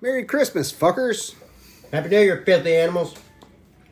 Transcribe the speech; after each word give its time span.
Merry 0.00 0.22
Christmas, 0.22 0.72
fuckers. 0.72 1.34
Happy 1.90 2.08
New 2.08 2.20
Year, 2.20 2.44
filthy 2.46 2.76
animals. 2.76 3.16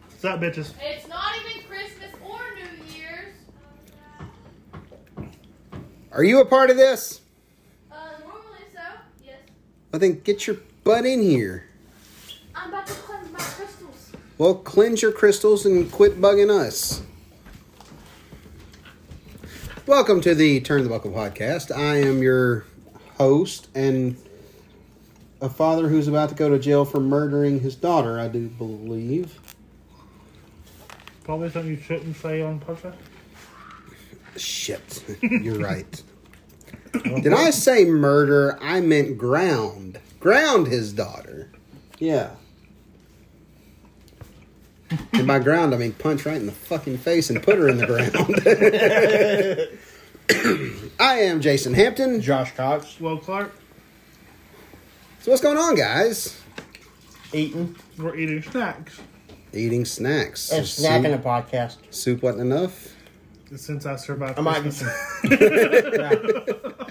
What's 0.08 0.25
up, 0.25 0.40
bitches? 0.40 0.72
It's 0.80 1.08
not 1.08 1.32
even 1.40 1.67
Christmas 1.67 2.12
or 2.25 2.38
New 2.54 2.94
Year's. 2.94 3.34
Are 6.12 6.22
you 6.22 6.40
a 6.40 6.45
part 6.45 6.71
of 6.71 6.77
this? 6.77 7.22
Uh, 7.90 7.96
normally 8.21 8.61
so. 8.72 8.80
Yes. 9.24 9.40
Well, 9.90 9.98
then 9.98 10.21
get 10.21 10.46
your 10.46 10.58
butt 10.84 11.04
in 11.04 11.23
here. 11.23 11.66
I'm 12.54 12.68
about 12.68 12.86
to 12.86 12.93
cleanse 12.93 13.32
my 13.32 13.41
crystals. 13.41 14.12
Well, 14.38 14.54
cleanse 14.54 15.02
your 15.02 15.11
crystals 15.11 15.66
and 15.66 15.91
quit 15.91 16.20
bugging 16.20 16.50
us. 16.50 17.02
Welcome 19.86 20.20
to 20.20 20.36
the 20.36 20.61
Turn 20.61 20.84
the 20.84 20.88
Buckle 20.88 21.11
podcast. 21.11 21.77
I 21.77 21.96
am 21.96 22.23
your 22.23 22.64
host 23.18 23.66
and 23.75 24.16
a 25.41 25.48
father 25.48 25.89
who's 25.89 26.09
about 26.09 26.30
to 26.30 26.34
go 26.34 26.48
to 26.48 26.59
jail 26.59 26.84
for 26.84 27.00
murdering 27.00 27.60
his 27.60 27.77
daughter, 27.77 28.19
I 28.19 28.29
do 28.29 28.48
believe. 28.48 29.38
Probably 31.24 31.51
something 31.51 31.73
you 31.73 31.80
shouldn't 31.80 32.16
say 32.16 32.41
on 32.43 32.60
podcast. 32.60 32.95
Shit, 34.37 35.05
you're 35.23 35.59
right. 35.59 36.02
Did 36.93 37.33
I 37.33 37.51
say 37.51 37.84
murder? 37.84 38.59
I 38.62 38.80
meant 38.80 39.19
ground. 39.19 40.01
Ground 40.20 40.66
his 40.66 40.93
daughter. 40.93 41.51
Yeah. 41.98 42.30
And 45.12 45.27
by 45.27 45.41
ground, 45.41 45.74
I 45.74 45.79
mean 45.79 45.93
punch 45.93 46.24
right 46.24 46.37
in 46.37 46.46
the 46.46 46.52
fucking 46.52 46.98
face 46.98 47.29
and 47.29 47.43
put 47.43 47.59
her 47.59 47.68
in 47.68 47.79
the 47.79 47.87
ground. 47.87 48.15
I 51.01 51.21
am 51.21 51.41
Jason 51.41 51.74
Hampton. 51.74 52.21
Josh 52.21 52.55
Cox. 52.55 53.01
Well, 53.01 53.18
Clark, 53.18 53.52
So 55.27 55.33
what's 55.33 55.43
going 55.43 55.59
on, 55.59 55.75
guys? 55.75 56.41
Eating 57.33 57.75
we're 57.98 58.15
eating 58.15 58.41
snacks. 58.43 59.01
Eating 59.52 59.85
snacks. 59.85 60.52
and 60.52 60.65
Soup- 60.65 60.87
snacking 60.87 61.15
a 61.15 61.18
podcast. 61.18 61.79
Soup 61.91 62.23
wasn't 62.23 62.43
enough. 62.43 62.95
Since 63.57 63.87
I 63.87 63.96
survived 63.96 64.38
I 64.38 64.43
might 64.43 64.62
be 64.62 64.71
Christmas. 64.71 64.94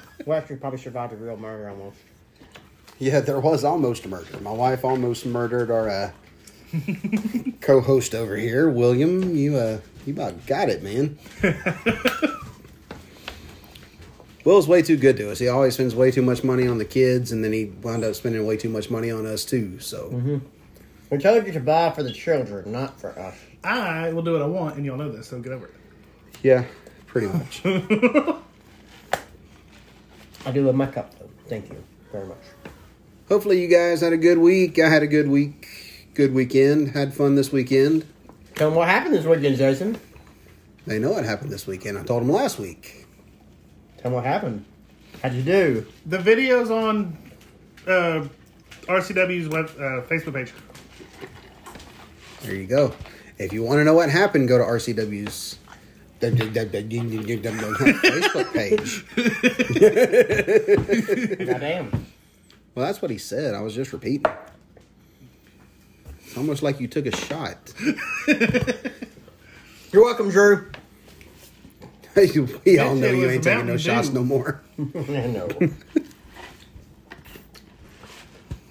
Well, 0.25 0.37
actually, 0.37 0.57
probably 0.57 0.79
survived 0.79 1.13
a 1.13 1.15
real 1.15 1.37
murder 1.37 1.69
almost. 1.69 1.95
Yeah, 2.99 3.21
there 3.21 3.39
was 3.39 3.63
almost 3.63 4.03
a 4.03 4.09
murder. 4.09 4.37
My 4.41 4.51
wife 4.51 4.83
almost 4.83 5.25
murdered 5.25 5.71
our 5.71 5.89
uh, 5.89 6.11
co-host 7.61 8.13
over 8.13 8.35
here, 8.35 8.69
William. 8.69 9.33
You 9.33 9.55
uh, 9.55 9.79
you 10.05 10.11
about 10.11 10.45
got 10.45 10.67
it, 10.67 10.83
man. 10.83 11.17
Will's 14.45 14.67
way 14.67 14.81
too 14.81 14.95
good 14.95 15.17
to 15.17 15.31
us. 15.31 15.39
He 15.39 15.49
always 15.49 15.73
spends 15.73 15.95
way 15.95 16.11
too 16.11 16.21
much 16.21 16.43
money 16.43 16.67
on 16.67 16.77
the 16.77 16.85
kids, 16.85 17.31
and 17.31 17.43
then 17.43 17.51
he 17.51 17.65
wound 17.65 18.05
up 18.05 18.15
spending 18.15 18.45
way 18.45 18.55
too 18.55 18.69
much 18.69 18.89
money 18.89 19.11
on 19.11 19.25
us 19.25 19.43
too. 19.43 19.79
So 19.79 20.09
mm-hmm. 20.09 20.37
We 21.09 21.17
told 21.19 21.45
you 21.45 21.53
to 21.53 21.59
buy 21.59 21.91
for 21.91 22.01
the 22.03 22.11
children, 22.11 22.71
not 22.71 22.99
for 22.99 23.17
us. 23.17 23.35
I 23.63 24.11
will 24.11 24.23
do 24.23 24.33
what 24.33 24.41
I 24.41 24.47
want, 24.47 24.75
and 24.75 24.85
y'all 24.85 24.97
know 24.97 25.11
this, 25.11 25.27
so 25.27 25.39
get 25.39 25.51
over 25.51 25.67
it. 25.67 25.73
yeah, 26.41 26.65
pretty 27.07 27.27
much. 27.27 27.61
I 30.45 30.51
do 30.51 30.65
love 30.65 30.75
my 30.75 30.87
cup, 30.87 31.17
though. 31.19 31.29
Thank 31.47 31.69
you 31.69 31.83
very 32.11 32.27
much. 32.27 32.37
Hopefully, 33.29 33.61
you 33.61 33.67
guys 33.67 34.01
had 34.01 34.13
a 34.13 34.17
good 34.17 34.39
week. 34.39 34.77
I 34.79 34.89
had 34.89 35.03
a 35.03 35.07
good 35.07 35.27
week, 35.27 35.67
good 36.15 36.33
weekend. 36.33 36.89
Had 36.89 37.13
fun 37.13 37.35
this 37.35 37.51
weekend. 37.51 38.05
Tell 38.55 38.69
them 38.69 38.77
what 38.77 38.87
happened 38.87 39.13
this 39.15 39.25
weekend, 39.25 39.57
Jason. 39.57 39.99
They 40.85 40.99
know 40.99 41.11
what 41.11 41.25
happened 41.25 41.51
this 41.51 41.65
weekend. 41.65 41.97
I 41.97 42.03
told 42.03 42.23
them 42.23 42.31
last 42.31 42.59
week. 42.59 43.04
Tell 44.05 44.11
them 44.11 44.21
what 44.21 44.31
happened. 44.31 44.63
How'd 45.23 45.33
you 45.33 45.41
do? 45.41 45.87
The 46.05 46.19
videos 46.19 46.69
on 46.69 47.17
uh, 47.87 48.27
RCW's 48.83 49.47
web 49.47 49.65
uh, 49.79 50.05
Facebook 50.07 50.35
page. 50.35 50.53
There 52.43 52.53
you 52.53 52.67
go. 52.67 52.93
If 53.39 53.51
you 53.51 53.63
want 53.63 53.79
to 53.79 53.83
know 53.83 53.95
what 53.95 54.11
happened, 54.11 54.47
go 54.47 54.59
to 54.59 54.63
RCW's 54.63 55.57
Facebook 56.21 58.53
page. 58.53 59.05
Goddamn. 61.47 62.05
Well, 62.75 62.85
that's 62.85 63.01
what 63.01 63.09
he 63.09 63.17
said. 63.17 63.55
I 63.55 63.61
was 63.61 63.73
just 63.73 63.91
repeating. 63.91 64.31
It's 66.27 66.37
almost 66.37 66.61
like 66.61 66.79
you 66.79 66.87
took 66.87 67.07
a 67.07 67.17
shot. 67.17 67.73
You're 69.91 70.03
welcome, 70.03 70.29
Drew. 70.29 70.69
we 72.65 72.79
all 72.79 72.95
know 72.95 73.11
you 73.11 73.29
ain't 73.29 73.43
taking 73.43 73.67
no 73.67 73.77
shots 73.77 74.09
no 74.09 74.23
more. 74.23 74.61
I 74.79 75.27
know. 75.27 75.49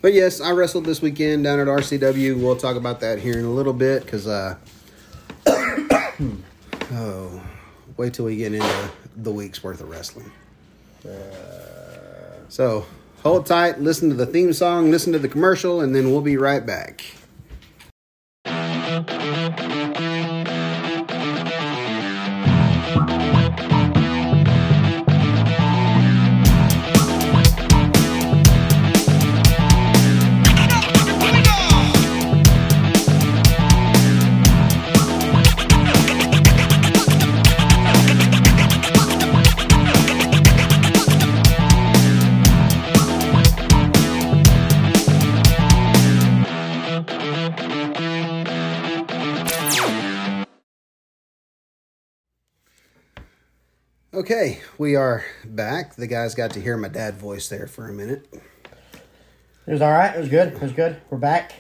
But 0.01 0.13
yes, 0.13 0.43
I 0.43 0.51
wrestled 0.51 0.85
this 0.85 1.01
weekend 1.01 1.45
down 1.45 1.61
at 1.61 1.67
RCW. 1.67 2.39
We'll 2.39 2.57
talk 2.57 2.77
about 2.77 3.01
that 3.01 3.21
here 3.21 3.39
in 3.39 3.47
a 3.47 3.51
little 3.51 3.73
bit 3.73 4.05
because, 4.05 4.27
uh, 4.27 4.57
oh, 6.93 7.43
wait 7.97 8.13
till 8.13 8.27
we 8.27 8.37
get 8.37 8.53
into 8.53 8.91
the 9.17 9.33
week's 9.33 9.65
worth 9.65 9.81
of 9.81 9.89
wrestling. 9.89 10.31
So 12.51 12.85
hold 13.23 13.47
tight, 13.47 13.81
listen 13.81 14.11
to 14.11 14.15
the 14.15 14.27
theme 14.27 14.53
song, 14.53 14.91
listen 14.91 15.15
to 15.15 15.19
the 15.19 15.29
commercial, 15.29 15.81
and 15.81 15.97
then 15.97 16.11
we'll 16.11 16.21
be 16.21 16.37
right 16.37 16.67
back. 16.67 17.03
Okay, 54.15 54.61
we 54.79 54.95
are 54.95 55.25
back. 55.45 55.97
The 55.97 56.07
guys 56.07 56.37
got 56.37 56.53
to 56.53 56.61
hear 56.61 56.77
my 56.77 56.87
dad 56.87 57.17
voice 57.17 57.49
there 57.49 57.67
for 57.67 57.89
a 57.89 57.93
minute. 57.93 58.33
It 59.67 59.73
was 59.73 59.83
all 59.83 59.91
right. 59.91 60.15
It 60.15 60.21
was 60.21 60.29
good. 60.29 60.53
It 60.53 60.61
was 60.61 60.71
good. 60.71 61.03
We're 61.11 61.19
back. 61.19 61.53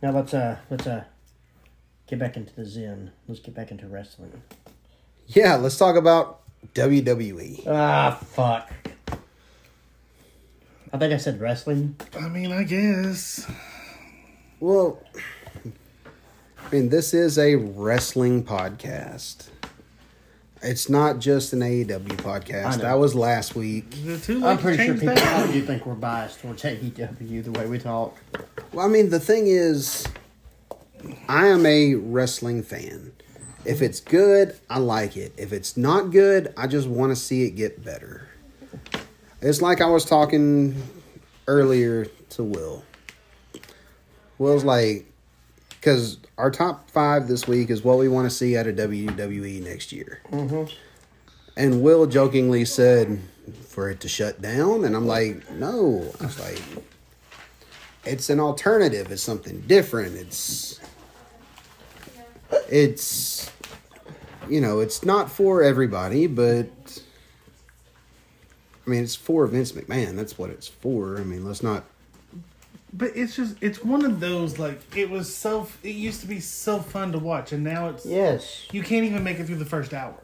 Now 0.00 0.12
let's 0.12 0.32
uh 0.32 0.58
let's 0.70 0.86
uh 0.86 1.02
get 2.06 2.20
back 2.20 2.36
into 2.36 2.54
the 2.54 2.64
zen. 2.64 3.10
Let's 3.26 3.40
get 3.40 3.56
back 3.56 3.72
into 3.72 3.88
wrestling. 3.88 4.30
Yeah, 5.26 5.56
let's 5.56 5.76
talk 5.76 5.96
about. 5.96 6.42
WWE. 6.74 7.66
Ah 7.66 8.12
fuck. 8.12 8.70
I 10.92 10.98
think 10.98 11.12
I 11.12 11.16
said 11.16 11.40
wrestling. 11.40 11.96
I 12.16 12.28
mean, 12.28 12.52
I 12.52 12.62
guess. 12.62 13.44
Well, 14.60 15.02
I 15.64 16.70
mean, 16.70 16.90
this 16.90 17.12
is 17.12 17.38
a 17.38 17.56
wrestling 17.56 18.44
podcast. 18.44 19.48
It's 20.62 20.88
not 20.88 21.18
just 21.18 21.52
an 21.52 21.60
AEW 21.60 22.16
podcast. 22.18 22.82
That 22.82 22.94
was 22.94 23.16
last 23.16 23.56
week. 23.56 23.92
Is 23.92 24.06
it 24.06 24.22
too 24.22 24.38
late 24.38 24.44
I'm 24.44 24.58
pretty 24.58 24.84
sure 24.84 24.94
people 24.94 25.08
that? 25.08 25.18
probably 25.18 25.52
do 25.54 25.66
think 25.66 25.84
we're 25.84 25.94
biased 25.94 26.40
towards 26.40 26.62
AEW 26.62 27.44
the 27.44 27.50
way 27.52 27.66
we 27.66 27.78
talk. 27.78 28.16
Well, 28.72 28.86
I 28.86 28.88
mean, 28.88 29.10
the 29.10 29.18
thing 29.18 29.48
is, 29.48 30.06
I 31.28 31.48
am 31.48 31.66
a 31.66 31.96
wrestling 31.96 32.62
fan. 32.62 33.12
If 33.64 33.82
it's 33.82 34.00
good, 34.00 34.56
I 34.70 34.78
like 34.78 35.16
it. 35.16 35.32
If 35.36 35.52
it's 35.52 35.76
not 35.76 36.10
good, 36.10 36.54
I 36.56 36.68
just 36.68 36.86
want 36.86 37.10
to 37.10 37.16
see 37.16 37.44
it 37.44 37.52
get 37.52 37.84
better. 37.84 38.28
It's 39.40 39.60
like 39.60 39.80
I 39.80 39.86
was 39.86 40.04
talking 40.04 40.80
earlier 41.48 42.04
to 42.30 42.44
Will. 42.44 42.84
Will's 44.38 44.64
like, 44.64 45.11
because 45.82 46.16
our 46.38 46.48
top 46.48 46.88
five 46.90 47.26
this 47.26 47.48
week 47.48 47.68
is 47.68 47.82
what 47.82 47.98
we 47.98 48.08
want 48.08 48.30
to 48.30 48.30
see 48.30 48.56
out 48.56 48.68
of 48.68 48.76
WWE 48.76 49.60
next 49.64 49.90
year. 49.90 50.20
Mm-hmm. 50.30 50.72
And 51.56 51.82
Will 51.82 52.06
jokingly 52.06 52.64
said, 52.64 53.20
for 53.66 53.90
it 53.90 53.98
to 53.98 54.08
shut 54.08 54.40
down. 54.40 54.84
And 54.84 54.94
I'm 54.94 55.08
like, 55.08 55.50
no. 55.50 56.08
I 56.20 56.26
was 56.26 56.38
like, 56.38 56.62
it's 58.04 58.30
an 58.30 58.38
alternative. 58.38 59.10
It's 59.10 59.22
something 59.22 59.62
different. 59.62 60.14
It's 60.14 60.78
it's 62.68 63.50
you 64.48 64.60
know, 64.60 64.78
it's 64.78 65.04
not 65.04 65.32
for 65.32 65.64
everybody, 65.64 66.28
but 66.28 66.70
I 68.86 68.90
mean, 68.90 69.02
it's 69.02 69.16
for 69.16 69.46
Vince 69.48 69.72
McMahon. 69.72 70.14
That's 70.14 70.38
what 70.38 70.50
it's 70.50 70.68
for. 70.68 71.18
I 71.18 71.24
mean, 71.24 71.44
let's 71.44 71.62
not. 71.64 71.84
But 72.94 73.12
it's 73.16 73.36
just, 73.36 73.56
it's 73.62 73.82
one 73.82 74.04
of 74.04 74.20
those, 74.20 74.58
like, 74.58 74.80
it 74.96 75.08
was 75.08 75.34
so, 75.34 75.66
it 75.82 75.94
used 75.94 76.20
to 76.20 76.26
be 76.26 76.40
so 76.40 76.78
fun 76.78 77.12
to 77.12 77.18
watch, 77.18 77.52
and 77.52 77.64
now 77.64 77.88
it's, 77.88 78.04
Yes. 78.04 78.66
you 78.70 78.82
can't 78.82 79.04
even 79.06 79.24
make 79.24 79.38
it 79.38 79.46
through 79.46 79.56
the 79.56 79.64
first 79.64 79.94
hour. 79.94 80.14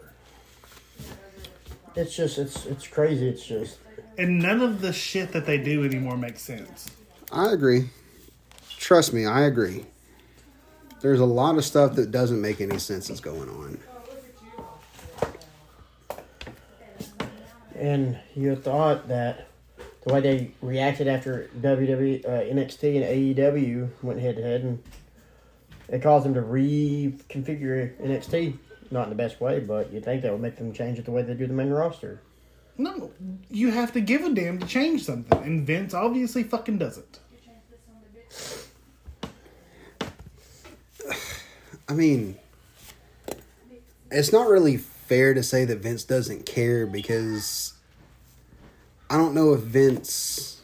It's 1.96 2.14
just 2.14 2.38
it's 2.38 2.64
it's 2.66 2.86
crazy. 2.86 3.28
It's 3.28 3.44
just 3.44 3.78
And 4.16 4.38
none 4.38 4.60
of 4.60 4.80
the 4.80 4.92
shit 4.92 5.32
that 5.32 5.46
they 5.46 5.58
do 5.58 5.84
anymore 5.84 6.16
makes 6.16 6.42
sense. 6.42 6.86
I 7.32 7.50
agree. 7.50 7.90
Trust 8.78 9.12
me, 9.12 9.26
I 9.26 9.46
agree. 9.46 9.84
There's 11.00 11.18
a 11.18 11.24
lot 11.24 11.56
of 11.56 11.64
stuff 11.64 11.94
that 11.96 12.12
doesn't 12.12 12.40
make 12.40 12.60
any 12.60 12.78
sense 12.78 13.08
that's 13.08 13.18
going 13.20 13.48
on. 13.48 13.78
And 17.74 18.18
you 18.36 18.54
thought 18.54 19.08
that 19.08 19.47
the 20.08 20.14
way 20.14 20.20
they 20.20 20.50
reacted 20.62 21.06
after 21.06 21.50
WWE, 21.60 22.24
uh, 22.24 22.28
NXT, 22.28 22.96
and 22.96 23.36
AEW 23.36 23.90
went 24.02 24.18
head 24.20 24.36
to 24.36 24.42
head, 24.42 24.62
and 24.62 24.82
it 25.88 26.02
caused 26.02 26.24
them 26.24 26.34
to 26.34 26.40
reconfigure 26.40 27.94
NXT. 28.00 28.56
Not 28.90 29.04
in 29.04 29.10
the 29.10 29.16
best 29.16 29.38
way, 29.40 29.60
but 29.60 29.92
you'd 29.92 30.04
think 30.04 30.22
that 30.22 30.32
would 30.32 30.40
make 30.40 30.56
them 30.56 30.72
change 30.72 30.98
it 30.98 31.04
the 31.04 31.10
way 31.10 31.20
they 31.22 31.34
do 31.34 31.46
the 31.46 31.52
main 31.52 31.68
roster. 31.68 32.22
No, 32.78 33.10
you 33.50 33.70
have 33.70 33.92
to 33.92 34.00
give 34.00 34.22
a 34.22 34.30
damn 34.30 34.58
to 34.58 34.66
change 34.66 35.04
something, 35.04 35.42
and 35.42 35.66
Vince 35.66 35.92
obviously 35.92 36.42
fucking 36.42 36.78
doesn't. 36.78 37.18
I 41.88 41.92
mean, 41.92 42.36
it's 44.10 44.32
not 44.32 44.48
really 44.48 44.78
fair 44.78 45.34
to 45.34 45.42
say 45.42 45.66
that 45.66 45.80
Vince 45.80 46.04
doesn't 46.04 46.46
care 46.46 46.86
because 46.86 47.74
I 49.10 49.16
don't 49.16 49.34
know 49.34 49.54
if 49.54 49.60
Vince 49.60 50.58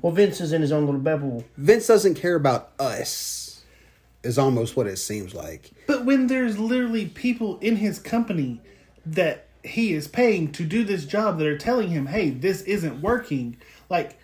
Well, 0.00 0.12
Vince 0.12 0.40
is 0.40 0.52
in 0.52 0.62
his 0.62 0.70
own 0.70 0.86
little 0.86 1.00
bubble. 1.00 1.44
Vince 1.56 1.86
doesn't 1.86 2.14
care 2.14 2.36
about 2.36 2.70
us. 2.78 3.64
Is 4.22 4.38
almost 4.38 4.76
what 4.76 4.86
it 4.86 4.96
seems 4.96 5.34
like. 5.34 5.70
But 5.86 6.04
when 6.04 6.26
there's 6.26 6.58
literally 6.58 7.06
people 7.06 7.58
in 7.60 7.76
his 7.76 7.98
company 7.98 8.60
that 9.06 9.46
he 9.64 9.92
is 9.92 10.08
paying 10.08 10.50
to 10.52 10.64
do 10.64 10.84
this 10.84 11.04
job 11.04 11.38
that 11.38 11.46
are 11.46 11.58
telling 11.58 11.90
him, 11.90 12.06
hey, 12.06 12.30
this 12.30 12.62
isn't 12.62 13.00
working, 13.00 13.56
like, 13.88 14.18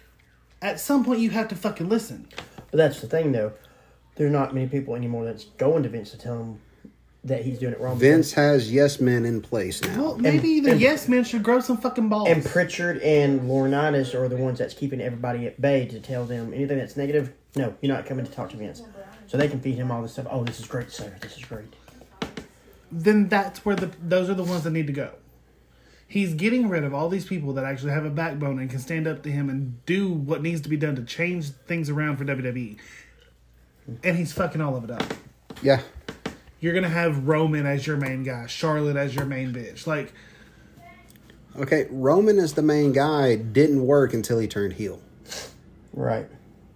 at 0.61 0.81
some 0.81 1.05
point 1.05 1.21
you 1.21 1.31
have 1.31 1.49
to 1.49 1.57
fucking 1.57 1.89
listen. 1.89 2.29
But 2.71 2.79
that's 2.79 3.01
the 3.01 3.07
thing, 3.07 3.33
though. 3.33 3.53
There's 4.17 4.33
not 4.33 4.55
many 4.55 4.67
people 4.67 4.95
anymore 4.95 5.25
that's 5.25 5.45
going 5.45 5.85
to 5.85 5.89
Vince 5.89 6.11
to 6.11 6.19
tell 6.19 6.39
him 6.39 6.61
that 7.25 7.43
he's 7.45 7.59
doing 7.59 7.73
it 7.73 7.81
wrong. 7.81 7.99
Vince 7.99 8.33
has 8.35 8.71
yes 8.71 9.01
men 9.01 9.25
in 9.25 9.41
place 9.41 9.83
now. 9.83 10.03
Well, 10.03 10.19
maybe 10.19 10.61
the 10.61 10.73
and- 10.73 10.81
yes 10.81 11.09
men 11.09 11.25
should 11.25 11.43
grow 11.43 11.61
some 11.61 11.79
fucking 11.79 12.09
balls. 12.09 12.29
And 12.29 12.45
Pritchard 12.45 12.99
and 12.99 13.43
Laurinaitis 13.43 14.15
are 14.15 14.29
the 14.29 14.37
ones 14.37 14.59
that's 14.59 14.75
keeping 14.75 15.01
everybody 15.01 15.47
at 15.47 15.61
bay 15.61 15.87
to 15.87 16.01
tell 16.01 16.25
them 16.27 16.53
anything 16.53 16.79
that's 16.79 16.97
negative. 16.97 17.33
No, 17.57 17.75
you're 17.81 17.95
not 17.95 18.05
coming 18.07 18.25
to 18.27 18.31
talk 18.33 18.51
to 18.51 18.57
Vince. 18.57 18.83
So 19.27 19.39
they 19.39 19.49
can 19.49 19.61
feed 19.61 19.77
him 19.77 19.91
all 19.91 20.03
this 20.03 20.13
stuff. 20.13 20.27
Oh, 20.31 20.45
this 20.45 20.61
is 20.61 20.67
great, 20.67 20.91
sir. 20.91 21.17
This 21.21 21.37
is 21.39 21.45
great. 21.45 21.65
then 22.93 23.29
that's 23.29 23.65
where 23.65 23.75
the 23.75 23.91
those 24.03 24.29
are 24.29 24.35
the 24.35 24.45
ones 24.45 24.65
that 24.65 24.71
need 24.71 24.87
to 24.87 24.93
go. 24.93 25.11
He's 26.07 26.35
getting 26.35 26.69
rid 26.69 26.85
of 26.85 26.93
all 26.95 27.09
these 27.09 27.25
people 27.25 27.55
that 27.55 27.65
actually 27.65 27.93
have 27.93 28.05
a 28.05 28.11
backbone 28.11 28.59
and 28.59 28.69
can 28.71 28.79
stand 28.79 29.07
up 29.09 29.23
to 29.23 29.31
him 29.33 29.49
and 29.49 29.85
do 29.87 30.13
what 30.13 30.43
needs 30.43 30.61
to 30.61 30.69
be 30.69 30.77
done 30.77 30.95
to 30.97 31.03
change 31.03 31.49
things 31.49 31.89
around 31.89 32.19
for 32.19 32.25
WWE. 32.25 32.77
And 34.05 34.17
he's 34.17 34.33
fucking 34.33 34.61
all 34.61 34.77
of 34.77 34.85
it 34.85 34.91
up. 34.91 35.03
Yeah. 35.63 35.81
You're 36.65 36.73
gonna 36.73 36.89
have 36.89 37.29
Roman 37.29 37.67
as 37.67 37.87
your 37.87 37.99
main 37.99 38.23
guy, 38.23 38.47
Charlotte 38.47 38.97
as 38.97 39.15
your 39.15 39.27
main 39.27 39.53
bitch. 39.53 39.87
Like, 39.87 40.15
Okay, 41.59 41.87
Roman 41.91 42.39
as 42.39 42.55
the 42.55 42.63
main 42.63 42.93
guy 42.93 43.37
didn't 43.37 43.87
work 43.87 44.15
until 44.15 44.39
he 44.39 44.49
turned 44.49 44.73
heel. 44.73 44.99
Right. 45.93 46.27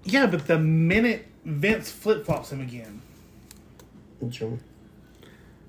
yeah, 0.05 0.27
but 0.27 0.47
the 0.47 0.59
minute 0.59 1.25
Vince 1.43 1.91
flip 1.91 2.27
flops 2.27 2.53
him 2.53 2.61
again, 2.61 3.01
June 4.29 4.61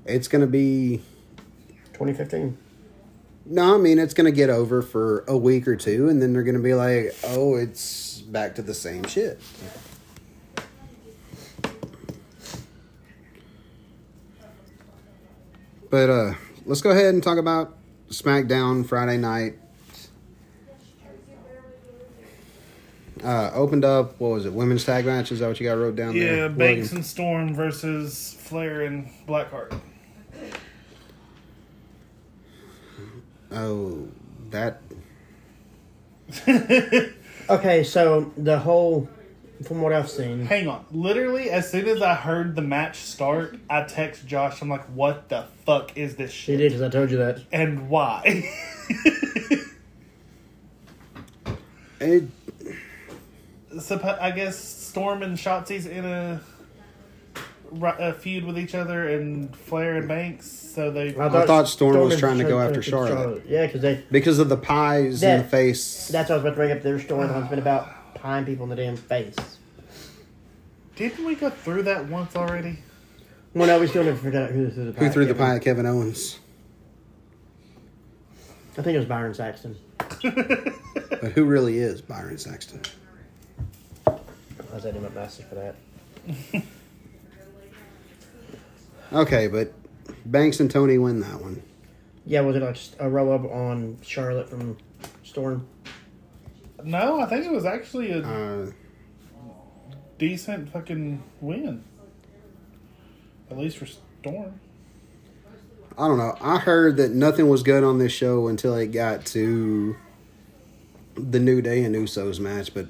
It's 0.06 0.27
gonna 0.27 0.48
be 0.48 1.01
2015. 1.94 2.57
no, 3.45 3.75
I 3.75 3.77
mean 3.77 4.00
it's 4.00 4.13
gonna 4.13 4.31
get 4.31 4.50
over 4.50 4.81
for 4.81 5.24
a 5.30 5.38
week 5.38 5.66
or 5.66 5.77
two, 5.77 6.10
and 6.10 6.21
then 6.21 6.33
they're 6.33 6.44
gonna 6.44 6.60
be 6.60 6.74
like, 6.74 7.16
"Oh, 7.24 7.56
it's 7.56 8.19
back 8.19 8.56
to 8.56 8.62
the 8.62 8.74
same 8.74 9.06
shit." 9.06 9.39
But 15.89 16.09
uh, 16.09 16.33
let's 16.65 16.81
go 16.81 16.91
ahead 16.91 17.13
and 17.13 17.24
talk 17.24 17.38
about 17.38 17.75
SmackDown 18.09 18.86
Friday 18.86 19.18
night. 19.18 19.56
Uh, 23.24 23.51
opened 23.53 23.83
up. 23.83 24.19
What 24.19 24.30
was 24.30 24.45
it? 24.45 24.53
Women's 24.53 24.86
tag 24.86 25.06
match. 25.06 25.31
Is 25.31 25.39
that 25.39 25.47
what 25.47 25.59
you 25.59 25.68
got 25.68 25.74
wrote 25.77 25.95
down 25.95 26.18
there? 26.18 26.36
yeah, 26.36 26.41
Logan? 26.44 26.57
Banks 26.57 26.91
and 26.94 27.06
Storm 27.06 27.53
versus 27.53 28.38
Flair 28.39 28.83
and 28.83 29.09
Blackheart. 29.27 29.77
Oh, 33.51 34.07
that. 34.51 34.81
Okay, 37.50 37.83
so 37.83 38.31
the 38.38 38.59
whole, 38.59 39.09
from 39.65 39.81
what 39.81 39.91
I've 39.94 40.09
seen, 40.09 40.45
Hang 40.45 40.67
on. 40.67 40.85
Literally, 40.91 41.50
as 41.50 41.69
soon 41.69 41.88
as 41.88 42.01
I 42.01 42.15
heard 42.15 42.56
the 42.56 42.61
match 42.61 42.97
start, 42.97 43.57
I 43.69 43.83
text 43.83 44.25
Josh. 44.25 44.61
I'm 44.61 44.69
like, 44.69 44.85
"What 44.85 45.29
the 45.29 45.45
fuck 45.65 45.97
is 45.97 46.15
this 46.15 46.31
she 46.31 46.53
shit? 46.53 46.57
did 46.59 46.71
because 46.71 46.81
I 46.81 46.89
told 46.89 47.11
you 47.11 47.17
that. 47.17 47.41
And 47.51 47.89
why?" 47.89 48.50
It, 52.01 52.23
Suppo- 53.75 54.19
I 54.21 54.31
guess 54.31 54.57
Storm 54.57 55.21
and 55.21 55.38
Shotzi's 55.38 55.85
in 55.85 56.06
a, 56.06 56.41
a 57.81 58.13
feud 58.13 58.45
with 58.45 58.57
each 58.57 58.73
other, 58.73 59.09
and 59.09 59.53
Flair 59.56 59.97
and 59.97 60.07
Banks. 60.07 60.50
So 60.50 60.91
they. 60.91 61.09
I 61.17 61.45
thought 61.45 61.67
Storm 61.67 62.00
was 62.00 62.17
trying 62.17 62.38
to 62.38 62.45
go 62.45 62.59
after 62.59 62.81
took 62.81 62.85
Charlotte. 62.85 63.44
Yeah, 63.47 63.65
because 63.65 63.81
they. 63.81 64.03
because 64.09 64.39
of 64.39 64.47
the 64.50 64.57
pies 64.57 65.21
in 65.23 65.39
the 65.39 65.44
face. 65.44 66.07
That's 66.07 66.29
what 66.29 66.35
I 66.35 66.38
was 66.38 66.44
about 66.44 66.50
to 66.51 66.56
bring 66.56 66.71
up. 66.71 66.81
Their 66.83 67.00
storyline's 67.00 67.50
been 67.50 67.59
about 67.59 67.89
pieing 68.21 68.45
people 68.45 68.63
in 68.63 68.69
the 68.69 68.75
damn 68.75 68.95
face. 68.98 69.36
Didn't 70.95 71.25
we 71.25 71.36
go 71.36 71.50
through 71.50 71.83
that 71.83 72.07
once 72.07 72.36
already? 72.36 72.80
Well, 73.54 73.68
no, 73.68 73.80
we 73.80 73.88
still 73.88 74.04
never 74.04 74.18
figured 74.18 74.36
out 74.36 74.51
who 74.51 74.69
threw 74.69 74.86
the 74.86 74.94
pie. 74.94 75.06
Who 75.06 75.12
threw 75.12 75.25
the 75.25 75.33
Kevin. 75.33 75.48
pie 75.48 75.56
at 75.56 75.62
Kevin 75.62 75.86
Owens? 75.86 76.39
I 78.77 78.81
think 78.81 78.95
it 78.95 79.00
was 79.00 79.07
Byron 79.07 79.33
Saxton. 79.33 79.75
But 81.21 81.33
who 81.33 81.44
really 81.44 81.80
is 81.80 82.01
Byron 82.01 82.38
Saxton? 82.38 82.81
I 84.07 84.13
was 84.74 84.83
setting 84.83 85.01
him 85.01 85.06
up 85.06 85.31
for 85.31 85.56
that. 85.56 85.75
Okay, 89.12 89.48
but 89.48 89.74
Banks 90.25 90.60
and 90.60 90.69
Toni 90.69 91.00
win 91.00 91.19
that 91.21 91.42
one. 91.42 91.63
Yeah, 92.27 92.42
was 92.42 92.56
it 92.56 92.62
like 92.62 92.75
just 92.75 92.95
a 93.00 93.10
roll 93.10 93.33
up 93.33 93.44
on 93.44 93.98
Charlotte 94.04 94.50
from 94.50 94.77
Storm? 95.24 95.66
No, 96.83 97.19
I 97.19 97.25
think 97.25 97.45
it 97.45 97.51
was 97.51 97.65
actually 97.65 98.11
a 98.11 98.19
Uh, 98.21 98.71
decent 100.18 100.69
fucking 100.69 101.21
win. 101.42 101.83
At 103.49 103.57
least 103.57 103.77
for 103.77 103.85
Storm. 103.85 104.59
I 105.97 106.07
don't 106.07 106.18
know. 106.18 106.35
I 106.39 106.59
heard 106.59 106.97
that 106.97 107.11
nothing 107.11 107.49
was 107.49 107.63
good 107.63 107.83
on 107.83 107.99
this 107.99 108.11
show 108.11 108.47
until 108.47 108.75
it 108.75 108.87
got 108.87 109.25
to 109.27 109.95
the 111.15 111.39
New 111.39 111.61
Day 111.61 111.83
and 111.83 111.95
Usos 111.95 112.39
match, 112.39 112.73
but 112.73 112.87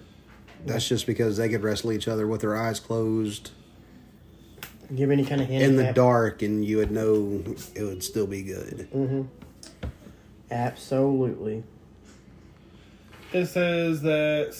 that's 0.66 0.88
just 0.88 1.08
because 1.08 1.38
they 1.38 1.50
could 1.50 1.64
wrestle 1.64 1.92
each 1.92 2.08
other 2.08 2.28
with 2.28 2.42
their 2.42 2.56
eyes 2.56 2.80
closed 2.80 3.52
Give 4.96 5.12
any 5.12 5.24
kind 5.24 5.40
of 5.40 5.48
hint 5.48 5.64
in 5.64 5.76
the 5.76 5.94
dark, 5.94 6.42
and 6.42 6.66
you 6.66 6.78
would 6.78 6.90
know 6.90 7.44
it 7.76 7.84
would 7.84 8.04
still 8.04 8.26
be 8.26 8.42
good. 8.42 8.88
Mm-hmm. 8.94 9.22
Absolutely. 10.50 11.64
It 13.32 13.46
says 13.46 14.02
that 14.02 14.56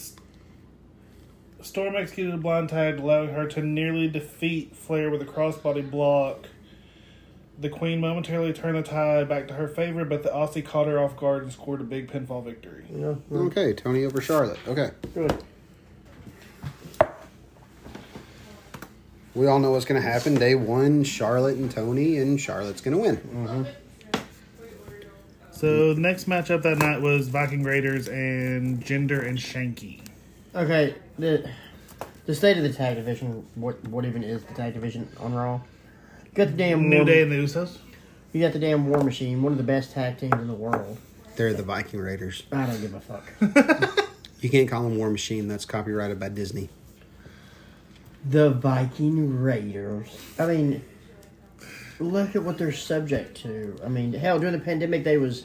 Storm 1.60 1.96
executed 1.96 2.34
a 2.34 2.38
blind 2.38 2.68
tag, 2.68 2.98
allowing 2.98 3.30
her 3.30 3.46
to 3.48 3.62
nearly 3.62 4.08
defeat 4.08 4.74
Flair 4.76 5.10
with 5.10 5.22
a 5.22 5.26
crossbody 5.26 5.88
block. 5.88 6.46
The 7.58 7.68
Queen 7.68 8.00
momentarily 8.00 8.52
turned 8.54 8.78
the 8.78 8.82
tide 8.82 9.28
back 9.28 9.48
to 9.48 9.54
her 9.54 9.68
favor, 9.68 10.04
but 10.06 10.22
the 10.22 10.30
Aussie 10.30 10.64
caught 10.64 10.86
her 10.86 10.98
off 10.98 11.16
guard 11.16 11.42
and 11.42 11.52
scored 11.52 11.80
a 11.82 11.84
big 11.84 12.10
pinfall 12.10 12.42
victory. 12.42 12.84
You 12.90 12.96
know, 12.98 13.22
no, 13.28 13.40
Okay, 13.46 13.74
Toni 13.74 14.04
over 14.04 14.20
Charlotte. 14.20 14.58
Okay. 14.66 14.90
good. 15.12 15.44
We 19.34 19.46
all 19.46 19.58
know 19.58 19.70
what's 19.72 19.84
going 19.84 20.00
to 20.00 20.06
happen. 20.08 20.34
Day 20.36 20.54
one, 20.54 21.04
Charlotte 21.04 21.56
and 21.56 21.70
Toni, 21.70 22.16
and 22.18 22.40
Charlotte's 22.40 22.80
going 22.80 22.96
to 22.96 23.02
win. 23.02 23.16
Mm-hmm. 23.16 23.62
So 25.60 25.92
the 25.92 26.00
next 26.00 26.26
matchup 26.26 26.62
that 26.62 26.78
night 26.78 27.02
was 27.02 27.28
Viking 27.28 27.62
Raiders 27.62 28.08
and 28.08 28.82
Jinder 28.82 29.26
and 29.26 29.36
Shanky. 29.36 30.00
Okay, 30.54 30.94
the 31.18 31.50
the 32.24 32.34
state 32.34 32.56
of 32.56 32.62
the 32.62 32.72
tag 32.72 32.96
division. 32.96 33.46
What 33.56 33.82
what 33.88 34.06
even 34.06 34.22
is 34.24 34.42
the 34.42 34.54
tag 34.54 34.72
division 34.72 35.06
on 35.18 35.34
Raw? 35.34 35.60
You 36.24 36.30
got 36.32 36.46
the 36.46 36.56
damn 36.56 36.88
New 36.88 36.96
war, 36.96 37.04
Day 37.04 37.20
and 37.22 37.30
the 37.30 37.36
Usos. 37.36 37.76
You 38.32 38.40
got 38.40 38.54
the 38.54 38.58
damn 38.58 38.88
War 38.88 39.02
Machine, 39.04 39.42
one 39.42 39.52
of 39.52 39.58
the 39.58 39.64
best 39.64 39.92
tag 39.92 40.16
teams 40.16 40.32
in 40.40 40.46
the 40.46 40.54
world. 40.54 40.96
They're 41.36 41.52
the 41.52 41.62
Viking 41.62 42.00
Raiders. 42.00 42.44
I 42.52 42.64
don't 42.64 42.80
give 42.80 42.94
a 42.94 43.00
fuck. 43.00 44.06
You 44.40 44.48
can't 44.48 44.70
call 44.70 44.84
them 44.84 44.96
War 44.96 45.10
Machine. 45.10 45.48
That's 45.48 45.66
copyrighted 45.66 46.18
by 46.18 46.30
Disney. 46.30 46.70
the 48.26 48.48
Viking 48.48 49.42
Raiders. 49.42 50.16
I 50.38 50.46
mean, 50.46 50.82
look 52.00 52.34
at 52.34 52.42
what 52.42 52.58
they're 52.58 52.72
subject 52.72 53.36
to. 53.42 53.76
I 53.84 53.88
mean, 53.88 54.12
hell, 54.12 54.38
during 54.38 54.52
the 54.58 54.64
pandemic, 54.64 55.04
they 55.04 55.18
was 55.18 55.44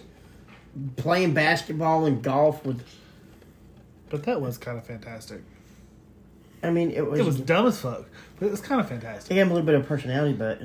playing 0.98 1.34
basketball 1.34 2.06
and 2.06 2.22
golf 2.22 2.66
with 2.66 2.82
But 4.10 4.24
that 4.24 4.42
was 4.42 4.58
kind 4.58 4.78
of 4.78 4.86
fantastic. 4.86 5.42
I 6.64 6.70
mean, 6.72 6.90
it 6.92 7.06
was. 7.10 7.20
It 7.20 7.26
was 7.26 7.40
dumb 7.40 7.68
as 7.68 7.80
fuck, 7.80 8.06
but 8.40 8.48
it 8.48 8.52
was 8.52 8.62
kind 8.62 8.82
of 8.82 8.88
fantastic. 8.90 9.30
They 9.30 9.36
gave 9.36 9.46
him 9.46 9.52
a 9.52 9.54
little 9.56 9.66
bit 9.66 9.76
of 9.76 9.86
personality, 9.86 10.34
but 10.34 10.60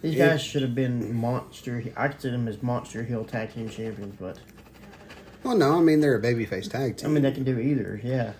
these 0.00 0.14
It- 0.14 0.18
guys 0.18 0.40
should 0.42 0.62
have 0.62 0.74
been 0.74 1.14
monster. 1.14 1.82
I 1.96 2.08
consider 2.08 2.36
them 2.36 2.46
as 2.48 2.62
monster 2.62 3.02
heel 3.02 3.24
tag 3.24 3.52
team 3.54 3.68
champions, 3.68 4.14
but 4.20 4.38
Well, 5.42 5.56
no, 5.56 5.76
I 5.78 5.80
mean 5.80 6.00
they're 6.00 6.14
a 6.16 6.22
babyface 6.22 6.70
tag 6.70 6.98
team. 6.98 7.10
I 7.10 7.12
mean 7.12 7.22
they 7.24 7.32
can 7.32 7.42
do 7.44 7.58
either. 7.58 8.00
Yeah, 8.04 8.32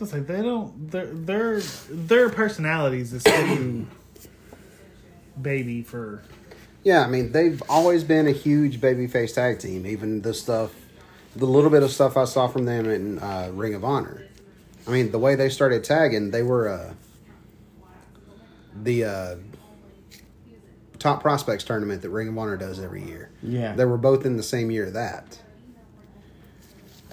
It's 0.00 0.12
like 0.12 0.26
they 0.28 0.40
don't. 0.42 0.90
Their 0.90 1.06
their 1.06 1.60
their 1.90 2.28
personalities 2.30 3.12
is 3.12 3.24
too 3.24 3.86
baby 5.40 5.82
for. 5.82 6.22
yeah, 6.82 7.04
I 7.04 7.08
mean 7.08 7.32
they've 7.32 7.62
always 7.68 8.04
been 8.04 8.26
a 8.26 8.32
huge 8.32 8.80
babyface 8.80 9.34
tag 9.34 9.58
team. 9.58 9.86
Even 9.86 10.22
the 10.22 10.34
stuff, 10.34 10.74
the 11.34 11.46
little 11.46 11.70
bit 11.70 11.82
of 11.82 11.90
stuff 11.90 12.16
I 12.16 12.24
saw 12.24 12.48
from 12.48 12.64
them 12.64 12.88
in 12.88 13.18
uh, 13.18 13.50
Ring 13.52 13.74
of 13.74 13.84
Honor. 13.84 14.26
I 14.86 14.90
mean 14.90 15.10
the 15.10 15.18
way 15.18 15.34
they 15.34 15.48
started 15.48 15.84
tagging, 15.84 16.30
they 16.30 16.42
were 16.42 16.68
uh, 16.68 16.94
the 18.82 19.04
uh, 19.04 19.36
top 20.98 21.20
prospects 21.20 21.64
tournament 21.64 22.02
that 22.02 22.10
Ring 22.10 22.28
of 22.28 22.38
Honor 22.38 22.56
does 22.56 22.80
every 22.80 23.04
year. 23.04 23.30
yeah. 23.42 23.74
They 23.74 23.84
were 23.84 23.98
both 23.98 24.24
in 24.24 24.36
the 24.36 24.42
same 24.42 24.70
year 24.70 24.86
of 24.86 24.94
that. 24.94 25.38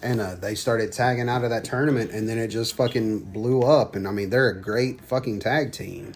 And 0.03 0.19
uh, 0.19 0.33
they 0.35 0.55
started 0.55 0.91
tagging 0.91 1.29
out 1.29 1.43
of 1.43 1.51
that 1.51 1.63
tournament, 1.63 2.09
and 2.09 2.27
then 2.27 2.39
it 2.39 2.47
just 2.47 2.75
fucking 2.75 3.19
blew 3.19 3.61
up. 3.61 3.95
And 3.95 4.07
I 4.07 4.11
mean, 4.11 4.31
they're 4.31 4.49
a 4.49 4.59
great 4.59 4.99
fucking 5.01 5.41
tag 5.41 5.73
team. 5.73 6.13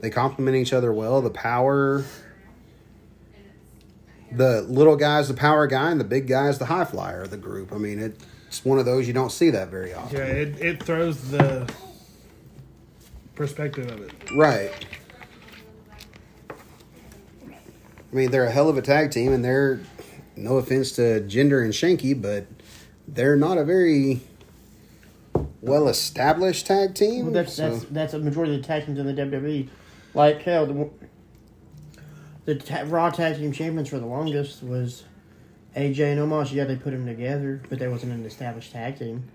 They 0.00 0.10
complement 0.10 0.56
each 0.56 0.72
other 0.72 0.92
well. 0.92 1.20
The 1.20 1.30
power, 1.30 2.04
the 4.32 4.62
little 4.62 4.96
guy's 4.96 5.28
the 5.28 5.34
power 5.34 5.66
guy, 5.66 5.90
and 5.90 6.00
the 6.00 6.04
big 6.04 6.26
guy's 6.26 6.58
the 6.58 6.66
high 6.66 6.84
flyer 6.84 7.22
of 7.22 7.30
the 7.30 7.36
group. 7.36 7.72
I 7.72 7.76
mean, 7.76 7.98
it's 7.98 8.64
one 8.64 8.78
of 8.78 8.86
those 8.86 9.06
you 9.06 9.12
don't 9.12 9.30
see 9.32 9.50
that 9.50 9.68
very 9.68 9.92
often. 9.92 10.16
Yeah, 10.16 10.24
it, 10.24 10.60
it 10.60 10.82
throws 10.82 11.30
the 11.30 11.70
perspective 13.34 13.90
of 13.90 14.00
it. 14.00 14.12
Right. 14.34 14.72
I 16.50 18.16
mean, 18.16 18.30
they're 18.30 18.44
a 18.46 18.50
hell 18.50 18.68
of 18.68 18.76
a 18.76 18.82
tag 18.82 19.10
team, 19.10 19.32
and 19.32 19.44
they're 19.44 19.80
no 20.34 20.56
offense 20.56 20.92
to 20.92 21.20
Jinder 21.20 21.62
and 21.62 21.72
Shanky, 21.72 22.20
but 22.20 22.46
they're 23.06 23.36
not 23.36 23.58
a 23.58 23.64
very 23.64 24.20
well 25.60 25.88
established 25.88 26.66
tag 26.66 26.94
team. 26.94 27.26
Well, 27.26 27.34
that's 27.34 27.52
so- 27.52 27.70
that's 27.70 27.84
that's 27.90 28.14
a 28.14 28.18
majority 28.18 28.54
of 28.56 28.62
the 28.62 28.66
tag 28.66 28.86
teams 28.86 28.98
in 28.98 29.06
the 29.06 29.12
WWE. 29.12 29.68
Like 30.14 30.42
hell, 30.42 30.66
the, 30.66 30.90
the 32.44 32.54
ta- 32.56 32.84
Raw 32.86 33.10
tag 33.10 33.36
team 33.36 33.52
champions 33.52 33.88
for 33.88 33.98
the 33.98 34.06
longest 34.06 34.62
was 34.62 35.04
AJ 35.76 36.12
and 36.12 36.20
Omos. 36.20 36.52
Yeah, 36.52 36.64
they 36.64 36.76
put 36.76 36.90
them 36.90 37.06
together, 37.06 37.62
but 37.68 37.78
there 37.78 37.90
wasn't 37.90 38.12
an 38.12 38.24
established 38.24 38.72
tag 38.72 38.98
team. 38.98 39.28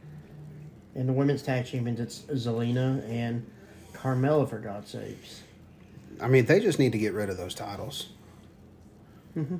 And 0.95 1.09
the 1.09 1.13
women's 1.13 1.41
tag 1.41 1.65
champions, 1.65 1.99
it's 1.99 2.19
Zelina 2.45 3.07
and 3.09 3.49
Carmella, 3.93 4.49
for 4.49 4.59
God's 4.59 4.91
sakes. 4.91 5.41
I 6.21 6.27
mean, 6.27 6.45
they 6.45 6.59
just 6.59 6.79
need 6.79 6.93
to 6.93 6.97
get 6.97 7.13
rid 7.13 7.29
of 7.29 7.37
those 7.37 7.53
titles. 7.53 8.09
Mm-hmm. 9.35 9.57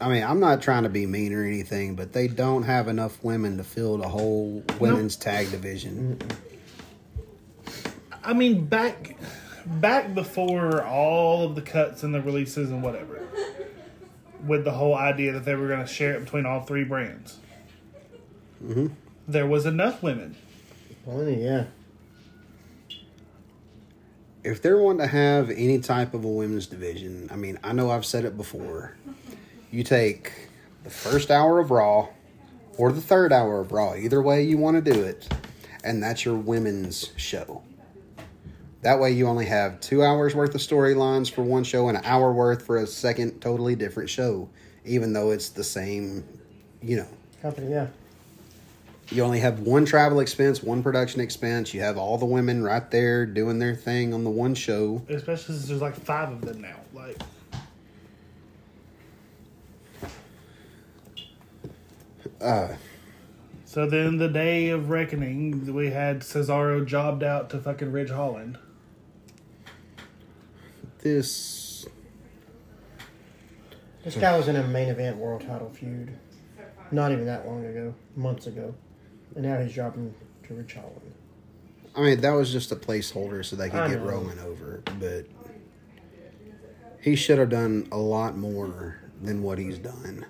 I 0.00 0.08
mean, 0.08 0.22
I'm 0.22 0.40
not 0.40 0.62
trying 0.62 0.84
to 0.84 0.88
be 0.88 1.06
mean 1.06 1.32
or 1.32 1.44
anything, 1.44 1.96
but 1.96 2.12
they 2.12 2.28
don't 2.28 2.62
have 2.62 2.88
enough 2.88 3.22
women 3.22 3.56
to 3.56 3.64
fill 3.64 3.98
the 3.98 4.08
whole 4.08 4.62
women's 4.78 5.16
tag 5.16 5.50
division. 5.50 6.18
I 8.22 8.32
mean, 8.32 8.66
back 8.66 9.16
back 9.68 10.14
before 10.14 10.82
all 10.82 11.44
of 11.44 11.54
the 11.54 11.62
cuts 11.62 12.02
and 12.02 12.14
the 12.14 12.20
releases 12.22 12.70
and 12.70 12.82
whatever, 12.82 13.26
with 14.46 14.64
the 14.64 14.72
whole 14.72 14.94
idea 14.94 15.32
that 15.32 15.44
they 15.44 15.54
were 15.54 15.68
going 15.68 15.80
to 15.80 15.86
share 15.86 16.14
it 16.14 16.24
between 16.24 16.46
all 16.46 16.62
three 16.62 16.84
brands, 16.84 17.38
Mhm. 18.64 18.92
there 19.26 19.46
was 19.46 19.66
enough 19.66 20.02
women. 20.02 20.36
Plenty, 21.04 21.42
yeah. 21.44 21.64
if 24.44 24.62
they're 24.62 24.78
wanting 24.78 25.00
to 25.00 25.06
have 25.06 25.50
any 25.50 25.78
type 25.78 26.14
of 26.14 26.24
a 26.24 26.28
women's 26.28 26.66
division, 26.66 27.28
I 27.30 27.36
mean, 27.36 27.58
I 27.62 27.72
know 27.72 27.90
I've 27.90 28.06
said 28.06 28.24
it 28.24 28.36
before. 28.36 28.94
You 29.70 29.82
take 29.82 30.32
the 30.84 30.90
first 30.90 31.30
hour 31.30 31.58
of 31.58 31.70
Raw 31.70 32.08
or 32.78 32.92
the 32.92 33.00
third 33.00 33.32
hour 33.32 33.60
of 33.60 33.72
Raw, 33.72 33.94
either 33.94 34.22
way 34.22 34.42
you 34.44 34.56
want 34.56 34.82
to 34.82 34.92
do 34.92 35.02
it, 35.02 35.28
and 35.84 36.02
that's 36.02 36.24
your 36.24 36.36
women's 36.36 37.10
show. 37.16 37.62
That 38.82 39.00
way 39.00 39.10
you 39.10 39.26
only 39.26 39.46
have 39.46 39.80
two 39.80 40.02
hours 40.02 40.34
worth 40.34 40.54
of 40.54 40.60
storylines 40.60 41.30
for 41.30 41.42
one 41.42 41.64
show 41.64 41.88
and 41.88 41.98
an 41.98 42.04
hour 42.04 42.32
worth 42.32 42.64
for 42.64 42.78
a 42.78 42.86
second 42.86 43.40
totally 43.40 43.74
different 43.74 44.08
show, 44.08 44.48
even 44.84 45.12
though 45.12 45.30
it's 45.30 45.48
the 45.48 45.64
same, 45.64 46.24
you 46.80 46.98
know. 46.98 47.08
Company, 47.42 47.70
yeah. 47.70 47.88
You 49.10 49.24
only 49.24 49.40
have 49.40 49.60
one 49.60 49.84
travel 49.84 50.20
expense, 50.20 50.62
one 50.62 50.82
production 50.82 51.20
expense. 51.20 51.72
You 51.72 51.80
have 51.80 51.96
all 51.96 52.18
the 52.18 52.26
women 52.26 52.62
right 52.62 52.88
there 52.90 53.24
doing 53.26 53.58
their 53.58 53.74
thing 53.74 54.12
on 54.12 54.22
the 54.22 54.30
one 54.30 54.54
show. 54.54 55.02
Especially 55.08 55.54
since 55.54 55.68
there's 55.68 55.80
like 55.80 55.96
five 55.96 56.30
of 56.30 56.42
them 56.42 56.60
now. 56.60 56.76
Like, 56.92 57.16
Uh, 62.40 62.76
so 63.64 63.86
then 63.86 64.18
the 64.18 64.28
day 64.28 64.68
of 64.68 64.90
reckoning, 64.90 65.74
we 65.74 65.90
had 65.90 66.20
Cesaro 66.20 66.86
jobbed 66.86 67.22
out 67.22 67.50
to 67.50 67.58
fucking 67.58 67.90
Ridge 67.90 68.10
Holland. 68.10 68.58
This 71.00 71.86
This 74.04 74.16
guy 74.16 74.36
was 74.36 74.48
in 74.48 74.56
a 74.56 74.66
main 74.66 74.88
event 74.88 75.16
world 75.16 75.42
title 75.42 75.70
feud 75.70 76.10
not 76.90 77.12
even 77.12 77.26
that 77.26 77.46
long 77.46 77.64
ago, 77.66 77.94
months 78.16 78.46
ago. 78.46 78.74
And 79.34 79.44
now 79.44 79.58
he's 79.60 79.74
dropping 79.74 80.14
to 80.46 80.54
Ridge 80.54 80.72
Holland. 80.74 81.12
I 81.94 82.00
mean, 82.00 82.20
that 82.22 82.30
was 82.30 82.50
just 82.50 82.72
a 82.72 82.76
placeholder 82.76 83.44
so 83.44 83.56
they 83.56 83.68
could 83.68 83.80
I 83.80 83.88
get 83.88 83.98
know. 83.98 84.06
Roman 84.06 84.38
over, 84.38 84.82
but 84.98 85.26
he 87.00 87.14
should 87.14 87.38
have 87.38 87.50
done 87.50 87.88
a 87.92 87.98
lot 87.98 88.36
more 88.36 89.00
than 89.20 89.42
what 89.42 89.58
he's 89.58 89.78
done. 89.78 90.24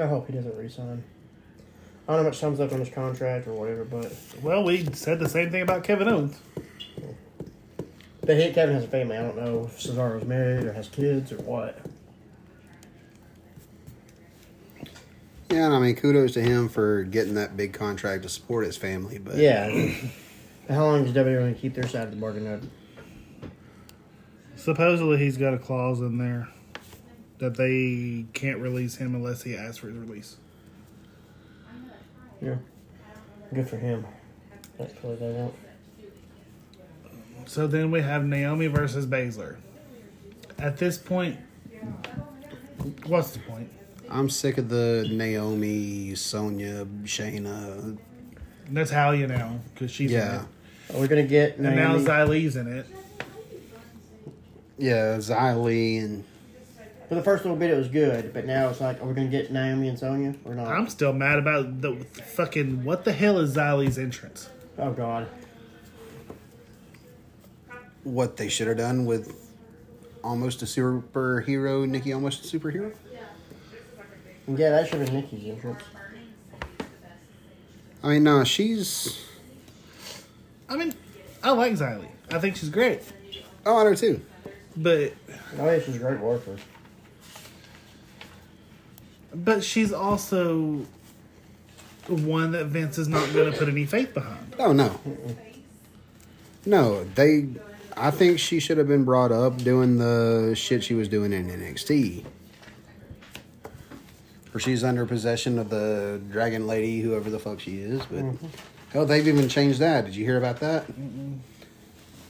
I 0.00 0.06
hope 0.06 0.26
he 0.28 0.32
doesn't 0.32 0.56
resign. 0.56 1.02
I 2.06 2.12
don't 2.12 2.16
know 2.16 2.22
how 2.22 2.28
much 2.28 2.40
time's 2.40 2.60
up 2.60 2.72
on 2.72 2.78
his 2.80 2.88
contract 2.90 3.46
or 3.46 3.52
whatever, 3.54 3.84
but 3.84 4.14
Well, 4.42 4.64
we 4.64 4.84
said 4.92 5.18
the 5.18 5.28
same 5.28 5.50
thing 5.50 5.62
about 5.62 5.82
Kevin 5.84 6.08
Owens. 6.08 6.38
But 8.22 8.36
he, 8.36 8.52
Kevin 8.52 8.74
has 8.74 8.84
a 8.84 8.88
family. 8.88 9.16
I 9.16 9.22
don't 9.22 9.36
know 9.36 9.64
if 9.64 9.78
Cesaro's 9.78 10.24
married 10.24 10.64
or 10.64 10.72
has 10.72 10.88
kids 10.88 11.32
or 11.32 11.36
what. 11.42 11.78
Yeah, 15.50 15.66
and 15.66 15.74
I 15.74 15.80
mean, 15.80 15.96
kudos 15.96 16.32
to 16.32 16.40
him 16.40 16.68
for 16.70 17.02
getting 17.04 17.34
that 17.34 17.56
big 17.56 17.74
contract 17.74 18.22
to 18.22 18.28
support 18.30 18.64
his 18.64 18.76
family, 18.76 19.18
but 19.18 19.36
Yeah. 19.36 19.68
how 20.68 20.84
long 20.86 21.04
does 21.04 21.12
WWE 21.12 21.38
going 21.38 21.54
to 21.54 21.60
keep 21.60 21.74
their 21.74 21.86
side 21.86 22.04
of 22.04 22.10
the 22.10 22.16
bargain 22.16 22.46
up? 22.46 22.60
Supposedly, 24.56 25.18
he's 25.18 25.36
got 25.36 25.52
a 25.52 25.58
clause 25.58 26.00
in 26.00 26.16
there 26.18 26.48
that 27.38 27.56
they 27.56 28.24
can't 28.32 28.60
release 28.60 28.96
him 28.96 29.14
unless 29.14 29.42
he 29.42 29.56
asks 29.56 29.78
for 29.78 29.88
his 29.88 29.96
release. 29.98 30.36
Yeah. 32.40 32.56
Good 33.52 33.68
for 33.68 33.76
him. 33.76 34.06
That's 34.78 34.94
what 35.02 35.20
they 35.20 35.30
want. 35.32 35.54
So 37.46 37.66
then 37.66 37.90
we 37.90 38.00
have 38.00 38.24
Naomi 38.24 38.66
versus 38.66 39.06
Baszler. 39.06 39.56
At 40.58 40.76
this 40.78 40.96
point, 40.98 41.38
what's 43.06 43.30
the 43.32 43.40
point? 43.40 43.70
I'm 44.08 44.28
sick 44.30 44.58
of 44.58 44.68
the 44.68 45.08
Naomi, 45.10 46.14
Sonya, 46.14 46.84
Shayna. 47.04 47.96
That's 48.70 48.90
Halia 48.90 49.28
now 49.28 49.58
because 49.74 49.90
she's 49.90 50.10
Yeah, 50.12 50.44
in 50.90 51.00
We're 51.00 51.08
going 51.08 51.22
to 51.22 51.28
get 51.28 51.50
it, 51.50 51.56
and 51.58 51.64
now 51.76 51.92
Naomi. 51.96 52.04
Xia 52.04 52.28
Li's 52.28 52.56
in 52.56 52.68
it. 52.68 52.86
yeah, 54.78 55.16
Xia 55.16 55.62
Li 55.62 55.98
and 55.98 56.24
For 57.08 57.14
the 57.16 57.22
first 57.22 57.44
little 57.44 57.56
bit, 57.58 57.70
it 57.70 57.76
was 57.76 57.88
good, 57.88 58.32
but 58.32 58.46
now 58.46 58.68
it's 58.68 58.80
like, 58.80 59.02
are 59.02 59.06
we 59.06 59.14
going 59.14 59.30
to 59.30 59.36
get 59.36 59.50
Naomi 59.52 59.88
and 59.88 59.98
Sonya 59.98 60.34
or 60.44 60.54
not? 60.54 60.68
I'm 60.68 60.88
still 60.88 61.12
mad 61.12 61.38
about 61.38 61.80
the 61.80 61.96
fucking 62.36 62.84
what 62.84 63.04
the 63.04 63.12
hell 63.12 63.38
is 63.38 63.56
Xia 63.56 63.78
Li's 63.78 63.98
entrance? 63.98 64.48
oh, 64.78 64.92
God. 64.92 65.26
What 68.04 68.36
they 68.36 68.48
should 68.48 68.66
have 68.68 68.76
done 68.78 69.04
with 69.06 69.32
almost 70.24 70.62
a 70.62 70.64
superhero, 70.64 71.88
Nikki 71.88 72.12
almost 72.12 72.44
a 72.52 72.58
superhero. 72.58 72.92
Yeah, 74.48 74.70
that 74.70 74.88
should 74.88 74.98
have 75.00 75.06
been 75.06 75.20
Nikki's 75.20 75.50
entrance. 75.50 75.82
I 78.02 78.08
mean, 78.08 78.24
no, 78.24 78.42
she's. 78.42 79.24
I 80.68 80.76
mean, 80.76 80.92
I 81.44 81.52
like 81.52 81.74
Xia 81.74 82.00
Li. 82.00 82.08
I 82.32 82.38
think 82.40 82.56
she's 82.56 82.70
great, 82.70 83.02
Oh, 83.64 83.76
I 83.86 83.90
do 83.90 83.94
too. 83.94 84.20
but 84.76 85.12
oh, 85.58 85.66
I 85.68 85.70
think 85.78 85.84
she's 85.84 85.96
a 85.96 85.98
great 85.98 86.18
worker. 86.18 86.56
but 89.34 89.62
she's 89.62 89.92
also 89.92 90.84
one 92.08 92.52
that 92.52 92.66
Vince 92.66 92.98
is 92.98 93.06
not 93.06 93.32
going 93.32 93.52
to 93.52 93.56
put 93.58 93.68
any 93.68 93.86
faith 93.86 94.12
behind. 94.14 94.56
Oh 94.58 94.72
no. 94.72 94.98
No, 96.66 97.04
they. 97.04 97.48
I 97.96 98.10
think 98.10 98.38
she 98.38 98.60
should 98.60 98.78
have 98.78 98.88
been 98.88 99.04
brought 99.04 99.32
up 99.32 99.58
doing 99.58 99.98
the 99.98 100.54
shit 100.56 100.82
she 100.82 100.94
was 100.94 101.08
doing 101.08 101.32
in 101.32 101.48
NXT. 101.48 102.24
or 104.54 104.60
she's 104.60 104.84
under 104.84 105.06
possession 105.06 105.58
of 105.58 105.70
the 105.70 106.20
dragon 106.30 106.66
lady, 106.66 107.00
whoever 107.00 107.30
the 107.30 107.38
fuck 107.38 107.60
she 107.60 107.78
is. 107.78 108.02
But 108.06 108.24
hell, 108.92 109.06
they've 109.06 109.26
even 109.26 109.48
changed 109.48 109.78
that. 109.80 110.04
Did 110.04 110.16
you 110.16 110.24
hear 110.24 110.36
about 110.36 110.60
that? 110.60 110.84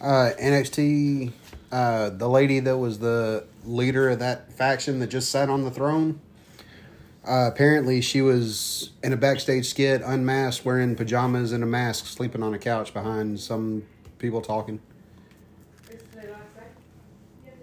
Uh, 0.00 0.31
NXT, 0.40 1.33
uh, 1.71 2.11
the 2.11 2.28
lady 2.28 2.61
that 2.61 2.76
was 2.76 2.99
the 2.99 3.45
leader 3.64 4.11
of 4.11 4.19
that 4.21 4.52
faction 4.52 4.99
that 5.00 5.09
just 5.09 5.31
sat 5.31 5.49
on 5.49 5.64
the 5.64 5.71
throne. 5.71 6.21
Uh, 7.25 7.49
apparently, 7.52 8.00
she 8.00 8.21
was 8.21 8.90
in 9.02 9.12
a 9.12 9.16
backstage 9.16 9.66
skit, 9.66 10.02
unmasked, 10.04 10.64
wearing 10.64 10.97
pajamas 10.97 11.52
and 11.52 11.62
a 11.62 11.66
mask, 11.66 12.07
sleeping 12.07 12.42
on 12.42 12.52
a 12.52 12.59
couch 12.59 12.92
behind 12.92 13.38
some 13.38 13.85
people 14.19 14.40
talking. 14.40 14.81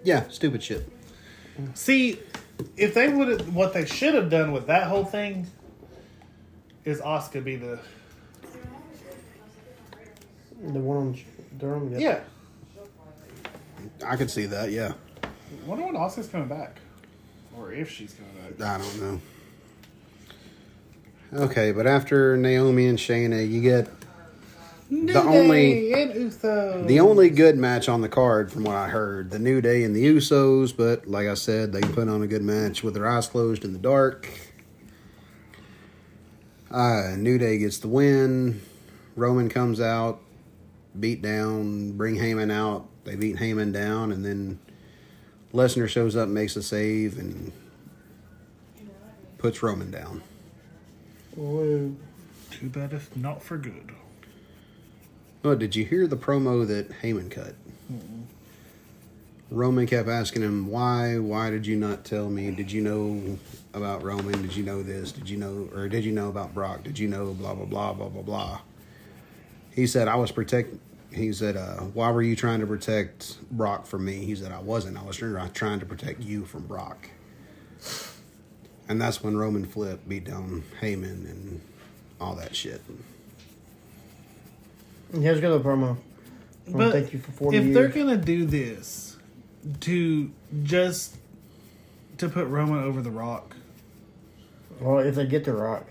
Yeah, 0.04 0.28
stupid 0.28 0.62
shit. 0.62 0.88
See, 1.74 2.18
if 2.76 2.94
they 2.94 3.08
would 3.08 3.28
have, 3.28 3.54
what 3.54 3.72
they 3.74 3.84
should 3.84 4.14
have 4.14 4.30
done 4.30 4.52
with 4.52 4.66
that 4.68 4.84
whole 4.88 5.04
thing 5.04 5.46
is 6.84 7.00
Asuka 7.00 7.42
be 7.44 7.56
the 7.56 7.78
The 10.62 10.78
one 10.78 10.96
on 10.98 11.18
Durham. 11.58 11.98
yeah. 11.98 12.20
I 14.06 14.16
could 14.16 14.30
see 14.30 14.46
that. 14.46 14.70
Yeah, 14.70 14.92
Wonder 15.66 15.84
when 15.86 15.94
Asuka's 15.94 16.28
coming 16.28 16.48
back, 16.48 16.78
or 17.56 17.72
if 17.72 17.90
she's 17.90 18.14
coming 18.14 18.56
back. 18.56 18.66
I 18.66 18.78
don't 18.78 19.00
know. 19.00 19.20
Okay, 21.44 21.72
but 21.72 21.86
after 21.86 22.36
Naomi 22.36 22.86
and 22.88 22.98
Shayna, 22.98 23.48
you 23.48 23.60
get 23.60 23.88
New 24.90 25.12
The 25.12 25.22
only- 25.22 25.92
and 25.92 26.14
Uso. 26.14 26.84
the 26.84 26.98
only 26.98 27.30
good 27.30 27.56
match 27.56 27.88
on 27.88 28.00
the 28.00 28.08
card, 28.08 28.50
from 28.50 28.64
what 28.64 28.74
I 28.74 28.88
heard. 28.88 29.30
The 29.30 29.38
New 29.38 29.60
Day 29.60 29.84
and 29.84 29.94
the 29.94 30.04
Usos, 30.04 30.76
but 30.76 31.06
like 31.06 31.28
I 31.28 31.34
said, 31.34 31.72
they 31.72 31.80
put 31.80 32.08
on 32.08 32.22
a 32.22 32.26
good 32.26 32.42
match 32.42 32.82
with 32.82 32.94
their 32.94 33.06
eyes 33.06 33.28
closed 33.28 33.64
in 33.64 33.72
the 33.72 33.78
dark. 33.78 34.28
Uh, 36.70 37.14
New 37.16 37.38
Day 37.38 37.58
gets 37.58 37.78
the 37.78 37.88
win. 37.88 38.60
Roman 39.16 39.48
comes 39.48 39.80
out, 39.80 40.20
beat 40.98 41.22
down, 41.22 41.92
bring 41.92 42.16
Heyman 42.16 42.50
out. 42.52 42.86
They 43.04 43.16
beat 43.16 43.36
Heyman 43.36 43.72
down, 43.72 44.12
and 44.12 44.24
then 44.24 44.58
Lesnar 45.54 45.88
shows 45.88 46.16
up, 46.16 46.28
makes 46.28 46.56
a 46.56 46.62
save, 46.62 47.18
and 47.18 47.52
puts 49.38 49.62
Roman 49.62 49.90
down. 49.90 50.22
Woo. 51.36 51.96
Too 52.50 52.68
bad 52.68 52.92
if 52.92 53.14
not 53.16 53.42
for 53.42 53.56
good. 53.56 53.92
Oh, 55.42 55.54
did 55.54 55.74
you 55.74 55.86
hear 55.86 56.06
the 56.06 56.16
promo 56.16 56.66
that 56.66 56.90
Heyman 57.02 57.30
cut? 57.30 57.54
Roman 59.50 59.86
kept 59.86 60.08
asking 60.08 60.42
him, 60.42 60.68
"Why? 60.68 61.18
Why 61.18 61.50
did 61.50 61.66
you 61.66 61.76
not 61.76 62.04
tell 62.04 62.28
me? 62.30 62.50
Did 62.50 62.70
you 62.70 62.82
know 62.82 63.38
about 63.74 64.04
Roman? 64.04 64.42
Did 64.42 64.54
you 64.54 64.62
know 64.62 64.82
this? 64.82 65.10
Did 65.12 65.28
you 65.28 65.38
know, 65.38 65.68
or 65.74 65.88
did 65.88 66.04
you 66.04 66.12
know 66.12 66.28
about 66.28 66.54
Brock? 66.54 66.84
Did 66.84 66.98
you 66.98 67.08
know 67.08 67.32
blah 67.32 67.54
blah 67.54 67.64
blah 67.64 67.92
blah 67.94 68.08
blah 68.08 68.22
blah?" 68.22 68.60
He 69.72 69.86
said, 69.86 70.08
"I 70.08 70.16
was 70.16 70.30
protect." 70.30 70.76
He 71.12 71.32
said, 71.32 71.56
uh, 71.56 71.78
"Why 71.80 72.12
were 72.12 72.22
you 72.22 72.36
trying 72.36 72.60
to 72.60 72.66
protect 72.66 73.38
Brock 73.50 73.86
from 73.86 74.04
me?" 74.04 74.24
He 74.24 74.36
said, 74.36 74.52
"I 74.52 74.60
wasn't. 74.60 74.96
I 74.96 75.02
was 75.02 75.16
trying 75.16 75.52
trying 75.52 75.80
to 75.80 75.86
protect 75.86 76.22
you 76.22 76.44
from 76.44 76.66
Brock." 76.66 77.08
And 78.88 79.00
that's 79.00 79.22
when 79.22 79.36
Roman 79.36 79.64
flipped, 79.64 80.08
beat 80.08 80.24
down 80.24 80.62
Heyman, 80.80 81.28
and 81.28 81.60
all 82.20 82.36
that 82.36 82.54
shit. 82.54 82.82
Here's 85.12 85.38
a 85.38 85.40
good 85.40 85.50
little 85.50 85.64
promo. 85.64 85.96
I 86.68 86.72
But 86.72 86.92
thank 86.92 87.12
you 87.12 87.18
for 87.18 87.32
40 87.32 87.56
if 87.56 87.64
years. 87.64 87.74
they're 87.74 87.88
gonna 87.88 88.16
do 88.16 88.44
this 88.46 89.16
to 89.80 90.30
just 90.62 91.16
to 92.18 92.28
put 92.28 92.46
Roman 92.48 92.82
over 92.84 93.02
the 93.02 93.10
Rock, 93.10 93.56
Well, 94.80 94.98
if 95.00 95.14
they 95.14 95.26
get 95.26 95.44
the 95.44 95.52
Rock. 95.52 95.86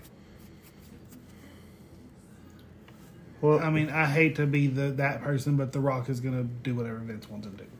Well, 3.40 3.58
I 3.60 3.70
mean, 3.70 3.88
I 3.90 4.06
hate 4.06 4.36
to 4.36 4.46
be 4.46 4.66
the 4.66 4.88
that 4.92 5.22
person, 5.22 5.56
but 5.56 5.72
the 5.72 5.80
Rock 5.80 6.08
is 6.08 6.20
gonna 6.20 6.44
do 6.44 6.74
whatever 6.74 6.98
Vince 6.98 7.28
wants 7.28 7.46
him 7.46 7.56
to 7.56 7.64
do. 7.64 7.70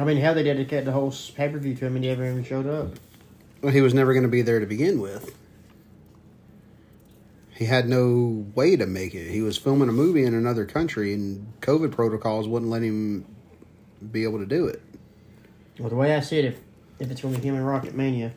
I 0.00 0.04
mean, 0.04 0.16
how 0.18 0.34
they 0.34 0.42
dedicated 0.42 0.86
the 0.86 0.92
whole 0.92 1.12
pay 1.34 1.48
per 1.48 1.58
view 1.58 1.74
to 1.76 1.86
him 1.86 1.94
and 1.96 2.04
he 2.04 2.10
never 2.10 2.24
even 2.28 2.44
showed 2.44 2.66
up. 2.66 2.94
Well, 3.62 3.72
he 3.72 3.80
was 3.80 3.94
never 3.94 4.12
going 4.12 4.24
to 4.24 4.28
be 4.28 4.42
there 4.42 4.58
to 4.60 4.66
begin 4.66 5.00
with. 5.00 5.34
He 7.54 7.66
had 7.66 7.88
no 7.88 8.44
way 8.54 8.76
to 8.76 8.86
make 8.86 9.14
it. 9.14 9.30
He 9.30 9.40
was 9.40 9.56
filming 9.56 9.88
a 9.88 9.92
movie 9.92 10.24
in 10.24 10.34
another 10.34 10.64
country, 10.64 11.14
and 11.14 11.52
COVID 11.60 11.92
protocols 11.92 12.48
wouldn't 12.48 12.70
let 12.70 12.82
him 12.82 13.24
be 14.10 14.24
able 14.24 14.40
to 14.40 14.46
do 14.46 14.66
it. 14.66 14.82
Well, 15.78 15.88
the 15.88 15.96
way 15.96 16.14
I 16.14 16.20
see 16.20 16.38
it, 16.38 16.44
if 16.44 16.58
if 16.98 17.10
it's 17.10 17.20
going 17.20 17.34
to 17.34 17.40
be 17.40 17.48
him 17.48 17.54
and 17.54 17.66
Rocket 17.66 17.94
Mania, 17.94 18.32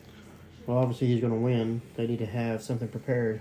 well, 0.66 0.78
obviously 0.78 1.08
he's 1.08 1.20
going 1.20 1.32
to 1.32 1.38
win. 1.38 1.80
They 1.96 2.06
need 2.06 2.18
to 2.18 2.26
have 2.26 2.62
something 2.62 2.88
prepared. 2.88 3.40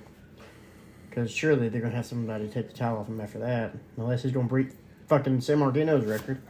Because 1.09 1.31
surely 1.31 1.67
they're 1.69 1.81
going 1.81 1.91
to 1.91 1.97
have 1.97 2.05
somebody 2.05 2.47
take 2.47 2.69
the 2.69 2.77
towel 2.77 2.99
off 2.99 3.07
him 3.07 3.19
after 3.19 3.39
that. 3.39 3.75
Unless 3.97 4.23
he's 4.23 4.31
going 4.31 4.45
to 4.45 4.49
break 4.49 4.69
fucking 5.07 5.39
Sammartino's 5.39 6.05
record. 6.05 6.41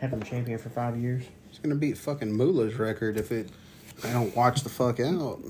Having 0.00 0.20
the 0.20 0.24
champion 0.24 0.58
for 0.58 0.70
five 0.70 0.96
years. 0.96 1.24
He's 1.50 1.58
going 1.58 1.70
to 1.70 1.76
beat 1.76 1.98
fucking 1.98 2.32
Moolah's 2.32 2.74
record 2.76 3.18
if 3.18 3.30
it. 3.32 3.50
I 4.02 4.12
don't 4.12 4.34
watch 4.34 4.62
the 4.62 4.70
fuck 4.70 4.98
out. 5.00 5.40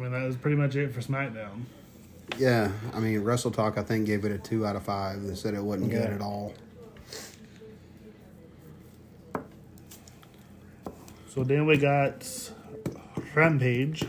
Mean, 0.00 0.12
that 0.12 0.22
was 0.24 0.36
pretty 0.36 0.56
much 0.56 0.76
it 0.76 0.92
for 0.92 1.00
SmackDown. 1.00 1.64
Yeah, 2.38 2.70
I 2.94 3.00
mean, 3.00 3.20
Wrestle 3.20 3.50
Talk, 3.50 3.76
I 3.76 3.82
think, 3.82 4.06
gave 4.06 4.24
it 4.24 4.32
a 4.32 4.38
two 4.38 4.66
out 4.66 4.76
of 4.76 4.82
five. 4.82 5.22
They 5.22 5.34
said 5.34 5.54
it 5.54 5.62
wasn't 5.62 5.90
good 5.90 6.10
at 6.10 6.20
all. 6.20 6.54
So 11.34 11.44
then 11.44 11.66
we 11.66 11.76
got 11.76 12.26
Rampage. 13.34 14.04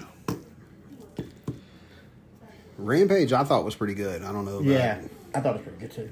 Rampage, 2.77 3.32
I 3.32 3.43
thought 3.43 3.63
was 3.63 3.75
pretty 3.75 3.93
good. 3.93 4.23
I 4.23 4.32
don't 4.32 4.45
know. 4.45 4.58
About 4.58 4.65
Yeah, 4.65 5.01
I 5.36 5.39
thought 5.39 5.56
it 5.56 5.65
was 5.65 5.67
pretty 5.67 5.80
good 5.80 5.91
too. 5.91 6.12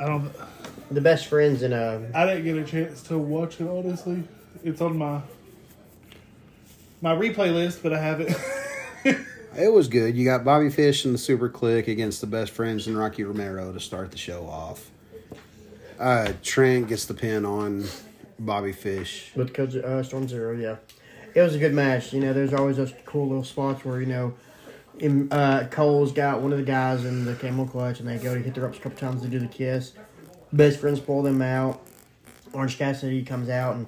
I 0.00 0.06
don't. 0.06 0.32
The 0.90 1.00
best 1.00 1.26
friends 1.26 1.62
in 1.62 1.72
uh, 1.72 2.10
I 2.14 2.26
didn't 2.26 2.44
get 2.44 2.56
a 2.56 2.64
chance 2.64 3.02
to 3.04 3.18
watch 3.18 3.60
it. 3.60 3.66
Honestly, 3.68 4.24
it's 4.64 4.80
on 4.80 4.98
my 4.98 5.20
my 7.00 7.14
replay 7.14 7.54
list, 7.54 7.82
but 7.82 7.92
I 7.92 8.00
have 8.00 8.20
it. 8.20 8.36
It 9.56 9.72
was 9.72 9.86
good. 9.86 10.16
You 10.16 10.24
got 10.24 10.44
Bobby 10.44 10.68
Fish 10.68 11.04
and 11.04 11.14
the 11.14 11.18
Super 11.18 11.48
Kliq 11.48 11.86
against 11.86 12.20
the 12.20 12.26
best 12.26 12.50
friends 12.50 12.88
and 12.88 12.98
Rocky 12.98 13.22
Romero 13.22 13.72
to 13.72 13.78
start 13.78 14.10
the 14.10 14.18
show 14.18 14.46
off. 14.46 14.90
Uh, 15.96 16.32
Trent 16.42 16.88
gets 16.88 17.04
the 17.04 17.14
pin 17.14 17.44
on 17.44 17.84
Bobby 18.36 18.72
Fish. 18.72 19.30
But 19.36 19.46
because 19.46 19.76
uh, 19.76 20.02
Strong 20.02 20.26
Zero. 20.26 20.56
Yeah, 20.56 20.76
it 21.34 21.40
was 21.40 21.54
a 21.54 21.60
good 21.60 21.72
match. 21.72 22.12
You 22.12 22.20
know, 22.20 22.32
there's 22.32 22.52
always 22.52 22.78
those 22.78 22.92
cool 23.06 23.28
little 23.28 23.44
spots 23.44 23.84
where 23.84 24.00
you 24.00 24.06
know, 24.06 24.34
in, 24.98 25.32
uh, 25.32 25.68
Cole's 25.70 26.10
got 26.10 26.40
one 26.40 26.50
of 26.50 26.58
the 26.58 26.64
guys 26.64 27.04
in 27.04 27.24
the 27.24 27.36
camel 27.36 27.64
clutch, 27.64 28.00
and 28.00 28.08
they 28.08 28.18
go 28.18 28.34
to 28.34 28.40
hit 28.40 28.54
the 28.54 28.60
ropes 28.60 28.78
a 28.78 28.80
couple 28.80 28.98
times 28.98 29.22
to 29.22 29.28
do 29.28 29.38
the 29.38 29.46
kiss. 29.46 29.92
Best 30.52 30.80
friends 30.80 30.98
pull 30.98 31.22
them 31.22 31.40
out. 31.40 31.80
Orange 32.52 32.76
Cassidy 32.76 33.22
comes 33.22 33.48
out 33.48 33.76
and 33.76 33.86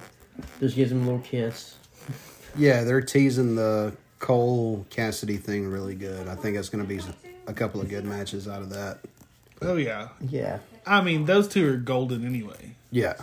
just 0.59 0.75
gives 0.75 0.91
him 0.91 1.01
a 1.01 1.05
little 1.05 1.19
kiss. 1.21 1.75
Yeah, 2.55 2.83
they're 2.83 3.01
teasing 3.01 3.55
the 3.55 3.93
Cole 4.19 4.85
Cassidy 4.89 5.37
thing 5.37 5.67
really 5.67 5.95
good. 5.95 6.27
I 6.27 6.35
think 6.35 6.57
it's 6.57 6.69
going 6.69 6.83
to 6.83 6.87
be 6.87 7.01
a 7.45 7.53
couple 7.53 7.79
of 7.81 7.89
good 7.89 8.03
matches 8.05 8.47
out 8.47 8.61
of 8.61 8.69
that. 8.71 8.99
oh 9.61 9.75
yeah, 9.75 10.09
Yeah, 10.21 10.59
I 10.85 11.01
mean 11.01 11.25
those 11.25 11.47
two 11.47 11.71
are 11.71 11.77
golden 11.77 12.25
anyway. 12.25 12.75
Yeah. 12.91 13.13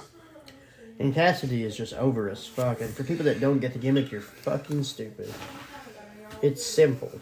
and 0.98 1.12
Cassidy 1.14 1.64
is 1.64 1.76
just 1.76 1.94
over 1.94 2.28
as 2.30 2.46
fuck. 2.46 2.80
And 2.80 2.90
for 2.90 3.02
people 3.02 3.24
that 3.24 3.40
don't 3.40 3.58
get 3.58 3.72
the 3.72 3.78
gimmick, 3.78 4.12
you're 4.12 4.20
fucking 4.20 4.84
stupid. 4.84 5.32
It's 6.42 6.64
simple. 6.64 7.20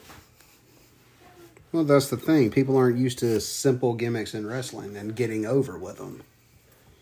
Well, 1.70 1.84
that's 1.84 2.10
the 2.10 2.16
thing. 2.18 2.50
People 2.50 2.76
aren't 2.76 2.98
used 2.98 3.18
to 3.20 3.40
simple 3.40 3.94
gimmicks 3.94 4.34
in 4.34 4.46
wrestling 4.46 4.96
and 4.96 5.16
getting 5.16 5.46
over 5.46 5.78
with 5.78 5.96
them. 5.96 6.22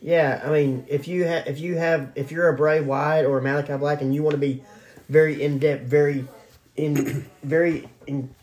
Yeah, 0.01 0.41
I 0.45 0.51
mean, 0.51 0.87
if 0.89 1.07
you 1.07 1.25
have, 1.25 1.47
if 1.47 1.61
you 1.61 1.77
have, 1.77 2.13
if 2.15 2.33
you're 2.33 2.49
a 2.49 2.57
Bray 2.57 2.81
Wyatt 2.81 3.27
or 3.27 3.39
a 3.39 3.43
Malachi 3.43 3.77
Black, 3.77 4.01
and 4.01 4.15
you 4.15 4.23
want 4.23 4.33
to 4.33 4.39
be 4.39 4.63
very 5.09 5.43
in 5.43 5.59
depth, 5.59 5.85
very 5.85 6.27
in, 6.77 7.27
very 7.43 7.89
in 8.07 8.35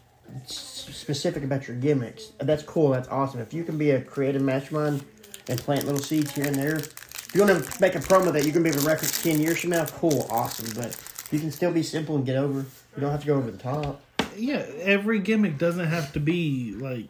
specific 0.45 1.43
about 1.43 1.67
your 1.67 1.77
gimmicks, 1.77 2.31
that's 2.39 2.63
cool. 2.63 2.89
That's 2.89 3.07
awesome. 3.07 3.39
If 3.39 3.53
you 3.53 3.63
can 3.63 3.77
be 3.77 3.91
a 3.91 4.01
creative 4.01 4.41
mastermind 4.41 5.03
and 5.47 5.59
plant 5.59 5.85
little 5.85 6.01
seeds 6.01 6.31
here 6.31 6.45
and 6.45 6.55
there, 6.55 6.75
if 6.75 7.31
you 7.33 7.43
want 7.43 7.63
to 7.63 7.81
make 7.81 7.95
a 7.95 7.99
promo 7.99 8.31
that 8.33 8.45
you 8.45 8.51
can 8.51 8.61
be 8.61 8.69
to 8.69 8.79
reference 8.81 9.23
ten 9.23 9.39
years 9.39 9.59
from 9.59 9.71
now, 9.71 9.85
cool, 9.85 10.27
awesome. 10.29 10.71
But 10.75 10.95
you 11.31 11.39
can 11.39 11.51
still 11.51 11.71
be 11.71 11.81
simple 11.81 12.15
and 12.17 12.25
get 12.25 12.35
over. 12.35 12.59
You 12.59 13.01
don't 13.01 13.11
have 13.11 13.21
to 13.21 13.27
go 13.27 13.35
over 13.35 13.49
the 13.49 13.57
top. 13.57 14.01
Yeah, 14.35 14.63
every 14.81 15.17
gimmick 15.17 15.57
doesn't 15.57 15.87
have 15.87 16.13
to 16.13 16.19
be 16.19 16.73
like 16.73 17.09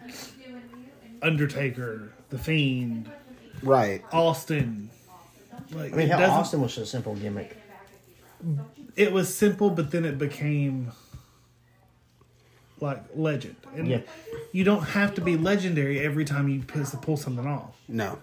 Undertaker, 1.21 2.13
The 2.29 2.37
Fiend, 2.37 3.11
Right. 3.63 4.03
Austin. 4.11 4.89
Like 5.71 5.93
I 5.93 5.95
mean, 5.97 6.07
it 6.07 6.11
how 6.11 6.19
doesn't- 6.19 6.35
Austin 6.35 6.61
was 6.61 6.77
a 6.77 6.85
simple 6.85 7.15
gimmick. 7.15 7.57
It 8.95 9.11
was 9.11 9.33
simple, 9.33 9.69
but 9.69 9.91
then 9.91 10.05
it 10.05 10.17
became 10.17 10.91
like 12.79 13.03
legend, 13.15 13.55
and 13.75 13.87
Yeah. 13.87 14.01
you 14.51 14.63
don't 14.63 14.83
have 14.83 15.15
to 15.15 15.21
be 15.21 15.35
legendary 15.35 15.99
every 15.99 16.25
time 16.25 16.47
you 16.47 16.61
pull 16.61 16.85
pull 17.01 17.17
something 17.17 17.45
off. 17.47 17.75
No. 17.87 18.19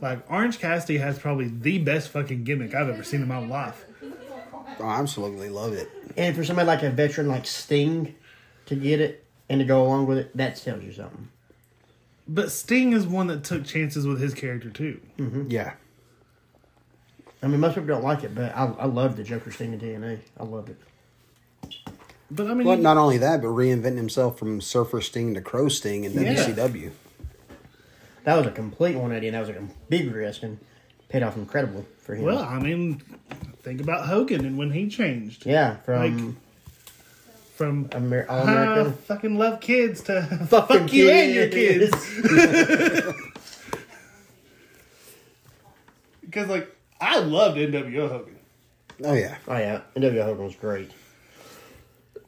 Like 0.00 0.30
Orange 0.30 0.58
Cassidy 0.58 0.98
has 0.98 1.18
probably 1.18 1.48
the 1.48 1.78
best 1.78 2.10
fucking 2.10 2.44
gimmick 2.44 2.74
I've 2.74 2.88
ever 2.90 3.02
seen 3.02 3.22
in 3.22 3.28
my 3.28 3.38
life. 3.38 3.84
Oh, 4.78 4.84
I 4.84 4.98
absolutely 5.00 5.48
love 5.48 5.72
it. 5.72 5.88
And 6.16 6.36
for 6.36 6.44
somebody 6.44 6.66
like 6.66 6.82
a 6.82 6.90
veteran 6.90 7.28
like 7.28 7.46
Sting 7.46 8.14
to 8.66 8.74
get 8.74 9.00
it 9.00 9.24
and 9.48 9.60
to 9.60 9.64
go 9.64 9.82
along 9.82 10.06
with 10.06 10.18
it, 10.18 10.36
that 10.36 10.56
tells 10.56 10.82
you 10.82 10.92
something. 10.92 11.28
But 12.26 12.50
Sting 12.50 12.92
is 12.92 13.06
one 13.06 13.26
that 13.26 13.44
took 13.44 13.64
chances 13.64 14.06
with 14.06 14.20
his 14.20 14.32
character 14.34 14.70
too. 14.70 15.00
Mm-hmm. 15.18 15.50
Yeah. 15.50 15.74
I 17.42 17.46
mean, 17.48 17.60
most 17.60 17.74
people 17.74 17.88
don't 17.88 18.02
like 18.04 18.24
it, 18.24 18.34
but 18.34 18.54
I, 18.56 18.64
I 18.64 18.86
love 18.86 19.16
the 19.16 19.22
Joker 19.24 19.50
Sting 19.50 19.74
in 19.74 19.80
TNA. 19.80 20.18
I 20.40 20.44
love 20.44 20.70
it. 20.70 20.78
But 22.30 22.46
I 22.50 22.54
mean, 22.54 22.66
Well, 22.66 22.76
you- 22.78 22.82
not 22.82 22.96
only 22.96 23.18
that, 23.18 23.42
but 23.42 23.48
reinventing 23.48 23.96
himself 23.98 24.38
from 24.38 24.60
Surfer 24.62 25.02
Sting 25.02 25.34
to 25.34 25.42
Crow 25.42 25.68
Sting 25.68 26.04
in 26.04 26.12
Yeah. 26.14 26.34
WCW. 26.34 26.90
That 28.24 28.36
was 28.38 28.46
a 28.46 28.50
complete 28.50 28.94
180, 28.94 29.28
and 29.28 29.34
that 29.36 29.40
was 29.40 29.50
a 29.50 29.68
big 29.90 30.10
risk 30.14 30.42
and 30.42 30.58
paid 31.10 31.22
off 31.22 31.36
incredibly 31.36 31.84
for 31.98 32.14
him. 32.14 32.24
well, 32.24 32.38
I 32.42 32.58
mean, 32.58 33.02
think 33.62 33.82
about 33.82 34.06
Hogan 34.06 34.46
and 34.46 34.56
when 34.56 34.70
he 34.70 34.88
changed 34.88 35.44
yeah, 35.44 35.76
from 35.76 35.98
like- 36.28 36.34
from 37.54 37.88
Amer- 37.94 38.26
All 38.28 38.40
"Ah, 38.40 38.42
American. 38.42 38.92
fucking 38.94 39.38
love 39.38 39.60
kids 39.60 40.02
to 40.02 40.22
Fucking 40.22 40.46
fuck 40.80 40.92
you 40.92 41.08
and 41.10 41.32
your 41.34 41.48
kids. 41.48 41.94
kids. 41.94 43.14
Because 46.20 46.48
like 46.48 46.74
I 47.00 47.18
loved 47.20 47.58
NWO 47.58 48.08
Hogan. 48.08 48.36
Oh 49.04 49.12
yeah. 49.14 49.36
Oh 49.46 49.56
yeah, 49.56 49.82
NWO 49.96 50.24
Hogan 50.24 50.44
was 50.46 50.56
great. 50.56 50.90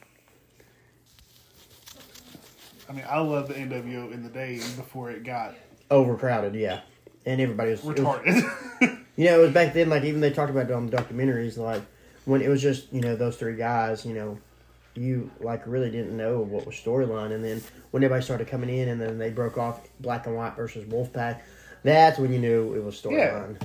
I 2.90 2.94
mean, 2.94 3.06
I 3.10 3.20
loved 3.20 3.50
the 3.50 3.54
NWO 3.56 4.12
in 4.12 4.24
the 4.24 4.30
days 4.30 4.74
before 4.74 5.12
it 5.12 5.24
got 5.24 5.56
Overcrowded, 5.90 6.54
yeah, 6.56 6.82
and 7.26 7.40
everybody 7.40 7.72
was, 7.72 7.80
it 7.82 7.86
was 7.86 7.96
retarded. 8.00 8.54
You 9.20 9.26
know, 9.26 9.40
it 9.40 9.44
was 9.46 9.52
back 9.54 9.74
then. 9.74 9.90
Like 9.90 10.04
even 10.04 10.22
they 10.22 10.30
talked 10.30 10.52
about 10.52 10.66
it 10.70 10.74
on 10.74 10.86
the 10.88 10.96
documentaries. 10.98 11.58
Like 11.58 11.82
when 12.28 12.42
it 12.42 12.50
was 12.50 12.62
just 12.62 12.92
you 12.94 13.02
know 13.02 13.16
those 13.16 13.38
three 13.38 13.56
guys. 13.56 14.06
You 14.06 14.13
know, 14.13 14.38
you 14.94 15.32
like 15.40 15.66
really 15.66 15.90
didn't 15.90 16.16
know 16.16 16.42
what 16.42 16.66
was 16.66 16.76
storyline, 16.76 17.32
and 17.32 17.44
then 17.44 17.63
when 17.92 18.04
everybody 18.04 18.24
started 18.24 18.48
coming 18.48 18.70
in, 18.70 18.90
and 18.90 19.02
then 19.02 19.18
they 19.18 19.30
broke 19.32 19.58
off 19.58 19.88
Black 20.02 20.28
and 20.28 20.36
White 20.36 20.56
versus 20.56 20.86
Wolfpack. 20.86 21.40
That's 21.84 22.20
when 22.20 22.34
you 22.34 22.40
knew 22.40 22.74
it 22.76 22.84
was 22.84 23.02
storyline. 23.02 23.60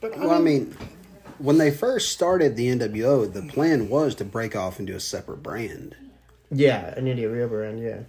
but 0.00 0.18
Well, 0.18 0.32
I 0.32 0.40
mean, 0.40 0.76
when 1.38 1.58
they 1.58 1.70
first 1.70 2.10
started 2.10 2.56
the 2.56 2.66
NWO, 2.68 3.32
the 3.32 3.42
plan 3.42 3.88
was 3.88 4.16
to 4.16 4.24
break 4.24 4.56
off 4.56 4.80
into 4.80 4.94
a 4.94 5.00
separate 5.00 5.42
brand. 5.42 5.94
Yeah, 6.50 6.94
an 6.96 7.06
India 7.06 7.30
Real 7.30 7.48
brand. 7.48 7.80
Yeah, 7.80 8.00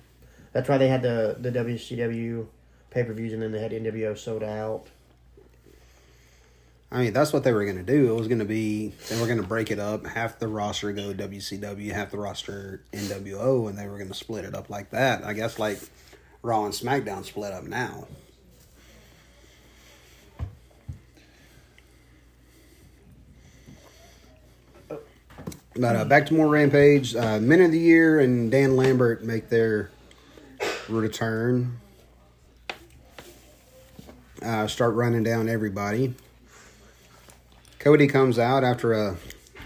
that's 0.51 0.67
why 0.67 0.79
they 0.79 0.87
had 0.87 1.03
the 1.03 1.37
the 1.39 1.51
WCW 1.51 2.47
pay 2.89 3.03
per 3.03 3.13
views, 3.13 3.33
and 3.33 3.41
then 3.41 3.51
they 3.51 3.61
had 3.61 3.71
NWO 3.71 4.17
sold 4.17 4.41
out. 4.41 4.87
I 6.91 6.99
mean, 6.99 7.13
that's 7.13 7.33
what 7.33 7.43
they 7.43 7.51
were 7.51 7.65
going 7.65 7.77
to 7.77 7.83
do. 7.83 8.13
It 8.13 8.17
was 8.17 8.27
going 8.27 8.39
to 8.39 8.45
be 8.45 8.93
they 9.09 9.19
were 9.19 9.25
going 9.25 9.41
to 9.41 9.47
break 9.47 9.71
it 9.71 9.79
up. 9.79 10.05
Half 10.05 10.39
the 10.39 10.47
roster 10.47 10.91
go 10.93 11.13
WCW, 11.13 11.91
half 11.91 12.11
the 12.11 12.17
roster 12.17 12.81
NWO, 12.93 13.67
and 13.67 13.77
they 13.77 13.87
were 13.87 13.97
going 13.97 14.09
to 14.09 14.13
split 14.13 14.45
it 14.45 14.55
up 14.55 14.69
like 14.69 14.91
that. 14.91 15.23
I 15.23 15.33
guess 15.33 15.59
like 15.59 15.79
Raw 16.41 16.63
and 16.65 16.73
SmackDown 16.73 17.25
split 17.25 17.51
up 17.51 17.63
now. 17.63 18.07
But 25.77 25.95
uh, 25.97 26.05
back 26.05 26.27
to 26.27 26.33
more 26.33 26.47
Rampage. 26.47 27.15
Uh, 27.15 27.39
Men 27.39 27.61
of 27.61 27.71
the 27.71 27.79
Year 27.79 28.19
and 28.19 28.49
Dan 28.49 28.77
Lambert 28.77 29.23
make 29.23 29.49
their 29.49 29.91
return. 30.87 31.79
Uh, 34.41 34.67
start 34.67 34.93
running 34.93 35.23
down 35.23 35.49
everybody. 35.49 36.13
Cody 37.85 38.07
comes 38.07 38.39
out 38.39 38.63
after 38.63 38.93
a 38.93 39.15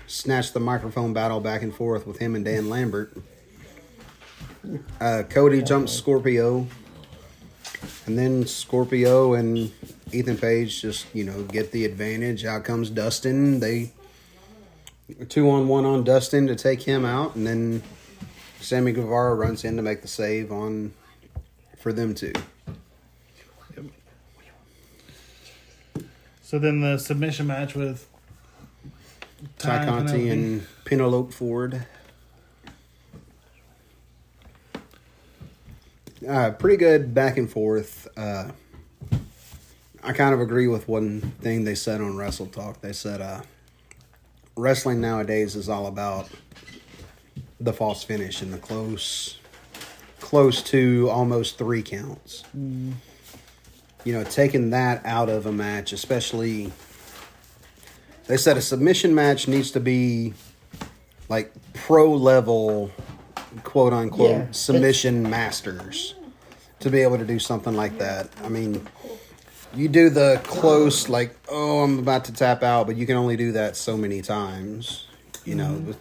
snatch 0.05 0.51
the 0.51 0.59
microphone 0.59 1.13
battle 1.13 1.39
back 1.39 1.61
and 1.61 1.73
forth 1.73 2.05
with 2.05 2.17
him 2.17 2.35
and 2.35 2.43
Dan 2.43 2.67
Lambert. 2.69 3.15
Uh, 4.99 5.23
Cody 5.29 5.61
jumps 5.61 5.93
Scorpio, 5.93 6.67
and 8.05 8.17
then 8.17 8.45
Scorpio 8.45 9.35
and 9.35 9.71
Ethan 10.11 10.37
Page 10.37 10.81
just 10.81 11.05
you 11.15 11.23
know 11.23 11.43
get 11.43 11.71
the 11.71 11.85
advantage. 11.85 12.43
Out 12.43 12.65
comes 12.65 12.89
Dustin. 12.89 13.61
They 13.61 13.93
two 15.29 15.49
on 15.49 15.69
one 15.69 15.85
on 15.85 16.03
Dustin 16.03 16.45
to 16.47 16.57
take 16.57 16.81
him 16.81 17.05
out, 17.05 17.37
and 17.37 17.47
then 17.47 17.81
Sammy 18.59 18.91
Guevara 18.91 19.33
runs 19.33 19.63
in 19.63 19.77
to 19.77 19.81
make 19.81 20.01
the 20.01 20.09
save 20.09 20.51
on 20.51 20.91
for 21.77 21.93
them 21.93 22.13
too. 22.13 22.33
so 26.41 26.59
then 26.59 26.81
the 26.81 26.97
submission 26.97 27.47
match 27.47 27.75
with 27.75 28.08
Tay 29.57 29.85
Conti 29.85 30.29
and 30.29 30.65
Penelope 30.85 31.31
Ford. 31.31 31.85
Uh, 36.27 36.51
pretty 36.51 36.77
good 36.77 37.13
back 37.13 37.37
and 37.37 37.49
forth. 37.49 38.07
Uh, 38.17 38.51
I 40.03 40.13
kind 40.13 40.33
of 40.33 40.41
agree 40.41 40.67
with 40.67 40.87
one 40.87 41.21
thing 41.21 41.63
they 41.63 41.75
said 41.75 42.01
on 42.01 42.17
Wrestle 42.17 42.47
Talk. 42.47 42.81
They 42.81 42.93
said 42.93 43.21
uh, 43.21 43.41
wrestling 44.57 44.99
nowadays 44.99 45.55
is 45.55 45.69
all 45.69 45.87
about 45.87 46.29
the 47.59 47.73
false 47.73 48.03
finish 48.03 48.41
and 48.41 48.53
the 48.53 48.57
close, 48.57 49.39
close 50.19 50.61
to 50.63 51.09
almost 51.09 51.57
three 51.57 51.81
counts. 51.81 52.43
You 54.03 54.13
know, 54.13 54.23
taking 54.23 54.69
that 54.71 55.05
out 55.05 55.29
of 55.29 55.45
a 55.45 55.51
match, 55.51 55.93
especially 55.93 56.71
they 58.29 58.37
said 58.37 58.57
a 58.57 58.61
submission 58.61 59.15
match 59.15 59.47
needs 59.47 59.71
to 59.71 59.79
be 59.79 60.35
like 61.29 61.51
pro 61.73 62.13
level, 62.13 62.91
quote 63.63 63.91
unquote, 63.91 64.29
Yeah. 64.29 64.45
submission 64.51 65.27
masters 65.27 66.13
to 66.79 66.91
be 66.91 67.01
able 67.01 67.17
to 67.17 67.25
do 67.25 67.39
something 67.39 67.75
like 67.75 67.97
that. 67.97 68.29
I 68.43 68.49
mean, 68.49 68.87
you 69.73 69.87
do 69.87 70.11
the 70.11 70.39
close, 70.43 71.09
like, 71.09 71.35
oh, 71.49 71.79
I'm 71.79 71.97
about 71.97 72.25
to 72.25 72.31
tap 72.31 72.61
out, 72.61 72.85
but 72.85 72.97
you 72.97 73.07
can 73.07 73.15
only 73.15 73.35
do 73.35 73.51
that 73.53 73.75
so 73.75 73.97
many 73.97 74.21
times. 74.21 75.07
You 75.43 75.55
know, 75.55 75.71
mm-hmm. 75.71 75.91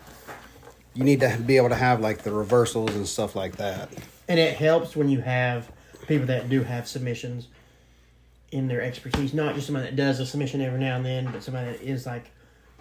you 0.93 1.05
need 1.05 1.21
to 1.21 1.35
be 1.39 1.57
able 1.57 1.71
to 1.71 1.77
have 1.77 2.01
like 2.01 2.25
the 2.25 2.31
reversals 2.31 2.95
and 2.95 3.09
stuff 3.09 3.37
like 3.37 3.57
that. 3.57 3.89
And 4.29 4.39
it 4.39 4.55
helps 4.55 4.95
when 4.95 5.09
you 5.09 5.23
have 5.23 5.73
people 6.07 6.27
that 6.27 6.51
do 6.51 6.63
have 6.63 6.87
submissions 6.89 7.49
in 8.51 8.69
their 8.69 8.83
expertise, 8.83 9.35
not 9.35 9.55
just 9.55 9.67
somebody 9.67 9.87
that 9.87 9.97
does 9.97 10.21
a 10.21 10.27
submission 10.27 10.61
every 10.61 10.81
now 10.81 10.97
and 10.97 11.05
then, 11.05 11.31
but 11.31 11.43
somebody 11.43 11.73
that 11.73 11.83
is 11.83 12.07
like, 12.07 12.31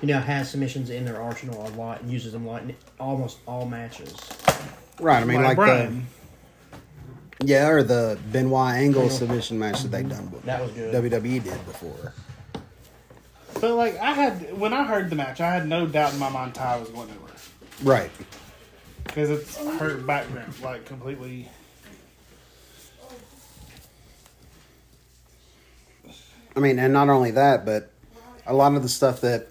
you 0.02 0.08
know, 0.08 0.20
has 0.20 0.50
submissions 0.50 0.90
in 0.90 1.06
their 1.06 1.22
arsenal 1.22 1.68
a 1.68 1.70
lot 1.70 2.02
and 2.02 2.12
uses 2.12 2.34
them 2.34 2.46
a 2.46 2.50
lot 2.50 2.64
in 2.64 2.76
almost 3.00 3.40
all 3.48 3.66
matches. 3.66 4.16
Right. 5.00 5.22
I 5.22 5.26
mean, 5.26 5.44
like, 5.44 5.58
the, 5.58 6.02
yeah, 7.44 7.68
or 7.68 7.84
the 7.84 8.18
Benoit 8.32 8.76
Angle 8.76 9.04
Angle. 9.04 9.10
submission 9.10 9.60
match 9.60 9.82
that 9.84 9.90
they 9.90 10.04
mm-hmm. 10.04 10.30
done. 10.32 10.42
That 10.46 10.62
was 10.62 10.72
good. 10.72 10.94
WWE 10.94 11.44
did 11.44 11.66
before. 11.66 12.14
But 13.60 13.76
like 13.76 13.98
I 13.98 14.14
had 14.14 14.58
when 14.58 14.74
I 14.74 14.84
heard 14.84 15.10
the 15.10 15.16
match, 15.16 15.42
I 15.42 15.52
had 15.52 15.68
no 15.68 15.88
doubt 15.88 16.14
in 16.14 16.20
my 16.20 16.30
mind 16.30 16.56
Tay 16.56 16.80
was 16.80 16.90
going 16.90 17.08
to 17.08 17.14
win 17.14 17.32
Right. 17.84 18.12
because 19.04 19.30
it's 19.30 19.58
her 19.80 19.98
background, 19.98 20.54
like 20.62 20.86
completely. 20.86 21.50
I 26.58 26.60
mean, 26.60 26.80
and 26.80 26.92
not 26.92 27.08
only 27.08 27.30
that, 27.32 27.66
but 27.66 27.92
a 28.48 28.54
lot 28.54 28.74
of 28.74 28.82
the 28.82 28.90
stuff 28.90 29.22
that 29.22 29.48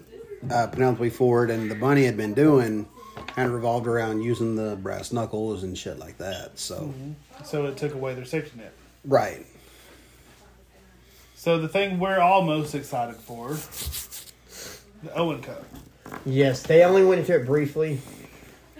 uh, 0.51 0.67
Penelope 0.67 1.09
Ford 1.11 1.49
and 1.49 1.71
the 1.71 1.75
Bunny 1.75 2.03
had 2.03 2.17
been 2.17 2.33
doing 2.33 2.85
kind 3.27 3.47
of 3.47 3.53
revolved 3.53 3.87
around 3.87 4.23
using 4.23 4.57
the 4.57 4.75
brass 4.75 5.13
knuckles 5.13 5.63
and 5.63 5.77
shit 5.77 5.97
like 5.99 6.17
that. 6.17 6.59
So, 6.59 6.93
So 7.45 7.65
it 7.65 7.77
took 7.77 7.93
away 7.93 8.13
their 8.13 8.25
safety 8.25 8.59
net. 8.59 8.73
right. 9.05 9.45
So 11.35 11.59
the 11.59 11.69
thing 11.69 11.97
we're 11.99 12.19
all 12.19 12.41
most 12.41 12.75
excited 12.75 13.15
for, 13.15 13.53
the 15.03 15.13
Owen 15.15 15.41
Cup. 15.41 15.63
Yes, 16.25 16.63
they 16.63 16.83
only 16.83 17.05
went 17.05 17.21
into 17.21 17.35
it 17.35 17.45
briefly, 17.45 18.01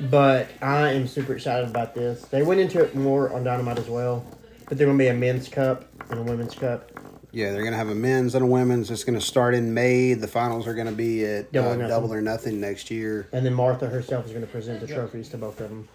but 0.10 0.50
I 0.62 0.90
am 0.90 1.08
super 1.08 1.34
excited 1.34 1.70
about 1.70 1.94
this. 1.96 2.24
They 2.24 2.42
went 2.42 2.60
into 2.60 2.84
it 2.84 2.94
more 2.94 3.32
on 3.32 3.44
Dynamite 3.46 3.78
as 3.80 3.88
well, 3.88 4.26
but 4.68 4.78
there's 4.78 4.88
going 4.88 4.98
to 4.98 5.02
be 5.02 5.08
a 5.08 5.13
men's 5.13 5.48
cup 5.48 5.86
and 6.10 6.20
a 6.20 6.24
women's 6.24 6.56
cup. 6.56 6.92
Yeah, 7.38 7.52
they're 7.52 7.62
going 7.62 7.73
to 7.73 7.78
have 7.78 7.89
a 7.89 7.93
men's 7.93 8.34
and 8.34 8.43
a 8.43 8.47
women's. 8.47 8.89
It's 8.89 9.04
going 9.04 9.13
to 9.13 9.23
start 9.23 9.54
in 9.54 9.71
May. 9.71 10.15
The 10.15 10.28
finals 10.28 10.65
are 10.65 10.73
going 10.73 10.88
to 10.88 10.91
be 10.91 11.23
at 11.23 11.52
Double 11.52 11.69
uh, 11.69 11.73
or 11.73 11.78
Nothing. 11.78 11.89
Double 11.89 12.13
or 12.15 12.19
Nothing 12.19 12.60
next 12.60 12.89
year. 12.89 13.28
And 13.32 13.45
then 13.45 13.54
Martha 13.54 13.86
herself 13.86 14.26
is 14.26 14.32
going 14.32 14.43
to 14.43 14.52
present 14.52 14.80
the 14.80 14.88
trophies 14.88 15.30
to 15.30 15.38
both 15.38 15.62
of 15.62 15.69
them. 15.69 15.88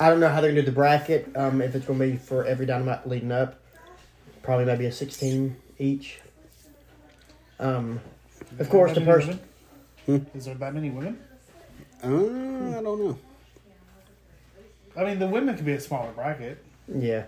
I 0.00 0.10
don't 0.10 0.18
know 0.18 0.28
how 0.28 0.40
they're 0.40 0.50
going 0.50 0.56
to 0.56 0.62
do 0.62 0.66
the 0.66 0.72
bracket, 0.72 1.30
um, 1.36 1.62
if 1.62 1.76
it's 1.76 1.86
going 1.86 2.00
to 2.00 2.04
be 2.04 2.16
for 2.16 2.44
every 2.46 2.66
Dynamite 2.66 3.08
leading 3.08 3.30
up. 3.30 3.60
Probably 4.42 4.64
maybe 4.64 4.86
a 4.86 4.92
16 4.92 5.54
each. 5.78 6.18
Um, 7.60 8.00
of 8.58 8.68
course, 8.70 8.92
the 8.92 9.02
person. 9.02 9.38
women? 10.08 10.26
Is 10.34 10.46
there 10.46 10.56
that 10.56 10.74
many 10.74 10.90
women? 10.90 11.16
Uh, 12.02 12.08
I 12.08 12.82
don't 12.82 12.98
know. 12.98 13.18
I 14.96 15.04
mean, 15.04 15.20
the 15.20 15.28
women 15.28 15.54
could 15.54 15.64
be 15.64 15.74
a 15.74 15.80
smaller 15.80 16.10
bracket. 16.10 16.60
Yeah. 16.92 17.26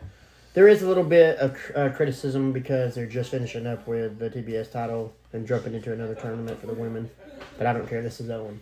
There 0.55 0.69
is 0.69 0.83
a 0.83 0.87
little 0.87 1.05
bit 1.05 1.39
of 1.39 1.57
uh, 1.75 1.89
criticism 1.91 2.53
because 2.53 2.95
they're 2.95 3.07
just 3.07 3.31
finishing 3.31 3.67
up 3.67 3.87
with 3.87 4.19
the 4.19 4.29
TBS 4.29 4.71
title 4.71 5.15
and 5.33 5.47
jumping 5.47 5.73
into 5.75 5.93
another 5.93 6.15
tournament 6.15 6.61
for 6.61 6.67
the 6.67 6.75
women. 6.75 7.11
But 7.57 7.67
I 7.67 7.73
don't 7.73 7.89
care. 7.89 8.03
This 8.03 8.21
is 8.21 8.29
Owen. 8.29 8.61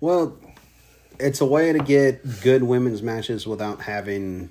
Well, 0.00 0.36
it's 1.20 1.40
a 1.40 1.46
way 1.46 1.72
to 1.72 1.78
get 1.78 2.42
good 2.42 2.64
women's 2.64 3.00
matches 3.00 3.46
without 3.46 3.82
having 3.82 4.50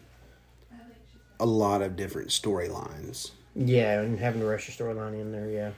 a 1.37 1.45
lot 1.45 1.81
of 1.81 1.97
different 1.97 2.29
storylines. 2.29 3.31
Yeah, 3.55 3.99
and 3.99 4.17
having 4.17 4.39
to 4.39 4.47
rush 4.47 4.67
your 4.67 4.95
storyline 4.95 5.19
in 5.19 5.33
there, 5.33 5.49
yeah. 5.49 5.71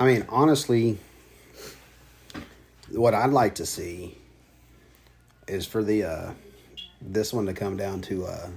I 0.00 0.06
mean, 0.06 0.24
honestly, 0.30 0.98
what 2.90 3.12
I'd 3.12 3.30
like 3.30 3.56
to 3.56 3.66
see 3.66 4.16
is 5.46 5.66
for 5.66 5.84
the 5.84 6.02
uh 6.02 6.30
this 7.06 7.32
one 7.32 7.46
to 7.46 7.54
come 7.54 7.76
down 7.76 8.00
to 8.02 8.26
uh 8.26 8.48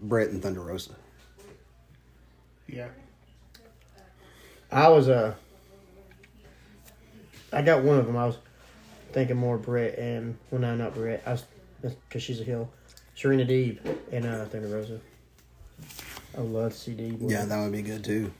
Britt 0.00 0.30
and 0.30 0.42
Thunder 0.42 0.60
Rosa. 0.60 0.92
Yeah. 2.66 2.88
I 4.70 4.88
was 4.88 5.08
uh 5.08 5.34
I 7.52 7.62
got 7.62 7.84
one 7.84 7.98
of 7.98 8.06
them. 8.06 8.16
I 8.16 8.26
was 8.26 8.38
thinking 9.12 9.36
more 9.36 9.58
Britt 9.58 9.98
and 9.98 10.36
well, 10.50 10.60
no, 10.60 10.74
not 10.74 10.94
Britt. 10.94 11.22
I 11.26 11.32
was 11.32 11.44
because 11.80 12.22
she's 12.22 12.40
a 12.40 12.44
heel. 12.44 12.70
Serena 13.14 13.44
Deeb 13.44 13.78
and 14.10 14.24
uh, 14.24 14.44
Thunder 14.46 14.68
Rosa. 14.68 15.00
I 16.36 16.40
love 16.40 16.72
Deeb. 16.72 17.30
Yeah, 17.30 17.44
that 17.44 17.60
would 17.62 17.72
be 17.72 17.82
good 17.82 18.02
too. 18.02 18.32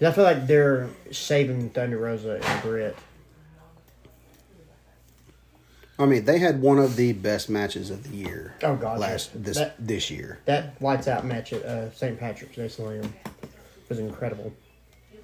I 0.00 0.10
feel 0.10 0.24
like 0.24 0.46
they're 0.46 0.88
saving 1.10 1.70
Thunder 1.70 1.98
Rosa 1.98 2.40
and 2.42 2.62
Britt. 2.62 2.96
I 5.98 6.06
mean, 6.06 6.24
they 6.24 6.38
had 6.38 6.60
one 6.62 6.78
of 6.78 6.96
the 6.96 7.12
best 7.12 7.48
matches 7.50 7.90
of 7.90 8.02
the 8.10 8.16
year. 8.16 8.54
Oh, 8.62 8.76
God, 8.76 8.98
last 8.98 9.30
yes. 9.34 9.44
this 9.44 9.56
That- 9.58 9.74
this 9.86 10.10
year 10.10 10.38
That 10.46 10.80
lights 10.82 11.06
out 11.06 11.24
match 11.24 11.52
at 11.52 11.62
uh, 11.64 11.90
St. 11.92 12.18
Patrick's 12.18 12.56
Day 12.56 12.68
Slam 12.68 13.12
was 13.88 13.98
incredible. 13.98 14.52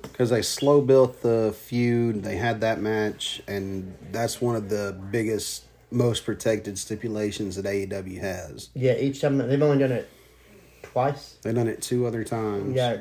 because 0.03 0.31
they 0.31 0.43
slow 0.43 0.81
built 0.81 1.23
the 1.23 1.55
feud. 1.59 2.23
They 2.23 2.37
had 2.37 2.61
that 2.61 2.81
match, 2.81 3.43
and 3.49 3.95
that's 4.13 4.41
one 4.41 4.57
of 4.57 4.69
the 4.69 4.97
biggest, 5.11 5.65
most 5.91 6.25
protected 6.27 6.79
stipulations 6.79 7.57
that 7.57 7.65
AEW 7.65 8.21
has. 8.21 8.69
Yeah, 8.75 8.95
each 8.97 9.21
time 9.23 9.39
they've 9.39 9.63
only 9.63 9.79
done 9.79 9.93
it 9.93 10.09
twice. 10.83 11.37
They've 11.43 11.55
done 11.55 11.67
it 11.69 11.81
two 11.83 12.07
other 12.07 12.25
times. 12.25 12.77
Yeah, 12.77 13.01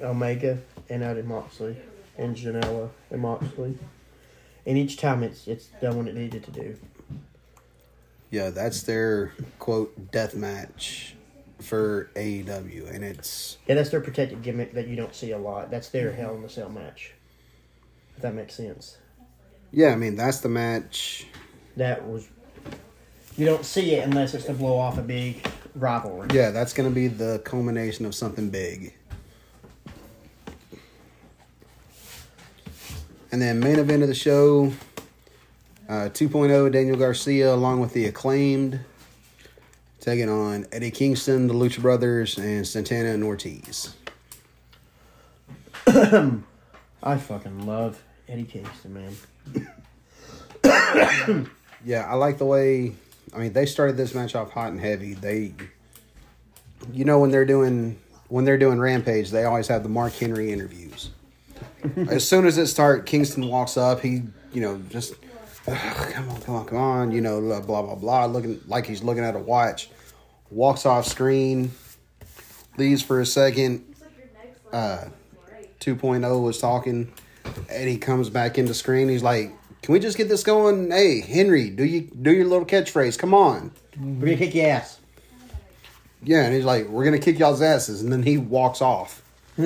Omega 0.00 0.58
and 0.88 1.02
Eddie 1.02 1.22
Moxley 1.22 1.76
and 2.16 2.36
Janela 2.36 2.90
and 3.10 3.20
Moxley. 3.20 3.76
And 4.64 4.78
each 4.78 4.96
time 4.98 5.24
it's 5.24 5.48
it's 5.48 5.66
done 5.80 5.96
what 5.96 6.06
it 6.06 6.14
needed 6.14 6.44
to 6.44 6.50
do. 6.52 6.76
Yeah, 8.32 8.48
that's 8.48 8.82
their 8.84 9.34
quote 9.58 10.10
death 10.10 10.34
match 10.34 11.14
for 11.60 12.10
AEW, 12.16 12.92
and 12.92 13.04
it's 13.04 13.58
Yeah, 13.68 13.74
that's 13.74 13.90
their 13.90 14.00
protected 14.00 14.42
gimmick 14.42 14.72
that 14.72 14.88
you 14.88 14.96
don't 14.96 15.14
see 15.14 15.32
a 15.32 15.38
lot. 15.38 15.70
That's 15.70 15.90
their 15.90 16.10
Hell 16.12 16.34
in 16.34 16.42
the 16.42 16.48
Cell 16.48 16.70
match. 16.70 17.12
If 18.16 18.22
that 18.22 18.34
makes 18.34 18.54
sense. 18.54 18.96
yeah. 19.70 19.88
I 19.88 19.96
mean, 19.96 20.16
that's 20.16 20.40
the 20.40 20.48
match. 20.48 21.26
That 21.76 22.08
was 22.08 22.26
you 23.36 23.44
don't 23.44 23.66
see 23.66 23.96
it 23.96 24.04
unless 24.04 24.32
it's 24.32 24.46
to 24.46 24.54
blow 24.54 24.78
off 24.78 24.96
a 24.96 25.02
big 25.02 25.46
rivalry. 25.74 26.28
Yeah, 26.32 26.52
that's 26.52 26.72
going 26.72 26.88
to 26.88 26.94
be 26.94 27.08
the 27.08 27.42
culmination 27.44 28.06
of 28.06 28.14
something 28.14 28.48
big. 28.48 28.94
And 33.30 33.42
then 33.42 33.60
main 33.60 33.78
event 33.78 34.02
of 34.02 34.08
the 34.08 34.14
show, 34.14 34.72
uh, 35.92 36.08
2.0 36.08 36.72
Daniel 36.72 36.96
Garcia 36.96 37.54
along 37.54 37.80
with 37.80 37.92
the 37.92 38.06
acclaimed 38.06 38.80
taking 40.00 40.30
on 40.30 40.66
Eddie 40.72 40.90
Kingston, 40.90 41.46
the 41.48 41.54
Lucha 41.54 41.82
Brothers, 41.82 42.38
and 42.38 42.66
Santana 42.66 43.10
and 43.10 43.22
Ortiz. 43.22 43.94
I 45.86 47.18
fucking 47.18 47.66
love 47.66 48.02
Eddie 48.26 48.44
Kingston, 48.44 49.14
man. 50.64 51.48
Yeah, 51.84 52.06
I 52.08 52.14
like 52.14 52.38
the 52.38 52.44
way. 52.44 52.92
I 53.34 53.38
mean, 53.38 53.52
they 53.52 53.66
started 53.66 53.96
this 53.96 54.14
match 54.14 54.36
off 54.36 54.52
hot 54.52 54.70
and 54.70 54.78
heavy. 54.80 55.14
They, 55.14 55.52
you 56.92 57.04
know, 57.04 57.18
when 57.18 57.32
they're 57.32 57.44
doing 57.44 57.98
when 58.28 58.44
they're 58.44 58.56
doing 58.56 58.78
Rampage, 58.78 59.32
they 59.32 59.42
always 59.42 59.66
have 59.66 59.82
the 59.82 59.88
Mark 59.88 60.12
Henry 60.12 60.52
interviews. 60.52 61.10
as 62.08 62.26
soon 62.26 62.46
as 62.46 62.56
it 62.56 62.68
start, 62.68 63.04
Kingston 63.04 63.48
walks 63.48 63.76
up. 63.76 64.00
He, 64.00 64.22
you 64.52 64.60
know, 64.60 64.80
just 64.90 65.14
"Ugh, 65.14 65.31
come 65.66 66.30
on, 66.30 66.40
come 66.40 66.54
on, 66.56 66.66
come 66.66 66.78
on. 66.78 67.12
You 67.12 67.20
know, 67.20 67.40
blah 67.40 67.82
blah 67.82 67.94
blah, 67.94 68.26
looking 68.26 68.60
like 68.66 68.86
he's 68.86 69.02
looking 69.02 69.24
at 69.24 69.34
a 69.34 69.38
watch. 69.38 69.90
Walks 70.50 70.84
off 70.84 71.06
screen, 71.06 71.70
leaves 72.76 73.02
for 73.02 73.20
a 73.20 73.26
second. 73.26 73.94
Uh, 74.72 75.04
2.0 75.80 76.42
was 76.42 76.58
talking. 76.58 77.12
Eddie 77.68 77.98
comes 77.98 78.30
back 78.30 78.58
into 78.58 78.74
screen. 78.74 79.08
He's 79.08 79.22
like, 79.22 79.52
"Can 79.82 79.92
we 79.92 79.98
just 79.98 80.16
get 80.16 80.28
this 80.28 80.42
going? 80.42 80.90
Hey, 80.90 81.20
Henry, 81.20 81.70
do 81.70 81.84
you 81.84 82.02
do 82.02 82.32
your 82.32 82.46
little 82.46 82.66
catchphrase? 82.66 83.18
Come 83.18 83.34
on." 83.34 83.72
We're 83.98 84.26
gonna 84.26 84.36
kick 84.36 84.54
your 84.54 84.68
ass. 84.68 84.98
Yeah, 86.22 86.44
and 86.44 86.54
he's 86.54 86.64
like, 86.64 86.88
"We're 86.88 87.04
gonna 87.04 87.18
kick 87.18 87.38
y'all's 87.38 87.62
asses," 87.62 88.02
and 88.02 88.12
then 88.12 88.22
he 88.22 88.38
walks 88.38 88.80
off. 88.80 89.22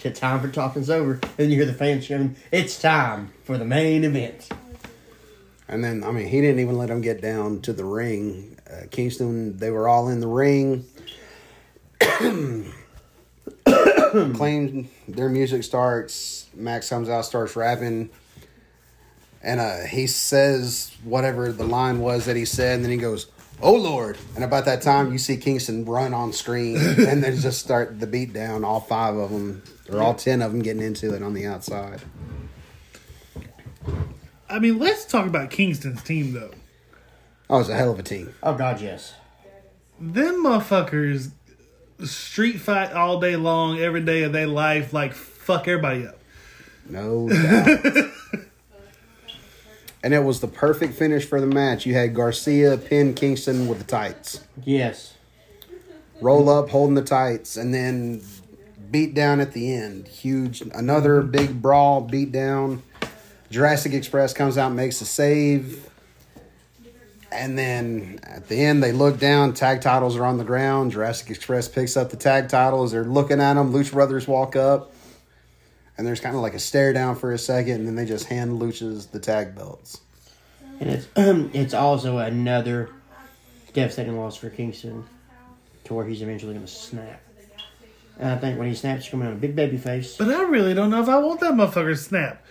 Okay, 0.00 0.12
time 0.12 0.38
for 0.38 0.46
talking's 0.46 0.90
over. 0.90 1.18
Then 1.36 1.50
you 1.50 1.56
hear 1.56 1.66
the 1.66 1.74
fans 1.74 2.04
shouting, 2.04 2.36
"It's 2.52 2.80
time 2.80 3.32
for 3.42 3.58
the 3.58 3.64
main 3.64 4.04
event." 4.04 4.48
And 5.68 5.84
then, 5.84 6.02
I 6.02 6.10
mean, 6.12 6.26
he 6.26 6.40
didn't 6.40 6.60
even 6.60 6.78
let 6.78 6.88
him 6.88 7.02
get 7.02 7.20
down 7.20 7.60
to 7.62 7.74
the 7.74 7.84
ring. 7.84 8.56
Uh, 8.70 8.86
Kingston, 8.90 9.58
they 9.58 9.70
were 9.70 9.86
all 9.86 10.08
in 10.08 10.20
the 10.20 10.26
ring. 10.26 10.86
Claims 14.34 14.88
their 15.06 15.28
music 15.28 15.64
starts. 15.64 16.48
Max 16.54 16.88
comes 16.88 17.10
out, 17.10 17.26
starts 17.26 17.54
rapping. 17.54 18.08
And 19.42 19.60
uh, 19.60 19.84
he 19.84 20.06
says 20.06 20.96
whatever 21.04 21.52
the 21.52 21.64
line 21.64 22.00
was 22.00 22.24
that 22.24 22.36
he 22.36 22.44
said, 22.44 22.76
and 22.76 22.84
then 22.84 22.90
he 22.90 22.96
goes, 22.96 23.26
Oh 23.60 23.74
Lord. 23.74 24.16
And 24.34 24.44
about 24.44 24.64
that 24.64 24.82
time, 24.82 25.12
you 25.12 25.18
see 25.18 25.36
Kingston 25.36 25.84
run 25.84 26.14
on 26.14 26.32
screen, 26.32 26.76
and 26.80 27.22
then 27.22 27.38
just 27.38 27.60
start 27.60 28.00
the 28.00 28.06
beat 28.06 28.32
down, 28.32 28.64
all 28.64 28.80
five 28.80 29.16
of 29.16 29.30
them, 29.30 29.62
or 29.90 30.00
all 30.00 30.14
ten 30.14 30.42
of 30.42 30.52
them 30.52 30.62
getting 30.62 30.82
into 30.82 31.14
it 31.14 31.22
on 31.22 31.34
the 31.34 31.46
outside. 31.46 32.00
I 34.50 34.58
mean, 34.58 34.78
let's 34.78 35.04
talk 35.04 35.26
about 35.26 35.50
Kingston's 35.50 36.02
team 36.02 36.32
though. 36.32 36.50
Oh, 37.50 37.60
it's 37.60 37.68
a 37.68 37.74
hell 37.74 37.92
of 37.92 37.98
a 37.98 38.02
team. 38.02 38.34
Oh 38.42 38.54
God, 38.54 38.80
yes. 38.80 39.14
Them 40.00 40.44
motherfuckers 40.44 41.30
street 42.04 42.58
fight 42.60 42.92
all 42.92 43.20
day 43.20 43.36
long, 43.36 43.78
every 43.78 44.00
day 44.02 44.22
of 44.22 44.32
their 44.32 44.46
life, 44.46 44.92
like 44.92 45.12
fuck 45.14 45.66
everybody 45.68 46.06
up. 46.06 46.18
No 46.88 47.28
doubt. 47.28 48.10
and 50.02 50.14
it 50.14 50.20
was 50.24 50.40
the 50.40 50.48
perfect 50.48 50.94
finish 50.94 51.24
for 51.24 51.40
the 51.40 51.46
match. 51.46 51.84
You 51.86 51.94
had 51.94 52.14
Garcia 52.14 52.76
pin 52.78 53.14
Kingston 53.14 53.66
with 53.68 53.78
the 53.78 53.84
tights, 53.84 54.40
Yes. 54.64 55.14
roll 56.20 56.48
up 56.48 56.70
holding 56.70 56.94
the 56.94 57.02
tights, 57.02 57.56
and 57.56 57.74
then 57.74 58.22
beat 58.90 59.12
down 59.14 59.40
at 59.40 59.52
the 59.52 59.72
end. 59.74 60.08
Huge, 60.08 60.60
another 60.72 61.20
big 61.22 61.60
brawl, 61.60 62.00
beat 62.02 62.32
down. 62.32 62.82
Jurassic 63.50 63.92
Express 63.92 64.32
comes 64.32 64.58
out, 64.58 64.68
and 64.68 64.76
makes 64.76 65.00
a 65.00 65.04
save. 65.04 65.88
And 67.30 67.58
then 67.58 68.20
at 68.22 68.48
the 68.48 68.56
end, 68.56 68.82
they 68.82 68.92
look 68.92 69.18
down. 69.18 69.52
Tag 69.52 69.80
titles 69.82 70.16
are 70.16 70.24
on 70.24 70.38
the 70.38 70.44
ground. 70.44 70.92
Jurassic 70.92 71.30
Express 71.30 71.68
picks 71.68 71.96
up 71.96 72.10
the 72.10 72.16
tag 72.16 72.48
titles. 72.48 72.92
They're 72.92 73.04
looking 73.04 73.40
at 73.40 73.54
them. 73.54 73.72
Lucha 73.72 73.92
Brothers 73.92 74.26
walk 74.26 74.56
up. 74.56 74.92
And 75.96 76.06
there's 76.06 76.20
kind 76.20 76.36
of 76.36 76.42
like 76.42 76.54
a 76.54 76.58
stare 76.58 76.92
down 76.92 77.16
for 77.16 77.32
a 77.32 77.38
second, 77.38 77.74
and 77.74 77.86
then 77.86 77.96
they 77.96 78.06
just 78.06 78.26
hand 78.26 78.60
Luchas 78.60 79.10
the 79.10 79.18
tag 79.18 79.54
belts. 79.54 80.00
And 80.80 80.90
it's 80.90 81.08
it's 81.16 81.74
also 81.74 82.18
another 82.18 82.90
devastating 83.72 84.16
loss 84.16 84.36
for 84.36 84.48
Kingston, 84.48 85.04
to 85.84 85.94
where 85.94 86.06
he's 86.06 86.22
eventually 86.22 86.54
going 86.54 86.64
to 86.64 86.72
snap. 86.72 87.20
And 88.18 88.30
I 88.30 88.36
think 88.36 88.58
when 88.58 88.68
he 88.68 88.74
snaps, 88.74 89.04
he's 89.04 89.10
coming 89.10 89.26
on 89.26 89.32
a 89.32 89.36
big 89.36 89.54
baby 89.56 89.76
face. 89.76 90.16
But 90.16 90.28
I 90.28 90.42
really 90.42 90.74
don't 90.74 90.90
know 90.90 91.02
if 91.02 91.08
I 91.08 91.18
want 91.18 91.40
that 91.40 91.54
motherfucker 91.54 91.94
to 91.94 91.96
snap. 91.96 92.44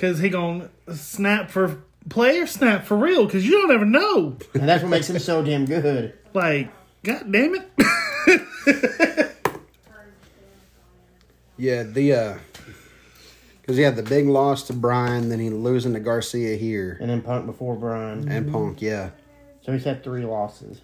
Cause 0.00 0.18
he 0.18 0.30
gonna 0.30 0.70
snap 0.94 1.50
for 1.50 1.82
play 2.08 2.40
or 2.40 2.46
snap 2.46 2.86
for 2.86 2.96
real. 2.96 3.28
Cause 3.28 3.44
you 3.44 3.52
don't 3.60 3.70
ever 3.70 3.84
know. 3.84 4.36
And 4.54 4.66
that's 4.68 4.82
what 4.82 4.88
makes 4.88 5.10
him 5.10 5.18
so 5.18 5.44
damn 5.44 5.66
good. 5.66 6.14
Like, 6.32 6.70
god 7.04 7.30
damn 7.30 7.54
it. 7.54 9.26
Yeah, 11.56 11.82
the 11.82 12.14
uh, 12.14 12.38
because 13.60 13.76
he 13.76 13.82
had 13.82 13.94
the 13.94 14.02
big 14.02 14.26
loss 14.26 14.66
to 14.68 14.72
Bryan, 14.72 15.28
then 15.28 15.38
he 15.38 15.50
losing 15.50 15.92
to 15.92 16.00
Garcia 16.00 16.56
here 16.56 16.96
And 17.02 17.10
then 17.10 17.20
Punk 17.20 17.44
before 17.44 17.76
Bryan. 17.76 18.26
and 18.30 18.50
Punk. 18.50 18.80
Yeah, 18.80 19.10
So 19.60 19.72
he's 19.72 19.84
had 19.84 20.02
three 20.02 20.24
losses. 20.24 20.80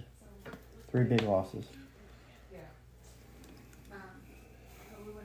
Three 0.90 1.05
big 1.05 1.22
losses. 1.22 1.64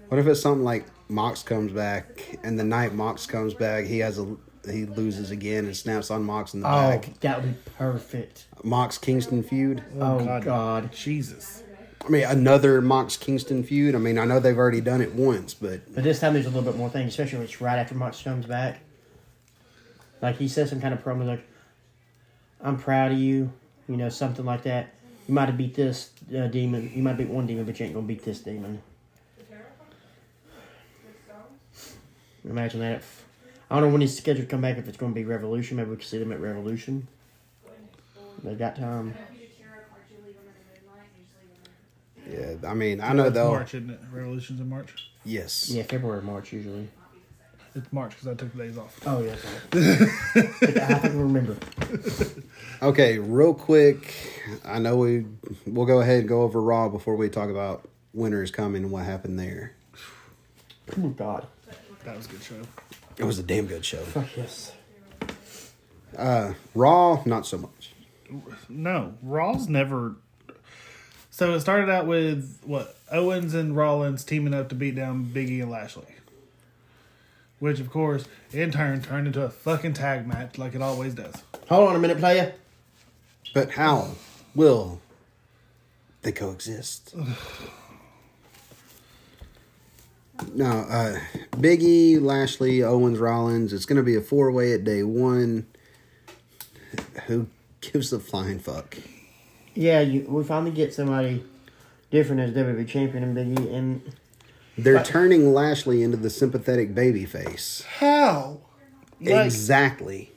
What 0.07 0.19
if 0.19 0.27
it's 0.27 0.41
something 0.41 0.63
like 0.63 0.85
Mox 1.11 1.43
comes 1.43 1.73
back, 1.73 2.37
and 2.41 2.57
the 2.57 2.63
night 2.63 2.93
Mox 2.93 3.25
comes 3.25 3.53
back, 3.53 3.85
he 3.85 3.99
has 3.99 4.17
a 4.17 4.35
he 4.69 4.85
loses 4.85 5.31
again 5.31 5.65
and 5.65 5.75
snaps 5.75 6.09
on 6.11 6.23
Mox 6.23 6.53
in 6.53 6.61
the 6.61 6.67
Oh, 6.67 6.71
back. 6.91 7.19
that 7.21 7.41
would 7.41 7.51
be 7.51 7.71
perfect. 7.77 8.45
Mox 8.63 8.97
Kingston 8.99 9.41
feud. 9.43 9.83
Oh, 9.99 10.39
God. 10.39 10.93
Jesus. 10.93 11.63
I 12.05 12.09
mean, 12.09 12.23
another 12.25 12.79
Mox 12.79 13.17
Kingston 13.17 13.63
feud. 13.63 13.95
I 13.95 13.97
mean, 13.97 14.19
I 14.19 14.25
know 14.25 14.39
they've 14.39 14.57
already 14.57 14.79
done 14.79 15.01
it 15.01 15.13
once, 15.15 15.55
but 15.55 15.93
But 15.93 16.03
this 16.03 16.19
time 16.19 16.33
there's 16.33 16.45
a 16.45 16.49
little 16.49 16.63
bit 16.71 16.77
more 16.77 16.89
things, 16.89 17.09
especially 17.09 17.39
when 17.39 17.45
it's 17.45 17.59
right 17.59 17.77
after 17.77 17.95
Mox 17.95 18.21
comes 18.21 18.45
back. 18.45 18.81
Like 20.21 20.37
he 20.37 20.47
says 20.47 20.69
some 20.69 20.79
kind 20.79 20.93
of 20.93 21.03
promo 21.03 21.25
like, 21.25 21.43
"I'm 22.61 22.77
proud 22.77 23.11
of 23.11 23.17
you," 23.17 23.51
you 23.89 23.97
know, 23.97 24.09
something 24.09 24.45
like 24.45 24.61
that. 24.63 24.93
You 25.27 25.33
might 25.33 25.47
have 25.47 25.57
beat 25.57 25.73
this 25.73 26.11
uh, 26.37 26.47
demon. 26.47 26.91
You 26.95 27.01
might 27.01 27.17
beat 27.17 27.29
one 27.29 27.47
demon, 27.47 27.65
but 27.65 27.79
you 27.79 27.85
ain't 27.87 27.95
gonna 27.95 28.05
beat 28.07 28.23
this 28.23 28.41
demon. 28.41 28.81
Imagine 32.45 32.79
that. 32.81 32.97
If, 32.97 33.25
I 33.69 33.75
don't 33.75 33.87
know 33.87 33.91
when 33.93 34.01
he's 34.01 34.17
scheduled 34.17 34.47
to 34.47 34.51
come 34.51 34.61
back. 34.61 34.77
If 34.77 34.87
it's 34.87 34.97
going 34.97 35.13
to 35.13 35.15
be 35.15 35.23
Revolution, 35.25 35.77
maybe 35.77 35.89
we 35.91 35.95
can 35.97 36.05
see 36.05 36.17
them 36.17 36.31
at 36.31 36.39
Revolution. 36.39 37.07
They 38.43 38.55
got 38.55 38.75
time. 38.75 39.13
yeah, 42.29 42.53
I 42.67 42.73
mean, 42.73 43.01
I 43.01 43.13
know 43.13 43.25
It's 43.25 43.35
they'll. 43.35 43.51
March, 43.51 43.73
isn't 43.73 43.89
it? 43.89 43.99
Revolution's 44.11 44.59
in 44.59 44.69
March. 44.69 44.93
Yes. 45.25 45.69
Yeah, 45.69 45.83
February, 45.83 46.21
March 46.21 46.51
usually. 46.53 46.87
It's 47.73 47.91
March 47.93 48.11
because 48.11 48.27
I 48.27 48.33
took 48.33 48.51
the 48.53 48.63
days 48.63 48.77
off. 48.77 48.99
Oh 49.05 49.21
yes. 49.21 49.39
I 49.73 50.99
can 51.07 51.17
remember. 51.19 51.55
Okay, 52.81 53.17
real 53.17 53.53
quick. 53.53 54.13
I 54.65 54.79
know 54.79 54.97
we 54.97 55.25
we'll 55.65 55.85
go 55.85 56.01
ahead 56.01 56.19
and 56.19 56.27
go 56.27 56.41
over 56.41 56.61
Raw 56.61 56.89
before 56.89 57.15
we 57.15 57.29
talk 57.29 57.49
about 57.49 57.87
winners 58.13 58.51
coming 58.51 58.83
and 58.83 58.91
what 58.91 59.05
happened 59.05 59.39
there. 59.39 59.73
Oh 60.97 61.09
God. 61.09 61.47
That 62.05 62.17
was 62.17 62.25
a 62.25 62.29
good 62.29 62.43
show. 62.43 62.55
It 63.17 63.23
was 63.23 63.39
a 63.39 63.43
damn 63.43 63.67
good 63.67 63.85
show. 63.85 63.97
Fuck 63.97 64.35
yes. 64.35 64.73
Uh, 66.17 66.53
Raw, 66.73 67.21
not 67.25 67.45
so 67.45 67.57
much. 67.57 67.93
No, 68.67 69.13
Raw's 69.21 69.67
never. 69.67 70.15
So 71.29 71.53
it 71.53 71.59
started 71.61 71.89
out 71.89 72.07
with 72.07 72.59
what 72.63 72.97
Owens 73.11 73.53
and 73.53 73.75
Rollins 73.75 74.23
teaming 74.23 74.53
up 74.53 74.69
to 74.69 74.75
beat 74.75 74.95
down 74.95 75.25
Biggie 75.25 75.61
and 75.61 75.69
Lashley, 75.69 76.15
which 77.59 77.79
of 77.79 77.89
course 77.89 78.25
in 78.51 78.71
turn 78.71 79.01
turned 79.01 79.27
into 79.27 79.43
a 79.43 79.49
fucking 79.49 79.93
tag 79.93 80.27
match 80.27 80.57
like 80.57 80.75
it 80.75 80.81
always 80.81 81.13
does. 81.13 81.35
Hold 81.69 81.89
on 81.89 81.95
a 81.95 81.99
minute, 81.99 82.17
player. 82.17 82.53
But 83.53 83.71
how 83.71 84.15
will 84.55 84.99
they 86.21 86.31
coexist? 86.31 87.15
no, 90.53 90.65
uh, 90.65 91.19
Biggie, 91.53 92.21
Lashley, 92.21 92.83
Owens, 92.83 93.19
Rollins. 93.19 93.73
It's 93.73 93.85
going 93.85 93.97
to 93.97 94.03
be 94.03 94.15
a 94.15 94.21
four 94.21 94.51
way 94.51 94.73
at 94.73 94.83
day 94.83 95.03
one. 95.03 95.65
Who 97.27 97.47
gives 97.81 98.09
the 98.09 98.19
flying 98.19 98.59
fuck? 98.59 98.97
Yeah, 99.73 100.01
you, 100.01 100.25
we 100.27 100.43
finally 100.43 100.71
get 100.71 100.93
somebody 100.93 101.43
different 102.09 102.41
as 102.41 102.51
WWE 102.51 102.87
champion 102.87 103.23
and 103.23 103.37
Biggie, 103.37 103.73
and 103.73 104.01
They're 104.77 104.95
But- 104.95 105.05
turning 105.05 105.53
Lashley 105.53 106.03
into 106.03 106.17
the 106.17 106.29
sympathetic 106.29 106.93
baby 106.93 107.25
face. 107.25 107.83
How? 107.99 108.59
Like 109.21 109.45
exactly. 109.45 110.31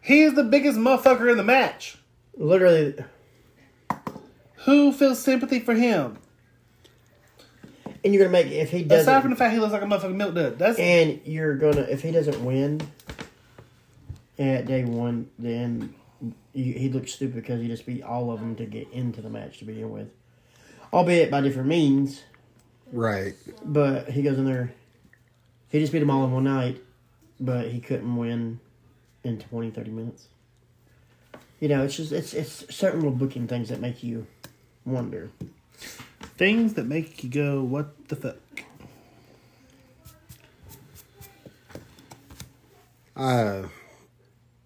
he 0.00 0.22
is 0.22 0.34
the 0.34 0.42
biggest 0.44 0.78
motherfucker 0.78 1.30
in 1.30 1.36
the 1.36 1.44
match. 1.44 1.98
literally, 2.36 2.94
Who 4.64 4.92
feels 4.92 5.22
sympathy 5.22 5.60
for 5.60 5.74
him? 5.74 6.16
And 8.04 8.12
you're 8.12 8.24
gonna 8.24 8.32
make 8.32 8.52
if 8.52 8.70
he 8.70 8.84
doesn't, 8.84 9.08
Aside 9.08 9.22
from 9.22 9.30
the 9.30 9.36
fact 9.36 9.54
he 9.54 9.58
looks 9.58 9.72
like 9.72 9.82
a 9.82 9.86
motherfucking 9.86 10.14
milk 10.14 10.34
dud. 10.34 10.58
That's 10.58 10.78
and 10.78 11.20
you're 11.24 11.56
gonna 11.56 11.82
if 11.82 12.02
he 12.02 12.10
doesn't 12.10 12.44
win 12.44 12.80
at 14.38 14.66
day 14.66 14.84
one, 14.84 15.30
then 15.38 15.94
you, 16.52 16.74
he 16.74 16.88
looks 16.88 17.12
stupid 17.12 17.36
because 17.36 17.60
he 17.60 17.68
just 17.68 17.86
beat 17.86 18.02
all 18.02 18.30
of 18.30 18.40
them 18.40 18.54
to 18.56 18.66
get 18.66 18.90
into 18.92 19.22
the 19.22 19.30
match 19.30 19.58
to 19.58 19.64
begin 19.64 19.90
with, 19.90 20.08
albeit 20.92 21.30
by 21.30 21.40
different 21.40 21.68
means. 21.68 22.22
Right. 22.92 23.34
But 23.64 24.10
he 24.10 24.22
goes 24.22 24.38
in 24.38 24.44
there, 24.44 24.72
he 25.68 25.80
just 25.80 25.92
beat 25.92 26.00
them 26.00 26.10
all 26.10 26.24
in 26.24 26.32
one 26.32 26.44
night, 26.44 26.82
but 27.40 27.68
he 27.68 27.80
couldn't 27.80 28.16
win 28.16 28.60
in 29.22 29.38
20, 29.38 29.70
30 29.70 29.90
minutes. 29.90 30.28
You 31.60 31.68
know, 31.68 31.82
it's 31.82 31.96
just 31.96 32.12
it's 32.12 32.34
it's 32.34 32.74
certain 32.74 33.00
little 33.00 33.16
booking 33.16 33.46
things 33.46 33.70
that 33.70 33.80
make 33.80 34.02
you 34.02 34.26
wonder. 34.84 35.30
Things 36.36 36.74
that 36.74 36.86
make 36.86 37.22
you 37.22 37.30
go, 37.30 37.62
"What 37.62 38.08
the 38.08 38.16
fuck?" 38.16 38.36
Uh, 43.16 43.68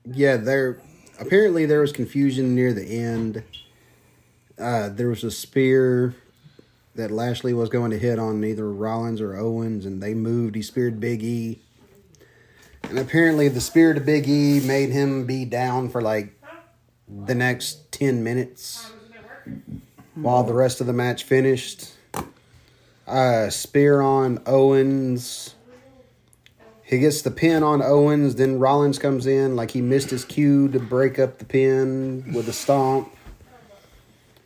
yeah, 0.05 0.37
there. 0.37 0.81
Apparently, 1.21 1.67
there 1.67 1.81
was 1.81 1.93
confusion 1.93 2.55
near 2.55 2.73
the 2.73 2.85
end. 2.85 3.43
Uh, 4.59 4.89
there 4.89 5.09
was 5.09 5.23
a 5.25 5.31
spear 5.31 6.15
that 6.95 7.11
Lashley 7.11 7.53
was 7.53 7.69
going 7.69 7.91
to 7.91 7.99
hit 7.99 8.19
on 8.19 8.43
either 8.45 8.73
Rollins 8.73 9.21
or 9.21 9.37
Owens, 9.37 9.85
and 9.85 10.03
they 10.03 10.15
moved. 10.15 10.55
He 10.55 10.63
speared 10.63 10.99
Big 10.99 11.23
E, 11.23 11.61
and 12.85 12.99
apparently, 12.99 13.49
the 13.49 13.61
spear 13.61 13.93
to 13.95 14.01
Big 14.01 14.29
E 14.29 14.61
made 14.67 14.91
him 14.91 15.27
be 15.27 15.45
down 15.45 15.89
for 15.91 16.01
like 16.01 16.41
the 17.09 17.35
next 17.35 17.93
ten 17.93 18.25
minutes, 18.25 18.91
while 20.23 20.43
the 20.45 20.55
rest 20.55 20.81
of 20.81 20.87
the 20.87 20.93
match 20.93 21.25
finished. 21.25 21.93
Uh, 23.07 23.49
spear 23.51 24.01
on 24.01 24.41
Owens. 24.47 25.55
He 26.83 26.99
gets 26.99 27.23
the 27.23 27.31
pin 27.31 27.63
on 27.63 27.83
Owens, 27.83 28.37
then 28.37 28.59
Rollins 28.59 28.99
comes 28.99 29.27
in 29.27 29.57
like 29.57 29.73
he 29.73 29.83
missed 29.83 30.11
his 30.11 30.25
cue 30.25 30.69
to 30.69 30.79
break 30.79 31.19
up 31.19 31.39
the 31.39 31.45
pin 31.45 32.33
with 32.33 32.49
a 32.49 32.53
stomp. 32.53 33.15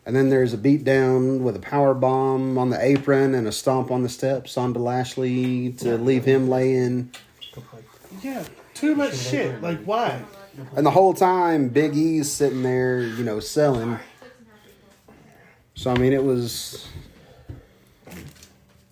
And 0.05 0.13
then 0.13 0.29
there's 0.29 0.53
a 0.53 0.57
beatdown 0.57 1.39
with 1.39 1.55
a 1.55 1.59
power 1.59 1.93
bomb 1.93 2.57
on 2.57 2.69
the 2.69 2.85
apron 2.85 3.33
and 3.33 3.47
a 3.47 3.53
stomp 3.53 3.91
on 3.91 4.03
the 4.03 4.09
steps 4.09 4.57
onto 4.57 4.79
Lashley 4.79 5.71
to 5.79 5.97
leave 5.97 6.25
him 6.25 6.49
laying. 6.49 7.11
Yeah, 8.21 8.43
too 8.73 8.95
much 8.95 9.15
shit. 9.15 9.61
Like 9.61 9.81
why? 9.85 10.21
And 10.75 10.85
the 10.85 10.91
whole 10.91 11.13
time, 11.13 11.69
Big 11.69 11.95
E's 11.95 12.29
sitting 12.29 12.61
there, 12.63 13.01
you 13.01 13.23
know, 13.23 13.39
selling. 13.39 13.99
So 15.75 15.91
I 15.91 15.97
mean, 15.97 16.13
it 16.13 16.23
was. 16.23 16.87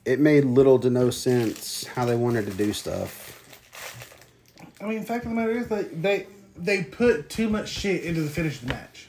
It 0.03 0.19
made 0.19 0.45
little 0.45 0.79
to 0.79 0.89
no 0.89 1.11
sense 1.11 1.85
how 1.85 2.05
they 2.05 2.15
wanted 2.15 2.47
to 2.47 2.53
do 2.53 2.73
stuff. 2.73 3.27
I 4.81 4.85
mean, 4.85 4.99
the 5.01 5.05
fact 5.05 5.25
of 5.25 5.29
the 5.29 5.35
matter 5.35 5.51
is, 5.51 5.69
like 5.69 6.01
they 6.01 6.25
they 6.57 6.83
put 6.83 7.29
too 7.29 7.49
much 7.49 7.69
shit 7.69 8.03
into 8.03 8.21
the 8.21 8.29
finish 8.29 8.61
of 8.61 8.67
the 8.67 8.73
match. 8.73 9.07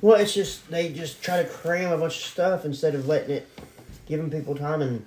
Well, 0.00 0.16
it's 0.20 0.34
just 0.34 0.68
they 0.68 0.92
just 0.92 1.22
try 1.22 1.42
to 1.42 1.48
cram 1.48 1.92
a 1.92 1.98
bunch 1.98 2.16
of 2.16 2.24
stuff 2.24 2.64
instead 2.64 2.94
of 2.94 3.06
letting 3.06 3.36
it, 3.36 3.48
giving 4.06 4.30
people 4.30 4.54
time 4.56 4.82
and 4.82 5.06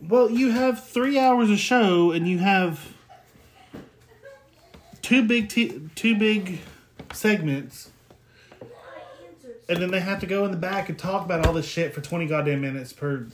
Well, 0.00 0.30
you 0.30 0.50
have 0.50 0.86
three 0.86 1.18
hours 1.18 1.50
of 1.50 1.58
show, 1.58 2.12
and 2.12 2.26
you 2.28 2.38
have 2.38 2.94
two 5.02 5.26
big 5.26 5.48
t- 5.48 5.80
two 5.94 6.16
big 6.16 6.60
segments, 7.12 7.90
and 9.70 9.80
then 9.80 9.90
they 9.90 10.00
have 10.00 10.20
to 10.20 10.26
go 10.26 10.44
in 10.44 10.50
the 10.50 10.56
back 10.56 10.88
and 10.88 10.98
talk 10.98 11.24
about 11.24 11.46
all 11.46 11.52
this 11.52 11.66
shit 11.66 11.94
for 11.94 12.00
twenty 12.00 12.26
goddamn 12.26 12.60
minutes 12.60 12.92
per 12.92 13.28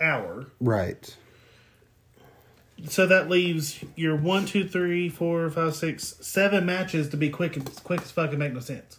hour. 0.00 0.46
Right. 0.60 1.14
So 2.88 3.06
that 3.06 3.28
leaves 3.28 3.82
your 3.96 4.14
one, 4.16 4.44
two, 4.44 4.68
three, 4.68 5.08
four, 5.08 5.48
five, 5.50 5.74
six, 5.74 6.14
seven 6.20 6.66
matches 6.66 7.08
to 7.08 7.16
be 7.16 7.30
quick, 7.30 7.56
and 7.56 7.74
quick 7.82 8.02
as 8.02 8.10
fuck 8.10 8.30
and 8.30 8.38
make 8.38 8.52
no 8.52 8.60
sense. 8.60 8.98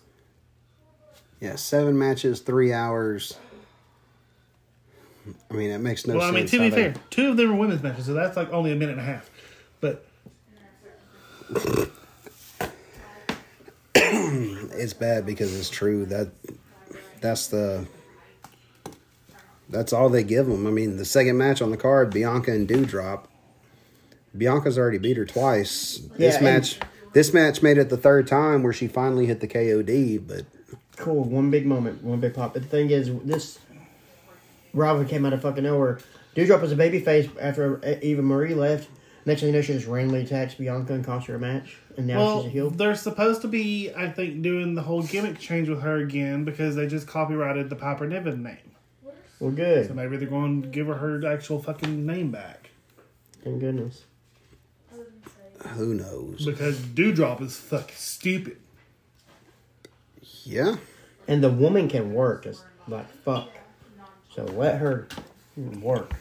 Yeah, 1.39 1.55
seven 1.55 1.97
matches, 1.97 2.41
three 2.41 2.73
hours. 2.73 3.37
I 5.51 5.53
mean, 5.53 5.69
it 5.69 5.77
makes 5.77 6.07
no 6.07 6.15
well, 6.15 6.23
I 6.23 6.33
sense. 6.33 6.51
mean, 6.51 6.61
to 6.61 6.69
be 6.69 6.75
fair, 6.75 6.95
two 7.11 7.29
of 7.29 7.37
them 7.37 7.51
are 7.51 7.55
women's 7.55 7.83
matches, 7.83 8.07
so 8.07 8.13
that's 8.13 8.35
like 8.35 8.51
only 8.51 8.71
a 8.71 8.75
minute 8.75 8.97
and 8.97 9.01
a 9.01 9.03
half. 9.03 9.29
But 9.79 10.05
it's 14.77 14.93
bad 14.93 15.25
because 15.25 15.57
it's 15.57 15.69
true. 15.69 16.05
That 16.05 16.29
that's 17.21 17.47
the 17.47 17.87
that's 19.69 19.93
all 19.93 20.09
they 20.09 20.23
give 20.23 20.47
them. 20.47 20.65
I 20.65 20.71
mean, 20.71 20.97
the 20.97 21.05
second 21.05 21.37
match 21.37 21.61
on 21.61 21.71
the 21.71 21.77
card, 21.77 22.11
Bianca 22.11 22.51
and 22.51 22.67
Dewdrop. 22.67 23.27
Bianca's 24.35 24.77
already 24.77 24.97
beat 24.97 25.17
her 25.17 25.25
twice. 25.25 25.99
This 26.17 26.35
Yeah, 26.35 26.41
match, 26.41 26.79
this 27.13 27.33
match 27.33 27.61
made 27.61 27.77
it 27.77 27.89
the 27.89 27.97
third 27.97 28.27
time 28.27 28.63
where 28.63 28.73
she 28.73 28.87
finally 28.87 29.25
hit 29.25 29.39
the 29.39 29.47
KOD. 29.47 30.25
But 30.25 30.45
cool. 30.95 31.23
One 31.23 31.49
big 31.49 31.65
moment, 31.65 32.03
one 32.03 32.19
big 32.19 32.33
pop. 32.33 32.53
But 32.53 32.63
the 32.63 32.69
thing 32.69 32.91
is, 32.91 33.11
this 33.23 33.59
Robin 34.73 35.05
came 35.07 35.25
out 35.25 35.33
of 35.33 35.41
fucking 35.41 35.63
nowhere. 35.63 35.99
Dewdrop 36.35 36.61
was 36.61 36.71
a 36.71 36.75
baby 36.75 36.99
face 36.99 37.27
after 37.41 37.81
Eva 38.01 38.21
Marie 38.21 38.53
left. 38.53 38.89
Next 39.27 39.41
thing 39.41 39.47
you 39.47 39.55
know, 39.55 39.61
she 39.61 39.73
just 39.73 39.87
randomly 39.87 40.21
attacks 40.21 40.55
Bianca 40.55 40.93
and 40.93 41.03
costs 41.03 41.27
her 41.27 41.35
a 41.35 41.39
match, 41.39 41.75
and 41.97 42.07
now 42.07 42.17
well, 42.17 42.43
she's 42.43 42.47
a 42.47 42.49
heel. 42.49 42.69
they're 42.69 42.95
supposed 42.95 43.41
to 43.41 43.49
be, 43.49 43.91
I 43.93 44.09
think, 44.09 44.41
doing 44.41 44.73
the 44.73 44.81
whole 44.81 45.03
gimmick 45.03 45.37
change 45.37 45.67
with 45.67 45.81
her 45.81 45.97
again 45.97 46.45
because 46.45 46.77
they 46.77 46.87
just 46.87 47.07
copyrighted 47.07 47.69
the 47.69 47.75
Piper 47.75 48.07
Niven 48.07 48.41
name. 48.41 48.71
Well, 49.41 49.51
good. 49.51 49.89
So 49.89 49.93
maybe 49.93 50.15
they're 50.15 50.29
going 50.29 50.61
to 50.61 50.69
give 50.69 50.87
her 50.87 50.93
her 50.93 51.27
actual 51.27 51.61
fucking 51.61 52.05
name 52.05 52.31
back. 52.31 52.69
Thank 53.43 53.59
goodness. 53.59 54.05
Who 55.73 55.93
knows? 55.93 56.45
Because 56.45 56.79
Dewdrop 56.79 57.41
is 57.41 57.57
fucking 57.57 57.97
stupid. 57.97 58.55
Yeah. 60.45 60.77
And 61.27 61.43
the 61.43 61.49
woman 61.49 61.89
can 61.89 62.13
work 62.13 62.45
as 62.45 62.63
like 62.87 63.11
fuck. 63.25 63.49
So 64.33 64.45
let 64.45 64.77
her 64.79 65.09
work. 65.81 66.13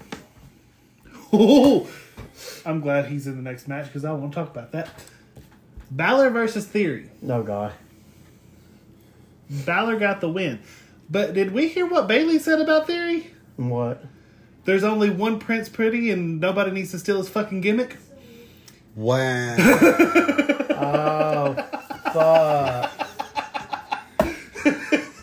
Oh, 1.38 1.88
I'm 2.66 2.80
glad 2.80 3.06
he's 3.06 3.26
in 3.26 3.36
the 3.36 3.42
next 3.42 3.68
match 3.68 3.86
because 3.86 4.04
I 4.04 4.12
want 4.12 4.32
to 4.32 4.36
talk 4.36 4.50
about 4.50 4.72
that. 4.72 4.88
Balor 5.90 6.30
versus 6.30 6.66
Theory. 6.66 7.10
No 7.20 7.42
God. 7.42 7.72
Balor 9.50 9.96
got 9.98 10.20
the 10.20 10.28
win. 10.28 10.60
But 11.08 11.34
did 11.34 11.52
we 11.52 11.68
hear 11.68 11.86
what 11.86 12.08
Bailey 12.08 12.38
said 12.38 12.60
about 12.60 12.86
Theory? 12.86 13.30
What? 13.56 14.04
There's 14.64 14.82
only 14.82 15.10
one 15.10 15.38
Prince 15.38 15.68
Pretty 15.68 16.10
and 16.10 16.40
nobody 16.40 16.72
needs 16.72 16.90
to 16.90 16.98
steal 16.98 17.18
his 17.18 17.28
fucking 17.28 17.60
gimmick? 17.60 17.96
Wow. 18.94 19.56
Oh 20.78 21.54
fuck. 22.12 22.90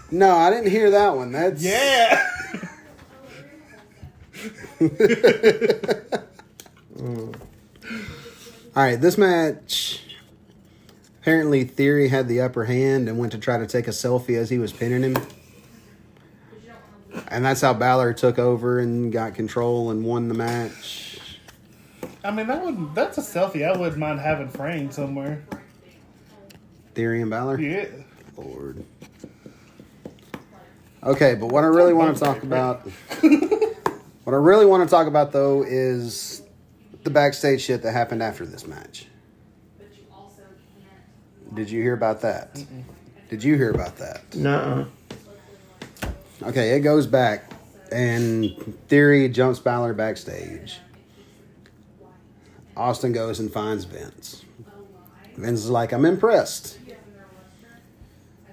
no, 0.11 0.35
I 0.35 0.49
didn't 0.49 0.71
hear 0.71 0.89
that 0.89 1.15
one. 1.15 1.31
That's 1.31 1.63
Yeah! 1.63 2.27
All 8.75 8.83
right, 8.83 8.99
this 8.99 9.17
match. 9.17 10.01
Apparently, 11.21 11.63
Theory 11.63 12.09
had 12.09 12.27
the 12.27 12.41
upper 12.41 12.65
hand 12.65 13.07
and 13.07 13.17
went 13.17 13.31
to 13.31 13.37
try 13.37 13.57
to 13.57 13.65
take 13.65 13.87
a 13.87 13.91
selfie 13.91 14.37
as 14.37 14.49
he 14.49 14.57
was 14.57 14.73
pinning 14.73 15.03
him. 15.03 15.15
And 17.27 17.45
that's 17.45 17.61
how 17.61 17.73
Balor 17.73 18.13
took 18.13 18.39
over 18.39 18.79
and 18.79 19.11
got 19.11 19.35
control 19.35 19.91
and 19.91 20.03
won 20.03 20.27
the 20.27 20.33
match. 20.33 21.19
I 22.23 22.31
mean, 22.31 22.47
that 22.47 22.63
would 22.63 22.95
that's 22.95 23.17
a 23.17 23.21
selfie 23.21 23.65
I 23.65 23.77
wouldn't 23.77 23.97
mind 23.97 24.19
having 24.19 24.49
framed 24.49 24.93
somewhere. 24.93 25.43
Theory 26.93 27.21
and 27.21 27.29
Balor? 27.29 27.59
Yeah. 27.59 27.85
Lord. 28.35 28.83
Okay, 31.03 31.35
but 31.35 31.47
what 31.47 31.63
I 31.63 31.67
really 31.67 31.93
want 31.93 32.17
to 32.17 32.23
talk 32.23 32.43
about. 32.43 32.87
what 34.23 34.33
I 34.33 34.37
really 34.37 34.65
want 34.65 34.83
to 34.83 34.89
talk 34.89 35.07
about, 35.07 35.31
though, 35.31 35.63
is 35.63 36.41
the 37.03 37.09
backstage 37.09 37.61
shit 37.61 37.81
that 37.83 37.91
happened 37.91 38.23
after 38.23 38.45
this 38.45 38.65
match. 38.65 39.07
Did 41.53 41.69
you 41.69 41.81
hear 41.81 41.93
about 41.93 42.21
that? 42.21 42.63
Did 43.29 43.43
you 43.43 43.55
hear 43.55 43.71
about 43.71 43.97
that? 43.97 44.35
Nuh 44.35 44.85
Okay, 46.41 46.75
it 46.75 46.79
goes 46.81 47.07
back, 47.07 47.51
and 47.91 48.51
Theory 48.87 49.29
jumps 49.29 49.59
Balor 49.59 49.93
backstage. 49.93 50.79
Austin 52.75 53.13
goes 53.13 53.39
and 53.39 53.51
finds 53.51 53.85
Vince. 53.85 54.43
Vince 55.35 55.59
is 55.59 55.69
like, 55.69 55.91
I'm 55.91 56.05
impressed. 56.05 56.79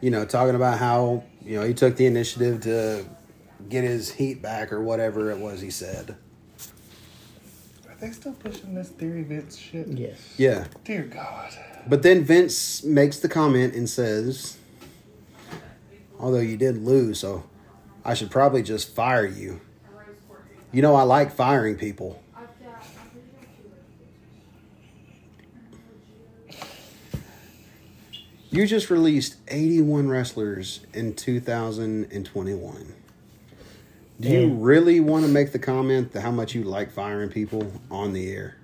You 0.01 0.11
know, 0.11 0.25
talking 0.25 0.55
about 0.55 0.79
how, 0.79 1.25
you 1.43 1.57
know, 1.59 1.67
he 1.67 1.75
took 1.75 1.97
the 1.97 2.07
initiative 2.07 2.61
to 2.63 3.05
get 3.69 3.85
his 3.85 4.13
heat 4.13 4.43
back 4.43 4.73
or 4.73 4.81
whatever 4.81 5.31
it 5.31 5.39
was 5.39 5.61
he 5.61 5.71
said. 5.71 6.17
Are 7.89 7.95
they 8.01 8.11
still 8.11 8.33
pushing 8.33 8.75
this 8.75 8.89
Theory 8.89 9.23
Vince 9.23 9.57
shit? 9.57 9.89
Yes. 9.89 10.35
Yeah. 10.37 10.67
Dear 10.85 11.03
God. 11.03 11.53
But 11.87 12.03
then 12.03 12.25
Vince 12.25 12.83
makes 12.85 13.19
the 13.19 13.29
comment 13.29 13.75
and 13.75 13.89
says, 13.89 14.59
although 16.19 16.41
you 16.41 16.57
did 16.57 16.85
lose, 16.85 17.21
so 17.21 17.45
I 18.05 18.15
should 18.15 18.31
probably 18.31 18.63
just 18.63 18.95
fire 18.95 19.27
you. 19.27 19.61
You 20.73 20.83
know, 20.83 20.95
I 20.95 21.03
like 21.03 21.33
firing 21.33 21.77
people. 21.77 22.23
You 28.53 28.67
just 28.67 28.91
released 28.91 29.37
81 29.47 30.09
wrestlers 30.09 30.81
in 30.93 31.15
2021. 31.15 32.95
Do 34.21 34.29
you 34.29 34.49
really 34.51 35.01
want 35.01 35.25
to 35.25 35.31
make 35.31 35.53
the 35.53 35.59
comment 35.59 36.13
that 36.13 36.21
how 36.21 36.31
much 36.31 36.55
you 36.55 36.63
like 36.63 36.93
firing 36.93 37.31
people 37.31 37.73
on 37.91 38.13
the 38.13 38.31
air? 38.31 38.57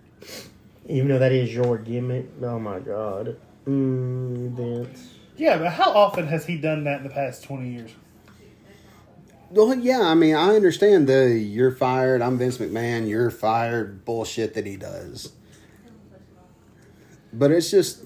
Even 0.87 1.09
though 1.09 1.19
that 1.19 1.33
is 1.33 1.55
your 1.55 1.79
gimmick. 1.79 2.27
Oh 2.43 2.59
my 2.59 2.79
God. 2.79 3.39
Mm, 3.67 4.51
Vince. 4.51 5.15
Yeah, 5.37 5.57
but 5.57 5.73
how 5.73 5.93
often 5.93 6.27
has 6.27 6.45
he 6.45 6.59
done 6.59 6.85
that 6.85 6.99
in 6.99 7.05
the 7.05 7.11
past 7.11 7.43
20 7.45 7.71
years? 7.71 7.91
Well, 9.51 9.75
yeah, 9.75 10.01
I 10.01 10.15
mean, 10.15 10.35
I 10.35 10.55
understand 10.55 11.09
the 11.09 11.31
you're 11.31 11.71
fired, 11.71 12.21
I'm 12.21 12.37
Vince 12.37 12.59
McMahon, 12.59 13.09
you're 13.09 13.31
fired 13.31 14.05
bullshit 14.05 14.55
that 14.55 14.67
he 14.67 14.77
does. 14.77 15.33
But 17.33 17.51
it's 17.51 17.71
just, 17.71 18.05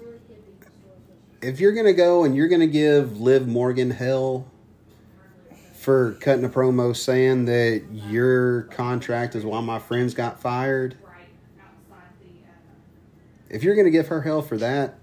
if 1.43 1.59
you're 1.59 1.73
going 1.73 1.87
to 1.87 1.95
go 1.95 2.25
and 2.25 2.37
you're 2.37 2.49
going 2.49 2.61
to 2.61 2.67
give 2.67 3.21
Liv 3.21 3.49
Morgan 3.49 3.91
hell 3.91 4.50
for 5.81 6.13
cutting 6.21 6.45
a 6.45 6.49
promo 6.49 6.95
saying 6.95 7.47
that 7.47 7.83
your 7.91 8.65
contract 8.65 9.35
is 9.35 9.47
why 9.47 9.61
my 9.63 9.79
friends 9.79 10.13
got 10.13 10.39
fired, 10.39 10.95
if 13.49 13.65
you're 13.65 13.75
going 13.75 13.87
to 13.87 13.91
give 13.91 14.09
her 14.09 14.21
hell 14.21 14.43
for 14.43 14.59
that, 14.59 14.99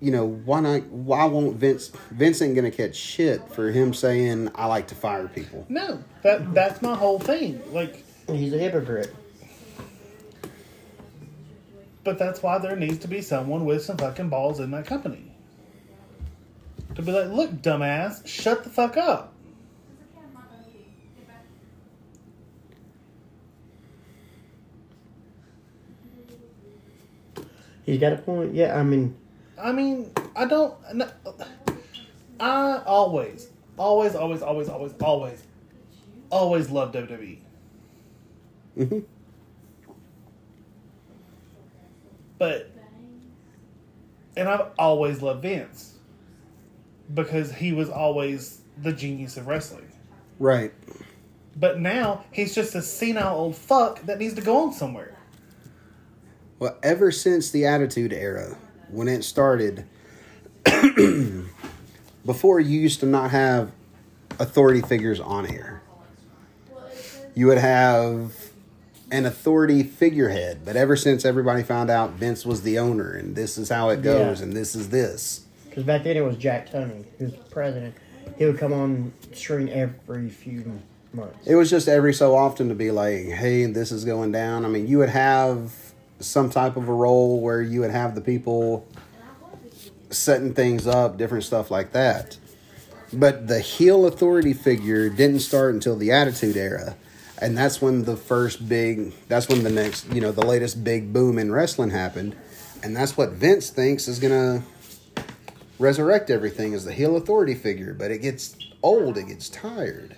you 0.00 0.12
know, 0.12 0.24
why 0.24 0.60
not? 0.60 0.84
Why 0.84 1.24
won't 1.24 1.56
Vince? 1.56 1.88
Vince 2.12 2.40
ain't 2.40 2.54
gonna 2.54 2.70
catch 2.70 2.94
shit 2.94 3.42
for 3.52 3.72
him 3.72 3.92
saying 3.92 4.48
I 4.54 4.66
like 4.66 4.86
to 4.88 4.94
fire 4.94 5.26
people. 5.26 5.66
No, 5.68 6.04
that 6.22 6.54
that's 6.54 6.80
my 6.80 6.94
whole 6.94 7.18
thing. 7.18 7.60
Like, 7.72 8.04
He's 8.28 8.52
a 8.52 8.58
hypocrite. 8.58 9.12
but 12.04 12.16
that's 12.16 12.44
why 12.44 12.58
there 12.58 12.76
needs 12.76 12.98
to 12.98 13.08
be 13.08 13.20
someone 13.20 13.64
with 13.64 13.82
some 13.82 13.96
fucking 13.96 14.28
balls 14.28 14.60
in 14.60 14.70
that 14.70 14.86
company. 14.86 15.32
To 16.94 17.02
be 17.02 17.10
like, 17.10 17.30
look, 17.30 17.50
dumbass, 17.60 18.24
shut 18.24 18.62
the 18.62 18.70
fuck 18.70 18.96
up. 18.96 19.34
He's 27.88 27.98
got 27.98 28.12
a 28.12 28.16
point. 28.16 28.54
Yeah, 28.54 28.78
I 28.78 28.82
mean, 28.82 29.16
I 29.58 29.72
mean, 29.72 30.10
I 30.36 30.44
don't. 30.44 30.74
no, 30.92 31.08
I 32.38 32.82
always, 32.84 33.48
always, 33.78 34.14
always, 34.14 34.42
always, 34.42 34.68
always, 34.68 34.92
always, 35.00 35.42
always 36.28 36.68
loved 36.68 36.94
WWE. 36.94 37.38
Mhm. 38.76 39.04
But, 42.36 42.70
and 44.36 44.50
I've 44.50 44.66
always 44.78 45.22
loved 45.22 45.40
Vince 45.40 45.94
because 47.14 47.54
he 47.54 47.72
was 47.72 47.88
always 47.88 48.60
the 48.76 48.92
genius 48.92 49.38
of 49.38 49.46
wrestling. 49.46 49.90
Right. 50.38 50.74
But 51.56 51.80
now 51.80 52.26
he's 52.32 52.54
just 52.54 52.74
a 52.74 52.82
senile 52.82 53.34
old 53.34 53.56
fuck 53.56 54.02
that 54.02 54.18
needs 54.18 54.34
to 54.34 54.42
go 54.42 54.58
on 54.58 54.74
somewhere. 54.74 55.17
Well, 56.58 56.76
ever 56.82 57.10
since 57.12 57.50
the 57.50 57.66
Attitude 57.66 58.12
Era, 58.12 58.56
when 58.90 59.06
it 59.08 59.22
started, 59.22 59.84
before 62.26 62.60
you 62.60 62.80
used 62.80 63.00
to 63.00 63.06
not 63.06 63.30
have 63.30 63.70
authority 64.38 64.80
figures 64.82 65.20
on 65.20 65.46
air. 65.46 65.82
You 67.34 67.46
would 67.46 67.58
have 67.58 68.32
an 69.10 69.24
authority 69.24 69.82
figurehead, 69.82 70.60
but 70.64 70.76
ever 70.76 70.96
since 70.96 71.24
everybody 71.24 71.62
found 71.62 71.90
out 71.90 72.10
Vince 72.12 72.44
was 72.44 72.62
the 72.62 72.78
owner 72.78 73.12
and 73.12 73.34
this 73.36 73.56
is 73.56 73.68
how 73.70 73.88
it 73.90 74.02
goes 74.02 74.38
Yeah. 74.40 74.44
and 74.44 74.52
this 74.54 74.74
is 74.74 74.90
this. 74.90 75.44
because 75.68 75.84
back 75.84 76.02
then 76.04 76.16
it 76.16 76.20
was 76.24 76.36
Jack 76.36 76.70
Tunney 76.70 77.04
who 77.18 77.26
was 77.26 77.34
president. 77.50 77.94
He 78.36 78.44
would 78.44 78.58
come 78.58 78.72
on 78.72 79.12
screen 79.32 79.68
every 79.70 80.28
few 80.28 80.80
months. 81.14 81.46
It 81.46 81.54
was 81.54 81.70
just 81.70 81.88
every 81.88 82.12
so 82.12 82.36
often 82.36 82.68
to 82.68 82.74
be 82.74 82.90
like, 82.90 83.24
hey, 83.28 83.64
this 83.66 83.90
is 83.92 84.04
going 84.04 84.30
down. 84.32 84.64
I 84.64 84.68
mean, 84.68 84.86
you 84.86 84.98
would 84.98 85.08
have 85.08 85.72
some 86.20 86.50
type 86.50 86.76
of 86.76 86.88
a 86.88 86.92
role 86.92 87.40
where 87.40 87.62
you 87.62 87.80
would 87.80 87.90
have 87.90 88.14
the 88.14 88.20
people 88.20 88.86
setting 90.10 90.54
things 90.54 90.86
up, 90.86 91.16
different 91.16 91.44
stuff 91.44 91.70
like 91.70 91.92
that. 91.92 92.38
But 93.12 93.48
the 93.48 93.60
heel 93.60 94.06
authority 94.06 94.52
figure 94.52 95.08
didn't 95.08 95.40
start 95.40 95.74
until 95.74 95.96
the 95.96 96.12
Attitude 96.12 96.56
Era. 96.56 96.96
And 97.40 97.56
that's 97.56 97.80
when 97.80 98.04
the 98.04 98.16
first 98.16 98.68
big, 98.68 99.14
that's 99.28 99.48
when 99.48 99.62
the 99.62 99.70
next, 99.70 100.12
you 100.12 100.20
know, 100.20 100.32
the 100.32 100.44
latest 100.44 100.82
big 100.82 101.12
boom 101.12 101.38
in 101.38 101.52
wrestling 101.52 101.90
happened. 101.90 102.36
And 102.82 102.96
that's 102.96 103.16
what 103.16 103.30
Vince 103.30 103.70
thinks 103.70 104.08
is 104.08 104.18
going 104.18 104.32
to 104.32 105.24
resurrect 105.78 106.30
everything 106.30 106.74
as 106.74 106.84
the 106.84 106.92
heel 106.92 107.16
authority 107.16 107.54
figure. 107.54 107.94
But 107.94 108.10
it 108.10 108.18
gets 108.18 108.56
old, 108.82 109.16
it 109.16 109.28
gets 109.28 109.48
tired. 109.48 110.16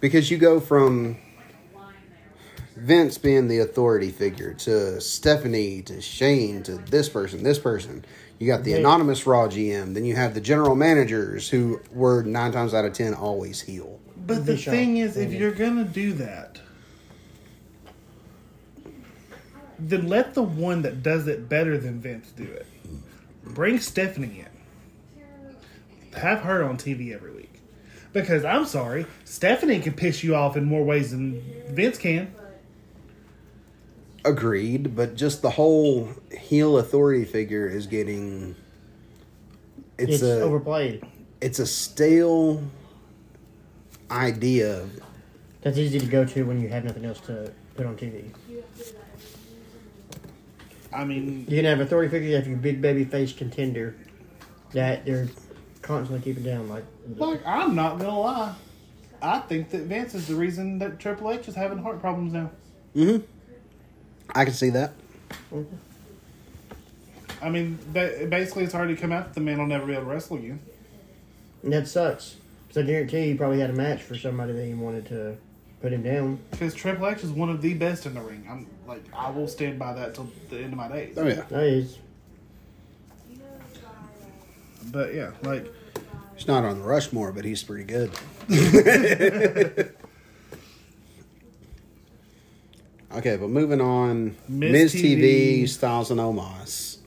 Because 0.00 0.30
you 0.30 0.38
go 0.38 0.60
from 0.60 1.18
Vince 2.80 3.18
being 3.18 3.48
the 3.48 3.58
authority 3.58 4.10
figure 4.10 4.54
to 4.54 5.00
Stephanie 5.00 5.82
to 5.82 6.00
Shane 6.00 6.62
to 6.62 6.76
this 6.76 7.08
person, 7.08 7.42
this 7.42 7.58
person. 7.58 8.04
You 8.38 8.46
got 8.46 8.64
the 8.64 8.70
Yeah. 8.70 8.78
anonymous 8.78 9.26
Raw 9.26 9.48
GM. 9.48 9.92
Then 9.92 10.06
you 10.06 10.16
have 10.16 10.32
the 10.32 10.40
general 10.40 10.74
managers 10.74 11.50
who 11.50 11.80
were 11.92 12.22
nine 12.22 12.52
times 12.52 12.72
out 12.72 12.86
of 12.86 12.94
ten 12.94 13.12
always 13.12 13.60
heel. 13.60 14.00
But 14.26 14.46
the 14.46 14.52
Bischoff, 14.52 14.72
thing 14.72 14.96
is, 14.96 15.16
if 15.18 15.32
you're 15.32 15.52
gonna 15.52 15.84
do 15.84 16.14
that, 16.14 16.60
then 19.78 20.08
let 20.08 20.34
the 20.34 20.42
one 20.42 20.82
that 20.82 21.02
does 21.02 21.26
it 21.26 21.48
better 21.48 21.76
than 21.76 22.00
Vince 22.00 22.30
do 22.34 22.44
it. 22.44 22.66
Bring 23.44 23.78
Stephanie 23.78 24.44
in. 24.46 26.18
Have 26.18 26.40
her 26.40 26.64
on 26.64 26.76
TV 26.76 27.12
every 27.12 27.30
week. 27.30 27.52
Because 28.12 28.44
I'm 28.44 28.64
sorry, 28.64 29.06
Stephanie 29.24 29.80
can 29.80 29.92
piss 29.92 30.24
you 30.24 30.34
off 30.34 30.56
in 30.56 30.64
more 30.64 30.84
ways 30.84 31.10
than 31.12 31.42
Vince 31.68 31.98
can. 31.98 32.32
Agreed, 34.24 34.94
but 34.94 35.14
just 35.16 35.40
the 35.42 35.50
whole 35.50 36.08
heel 36.36 36.78
authority 36.78 37.24
figure 37.24 37.66
is 37.66 37.86
getting. 37.86 38.54
It's, 39.98 40.14
It's, 40.14 40.22
a 40.22 40.40
overplayed. 40.42 41.04
it's 41.40 41.58
a 41.58 41.66
stale 41.66 42.62
idea. 44.10 44.86
That's 45.62 45.78
easy 45.78 45.98
to 46.00 46.06
go 46.06 46.24
to 46.24 46.42
when 46.44 46.60
you 46.60 46.68
have 46.68 46.84
nothing 46.84 47.04
else 47.04 47.20
to 47.20 47.52
put 47.76 47.86
on 47.86 47.96
TV. 47.96 48.24
I 50.92 51.04
mean, 51.04 51.46
You 51.48 51.56
can 51.56 51.64
have 51.66 51.80
authority 51.80 52.10
figures 52.10 52.34
if 52.34 52.46
your 52.46 52.56
big 52.56 52.80
baby 52.82 53.04
face 53.04 53.32
contender 53.32 53.94
that 54.72 55.04
they're 55.04 55.28
constantly 55.82 56.24
keeping 56.24 56.44
down. 56.44 56.68
Like, 56.68 56.84
like 57.16 57.46
I'm 57.46 57.74
not 57.74 57.98
gonna 57.98 58.18
lie. 58.18 58.54
I 59.22 59.38
think 59.40 59.70
that 59.70 59.82
Vince 59.82 60.14
is 60.14 60.26
the 60.26 60.34
reason 60.34 60.78
that 60.78 60.98
Triple 60.98 61.30
H 61.30 61.46
is 61.46 61.54
having 61.54 61.78
heart 61.78 62.00
problems 62.00 62.32
now. 62.32 62.50
Mm-hmm. 62.96 63.24
I 64.34 64.44
can 64.44 64.54
see 64.54 64.70
that. 64.70 64.92
I 67.42 67.48
mean, 67.48 67.78
basically, 67.92 68.64
it's 68.64 68.74
already 68.74 68.96
come 68.96 69.12
out 69.12 69.26
that 69.26 69.34
the 69.34 69.40
man 69.40 69.58
will 69.58 69.66
never 69.66 69.86
be 69.86 69.92
able 69.92 70.04
to 70.04 70.10
wrestle 70.10 70.36
again. 70.36 70.60
and 71.62 71.72
that 71.72 71.88
sucks. 71.88 72.36
Because 72.68 72.84
I 72.84 72.86
guarantee 72.86 73.26
he 73.26 73.34
probably 73.34 73.60
had 73.60 73.70
a 73.70 73.74
match 73.74 74.02
for 74.02 74.14
somebody 74.16 74.52
that 74.52 74.64
he 74.64 74.74
wanted 74.74 75.06
to 75.06 75.36
put 75.80 75.92
him 75.92 76.02
down. 76.02 76.38
Because 76.50 76.74
Triple 76.74 77.08
H 77.08 77.24
is 77.24 77.30
one 77.30 77.48
of 77.50 77.62
the 77.62 77.74
best 77.74 78.06
in 78.06 78.14
the 78.14 78.20
ring. 78.20 78.46
I'm 78.48 78.66
like, 78.86 79.02
I 79.12 79.30
will 79.30 79.48
stand 79.48 79.78
by 79.78 79.92
that 79.94 80.14
till 80.14 80.30
the 80.50 80.58
end 80.58 80.72
of 80.72 80.76
my 80.76 80.88
days. 80.88 81.14
Oh 81.16 81.26
yeah, 81.26 81.44
No, 81.50 81.68
he's 81.68 81.98
But 84.92 85.14
yeah, 85.14 85.30
like 85.42 85.72
he's 86.36 86.46
not 86.46 86.64
on 86.64 86.78
the 86.78 86.84
Rushmore, 86.84 87.32
but 87.32 87.44
he's 87.44 87.62
pretty 87.62 87.84
good. 87.84 88.10
okay, 93.14 93.36
but 93.36 93.48
moving 93.50 93.80
on, 93.80 94.36
Miz 94.48 94.72
Miz, 94.72 94.94
TV. 94.94 95.62
TV. 95.62 95.68
Styles 95.68 96.10
and 96.10 96.20
Omos, 96.20 96.98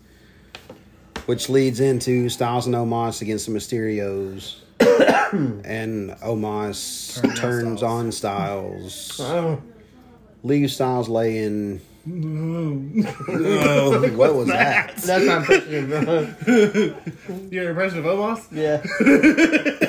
which 1.25 1.49
leads 1.49 1.79
into 1.79 2.29
Styles 2.29 2.65
and 2.65 2.75
Omos 2.75 3.21
against 3.21 3.45
the 3.47 3.51
Mysterios, 3.53 4.57
and 5.65 6.11
Omos 6.21 7.21
Turns 7.21 7.31
on 7.31 7.35
turns 7.35 7.79
Styles. 7.79 7.83
on 7.83 8.11
Styles, 8.11 9.19
oh, 9.21 9.61
leaves 10.43 10.75
Styles 10.75 11.09
laying. 11.09 11.81
Oh, 12.05 12.11
what 14.15 14.35
was 14.35 14.47
that? 14.49 14.97
that's 14.97 15.25
my 15.25 15.37
impression 15.37 15.93
of 15.93 16.09
uh, 16.09 16.27
your 17.49 17.69
impression 17.69 17.99
of 17.99 18.05
Omos. 18.05 18.45
yeah. 18.51 18.81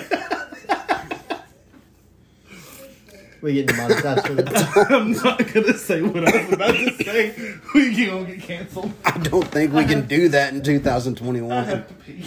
we 3.44 3.52
get 3.52 3.66
demonetized 3.66 4.26
for 4.26 4.34
that. 4.34 4.86
I'm 4.90 5.12
not 5.12 5.52
gonna 5.52 5.76
say 5.76 6.00
what 6.02 6.26
I 6.26 6.44
was 6.44 6.52
about 6.54 6.72
to 6.74 7.04
say. 7.04 7.54
We 7.74 8.06
gonna 8.06 8.24
get 8.24 8.40
canceled. 8.40 8.92
I 9.04 9.18
don't 9.18 9.46
think 9.46 9.72
we 9.74 9.84
can 9.84 10.06
do 10.06 10.30
that 10.30 10.52
in 10.54 10.60
I 10.60 10.64
2021. 10.64 11.64
have 11.64 11.86
to 11.86 11.94
pee. 11.94 12.24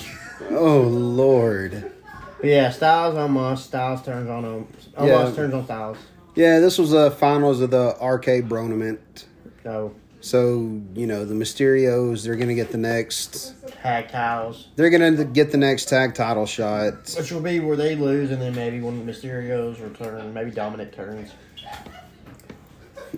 Oh 0.51 0.81
Lord. 0.81 1.91
But 2.39 2.45
yeah, 2.49 2.69
Styles 2.69 3.15
Omos. 3.15 3.57
Styles 3.57 4.03
turns 4.03 4.29
on 4.29 4.45
him. 4.45 4.67
Omos 4.95 5.07
Yeah. 5.07 5.31
turns 5.35 5.53
on 5.55 5.65
Styles. 5.65 5.97
Yeah, 6.35 6.59
this 6.59 6.77
was 6.77 6.91
the 6.91 7.09
finals 7.09 7.61
of 7.61 7.71
the 7.71 7.99
arcade 7.99 8.47
Bronament. 8.47 9.25
So 9.63 9.95
So 10.19 10.81
you 10.95 11.07
know 11.07 11.25
the 11.25 11.35
Mysterios, 11.35 12.23
they're 12.23 12.35
gonna 12.35 12.55
get 12.55 12.71
the 12.71 12.77
next. 12.77 13.53
tag 13.81 14.09
titles, 14.09 14.67
They're 14.75 14.89
gonna 14.89 15.23
get 15.25 15.51
the 15.51 15.57
next 15.57 15.85
tag 15.85 16.15
title 16.15 16.45
shot. 16.45 17.13
which 17.17 17.31
will 17.31 17.41
be 17.41 17.59
where 17.59 17.77
they 17.77 17.95
lose, 17.95 18.31
and 18.31 18.41
then 18.41 18.55
maybe 18.55 18.81
one 18.81 18.99
of 18.99 19.05
the 19.05 19.11
Mysterios 19.11 19.81
return, 19.81 20.33
maybe 20.33 20.51
Dominic 20.51 20.93
turns. 20.95 21.31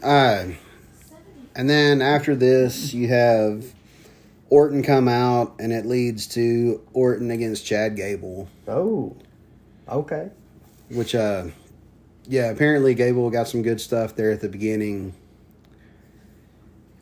Uh, 0.04 0.46
and 1.56 1.70
then 1.70 2.02
after 2.02 2.36
this, 2.36 2.94
you 2.94 3.08
have 3.08 3.66
Orton 4.50 4.84
come 4.84 5.08
out, 5.08 5.56
and 5.60 5.72
it 5.72 5.86
leads 5.86 6.28
to 6.28 6.82
Orton 6.94 7.32
against 7.32 7.66
Chad 7.66 7.96
Gable. 7.96 8.50
Oh, 8.68 9.16
okay. 9.88 10.30
Which, 10.90 11.16
uh, 11.16 11.48
yeah, 12.28 12.50
apparently 12.52 12.94
Gable 12.94 13.30
got 13.30 13.48
some 13.48 13.62
good 13.62 13.80
stuff 13.82 14.16
there 14.16 14.32
at 14.32 14.42
the 14.42 14.50
beginning. 14.50 15.14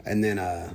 And 0.08 0.24
then, 0.24 0.40
uh, 0.40 0.74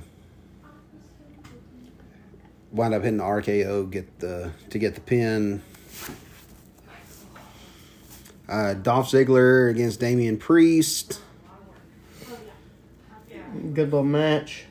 wound 2.73 2.93
up 2.93 3.03
hitting 3.03 3.17
the 3.17 3.23
RKO 3.23 3.89
get 3.89 4.19
the 4.19 4.51
to 4.69 4.79
get 4.79 4.95
the 4.95 5.01
pin. 5.01 5.61
Uh, 8.49 8.73
Dolph 8.73 9.09
Ziggler 9.09 9.69
against 9.69 9.99
Damian 9.99 10.37
Priest. 10.37 11.21
Good 13.73 13.91
little 13.91 14.03
match. 14.03 14.65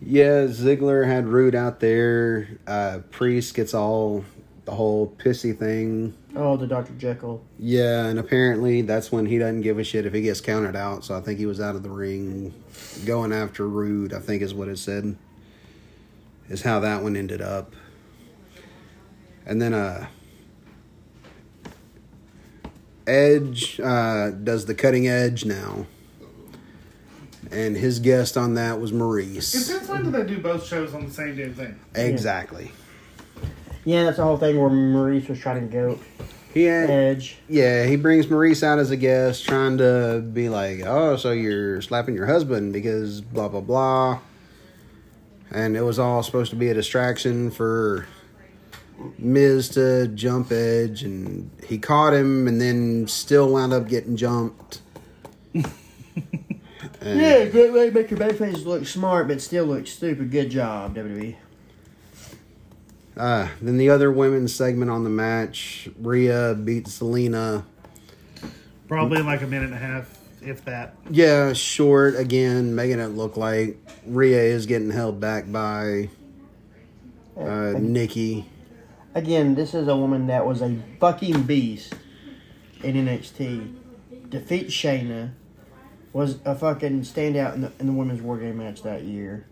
Yeah, 0.00 0.46
Ziggler 0.46 1.06
had 1.06 1.28
Roode 1.28 1.54
out 1.54 1.78
there. 1.78 2.48
Uh, 2.66 3.00
Priest 3.10 3.54
gets 3.54 3.72
all 3.72 4.24
the 4.64 4.72
whole 4.72 5.14
pissy 5.18 5.56
thing. 5.56 6.14
Oh, 6.34 6.56
the 6.56 6.66
Dr. 6.66 6.94
Jekyll. 6.94 7.44
Yeah, 7.58 8.06
and 8.06 8.18
apparently 8.18 8.82
that's 8.82 9.12
when 9.12 9.26
he 9.26 9.38
doesn't 9.38 9.60
give 9.60 9.78
a 9.78 9.84
shit 9.84 10.06
if 10.06 10.12
he 10.12 10.22
gets 10.22 10.40
counted 10.40 10.74
out. 10.74 11.04
So 11.04 11.16
I 11.16 11.20
think 11.20 11.38
he 11.38 11.46
was 11.46 11.60
out 11.60 11.76
of 11.76 11.82
the 11.82 11.90
ring 11.90 12.52
going 13.04 13.32
after 13.32 13.66
Roode, 13.68 14.12
I 14.12 14.18
think 14.20 14.42
is 14.42 14.54
what 14.54 14.68
it 14.68 14.78
said. 14.78 15.16
Is 16.48 16.62
how 16.62 16.80
that 16.80 17.02
one 17.02 17.16
ended 17.16 17.40
up. 17.40 17.74
And 19.46 19.60
then 19.60 19.74
uh 19.74 20.06
Edge 23.06 23.80
uh 23.80 24.30
does 24.30 24.66
the 24.66 24.74
cutting 24.74 25.08
edge 25.08 25.44
now. 25.44 25.86
And 27.50 27.76
his 27.76 27.98
guest 27.98 28.36
on 28.36 28.54
that 28.54 28.80
was 28.80 28.92
And 28.92 29.00
Maryse. 29.00 29.42
since 29.42 29.88
when 29.88 30.04
did 30.04 30.12
they 30.12 30.24
do 30.24 30.40
both 30.40 30.64
shows 30.66 30.94
on 30.94 31.06
the 31.06 31.12
same 31.12 31.36
damn 31.36 31.52
thing? 31.54 31.78
Exactly. 31.94 32.70
Yeah, 33.84 34.04
that's 34.04 34.16
the 34.18 34.22
whole 34.22 34.38
thing 34.38 34.58
where 34.58 34.70
Maryse 34.70 35.28
was 35.28 35.38
trying 35.40 35.68
to 35.68 35.72
go 35.72 35.98
He 36.52 36.64
had, 36.64 36.90
Edge. 36.90 37.38
Yeah, 37.48 37.84
he 37.86 37.96
brings 37.96 38.26
Maryse 38.26 38.62
out 38.62 38.78
as 38.78 38.90
a 38.90 38.96
guest, 38.96 39.44
trying 39.46 39.78
to 39.78 40.20
be 40.32 40.48
like, 40.48 40.80
"Oh, 40.84 41.16
so 41.16 41.32
you're 41.32 41.80
slapping 41.80 42.14
your 42.14 42.26
husband 42.26 42.72
because 42.72 43.20
blah 43.20 43.48
blah 43.48 43.60
blah," 43.60 44.18
and 45.50 45.76
it 45.76 45.82
was 45.82 45.98
all 45.98 46.22
supposed 46.22 46.50
to 46.50 46.56
be 46.56 46.68
a 46.68 46.74
distraction 46.74 47.50
for 47.50 48.06
Miz 49.18 49.70
to 49.70 50.08
jump 50.08 50.52
Edge, 50.52 51.02
and 51.02 51.50
he 51.66 51.78
caught 51.78 52.12
him, 52.12 52.46
and 52.46 52.60
then 52.60 53.06
still 53.06 53.50
wound 53.50 53.72
up 53.72 53.88
getting 53.88 54.16
jumped. 54.16 54.80
Yeah, 57.04 57.46
great 57.46 57.72
way 57.72 57.90
to 57.90 57.92
make 57.92 58.10
your 58.10 58.20
babyface 58.20 58.64
look 58.64 58.86
smart, 58.86 59.26
but 59.26 59.40
still 59.40 59.64
look 59.64 59.88
stupid. 59.88 60.30
Good 60.30 60.50
job. 60.50 60.94
WWE. 60.94 61.34
Uh, 63.16 63.48
then 63.60 63.76
the 63.76 63.90
other 63.90 64.10
women's 64.10 64.54
segment 64.54 64.90
on 64.90 65.04
the 65.04 65.10
match, 65.10 65.88
Rhea 66.00 66.54
beats 66.54 66.98
Zelina. 67.00 67.64
Probably 68.88 69.20
in 69.20 69.26
like 69.26 69.42
a 69.42 69.46
minute 69.46 69.66
and 69.66 69.74
a 69.74 69.78
half, 69.78 70.18
if 70.40 70.64
that. 70.64 70.94
Yeah, 71.10 71.52
short 71.52 72.16
again, 72.16 72.74
making 72.74 73.00
it 73.00 73.08
look 73.08 73.36
like 73.36 73.78
Rhea 74.06 74.40
is 74.40 74.66
getting 74.66 74.90
held 74.90 75.20
back 75.20 75.50
by 75.50 76.08
uh, 77.38 77.74
Nikki. 77.78 78.46
Again, 79.14 79.54
this 79.54 79.74
is 79.74 79.88
a 79.88 79.96
woman 79.96 80.26
that 80.28 80.46
was 80.46 80.62
a 80.62 80.78
fucking 80.98 81.42
beast 81.42 81.94
in 82.82 82.94
NXT. 82.94 83.74
Defeat 84.30 84.68
Shayna 84.68 85.32
was 86.14 86.38
a 86.44 86.54
fucking 86.54 87.02
standout 87.02 87.54
in 87.54 87.60
the, 87.62 87.72
in 87.78 87.86
the 87.86 87.92
women's 87.92 88.22
war 88.22 88.38
game 88.38 88.58
match 88.58 88.82
that 88.82 89.02
year. 89.02 89.46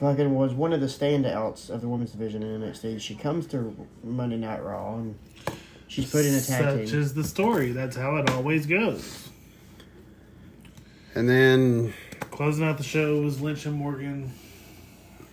Fucking 0.00 0.34
was 0.34 0.54
one 0.54 0.72
of 0.72 0.80
the 0.80 0.86
standouts 0.86 1.68
of 1.68 1.82
the 1.82 1.88
women's 1.88 2.12
division 2.12 2.42
in 2.42 2.62
NXT. 2.62 3.00
She 3.00 3.14
comes 3.14 3.46
to 3.48 3.76
Monday 4.02 4.38
Night 4.38 4.62
Raw 4.64 4.94
and 4.94 5.14
she's 5.88 6.10
put 6.10 6.24
in 6.24 6.34
a 6.34 6.40
tag 6.40 6.64
Such 6.86 6.90
team. 6.90 7.00
is 7.00 7.12
the 7.14 7.24
story. 7.24 7.72
That's 7.72 7.96
how 7.96 8.16
it 8.16 8.30
always 8.30 8.64
goes. 8.64 9.28
And 11.14 11.28
then 11.28 11.92
Closing 12.30 12.64
out 12.64 12.78
the 12.78 12.84
show 12.84 13.20
was 13.20 13.42
Lynch 13.42 13.66
and 13.66 13.74
Morgan. 13.74 14.32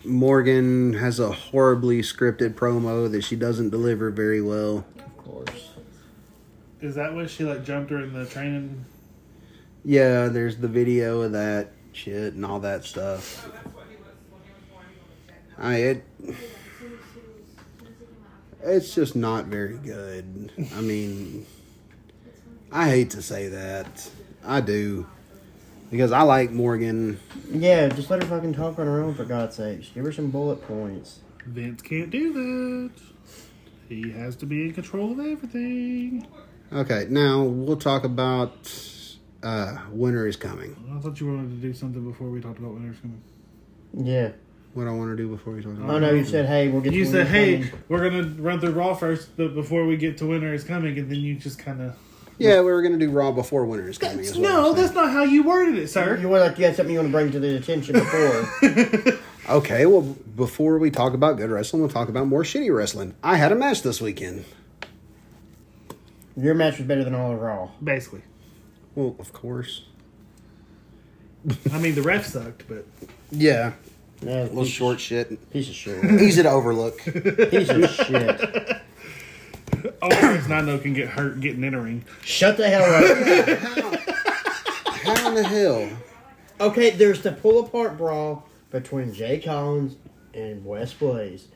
Morgan 0.03 0.93
has 0.95 1.19
a 1.19 1.31
horribly 1.31 2.01
scripted 2.01 2.53
promo 2.55 3.09
that 3.09 3.23
she 3.23 3.37
doesn't 3.37 3.69
deliver 3.69 4.09
very 4.09 4.41
well. 4.41 4.85
of 4.99 5.17
course. 5.17 5.69
Is 6.81 6.95
that 6.95 7.13
what 7.13 7.29
she 7.29 7.45
like 7.45 7.63
jumped 7.63 7.89
her 7.91 8.03
in 8.03 8.11
the 8.13 8.25
training? 8.25 8.83
Yeah, 9.85 10.27
there's 10.27 10.57
the 10.57 10.67
video 10.67 11.21
of 11.21 11.31
that 11.31 11.71
shit 11.93 12.33
and 12.33 12.45
all 12.45 12.59
that 12.59 12.83
stuff. 12.83 13.49
I 15.59 15.75
it 15.75 16.03
it's 18.63 18.93
just 18.93 19.15
not 19.15 19.45
very 19.45 19.77
good. 19.77 20.51
I 20.75 20.81
mean, 20.81 21.45
I 22.71 22.89
hate 22.89 23.11
to 23.11 23.21
say 23.21 23.49
that. 23.49 24.09
I 24.43 24.61
do. 24.61 25.07
Because 25.89 26.11
I 26.11 26.23
like 26.23 26.51
Morgan. 26.51 27.19
Yeah, 27.49 27.87
just 27.87 28.09
let 28.09 28.21
her 28.21 28.27
fucking 28.27 28.53
talk 28.53 28.77
on 28.77 28.87
her 28.87 29.01
own 29.01 29.15
for 29.15 29.23
God's 29.23 29.55
sakes. 29.55 29.89
Give 29.89 30.03
her 30.03 30.11
some 30.11 30.31
bullet 30.31 30.61
points. 30.67 31.19
Vince 31.45 31.81
can't 31.81 32.09
do 32.09 32.33
that. 32.33 32.91
He 33.87 34.11
has 34.11 34.35
to 34.37 34.45
be 34.45 34.65
in 34.65 34.73
control 34.73 35.13
of 35.13 35.19
everything. 35.19 36.27
Okay, 36.73 37.07
now 37.09 37.43
we'll 37.43 37.77
talk 37.77 38.03
about 38.03 38.69
uh 39.43 39.77
Winter 39.91 40.27
is 40.27 40.35
Coming. 40.35 40.75
I 40.93 40.99
thought 40.99 41.21
you 41.21 41.27
wanted 41.27 41.49
to 41.51 41.67
do 41.67 41.73
something 41.73 42.03
before 42.03 42.29
we 42.29 42.41
talked 42.41 42.59
about 42.59 42.73
Winter 42.73 42.91
is 42.91 42.99
Coming. 42.99 43.21
Yeah. 43.93 44.31
What 44.73 44.87
I 44.87 44.91
want 44.91 45.09
to 45.09 45.15
do 45.15 45.27
before 45.27 45.53
we 45.53 45.63
talk 45.63 45.73
about 45.73 45.89
Oh 45.89 45.99
no, 45.99 46.11
you 46.11 46.23
said, 46.23 46.45
hey, 46.45 46.67
we'll 46.69 46.81
get 46.81 46.93
You 46.93 47.03
to 47.05 47.09
said, 47.09 47.31
Winter's 47.31 47.31
"Hey, 47.33 47.57
Coming." 47.69 47.83
we're 47.89 48.09
gonna 48.09 48.41
run 48.41 48.59
through 48.59 48.71
Raw 48.71 48.93
first, 48.93 49.35
but 49.35 49.55
before 49.55 49.85
we 49.85 49.97
get 49.97 50.17
to 50.19 50.27
Winter 50.27 50.53
is 50.53 50.63
Coming," 50.63 50.97
and 50.99 51.09
then 51.09 51.19
you 51.19 51.35
just 51.35 51.57
kind 51.59 51.81
of. 51.81 51.95
Yeah, 52.39 52.59
we 52.59 52.71
were 52.71 52.83
going 52.83 52.91
to 52.99 53.03
do 53.03 53.09
Raw 53.09 53.31
before 53.31 53.65
Winter 53.65 53.89
is 53.89 53.97
Coming. 53.97 54.19
is 54.19 54.37
No, 54.37 54.71
that's 54.71 54.93
not 54.93 55.09
how 55.11 55.23
you 55.23 55.41
worded 55.41 55.75
it, 55.79 55.87
sir. 55.87 56.17
You 56.17 56.29
were 56.29 56.37
like, 56.39 56.59
you 56.59 56.65
had 56.65 56.75
something 56.75 56.93
you 56.93 56.99
want 56.99 57.09
to 57.09 57.11
bring 57.11 57.31
to 57.31 57.39
the 57.39 57.57
attention 57.57 57.93
before. 57.95 59.13
Okay, 59.49 59.85
well, 59.85 60.01
before 60.35 60.77
we 60.77 60.91
talk 60.91 61.13
about 61.13 61.37
good 61.37 61.49
wrestling, 61.49 61.81
we'll 61.81 61.89
talk 61.89 62.09
about 62.09 62.27
more 62.27 62.43
shitty 62.43 62.69
wrestling. 62.75 63.15
I 63.23 63.37
had 63.37 63.53
a 63.53 63.55
match 63.55 63.81
this 63.81 64.01
weekend. 64.01 64.43
Your 66.35 66.53
match 66.53 66.77
was 66.79 66.85
better 66.85 67.05
than 67.05 67.15
all 67.15 67.31
of 67.31 67.39
Raw. 67.39 67.69
Basically, 67.81 68.23
Well, 68.93 69.15
of 69.19 69.31
course. 69.31 69.83
I 71.71 71.79
mean 71.79 71.95
the 71.95 72.01
ref 72.01 72.25
sucked, 72.25 72.67
but 72.67 72.85
Yeah, 73.31 73.71
Yeah, 74.21 74.43
little 74.43 74.63
piece, 74.63 74.73
short 74.73 74.99
shit. 74.99 75.51
piece 75.51 75.69
of 75.69 75.75
shit. 75.75 76.03
Easy 76.21 76.43
to 76.43 76.49
overlook. 76.49 76.99
piece 77.03 77.69
of 77.69 77.89
shit. 77.89 78.81
only 80.01 80.27
reason 80.35 80.51
I 80.51 80.61
know 80.61 80.77
can 80.79 80.93
get 80.93 81.09
hurt 81.09 81.39
getting 81.39 81.63
in 81.63 81.73
a 81.73 81.81
ring. 81.81 82.03
Shut 82.23 82.57
the 82.57 82.67
hell 82.67 82.83
up. 82.83 83.99
How 85.03 85.29
in 85.29 85.35
the 85.35 85.43
hell? 85.43 85.89
Okay, 86.59 86.89
there's 86.91 87.21
the 87.21 87.31
pull 87.31 87.63
apart 87.63 87.97
brawl 87.97 88.47
between 88.71 89.13
Jay 89.13 89.39
Collins 89.39 89.95
and 90.33 90.65
Wes 90.65 90.93
Blaze. 90.93 91.47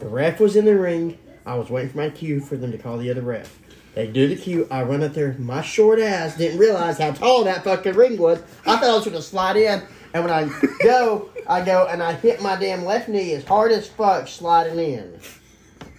The 0.00 0.08
ref 0.08 0.40
was 0.40 0.56
in 0.56 0.64
the 0.64 0.76
ring. 0.76 1.18
I 1.44 1.54
was 1.54 1.70
waiting 1.70 1.90
for 1.90 1.98
my 1.98 2.10
cue 2.10 2.40
for 2.40 2.56
them 2.56 2.72
to 2.72 2.78
call 2.78 2.98
the 2.98 3.10
other 3.10 3.22
ref. 3.22 3.58
They 3.94 4.06
do 4.06 4.28
the 4.28 4.36
cue. 4.36 4.66
I 4.70 4.82
run 4.84 5.02
up 5.02 5.12
there. 5.12 5.34
My 5.38 5.60
short 5.60 5.98
ass 5.98 6.36
didn't 6.36 6.58
realize 6.58 6.98
how 6.98 7.12
tall 7.12 7.44
that 7.44 7.64
fucking 7.64 7.94
ring 7.94 8.16
was. 8.16 8.38
I 8.64 8.76
thought 8.76 8.84
I 8.84 8.94
was 8.94 9.04
going 9.04 9.16
to 9.16 9.22
slide 9.22 9.56
in. 9.56 9.82
And 10.14 10.24
when 10.24 10.32
I 10.32 10.48
go, 10.82 11.28
I 11.46 11.64
go 11.64 11.86
and 11.86 12.02
I 12.02 12.14
hit 12.14 12.40
my 12.42 12.56
damn 12.56 12.84
left 12.84 13.08
knee 13.08 13.32
as 13.34 13.44
hard 13.44 13.72
as 13.72 13.86
fuck 13.88 14.26
sliding 14.28 14.78
in 14.78 15.20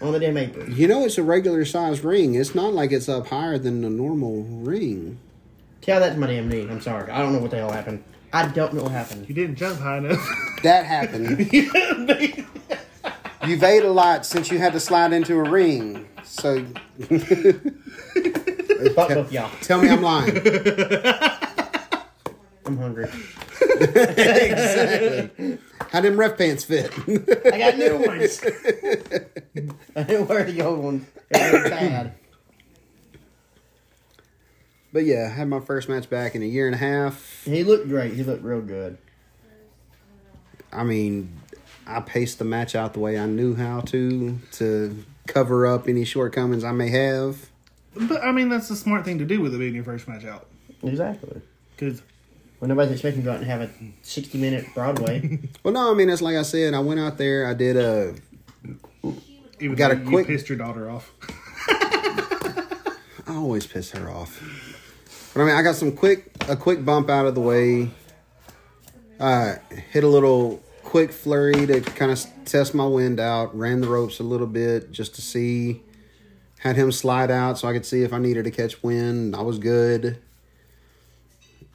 on 0.01 0.13
the 0.13 0.19
damn 0.19 0.37
apron. 0.37 0.73
You 0.75 0.87
know, 0.87 1.05
it's 1.05 1.17
a 1.17 1.23
regular 1.23 1.63
size 1.65 2.03
ring. 2.03 2.35
It's 2.35 2.55
not 2.55 2.73
like 2.73 2.91
it's 2.91 3.07
up 3.09 3.27
higher 3.27 3.57
than 3.57 3.83
a 3.83 3.89
normal 3.89 4.43
ring. 4.43 5.19
Tell 5.81 5.99
that 5.99 6.13
to 6.13 6.17
my 6.19 6.27
damn 6.27 6.49
knee. 6.49 6.67
I'm 6.69 6.81
sorry. 6.81 7.11
I 7.11 7.19
don't 7.19 7.33
know 7.33 7.39
what 7.39 7.51
the 7.51 7.57
hell 7.57 7.71
happened. 7.71 8.03
I 8.33 8.47
don't 8.47 8.73
know 8.73 8.83
what 8.83 8.91
happened. 8.91 9.27
You 9.27 9.33
didn't 9.35 9.55
jump 9.55 9.79
high 9.79 9.97
enough. 9.97 10.27
That 10.63 10.85
happened. 10.85 11.39
You've 13.47 13.63
ate 13.63 13.83
a 13.83 13.89
lot 13.89 14.25
since 14.25 14.51
you 14.51 14.57
had 14.57 14.73
to 14.73 14.79
slide 14.81 15.13
into 15.13 15.35
a 15.39 15.49
ring. 15.49 16.05
So 16.25 16.65
Fuck 18.93 19.09
both 19.09 19.31
y'all. 19.31 19.49
tell 19.61 19.81
me 19.81 19.87
I'm 19.87 20.01
lying. 20.01 20.37
I'm 22.65 22.77
hungry. 22.77 23.09
Exactly. 23.61 25.57
How 25.91 26.01
them 26.01 26.17
ref 26.19 26.37
pants 26.37 26.63
fit? 26.63 26.91
I 27.51 27.57
got 27.57 27.77
new 27.77 27.97
ones. 27.97 28.41
I 29.95 30.03
didn't 30.03 30.27
wear 30.27 30.43
the 30.43 30.61
old 30.61 30.79
ones. 30.79 31.05
Bad. 31.31 32.13
but 34.91 35.05
yeah, 35.05 35.29
I 35.31 35.35
had 35.35 35.47
my 35.47 35.59
first 35.59 35.89
match 35.89 36.09
back 36.09 36.35
in 36.35 36.41
a 36.41 36.45
year 36.45 36.65
and 36.65 36.75
a 36.75 36.79
half. 36.79 37.43
He 37.45 37.63
looked 37.63 37.87
great. 37.87 38.13
He 38.13 38.23
looked 38.23 38.43
real 38.43 38.61
good. 38.61 38.97
I 40.71 40.83
mean, 40.83 41.33
I 41.87 42.01
paced 42.01 42.39
the 42.39 42.45
match 42.45 42.75
out 42.75 42.93
the 42.93 42.99
way 42.99 43.17
I 43.17 43.25
knew 43.25 43.55
how 43.55 43.81
to 43.81 44.37
to 44.53 45.03
cover 45.27 45.65
up 45.67 45.87
any 45.87 46.05
shortcomings 46.05 46.63
I 46.63 46.71
may 46.71 46.89
have. 46.89 47.49
but 47.95 48.23
I 48.23 48.31
mean, 48.31 48.49
that's 48.49 48.67
the 48.67 48.75
smart 48.75 49.05
thing 49.05 49.17
to 49.19 49.25
do 49.25 49.41
with 49.41 49.53
it 49.53 49.57
being 49.57 49.75
your 49.75 49.83
first 49.83 50.07
match 50.07 50.25
out. 50.25 50.47
Exactly. 50.83 51.41
Because 51.75 52.01
When 52.59 52.67
nobody's 52.69 52.91
expecting 52.93 53.21
to 53.21 53.25
go 53.25 53.31
out 53.31 53.37
and 53.39 53.45
have 53.47 53.61
a 53.61 53.69
60 54.01 54.37
minute 54.37 54.65
Broadway. 54.73 55.39
Well, 55.63 55.73
no, 55.73 55.91
I 55.91 55.93
mean 55.93 56.09
it's 56.09 56.21
like 56.21 56.35
I 56.35 56.41
said. 56.43 56.73
I 56.73 56.79
went 56.79 56.99
out 56.99 57.17
there. 57.17 57.47
I 57.47 57.53
did 57.53 57.75
a. 57.77 58.15
even 59.59 59.75
Got 59.75 59.91
a 59.91 59.95
though 59.95 60.09
quick- 60.09 60.27
you 60.27 60.35
pissed 60.35 60.49
your 60.49 60.57
daughter 60.57 60.89
off. 60.89 61.11
I 63.27 63.35
always 63.35 63.65
piss 63.67 63.91
her 63.91 64.09
off. 64.09 64.41
But 65.33 65.41
I 65.41 65.45
mean, 65.45 65.55
I 65.55 65.61
got 65.61 65.75
some 65.75 65.95
quick 65.95 66.31
a 66.47 66.55
quick 66.55 66.83
bump 66.83 67.09
out 67.09 67.25
of 67.27 67.35
the 67.35 67.41
way. 67.41 67.91
Uh, 69.19 69.55
hit 69.91 70.03
a 70.03 70.07
little 70.07 70.61
quick 70.83 71.11
flurry 71.11 71.65
to 71.67 71.81
kind 71.81 72.11
of 72.11 72.25
test 72.45 72.73
my 72.73 72.85
wind 72.87 73.19
out. 73.19 73.55
Ran 73.57 73.81
the 73.81 73.87
ropes 73.87 74.19
a 74.19 74.23
little 74.23 74.47
bit 74.47 74.91
just 74.91 75.15
to 75.15 75.21
see. 75.21 75.81
Had 76.59 76.75
him 76.75 76.91
slide 76.91 77.29
out 77.31 77.57
so 77.57 77.67
I 77.67 77.73
could 77.73 77.85
see 77.85 78.01
if 78.01 78.11
I 78.11 78.17
needed 78.17 78.43
to 78.45 78.51
catch 78.51 78.81
wind. 78.83 79.35
I 79.35 79.41
was 79.41 79.59
good. 79.59 80.17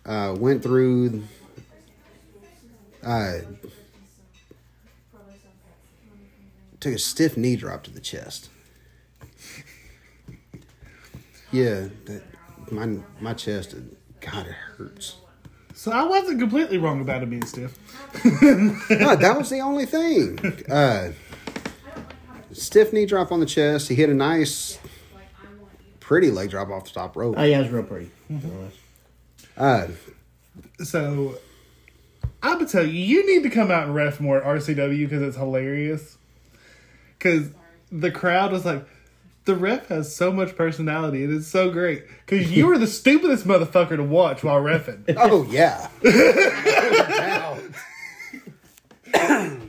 Uh, 0.07 0.34
went 0.38 0.62
through. 0.62 1.22
Uh, 3.02 3.38
took 6.80 6.94
a 6.94 6.98
stiff 6.98 7.36
knee 7.36 7.57
drop 7.57 7.82
to 7.84 7.90
the 7.90 8.00
chest. 8.00 8.48
Yeah, 11.52 11.88
that, 12.07 12.22
my 12.70 12.98
my 13.20 13.32
chest, 13.34 13.74
God, 14.20 14.46
it 14.46 14.52
hurts. 14.52 15.16
So 15.74 15.92
I 15.92 16.05
wasn't 16.05 16.40
completely 16.40 16.78
wrong 16.78 17.00
about 17.00 17.22
it 17.22 17.30
being 17.30 17.44
stiff. 17.44 17.76
No, 18.24 19.16
that 19.16 19.34
was 19.36 19.50
the 19.50 19.61
only 19.61 19.86
thing. 19.86 20.38
Uh, 20.70 21.12
stiff 22.52 22.92
knee 22.92 23.07
drop 23.07 23.32
on 23.32 23.40
the 23.40 23.46
chest. 23.46 23.88
He 23.88 23.94
hit 23.94 24.09
a 24.09 24.14
nice, 24.14 24.78
pretty 26.00 26.30
leg 26.30 26.50
drop 26.50 26.70
off 26.70 26.84
the 26.84 26.90
top 26.90 27.16
rope. 27.16 27.34
Oh, 27.36 27.42
yeah, 27.42 27.59
it 27.59 27.62
was 27.62 27.70
real 27.70 27.82
pretty. 27.82 28.11
Uh, 29.57 29.88
So 30.82 31.36
I 32.42 32.55
would 32.57 32.68
tell 32.68 32.84
you, 32.84 32.92
you 32.92 33.26
need 33.26 33.42
to 33.44 33.50
come 33.50 33.70
out 33.70 33.84
and 33.84 33.94
ref 33.94 34.20
more 34.20 34.38
at 34.38 34.44
RCW 34.44 35.09
because 35.09 35.22
it's 35.22 35.36
hilarious. 35.36 36.18
Because 37.18 37.50
the 37.90 38.11
crowd 38.11 38.52
was 38.52 38.64
like, 38.64 38.84
the 39.46 39.55
ref 39.55 39.88
has 39.88 40.14
so 40.14 40.32
much 40.32 40.57
personality 40.57 41.24
and 41.24 41.32
it's 41.34 41.46
so 41.46 41.70
great. 41.70 42.05
Because 42.26 42.50
you 42.57 42.66
were 42.66 42.78
the 42.78 42.86
stupidest 42.86 43.46
motherfucker 43.46 43.96
to 43.96 44.02
watch 44.02 44.42
while 44.44 44.61
refing. 44.61 45.05
oh 45.16 45.44
yeah. 45.50 45.88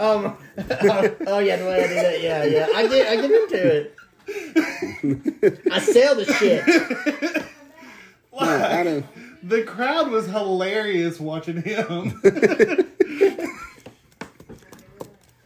Um, 0.00 0.36
oh, 0.68 1.16
oh, 1.26 1.38
yeah, 1.40 1.56
the 1.56 1.64
way 1.64 1.82
I 1.82 1.86
did 1.88 1.96
that. 1.96 2.22
Yeah, 2.22 2.44
yeah. 2.44 2.68
I 2.72 2.86
get, 2.86 3.08
I 3.08 3.16
get 3.16 3.30
into 3.32 3.90
it. 5.42 5.60
I 5.72 5.80
sell 5.80 6.14
the 6.14 6.24
shit. 6.24 6.62
No, 8.40 8.64
I 8.64 8.82
don't- 8.84 9.06
The 9.48 9.62
crowd 9.62 10.10
was 10.10 10.26
hilarious 10.26 11.18
watching 11.20 11.62
him. 11.62 12.20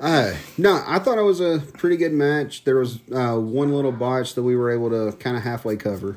Uh, 0.01 0.35
no, 0.59 0.83
I 0.85 0.99
thought 0.99 1.17
it 1.17 1.23
was 1.23 1.41
a 1.41 1.63
pretty 1.75 1.97
good 1.97 2.13
match. 2.13 2.65
There 2.65 2.77
was 2.77 2.99
uh, 3.15 3.37
one 3.37 3.73
little 3.73 3.93
botch 3.93 4.35
that 4.35 4.43
we 4.43 4.57
were 4.57 4.73
able 4.73 4.91
to 4.91 5.17
kind 5.19 5.37
of 5.37 5.45
halfway 5.45 5.77
cover. 5.77 6.17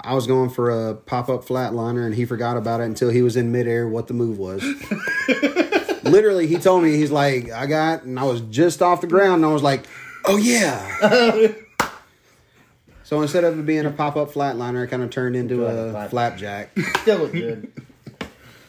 I 0.00 0.14
was 0.14 0.26
going 0.26 0.48
for 0.48 0.70
a 0.70 0.94
pop 0.94 1.28
up 1.28 1.44
flatliner, 1.44 2.06
and 2.06 2.14
he 2.14 2.24
forgot 2.24 2.56
about 2.56 2.80
it 2.80 2.84
until 2.84 3.10
he 3.10 3.20
was 3.20 3.36
in 3.36 3.52
midair. 3.52 3.86
What 3.86 4.06
the 4.06 4.14
move 4.14 4.38
was? 4.38 4.62
Literally, 6.04 6.46
he 6.46 6.56
told 6.56 6.82
me 6.82 6.96
he's 6.96 7.10
like, 7.10 7.50
"I 7.50 7.66
got," 7.66 8.04
and 8.04 8.18
I 8.18 8.24
was 8.24 8.40
just 8.42 8.80
off 8.80 9.02
the 9.02 9.06
ground, 9.08 9.36
and 9.36 9.46
I 9.46 9.52
was 9.52 9.62
like, 9.62 9.84
"Oh 10.24 10.38
yeah." 10.38 11.48
so 13.04 13.22
instead 13.22 13.44
of 13.44 13.58
it 13.58 13.64
being 13.66 13.86
a 13.86 13.90
pop 13.90 14.16
up 14.16 14.30
flatliner, 14.32 14.84
it 14.84 14.88
kind 14.88 15.02
of 15.02 15.10
turned 15.10 15.36
into 15.36 15.64
a 15.66 15.88
a 15.88 15.90
flap- 15.92 16.10
flapjack. 16.10 16.70
Still 17.02 17.18
look 17.18 17.32
good. 17.32 17.70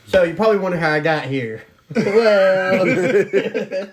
So 0.07 0.21
you 0.23 0.35
probably 0.35 0.59
wonder 0.59 0.77
how 0.77 0.91
I 0.91 0.99
got 0.99 1.25
here. 1.25 1.63
well, 1.95 2.85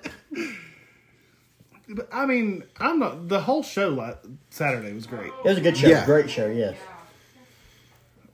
But, 1.88 2.08
I 2.12 2.24
mean, 2.26 2.64
I'm 2.78 2.98
not. 2.98 3.28
The 3.28 3.40
whole 3.42 3.62
show 3.62 3.90
like, 3.90 4.18
Saturday 4.50 4.92
was 4.94 5.06
great. 5.06 5.26
it 5.44 5.44
was 5.44 5.58
a 5.58 5.60
good 5.60 5.76
show. 5.76 5.88
Yeah. 5.88 6.06
Great 6.06 6.30
show, 6.30 6.46
yes. 6.46 6.76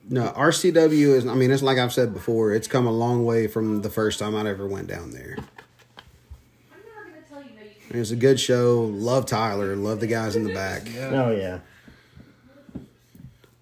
No, 0.07 0.29
RCW 0.29 1.15
is. 1.15 1.27
I 1.27 1.33
mean, 1.35 1.51
it's 1.51 1.61
like 1.61 1.77
I've 1.77 1.91
said 1.93 2.13
before. 2.13 2.53
It's 2.53 2.67
come 2.67 2.87
a 2.87 2.91
long 2.91 3.25
way 3.25 3.47
from 3.47 3.81
the 3.81 3.89
first 3.89 4.17
time 4.17 4.33
I 4.35 4.47
ever 4.49 4.65
went 4.65 4.87
down 4.87 5.11
there. 5.11 5.35
I'm 5.37 6.79
never 6.95 7.09
gonna 7.09 7.21
tell 7.29 7.43
you 7.43 7.49
It 7.91 7.97
was 7.99 8.11
a 8.11 8.15
good 8.15 8.39
show. 8.39 8.81
Love 8.93 9.25
Tyler. 9.25 9.75
Love 9.75 9.99
the 9.99 10.07
guys 10.07 10.35
in 10.37 10.45
the 10.45 10.53
back. 10.53 10.83
Oh, 10.97 11.31
yeah. 11.31 11.59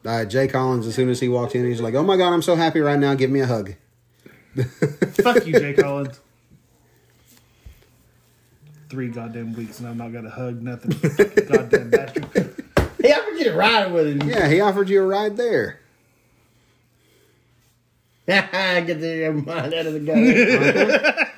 Uh, 0.08 0.26
Jay 0.26 0.48
Collins. 0.48 0.88
As 0.88 0.96
soon 0.96 1.10
as 1.10 1.20
he 1.20 1.28
walked 1.28 1.54
in, 1.54 1.66
he's 1.66 1.82
like, 1.82 1.94
"Oh 1.94 2.04
my 2.04 2.16
god, 2.16 2.34
I'm 2.34 2.42
so 2.42 2.56
happy 2.56 2.80
right 2.80 2.98
now. 2.98 3.14
Give 3.14 3.30
me 3.30 3.42
a 3.42 3.46
hug." 3.46 3.74
Fuck 5.22 5.46
you, 5.46 5.60
Jay 5.60 5.74
Collins. 5.74 6.20
Three 8.90 9.10
goddamn 9.10 9.54
weeks 9.54 9.80
and 9.80 9.90
I'm 9.90 9.98
not 9.98 10.14
gonna 10.14 10.30
hug 10.30 10.62
nothing. 10.62 10.92
goddamn 11.46 11.90
bastard. 11.90 12.56
He 13.02 13.12
offered 13.12 13.38
you 13.38 13.52
a 13.52 13.56
ride 13.56 13.92
with 13.92 14.08
him. 14.08 14.30
Yeah, 14.30 14.48
he 14.48 14.62
offered 14.62 14.88
you 14.90 15.04
a 15.04 15.06
ride 15.06 15.36
there. 15.36 15.82
Get 18.28 18.52
the 18.52 19.32
mind 19.46 19.74
out 19.74 19.86
of 19.86 19.94
the 19.94 20.00
gutter. 20.00 21.24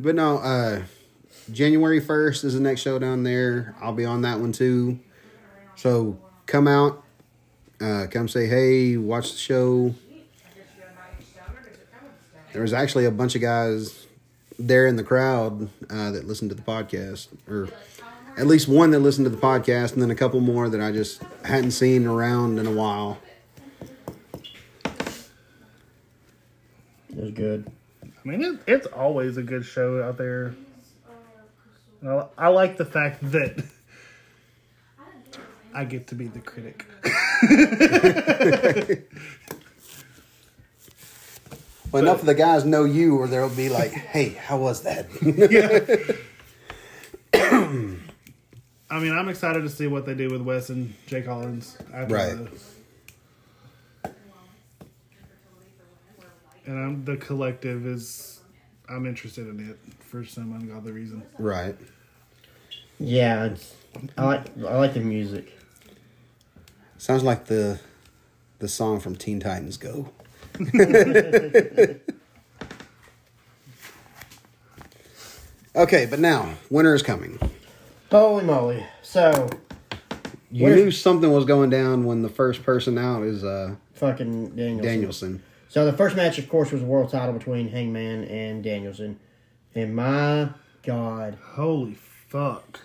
But 0.00 0.14
no, 0.14 0.38
uh, 0.38 0.82
January 1.52 2.00
1st 2.00 2.44
is 2.44 2.54
the 2.54 2.60
next 2.60 2.82
show 2.82 2.98
down 2.98 3.22
there. 3.22 3.74
I'll 3.80 3.94
be 3.94 4.04
on 4.04 4.22
that 4.22 4.38
one 4.40 4.52
too. 4.52 4.98
So 5.76 6.18
come 6.46 6.68
out, 6.68 7.02
uh, 7.80 8.06
come 8.10 8.28
say 8.28 8.46
hey, 8.46 8.96
watch 8.96 9.32
the 9.32 9.38
show. 9.38 9.94
There 12.52 12.62
was 12.62 12.72
actually 12.72 13.04
a 13.04 13.10
bunch 13.10 13.34
of 13.34 13.40
guys 13.40 14.06
there 14.58 14.86
in 14.86 14.96
the 14.96 15.04
crowd 15.04 15.68
uh, 15.88 16.10
that 16.10 16.26
listened 16.26 16.50
to 16.50 16.56
the 16.56 16.62
podcast, 16.62 17.28
or 17.48 17.68
at 18.36 18.46
least 18.46 18.68
one 18.68 18.90
that 18.90 18.98
listened 18.98 19.26
to 19.26 19.30
the 19.30 19.36
podcast, 19.36 19.92
and 19.92 20.02
then 20.02 20.10
a 20.10 20.14
couple 20.14 20.40
more 20.40 20.68
that 20.68 20.80
I 20.80 20.90
just 20.90 21.22
hadn't 21.44 21.70
seen 21.72 22.06
around 22.06 22.58
in 22.58 22.66
a 22.66 22.72
while. 22.72 23.18
It 27.10 27.16
was 27.16 27.30
good. 27.30 27.70
I 28.02 28.28
mean, 28.28 28.42
it, 28.42 28.60
it's 28.66 28.86
always 28.86 29.36
a 29.36 29.42
good 29.42 29.64
show 29.64 30.02
out 30.02 30.18
there. 30.18 30.54
I, 32.06 32.26
I 32.36 32.48
like 32.48 32.76
the 32.76 32.84
fact 32.84 33.18
that 33.32 33.64
I 35.74 35.84
get 35.84 36.06
to 36.08 36.14
be 36.14 36.26
the 36.28 36.40
critic. 36.40 36.84
Well, 41.90 42.02
enough 42.02 42.20
of 42.20 42.26
the 42.26 42.34
guys 42.34 42.66
know 42.66 42.84
you, 42.84 43.16
or 43.16 43.26
they'll 43.28 43.48
be 43.48 43.70
like, 43.70 43.92
"Hey, 43.92 44.30
how 44.30 44.58
was 44.58 44.82
that?" 44.82 45.06
I 48.90 48.98
mean, 49.00 49.16
I'm 49.16 49.28
excited 49.28 49.62
to 49.62 49.70
see 49.70 49.86
what 49.86 50.04
they 50.04 50.14
do 50.14 50.28
with 50.28 50.42
Wes 50.42 50.68
and 50.68 50.92
Jay 51.06 51.22
Collins. 51.22 51.78
After 51.94 52.14
Right. 52.14 52.36
The, 54.02 54.12
and 56.66 56.78
I'm, 56.78 57.04
the 57.04 57.16
collective 57.16 57.86
is, 57.86 58.40
I'm 58.88 59.06
interested 59.06 59.48
in 59.48 59.70
it 59.70 59.78
for 60.08 60.24
some 60.24 60.52
ungodly 60.52 60.92
reason. 60.92 61.22
right. 61.38 61.76
Yeah, 63.00 63.44
it's, 63.44 63.74
I 64.16 64.24
like 64.24 64.46
I 64.58 64.76
like 64.76 64.94
the 64.94 65.00
music. 65.00 65.52
Sounds 66.96 67.22
like 67.22 67.44
the 67.46 67.78
the 68.58 68.66
song 68.68 68.98
from 68.98 69.14
Teen 69.14 69.38
Titans 69.38 69.76
Go. 69.76 70.10
okay, 75.76 76.06
but 76.06 76.18
now 76.18 76.54
winter 76.70 76.94
is 76.94 77.02
coming. 77.02 77.38
Holy 78.10 78.44
moly! 78.44 78.84
So 79.02 79.48
You 80.50 80.64
Where- 80.64 80.76
knew 80.76 80.90
something 80.90 81.30
was 81.32 81.44
going 81.44 81.70
down 81.70 82.04
when 82.04 82.22
the 82.22 82.28
first 82.28 82.62
person 82.64 82.98
out 82.98 83.22
is 83.22 83.44
uh, 83.44 83.74
fucking 83.94 84.56
Danielson. 84.56 84.82
Danielson. 84.84 85.42
So 85.68 85.84
the 85.84 85.92
first 85.92 86.16
match, 86.16 86.38
of 86.38 86.48
course, 86.48 86.72
was 86.72 86.80
a 86.82 86.86
world 86.86 87.10
title 87.10 87.34
between 87.34 87.68
Hangman 87.68 88.24
and 88.24 88.64
Danielson. 88.64 89.20
And 89.78 89.94
my 89.94 90.48
God, 90.82 91.38
Holy 91.52 91.94
fuck. 91.94 92.80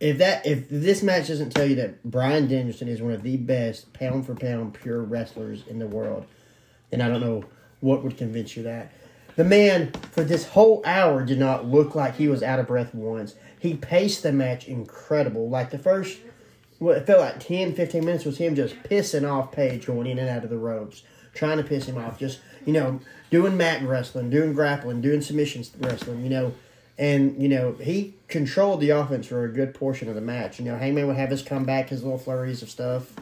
if 0.00 0.16
that 0.16 0.46
if 0.46 0.66
this 0.70 1.02
match 1.02 1.28
doesn't 1.28 1.50
tell 1.50 1.66
you 1.66 1.74
that 1.76 2.02
Bryan 2.02 2.48
Danielson 2.48 2.88
is 2.88 3.02
one 3.02 3.12
of 3.12 3.22
the 3.22 3.36
best 3.36 3.92
pound 3.92 4.24
for 4.24 4.34
pound 4.34 4.72
pure 4.72 5.02
wrestlers 5.02 5.62
in 5.66 5.78
the 5.78 5.86
world, 5.86 6.24
then 6.88 7.02
I 7.02 7.08
don't 7.08 7.20
know 7.20 7.44
what 7.80 8.02
would 8.02 8.16
convince 8.16 8.56
you 8.56 8.62
that. 8.62 8.92
The 9.36 9.44
man 9.44 9.92
for 10.12 10.24
this 10.24 10.46
whole 10.46 10.82
hour 10.86 11.22
did 11.22 11.38
not 11.38 11.66
look 11.66 11.94
like 11.94 12.16
he 12.16 12.28
was 12.28 12.42
out 12.42 12.58
of 12.58 12.66
breath 12.66 12.94
once. 12.94 13.34
He 13.58 13.74
paced 13.74 14.22
the 14.22 14.32
match 14.32 14.66
incredible. 14.68 15.50
Like 15.50 15.68
the 15.68 15.78
first 15.78 16.18
what 16.78 16.96
it 16.96 17.06
felt 17.06 17.20
like 17.20 17.40
10, 17.40 17.74
15 17.74 18.02
minutes 18.02 18.24
was 18.24 18.38
him 18.38 18.56
just 18.56 18.74
pissing 18.84 19.30
off 19.30 19.52
Page 19.52 19.84
going 19.84 20.06
in 20.06 20.18
and 20.18 20.30
out 20.30 20.44
of 20.44 20.50
the 20.50 20.56
ropes, 20.56 21.02
trying 21.34 21.58
to 21.58 21.62
piss 21.62 21.84
him 21.84 21.98
off. 21.98 22.18
Just, 22.18 22.40
you 22.64 22.72
know, 22.72 23.00
doing 23.30 23.56
mat 23.56 23.82
wrestling, 23.82 24.30
doing 24.30 24.52
grappling, 24.52 25.00
doing 25.00 25.22
submission 25.22 25.64
wrestling, 25.78 26.22
you 26.22 26.30
know. 26.30 26.54
And, 26.98 27.40
you 27.40 27.48
know, 27.48 27.72
he 27.80 28.14
controlled 28.28 28.80
the 28.80 28.90
offense 28.90 29.26
for 29.26 29.44
a 29.44 29.48
good 29.48 29.72
portion 29.72 30.08
of 30.08 30.14
the 30.14 30.20
match. 30.20 30.58
You 30.58 30.66
know, 30.66 30.76
Hangman 30.76 31.06
would 31.06 31.16
have 31.16 31.30
his 31.30 31.40
comeback, 31.40 31.88
his 31.88 32.02
little 32.02 32.18
flurries 32.18 32.60
of 32.60 32.68
stuff. 32.68 33.14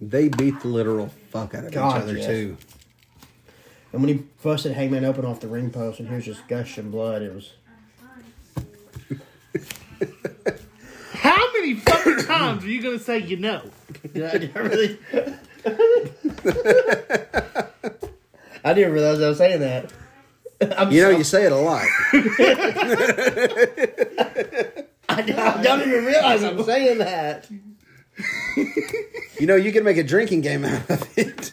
They 0.00 0.28
beat 0.28 0.60
the 0.60 0.68
literal 0.68 1.08
fuck 1.30 1.52
out 1.54 1.64
of 1.64 1.72
God, 1.72 1.96
each 1.96 2.02
other 2.02 2.16
yes. 2.16 2.26
too. 2.26 2.56
And 3.92 4.02
when 4.02 4.08
he 4.08 4.24
busted 4.42 4.72
Hangman 4.72 5.04
open 5.04 5.24
off 5.24 5.40
the 5.40 5.48
ring 5.48 5.70
post 5.70 5.98
and 5.98 6.08
he 6.08 6.14
was 6.14 6.24
just 6.24 6.46
gushing 6.46 6.90
blood, 6.90 7.22
it 7.22 7.34
was. 7.34 7.52
How 11.12 11.52
many 11.54 11.74
fucking 11.74 12.24
times 12.26 12.64
are 12.64 12.68
you 12.68 12.82
going 12.82 12.98
to 12.98 13.04
say 13.04 13.18
you 13.18 13.36
know? 13.36 13.62
Yeah, 14.14 14.30
I 14.32 14.38
didn't 14.38 14.54
really. 14.62 14.98
I 18.64 18.74
didn't 18.74 18.92
realize 18.92 19.20
I 19.20 19.28
was 19.28 19.38
saying 19.38 19.60
that. 19.60 19.92
I'm 20.78 20.90
You 20.90 21.02
know, 21.02 21.12
so- 21.12 21.18
you 21.18 21.24
say 21.24 21.44
it 21.44 21.52
a 21.52 21.56
lot. 21.56 21.86
I, 25.10 25.22
I 25.22 25.62
don't 25.62 25.80
even 25.88 26.04
realize 26.04 26.42
I'm 26.42 26.62
saying 26.64 26.98
that. 26.98 27.48
You 29.40 29.46
know, 29.46 29.54
you 29.56 29.72
can 29.72 29.84
make 29.84 29.96
a 29.96 30.02
drinking 30.02 30.40
game 30.42 30.64
out 30.64 30.90
of 30.90 31.18
it. 31.18 31.52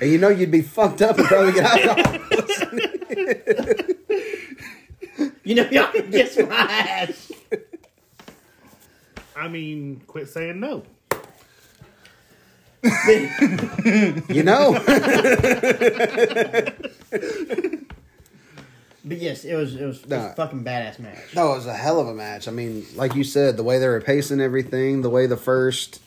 And 0.00 0.10
you 0.10 0.18
know 0.18 0.28
you'd 0.28 0.50
be 0.50 0.60
fucked 0.60 1.00
up 1.00 1.16
and 1.18 1.26
probably 1.26 1.52
get 1.52 1.64
alcohol. 1.64 2.18
You 5.44 5.54
know, 5.54 5.68
y'all 5.70 5.90
can 5.92 6.10
kiss 6.10 6.36
my 6.38 6.54
ass. 6.56 7.32
I 9.34 9.48
mean, 9.48 10.02
quit 10.06 10.28
saying 10.28 10.60
no. 10.60 10.82
You 14.28 14.42
know? 14.42 14.72
But 19.08 19.18
yes, 19.18 19.44
it 19.44 19.54
was 19.54 19.76
it 19.76 19.84
was, 19.86 20.02
it 20.02 20.08
was 20.10 20.34
fucking 20.34 20.64
badass 20.64 20.98
match. 20.98 21.34
No, 21.34 21.52
it 21.52 21.56
was 21.56 21.66
a 21.66 21.74
hell 21.74 22.00
of 22.00 22.08
a 22.08 22.14
match. 22.14 22.48
I 22.48 22.50
mean, 22.50 22.84
like 22.96 23.14
you 23.14 23.22
said, 23.22 23.56
the 23.56 23.62
way 23.62 23.78
they 23.78 23.86
were 23.86 24.00
pacing 24.00 24.40
everything, 24.40 25.02
the 25.02 25.10
way 25.10 25.26
the 25.26 25.36
first, 25.36 26.00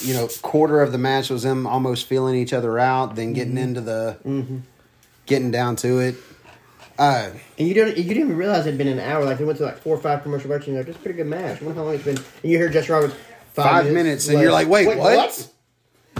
you 0.00 0.14
know, 0.14 0.28
quarter 0.42 0.80
of 0.80 0.92
the 0.92 0.98
match 0.98 1.28
was 1.30 1.42
them 1.42 1.66
almost 1.66 2.06
feeling 2.06 2.36
each 2.36 2.52
other 2.52 2.78
out, 2.78 3.16
then 3.16 3.32
getting 3.32 3.58
into 3.58 3.80
the, 3.80 4.16
getting 5.26 5.50
down 5.50 5.74
to 5.76 5.98
it. 5.98 6.14
Uh, 6.96 7.30
And 7.58 7.66
you 7.66 7.74
don't 7.74 7.96
you 7.96 8.04
didn't 8.04 8.22
even 8.22 8.36
realize 8.36 8.64
it'd 8.66 8.78
been 8.78 8.86
an 8.86 9.00
hour. 9.00 9.24
Like 9.24 9.38
they 9.38 9.44
went 9.44 9.58
to 9.58 9.64
like 9.64 9.78
four 9.78 9.96
or 9.96 10.00
five 10.00 10.22
commercial 10.22 10.46
breaks. 10.46 10.66
And 10.68 10.74
you're 10.76 10.84
like, 10.84 10.86
"This 10.86 10.94
is 10.94 11.00
a 11.00 11.02
pretty 11.02 11.16
good 11.16 11.26
match." 11.26 11.60
I 11.60 11.64
wonder 11.64 11.80
how 11.80 11.86
long 11.86 11.94
it's 11.96 12.04
been. 12.04 12.16
And 12.18 12.52
you 12.52 12.56
hear 12.58 12.68
Jesse 12.68 12.92
Roberts 12.92 13.14
five, 13.54 13.64
Five 13.86 13.92
minutes, 13.92 14.28
and 14.28 14.40
you're 14.40 14.52
like, 14.52 14.68
"Wait, 14.68 14.86
what?" 14.96 15.48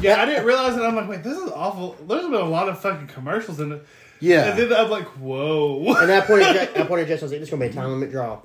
Yeah, 0.00 0.20
I 0.20 0.26
didn't 0.26 0.44
realize 0.44 0.76
it. 0.76 0.82
I'm 0.82 0.96
like, 0.96 1.08
wait, 1.08 1.22
this 1.22 1.38
is 1.38 1.50
awful. 1.50 1.96
There's 2.06 2.24
been 2.24 2.34
a 2.34 2.44
lot 2.44 2.68
of 2.68 2.80
fucking 2.80 3.06
commercials 3.08 3.60
in 3.60 3.72
it. 3.72 3.86
Yeah. 4.20 4.50
And 4.50 4.58
then 4.58 4.72
I'm 4.72 4.90
like, 4.90 5.06
whoa. 5.18 5.94
And 6.00 6.08
that 6.08 6.26
point, 6.26 6.42
at 6.42 6.74
that 6.74 6.88
point, 6.88 7.02
at 7.02 7.08
Jesse, 7.08 7.22
I 7.22 7.24
was 7.24 7.32
like, 7.32 7.40
"This 7.40 7.48
is 7.48 7.50
gonna 7.50 7.64
be 7.64 7.70
a 7.70 7.72
time 7.72 7.90
limit 7.90 8.10
draw." 8.10 8.40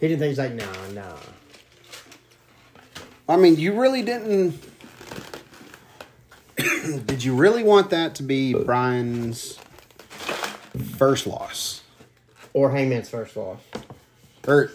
He 0.00 0.08
didn't 0.08 0.20
think 0.20 0.30
he's 0.30 0.38
like, 0.38 0.54
"Nah, 0.54 0.88
nah." 0.94 1.16
I 3.28 3.36
mean, 3.36 3.56
you 3.56 3.78
really 3.78 4.02
didn't. 4.02 4.60
Did 7.06 7.22
you 7.22 7.34
really 7.34 7.62
want 7.62 7.90
that 7.90 8.14
to 8.16 8.22
be 8.22 8.54
Bryan's 8.54 9.58
first 10.96 11.26
loss? 11.26 11.82
Or 12.52 12.70
Hangman's 12.70 13.08
first 13.08 13.36
loss. 13.36 13.60
Or 14.46 14.72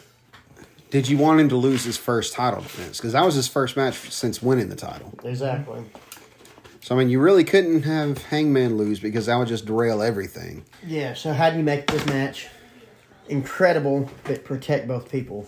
did 0.90 1.10
you 1.10 1.18
want 1.18 1.42
him 1.42 1.50
to 1.50 1.58
lose 1.58 1.84
his 1.84 1.98
first 1.98 2.34
title 2.34 2.62
defense? 2.62 2.98
Because 2.98 3.14
that 3.14 3.26
was 3.26 3.36
his 3.36 3.48
first 3.48 3.76
match 3.76 3.96
since 4.12 4.42
winning 4.42 4.70
the 4.70 4.76
title. 4.76 5.14
Exactly. 5.24 5.84
So, 6.86 6.94
I 6.94 7.00
mean, 7.00 7.10
you 7.10 7.20
really 7.20 7.44
couldn't 7.44 7.82
have 7.82 8.26
Hangman 8.26 8.78
lose 8.78 9.00
because 9.00 9.26
that 9.26 9.36
would 9.38 9.48
just 9.48 9.66
derail 9.66 10.04
everything. 10.04 10.64
Yeah. 10.86 11.16
So 11.16 11.34
how 11.34 11.50
do 11.50 11.58
you 11.58 11.64
make 11.64 11.88
this 11.88 12.06
match 12.06 12.48
incredible 13.28 14.08
but 14.24 14.44
protect 14.46 14.88
both 14.88 15.12
people? 15.12 15.48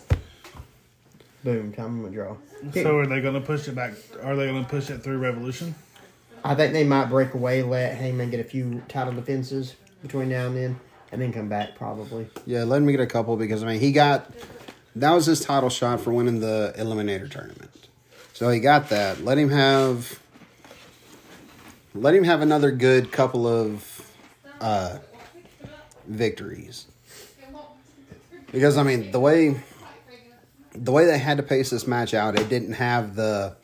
Boom. 1.44 1.72
Time 1.72 2.02
to 2.02 2.10
draw. 2.10 2.36
so 2.72 2.98
are 2.98 3.06
they 3.06 3.20
going 3.20 3.34
to 3.34 3.40
push 3.40 3.68
it 3.68 3.76
back? 3.76 3.92
Are 4.20 4.34
they 4.34 4.46
going 4.48 4.64
to 4.64 4.68
push 4.68 4.90
it 4.90 5.04
through 5.04 5.18
Revolution? 5.18 5.76
I 6.42 6.56
think 6.56 6.72
they 6.72 6.82
might 6.82 7.04
break 7.04 7.34
away, 7.34 7.62
let 7.62 7.96
Hangman 7.96 8.30
get 8.30 8.40
a 8.40 8.44
few 8.44 8.82
title 8.88 9.12
defenses 9.12 9.76
between 10.02 10.30
now 10.30 10.48
and 10.48 10.56
then, 10.56 10.80
and 11.12 11.22
then 11.22 11.32
come 11.32 11.48
back 11.48 11.76
probably. 11.76 12.28
Yeah, 12.46 12.64
let 12.64 12.78
him 12.78 12.90
get 12.90 12.98
a 12.98 13.06
couple 13.06 13.36
because, 13.36 13.62
I 13.62 13.66
mean, 13.68 13.78
he 13.78 13.92
got. 13.92 14.28
That 14.96 15.12
was 15.12 15.26
his 15.26 15.38
title 15.38 15.70
shot 15.70 16.00
for 16.00 16.12
winning 16.12 16.40
the 16.40 16.74
Eliminator 16.76 17.30
tournament. 17.30 17.86
So 18.32 18.50
he 18.50 18.58
got 18.58 18.88
that. 18.88 19.24
Let 19.24 19.38
him 19.38 19.50
have. 19.50 20.18
Let 22.00 22.14
him 22.14 22.24
have 22.24 22.42
another 22.42 22.70
good 22.70 23.10
couple 23.10 23.46
of 23.46 24.12
uh, 24.60 24.98
victories. 26.06 26.86
Because 28.52 28.78
I 28.78 28.82
mean 28.82 29.10
the 29.10 29.20
way 29.20 29.60
the 30.74 30.92
way 30.92 31.06
they 31.06 31.18
had 31.18 31.38
to 31.38 31.42
pace 31.42 31.70
this 31.70 31.86
match 31.86 32.14
out, 32.14 32.38
it 32.38 32.48
didn't 32.48 32.74
have 32.74 33.16
the 33.16 33.56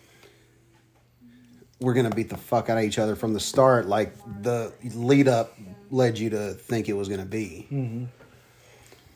we're 1.80 1.94
gonna 1.94 2.10
beat 2.10 2.28
the 2.28 2.36
fuck 2.36 2.68
out 2.68 2.78
of 2.78 2.84
each 2.84 2.98
other 2.98 3.14
from 3.14 3.34
the 3.34 3.40
start 3.40 3.86
like 3.86 4.14
the 4.42 4.72
lead 4.94 5.28
up 5.28 5.56
led 5.90 6.18
you 6.18 6.30
to 6.30 6.54
think 6.54 6.88
it 6.88 6.94
was 6.94 7.08
gonna 7.08 7.24
be. 7.24 7.66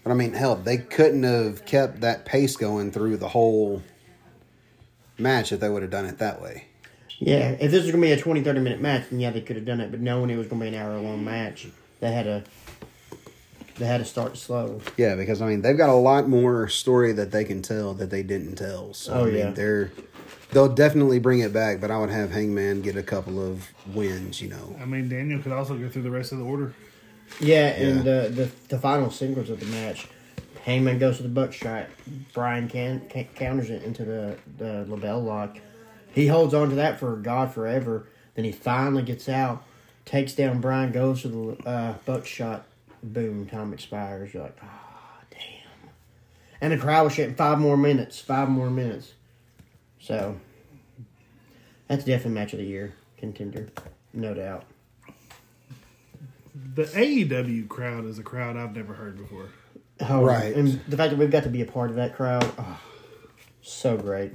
But 0.04 0.12
I 0.12 0.14
mean, 0.14 0.32
hell, 0.32 0.54
they 0.54 0.78
couldn't 0.78 1.24
have 1.24 1.64
kept 1.66 2.00
that 2.02 2.24
pace 2.24 2.56
going 2.56 2.92
through 2.92 3.16
the 3.16 3.28
whole 3.28 3.82
match 5.18 5.50
if 5.52 5.58
they 5.60 5.68
would 5.68 5.82
have 5.82 5.90
done 5.90 6.06
it 6.06 6.18
that 6.18 6.40
way. 6.40 6.67
Yeah, 7.18 7.50
if 7.60 7.70
this 7.70 7.82
was 7.82 7.90
gonna 7.90 8.00
be 8.02 8.12
a 8.12 8.16
20, 8.16 8.42
30 8.42 8.60
minute 8.60 8.80
match, 8.80 9.04
then 9.10 9.18
yeah, 9.20 9.30
they 9.30 9.40
could 9.40 9.56
have 9.56 9.64
done 9.64 9.80
it. 9.80 9.90
But 9.90 10.00
knowing 10.00 10.30
it 10.30 10.36
was 10.36 10.46
gonna 10.46 10.62
be 10.62 10.68
an 10.68 10.74
hour 10.74 10.96
long 10.98 11.24
match, 11.24 11.66
they 12.00 12.12
had 12.12 12.24
to 12.24 12.44
they 13.78 13.86
had 13.86 13.98
to 13.98 14.04
start 14.04 14.36
slow. 14.36 14.80
Yeah, 14.96 15.14
because 15.14 15.40
I 15.40 15.46
mean, 15.48 15.62
they've 15.62 15.76
got 15.76 15.88
a 15.88 15.94
lot 15.94 16.28
more 16.28 16.68
story 16.68 17.12
that 17.12 17.30
they 17.30 17.44
can 17.44 17.62
tell 17.62 17.94
that 17.94 18.10
they 18.10 18.22
didn't 18.22 18.56
tell. 18.56 18.92
So 18.94 19.12
Oh, 19.14 19.22
I 19.22 19.26
mean, 19.26 19.36
yeah. 19.36 19.50
they're 19.50 19.92
they'll 20.52 20.68
definitely 20.72 21.18
bring 21.18 21.40
it 21.40 21.52
back. 21.52 21.80
But 21.80 21.90
I 21.90 21.98
would 21.98 22.10
have 22.10 22.30
Hangman 22.30 22.82
get 22.82 22.96
a 22.96 23.02
couple 23.02 23.40
of 23.44 23.68
wins. 23.94 24.40
You 24.40 24.50
know, 24.50 24.76
I 24.80 24.84
mean, 24.84 25.08
Daniel 25.08 25.40
could 25.42 25.52
also 25.52 25.76
go 25.76 25.88
through 25.88 26.02
the 26.02 26.10
rest 26.10 26.32
of 26.32 26.38
the 26.38 26.44
order. 26.44 26.72
Yeah, 27.40 27.66
and 27.68 28.00
the, 28.04 28.30
the 28.34 28.50
the 28.68 28.78
final 28.78 29.10
sequence 29.10 29.48
of 29.50 29.60
the 29.60 29.66
match, 29.66 30.06
Hangman 30.62 30.98
goes 30.98 31.18
to 31.18 31.22
the 31.24 31.28
buckshot. 31.28 31.86
Bryan 32.32 32.68
can, 32.68 33.06
can 33.08 33.24
counters 33.34 33.70
it 33.70 33.82
into 33.82 34.04
the 34.04 34.38
the 34.56 34.86
LeBell 34.88 35.24
Lock. 35.24 35.58
He 36.18 36.26
holds 36.26 36.52
on 36.52 36.70
to 36.70 36.74
that 36.74 36.98
for 36.98 37.14
God 37.14 37.54
forever. 37.54 38.08
Then 38.34 38.44
he 38.44 38.50
finally 38.50 39.04
gets 39.04 39.28
out, 39.28 39.62
takes 40.04 40.34
down 40.34 40.60
Bryan, 40.60 40.90
goes 40.90 41.22
to 41.22 41.28
the 41.28 41.68
uh, 41.68 41.94
buckshot. 42.04 42.64
Boom! 43.04 43.46
Time 43.46 43.72
expires. 43.72 44.34
You're 44.34 44.42
like, 44.42 44.58
ah, 44.60 45.20
damn. 45.30 45.90
And 46.60 46.72
the 46.72 46.76
crowd 46.76 47.04
was 47.04 47.12
shouting 47.12 47.36
five 47.36 47.60
more 47.60 47.76
minutes, 47.76 48.18
five 48.20 48.48
more 48.48 48.68
minutes. 48.68 49.12
So 50.00 50.40
that's 51.86 52.02
definitely 52.02 52.32
match 52.32 52.52
of 52.52 52.58
the 52.58 52.64
year 52.66 52.94
contender, 53.16 53.68
no 54.12 54.34
doubt. 54.34 54.64
The 56.74 56.82
AEW 56.82 57.68
crowd 57.68 58.06
is 58.06 58.18
a 58.18 58.24
crowd 58.24 58.56
I've 58.56 58.74
never 58.74 58.94
heard 58.94 59.18
before. 59.18 59.50
Oh, 60.00 60.24
Right. 60.24 60.52
And 60.52 60.80
the 60.88 60.96
fact 60.96 61.10
that 61.10 61.16
we've 61.16 61.30
got 61.30 61.44
to 61.44 61.48
be 61.48 61.62
a 61.62 61.66
part 61.66 61.90
of 61.90 61.96
that 61.96 62.16
crowd, 62.16 62.50
oh, 62.58 62.80
so 63.62 63.96
great. 63.96 64.32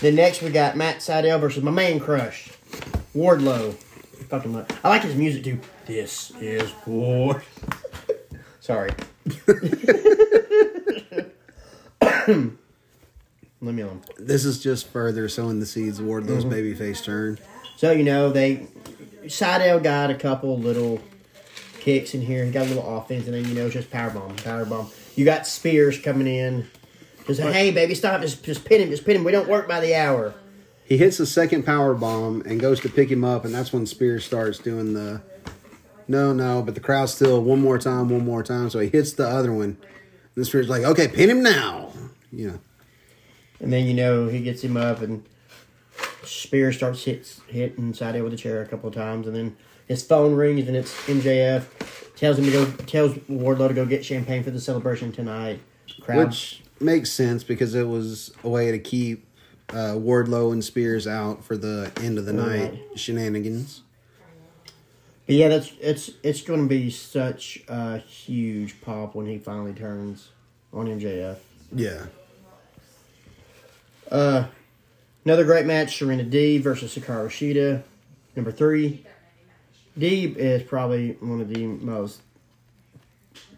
Then 0.00 0.14
next 0.14 0.42
we 0.42 0.50
got 0.50 0.76
Matt 0.76 0.98
Sydal 0.98 1.40
versus 1.40 1.62
my 1.62 1.70
man 1.72 1.98
crush, 2.00 2.50
Wardlow. 3.14 3.74
Fucking 4.28 4.52
love. 4.52 4.66
I 4.84 4.88
like 4.90 5.02
his 5.02 5.14
music 5.16 5.44
too. 5.44 5.58
This 5.86 6.30
is 6.40 6.72
Ward. 6.86 7.42
Sorry. 8.60 8.90
Let 13.60 13.74
me 13.74 13.82
alone. 13.82 14.02
this 14.18 14.44
is 14.44 14.60
just 14.62 14.86
further 14.88 15.28
sowing 15.28 15.58
the 15.58 15.66
seeds 15.66 15.98
of 15.98 16.06
Wardlow's 16.06 16.44
Mm-hmm. 16.44 16.52
babyface 16.82 17.02
turn. 17.04 17.38
So 17.76 17.90
you 17.90 18.04
know 18.04 18.30
they 18.30 18.66
Seidel 19.26 19.80
got 19.80 20.10
a 20.10 20.14
couple 20.14 20.56
little 20.58 21.00
kicks 21.80 22.14
in 22.14 22.20
here. 22.20 22.44
He 22.44 22.50
got 22.52 22.66
a 22.66 22.68
little 22.68 22.96
offense, 22.98 23.26
and 23.26 23.34
then 23.34 23.44
you 23.46 23.54
know 23.54 23.64
it's 23.66 23.74
just 23.74 23.90
power 23.90 24.10
bomb, 24.10 24.36
power 24.36 24.64
bomb. 24.64 24.90
You 25.16 25.24
got 25.24 25.46
Spears 25.46 25.98
coming 25.98 26.26
in. 26.28 26.68
Just 27.28 27.40
hey 27.40 27.70
baby, 27.70 27.94
stop! 27.94 28.20
Just 28.22 28.42
just 28.42 28.64
pin 28.64 28.80
him, 28.80 28.90
just 28.90 29.04
pin 29.04 29.16
him. 29.16 29.22
We 29.22 29.32
don't 29.32 29.48
work 29.48 29.68
by 29.68 29.80
the 29.80 29.94
hour. 29.94 30.34
He 30.84 30.96
hits 30.96 31.18
the 31.18 31.26
second 31.26 31.64
power 31.64 31.94
bomb 31.94 32.40
and 32.46 32.58
goes 32.58 32.80
to 32.80 32.88
pick 32.88 33.10
him 33.10 33.22
up, 33.22 33.44
and 33.44 33.54
that's 33.54 33.72
when 33.72 33.84
Spears 33.84 34.24
starts 34.24 34.58
doing 34.58 34.94
the 34.94 35.20
no, 36.08 36.32
no, 36.32 36.62
but 36.62 36.74
the 36.74 36.80
crowd's 36.80 37.12
still 37.12 37.42
one 37.42 37.60
more 37.60 37.78
time, 37.78 38.08
one 38.08 38.24
more 38.24 38.42
time. 38.42 38.70
So 38.70 38.78
he 38.78 38.88
hits 38.88 39.12
the 39.12 39.28
other 39.28 39.52
one. 39.52 39.76
And 40.34 40.46
Spears 40.46 40.70
like, 40.70 40.82
okay, 40.82 41.06
pin 41.06 41.28
him 41.28 41.42
now. 41.42 41.92
You 42.32 42.48
know, 42.48 42.60
And 43.60 43.72
then 43.72 43.84
you 43.84 43.94
know 43.94 44.28
he 44.28 44.40
gets 44.40 44.64
him 44.64 44.76
up, 44.76 45.02
and 45.02 45.24
Spears 46.24 46.76
starts 46.76 47.04
hits 47.04 47.42
hitting 47.46 47.92
Sydal 47.92 48.24
with 48.24 48.32
a 48.32 48.36
chair 48.36 48.62
a 48.62 48.66
couple 48.66 48.88
of 48.88 48.94
times, 48.94 49.26
and 49.26 49.36
then 49.36 49.56
his 49.86 50.02
phone 50.02 50.34
rings, 50.34 50.66
and 50.66 50.76
it's 50.76 50.94
MJF. 51.06 52.16
Tells 52.16 52.38
him 52.38 52.46
to 52.46 52.50
go. 52.50 52.70
Tells 52.84 53.14
Wardlow 53.14 53.68
to 53.68 53.74
go 53.74 53.86
get 53.86 54.04
champagne 54.04 54.42
for 54.42 54.50
the 54.50 54.60
celebration 54.60 55.12
tonight. 55.12 55.60
Crowd. 56.00 56.26
which 56.26 56.62
makes 56.80 57.10
sense 57.10 57.44
because 57.44 57.74
it 57.74 57.86
was 57.88 58.32
a 58.44 58.48
way 58.48 58.70
to 58.70 58.78
keep 58.78 59.26
uh, 59.70 59.94
Wardlow 59.94 60.52
and 60.52 60.64
Spears 60.64 61.06
out 61.06 61.44
for 61.44 61.56
the 61.56 61.90
end 62.00 62.18
of 62.18 62.24
the 62.26 62.32
night 62.32 62.70
Right. 62.72 62.98
shenanigans. 62.98 63.82
But 65.26 65.34
yeah, 65.34 65.48
that's 65.48 65.72
it's 65.80 66.10
it's 66.22 66.40
going 66.40 66.62
to 66.62 66.68
be 66.68 66.90
such 66.90 67.62
a 67.68 67.98
huge 67.98 68.80
pop 68.80 69.14
when 69.14 69.26
he 69.26 69.38
finally 69.38 69.74
turns 69.74 70.28
on 70.72 70.86
MJF. 70.86 71.36
Yeah, 71.74 72.06
Uh, 74.10 74.46
another 75.26 75.44
great 75.44 75.66
match: 75.66 75.98
Serena 75.98 76.24
Deeb 76.24 76.62
versus 76.62 76.94
Hikaru 76.96 77.26
Shida. 77.28 77.82
Number 78.36 78.50
three, 78.50 79.04
D 79.98 80.24
is 80.38 80.62
probably 80.62 81.12
one 81.20 81.42
of 81.42 81.50
the 81.50 81.66
most 81.66 82.22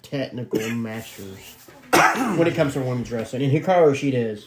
technical 0.02 0.68
masters 0.70 1.38
when 1.92 2.46
it 2.46 2.54
comes 2.54 2.74
to 2.74 2.80
women's 2.80 3.10
wrestling, 3.10 3.42
and 3.42 3.52
Hikaru 3.52 3.92
Shida 3.92 4.14
is. 4.14 4.46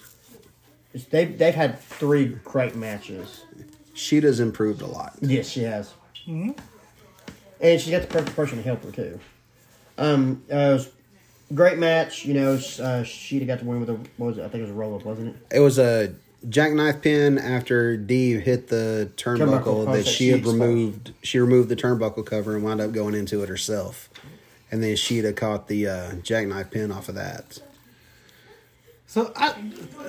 is- 0.94 1.06
They've 1.08 1.38
they've 1.38 1.56
had 1.56 1.80
three 1.80 2.26
great 2.44 2.76
matches. 2.76 3.46
Shida's 3.96 4.40
improved 4.40 4.82
a 4.82 4.88
lot. 4.88 5.14
Yes, 5.22 5.48
she 5.50 5.64
has. 5.64 5.94
And 6.28 6.56
she's 7.62 7.90
got 7.92 8.02
the 8.02 8.08
perfect 8.08 8.36
person 8.36 8.58
to 8.58 8.64
help 8.64 8.84
her 8.84 8.92
too. 8.92 9.20
Um, 9.98 10.44
uh, 10.52 10.56
it 10.56 10.74
was 10.74 10.90
a 11.50 11.54
great 11.54 11.78
match. 11.78 12.26
You 12.26 12.34
know, 12.34 12.54
uh, 12.54 13.04
got 13.04 13.60
to 13.60 13.66
win 13.66 13.80
with 13.80 13.90
a 13.90 13.94
what 14.18 14.28
was 14.28 14.38
it? 14.38 14.42
I 14.42 14.50
think 14.50 14.56
it 14.56 14.62
was 14.64 14.72
a 14.72 14.74
roll 14.74 14.96
up, 14.96 15.06
wasn't 15.06 15.30
it? 15.30 15.56
It 15.56 15.60
was 15.60 15.78
a 15.80 16.14
jackknife 16.50 17.02
pin 17.02 17.38
after 17.40 17.96
Dee 17.96 18.34
hit 18.40 18.68
the 18.68 19.12
turnbuckle 19.16 19.86
Turnbuckle 19.86 19.94
that 19.94 20.06
she 20.06 20.14
she 20.26 20.30
had 20.30 20.46
removed. 20.46 21.12
She 21.22 21.40
removed 21.40 21.70
the 21.70 21.76
turnbuckle 21.76 22.26
cover 22.26 22.56
and 22.56 22.64
wound 22.64 22.82
up 22.82 22.92
going 22.92 23.14
into 23.16 23.42
it 23.44 23.50
herself. 23.50 24.10
And 24.74 24.82
then 24.82 24.96
Shida 24.96 25.36
caught 25.36 25.68
the 25.68 25.88
uh, 25.88 26.14
jackknife 26.24 26.72
pin 26.72 26.92
off 26.92 27.08
of 27.08 27.14
that. 27.14 27.60
So 29.06 29.32
I, 29.36 29.54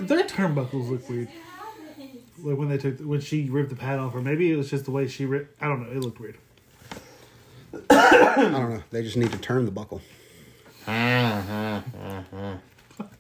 their 0.01 0.25
turnbuckles 0.25 0.89
look 0.89 1.07
weird. 1.07 1.29
Like 2.39 2.57
when 2.57 2.71
they 2.71 2.79
took 2.79 2.99
when 3.01 3.21
she 3.21 3.51
ripped 3.51 3.69
the 3.69 3.77
pad 3.77 3.99
off, 3.99 4.15
or 4.15 4.23
maybe 4.23 4.51
it 4.51 4.57
was 4.57 4.71
just 4.71 4.87
the 4.87 4.91
way 4.91 5.07
she 5.07 5.27
ripped. 5.27 5.63
I 5.63 5.69
don't 5.69 5.83
know. 5.83 5.95
It 5.95 6.01
looked 6.03 6.19
weird. 6.19 6.39
I 7.91 8.37
don't 8.37 8.53
know. 8.53 8.83
They 8.91 9.03
just 9.03 9.19
need 9.19 9.33
to 9.33 9.39
turn 9.39 9.67
the 9.67 9.71
buckle. 9.71 10.01
Fuck 10.87 11.83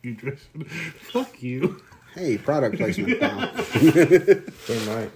you, 0.01 0.15
Tristan. 0.15 0.65
Fuck 0.65 1.43
you. 1.43 1.83
Hey, 2.15 2.39
product 2.39 2.77
placement. 2.79 3.21
pal. 3.21 3.41
Damn 4.67 4.89
right. 4.89 5.11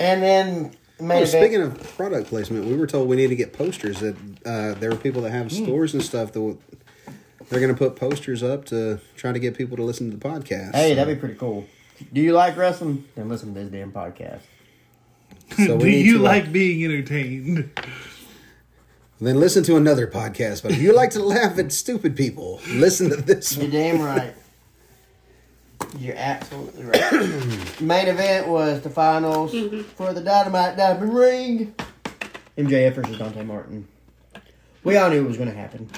And 0.00 0.20
then 0.20 0.76
main 1.02 1.18
Oh, 1.18 1.22
event. 1.22 1.28
speaking 1.28 1.60
of 1.62 1.96
product 1.96 2.28
placement, 2.28 2.66
we 2.66 2.74
were 2.76 2.86
told 2.86 3.08
we 3.08 3.16
need 3.16 3.28
to 3.28 3.36
get 3.36 3.52
posters. 3.52 4.00
That 4.00 4.16
uh, 4.46 4.74
there 4.74 4.90
were 4.90 4.96
people 4.96 5.22
that 5.22 5.30
have 5.30 5.50
Hmm. 5.50 5.64
stores 5.64 5.94
and 5.94 6.02
stuff 6.02 6.28
that 6.32 6.40
w- 6.40 6.58
they're 7.48 7.60
going 7.60 7.74
to 7.74 7.78
put 7.78 7.96
posters 7.96 8.42
up 8.42 8.64
to 8.66 9.00
try 9.16 9.32
to 9.32 9.38
get 9.38 9.56
people 9.56 9.76
to 9.76 9.82
listen 9.82 10.10
to 10.10 10.16
the 10.16 10.28
podcast. 10.28 10.74
hey, 10.74 10.90
So- 10.90 10.94
that'd 10.96 11.16
be 11.16 11.20
pretty 11.20 11.34
cool. 11.36 11.66
Do 12.12 12.20
you 12.20 12.32
like 12.32 12.56
wrestling? 12.56 13.04
Then 13.14 13.28
listen 13.28 13.54
to 13.54 13.60
this 13.60 13.70
damn 13.70 13.92
podcast. 13.92 14.40
So 15.56 15.76
we 15.76 15.84
Do 15.84 15.84
need 15.90 16.06
you 16.06 16.12
to, 16.18 16.24
uh, 16.24 16.28
like 16.28 16.52
being 16.52 16.82
entertained? 16.84 17.70
Then 19.20 19.38
listen 19.38 19.62
to 19.64 19.76
another 19.76 20.08
podcast. 20.08 20.62
But 20.64 20.72
if 20.72 20.82
you 20.82 20.92
like 20.92 21.10
to 21.10 21.22
laugh 21.22 21.56
at 21.58 21.70
stupid 21.72 22.16
people, 22.16 22.60
listen 22.68 23.08
to 23.10 23.16
this 23.16 23.52
You're 23.56 23.64
one. 23.66 23.70
damn 23.70 24.00
right. 24.02 24.34
You're 25.98 26.16
absolutely 26.16 26.84
right. 26.84 27.12
Main 27.80 28.08
event 28.08 28.48
was 28.48 28.80
the 28.80 28.90
finals 28.90 29.52
mm-hmm. 29.52 29.82
for 29.82 30.12
the 30.12 30.20
Dynamite 30.20 30.76
Diamond 30.76 31.14
Ring. 31.14 31.74
MJF 32.56 32.94
versus 32.94 33.18
Dante 33.18 33.42
Martin. 33.44 33.86
We 34.84 34.96
all 34.96 35.10
knew 35.10 35.24
it 35.24 35.28
was 35.28 35.36
going 35.36 35.50
to 35.50 35.56
happen. 35.56 35.88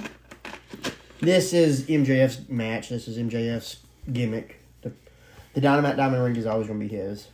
This 1.20 1.52
is 1.52 1.84
MJF's 1.84 2.48
match. 2.48 2.88
This 2.90 3.08
is 3.08 3.18
MJF's 3.18 3.78
gimmick. 4.12 4.60
The, 4.82 4.92
the 5.54 5.60
Dynamite 5.60 5.96
Diamond 5.96 6.22
Ring 6.22 6.36
is 6.36 6.46
always 6.46 6.66
going 6.66 6.80
to 6.80 6.86
be 6.86 6.94
his. 6.94 7.28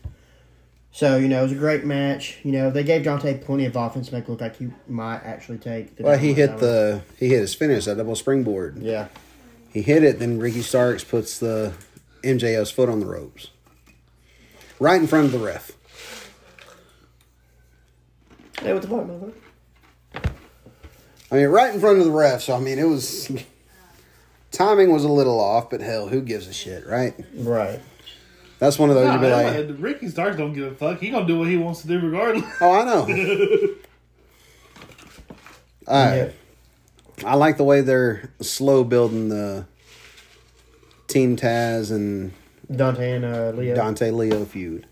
So, 0.93 1.17
you 1.17 1.29
know, 1.29 1.41
it 1.41 1.43
was 1.45 1.53
a 1.53 1.57
great 1.57 1.85
match. 1.85 2.39
You 2.43 2.53
know, 2.53 2.71
they 2.71 2.83
gave 2.83 3.05
Dante 3.05 3.39
plenty 3.39 3.65
of 3.65 3.77
offense 3.77 4.09
to 4.09 4.15
make 4.15 4.25
it 4.25 4.31
look 4.31 4.41
like 4.41 4.57
he 4.57 4.71
might 4.89 5.21
actually 5.25 5.59
take 5.59 5.97
the 5.97 6.03
Well, 6.05 6.19
he 6.19 6.35
hit 6.35 6.47
Diamond- 6.47 6.63
the 6.63 7.03
he 7.19 7.29
hit 7.29 7.41
his 7.41 7.55
finish, 7.55 7.85
that 7.85 7.97
double 7.97 8.17
springboard. 8.17 8.79
Yeah. 8.79 9.09
He 9.73 9.83
hit 9.83 10.03
it, 10.03 10.19
then 10.19 10.41
Ricky 10.41 10.63
Starks 10.63 11.05
puts 11.05 11.39
the 11.39 11.73
MJF's 12.23 12.71
foot 12.71 12.89
on 12.89 13.01
the 13.01 13.07
ropes, 13.07 13.51
right 14.79 15.01
in 15.01 15.07
front 15.07 15.27
of 15.27 15.33
the 15.33 15.39
ref. 15.39 15.73
Hey, 18.61 18.73
what 18.73 18.83
the 18.83 18.89
fuck, 18.89 19.07
motherfucker? 19.07 19.35
I 21.33 21.37
mean, 21.37 21.47
right 21.47 21.73
in 21.73 21.81
front 21.81 21.99
of 21.99 22.05
the 22.05 22.11
ref. 22.11 22.43
So 22.43 22.55
I 22.57 22.61
mean, 22.61 22.79
it 22.79 22.85
was 22.85 23.31
timing 24.51 24.93
was 24.93 25.05
a 25.05 25.09
little 25.09 25.41
off, 25.41 25.71
but 25.71 25.81
hell, 25.81 26.09
who 26.09 26.21
gives 26.21 26.47
a 26.47 26.53
shit, 26.53 26.87
right? 26.87 27.15
Right. 27.35 27.81
That's 28.59 28.79
one 28.79 28.91
of 28.91 28.97
those 28.97 29.07
No, 29.07 29.13
you'd 29.15 29.21
be 29.23 29.73
like, 29.73 29.83
Ricky 29.83 30.09
Starks 30.09 30.37
don't 30.37 30.53
give 30.53 30.71
a 30.71 30.75
fuck. 30.75 31.01
He 31.01 31.11
gonna 31.11 31.27
do 31.27 31.39
what 31.39 31.49
he 31.49 31.57
wants 31.57 31.81
to 31.83 31.89
do 31.89 31.99
regardless. 31.99 32.45
oh, 32.61 32.73
I 32.73 32.85
know. 32.85 33.07
All 35.87 36.07
right. 36.07 36.35
I 37.25 37.35
like 37.37 37.57
the 37.57 37.65
way 37.65 37.81
they're 37.81 38.31
slow 38.41 38.85
building 38.85 39.31
the 39.31 39.67
Team 41.11 41.37
Taz 41.37 41.91
and 41.91 42.33
Dante 42.75 43.13
and 43.17 43.25
uh, 43.25 43.51
Lio. 43.51 43.75
Dante 43.75 44.11
Lio 44.11 44.45
feud. 44.45 44.87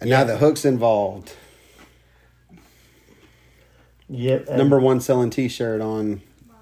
And 0.00 0.10
Yeah. 0.10 0.18
now 0.18 0.24
the 0.24 0.36
hook's 0.38 0.64
involved. 0.64 1.32
Yep. 4.08 4.48
Number 4.50 4.78
one 4.78 5.00
selling 5.00 5.30
T-shirt 5.30 5.80
on 5.80 6.20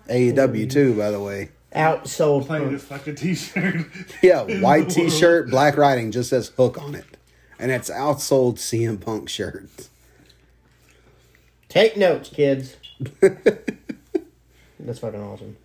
AEW 0.08 0.70
too, 0.70 0.94
by 0.96 1.10
the 1.10 1.20
way. 1.20 1.50
outsold. 1.74 2.46
Playing 2.46 2.64
Punk. 2.64 2.72
this 2.72 2.84
fucking 2.84 3.14
t-shirt. 3.16 3.86
Yeah, 4.22 4.42
white 4.60 4.88
T-shirt, 4.88 5.50
black 5.50 5.76
writing, 5.76 6.10
just 6.10 6.30
says 6.30 6.48
Hook 6.56 6.80
on 6.80 6.94
it, 6.94 7.04
and 7.58 7.70
it's 7.70 7.90
outsold 7.90 8.54
CM 8.58 9.00
Punk 9.00 9.28
shirts. 9.28 9.90
Take 11.68 11.96
notes, 11.96 12.28
kids. 12.30 12.76
That's 13.20 14.98
fucking 15.00 15.20
awesome. 15.20 15.56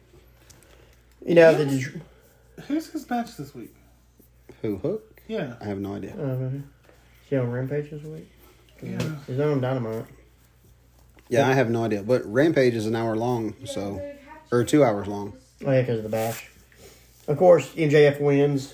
You 1.26 1.36
know 1.36 1.54
the. 1.54 1.66
Det- 1.66 2.02
Who's 2.68 2.88
his 2.90 3.10
match 3.10 3.38
this 3.38 3.56
week? 3.56 3.74
Who 4.62 4.78
Hook? 4.78 5.22
Yeah. 5.28 5.56
I 5.62 5.66
have 5.66 5.80
no 5.80 5.96
idea. 5.96 6.14
Uh, 6.16 6.50
she 7.30 7.38
on 7.38 7.50
Rampage 7.52 7.90
this 7.92 8.04
week? 8.04 8.30
Yeah. 8.82 8.98
She's 9.26 9.38
not 9.38 9.48
on 9.50 9.62
Dynamite. 9.62 10.06
Yeah, 11.30 11.48
I 11.48 11.54
have 11.54 11.70
no 11.70 11.84
idea. 11.86 12.02
But 12.04 12.26
Rampage 12.26 12.74
is 12.74 12.86
an 12.86 12.96
hour 12.96 13.16
long, 13.16 13.54
so 13.66 14.02
or 14.52 14.64
two 14.64 14.84
hours 14.84 15.08
long. 15.08 15.34
Oh 15.66 15.72
yeah, 15.72 15.82
because 15.82 15.98
of 16.00 16.04
the 16.04 16.10
bash. 16.10 16.50
Of 17.28 17.38
course, 17.38 17.70
MJF 17.76 18.20
wins 18.20 18.74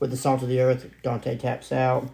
with 0.00 0.10
the 0.10 0.16
Salt 0.16 0.42
of 0.42 0.48
the 0.48 0.60
Earth. 0.60 0.90
Dante 1.02 1.38
taps 1.38 1.70
out. 1.70 2.08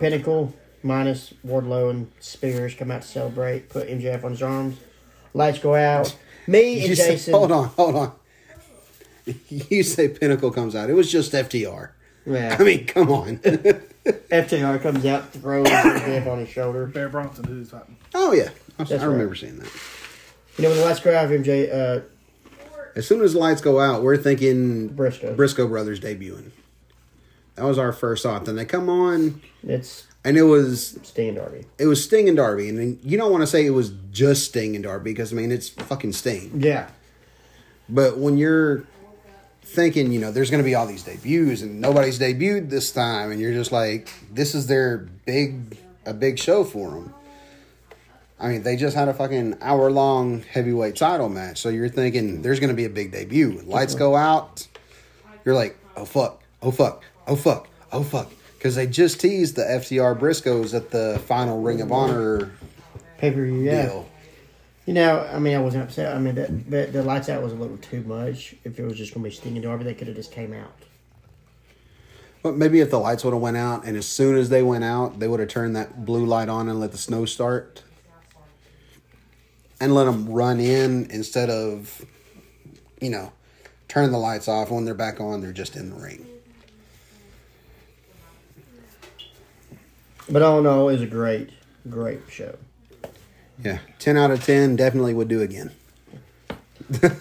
Pinnacle 0.00 0.52
minus 0.82 1.32
Wardlow 1.46 1.90
and 1.90 2.10
Spears 2.20 2.74
come 2.74 2.90
out 2.90 3.02
to 3.02 3.08
celebrate. 3.08 3.68
Put 3.68 3.88
MJF 3.88 4.24
on 4.24 4.32
his 4.32 4.42
arms. 4.42 4.78
Lights 5.34 5.58
go 5.60 5.74
out. 5.74 6.14
Me 6.46 6.80
and 6.80 6.88
You 6.88 6.96
say, 6.96 7.12
Jason. 7.12 7.34
hold 7.34 7.52
on, 7.52 7.68
hold 7.68 7.94
on. 7.94 8.12
You 9.48 9.82
say 9.82 10.08
Pinnacle 10.08 10.50
comes 10.50 10.74
out. 10.74 10.90
It 10.90 10.94
was 10.94 11.10
just 11.10 11.32
FTR. 11.32 11.90
Yeah. 12.26 12.56
I 12.58 12.62
mean, 12.62 12.86
come 12.86 13.10
on. 13.10 13.38
FTR 14.04 14.80
comes 14.82 15.04
out, 15.06 15.32
throws 15.32 15.66
MJF 15.66 16.26
on 16.26 16.38
his 16.38 16.48
shoulder. 16.48 16.86
Bear 16.86 17.08
Bronson, 17.08 17.44
who's 17.44 17.70
fighting? 17.70 17.96
oh 18.14 18.32
yeah, 18.32 18.50
I, 18.78 18.84
That's 18.84 19.02
I 19.02 19.06
remember 19.06 19.28
right. 19.32 19.38
seeing 19.38 19.58
that. 19.58 19.70
You 20.56 20.64
know 20.64 20.70
when 20.70 20.78
the 20.78 20.84
lights 20.84 21.00
go 21.00 21.16
out, 21.16 21.28
MJ 21.30 21.72
uh, 21.72 22.00
As 22.96 23.06
soon 23.06 23.20
as 23.22 23.32
the 23.34 23.38
lights 23.38 23.60
go 23.60 23.80
out, 23.80 24.02
we're 24.02 24.16
thinking 24.16 24.88
Briscoe. 24.88 25.34
Briscoe 25.34 25.68
Brothers 25.68 26.00
debuting. 26.00 26.50
That 27.54 27.64
was 27.64 27.78
our 27.78 27.92
first 27.92 28.22
thought. 28.22 28.44
Then 28.44 28.56
they 28.56 28.64
come 28.64 28.88
on, 28.88 29.40
It's 29.66 30.06
and 30.24 30.36
it 30.36 30.42
was 30.44 30.98
Sting 31.02 31.28
and 31.28 31.36
Darby. 31.38 31.64
it 31.78 31.86
was 31.86 32.02
Sting 32.04 32.28
and 32.28 32.36
Darby, 32.36 32.68
and 32.68 32.98
you 33.04 33.16
don't 33.18 33.30
want 33.32 33.42
to 33.42 33.46
say 33.46 33.64
it 33.66 33.70
was 33.70 33.92
just 34.10 34.46
Sting 34.46 34.74
and 34.74 34.84
Darby 34.84 35.12
because 35.12 35.32
I 35.32 35.36
mean 35.36 35.50
it's 35.52 35.68
fucking 35.68 36.12
Sting. 36.12 36.60
Yeah. 36.62 36.88
But 37.88 38.18
when 38.18 38.36
you're 38.36 38.84
thinking, 39.68 40.12
you 40.12 40.18
know, 40.18 40.32
there's 40.32 40.50
going 40.50 40.62
to 40.62 40.64
be 40.64 40.74
all 40.74 40.86
these 40.86 41.02
debuts 41.02 41.62
and 41.62 41.80
nobody's 41.80 42.18
debuted 42.18 42.70
this 42.70 42.90
time, 42.90 43.30
and 43.30 43.40
you're 43.40 43.52
just 43.52 43.70
like, 43.70 44.08
this 44.32 44.54
is 44.54 44.66
their 44.66 44.98
big, 45.26 45.76
a 46.06 46.14
big 46.14 46.38
show 46.38 46.64
for 46.64 46.90
them. 46.90 47.14
I 48.40 48.48
mean, 48.48 48.62
they 48.62 48.76
just 48.76 48.96
had 48.96 49.08
a 49.08 49.14
fucking 49.14 49.58
hour 49.60 49.90
long 49.90 50.42
heavyweight 50.42 50.96
title 50.96 51.28
match, 51.28 51.58
so 51.60 51.68
you're 51.68 51.88
thinking 51.88 52.40
there's 52.42 52.60
going 52.60 52.70
to 52.70 52.76
be 52.76 52.84
a 52.84 52.90
big 52.90 53.12
debut. 53.12 53.62
Lights 53.66 53.94
go 53.94 54.16
out, 54.16 54.66
you're 55.44 55.54
like, 55.56 55.76
oh 55.96 56.04
fuck, 56.04 56.42
oh 56.62 56.70
fuck, 56.70 57.04
oh 57.26 57.36
fuck, 57.36 57.68
oh 57.92 58.02
fuck, 58.02 58.30
because 58.56 58.74
they 58.74 58.86
just 58.86 59.20
teased 59.20 59.56
the 59.56 59.62
FTR 59.62 60.18
Briscoes 60.18 60.72
at 60.72 60.90
the 60.90 61.20
final 61.26 61.60
Ring 61.60 61.80
of 61.80 61.92
Honor 61.92 62.52
Pay 63.18 63.32
per 63.32 63.44
view, 63.44 63.62
yeah. 63.62 63.86
deal. 63.86 64.08
You 64.88 64.94
know, 64.94 65.28
I 65.30 65.38
mean, 65.38 65.54
I 65.54 65.58
wasn't 65.58 65.84
upset. 65.84 66.16
I 66.16 66.18
mean, 66.18 66.34
that, 66.36 66.70
that 66.70 66.92
the 66.94 67.02
lights 67.02 67.28
out 67.28 67.42
was 67.42 67.52
a 67.52 67.56
little 67.56 67.76
too 67.76 68.00
much. 68.04 68.54
If 68.64 68.78
it 68.78 68.84
was 68.86 68.96
just 68.96 69.12
going 69.12 69.22
to 69.22 69.28
be 69.28 69.36
Sting 69.36 69.52
and 69.52 69.62
Darby, 69.62 69.84
they 69.84 69.92
could 69.92 70.06
have 70.06 70.16
just 70.16 70.32
came 70.32 70.54
out. 70.54 70.72
But 72.42 72.56
maybe 72.56 72.80
if 72.80 72.88
the 72.88 72.98
lights 72.98 73.22
would 73.22 73.34
have 73.34 73.42
went 73.42 73.58
out, 73.58 73.84
and 73.84 73.98
as 73.98 74.06
soon 74.06 74.34
as 74.34 74.48
they 74.48 74.62
went 74.62 74.84
out, 74.84 75.18
they 75.18 75.28
would 75.28 75.40
have 75.40 75.50
turned 75.50 75.76
that 75.76 76.06
blue 76.06 76.24
light 76.24 76.48
on 76.48 76.70
and 76.70 76.80
let 76.80 76.92
the 76.92 76.96
snow 76.96 77.26
start, 77.26 77.82
and 79.78 79.94
let 79.94 80.04
them 80.04 80.26
run 80.26 80.58
in 80.58 81.10
instead 81.10 81.50
of, 81.50 82.06
you 82.98 83.10
know, 83.10 83.30
turn 83.88 84.10
the 84.10 84.16
lights 84.16 84.48
off 84.48 84.70
when 84.70 84.86
they're 84.86 84.94
back 84.94 85.20
on. 85.20 85.42
They're 85.42 85.52
just 85.52 85.76
in 85.76 85.90
the 85.90 85.96
ring. 85.96 86.26
But 90.30 90.40
all 90.40 90.60
in 90.60 90.66
all, 90.66 90.88
it 90.88 90.92
was 90.92 91.02
a 91.02 91.06
great, 91.06 91.50
great 91.90 92.22
show. 92.30 92.56
Yeah, 93.64 93.78
ten 93.98 94.16
out 94.16 94.30
of 94.30 94.44
ten. 94.44 94.76
Definitely 94.76 95.14
would 95.14 95.28
do 95.28 95.40
again. 95.42 95.72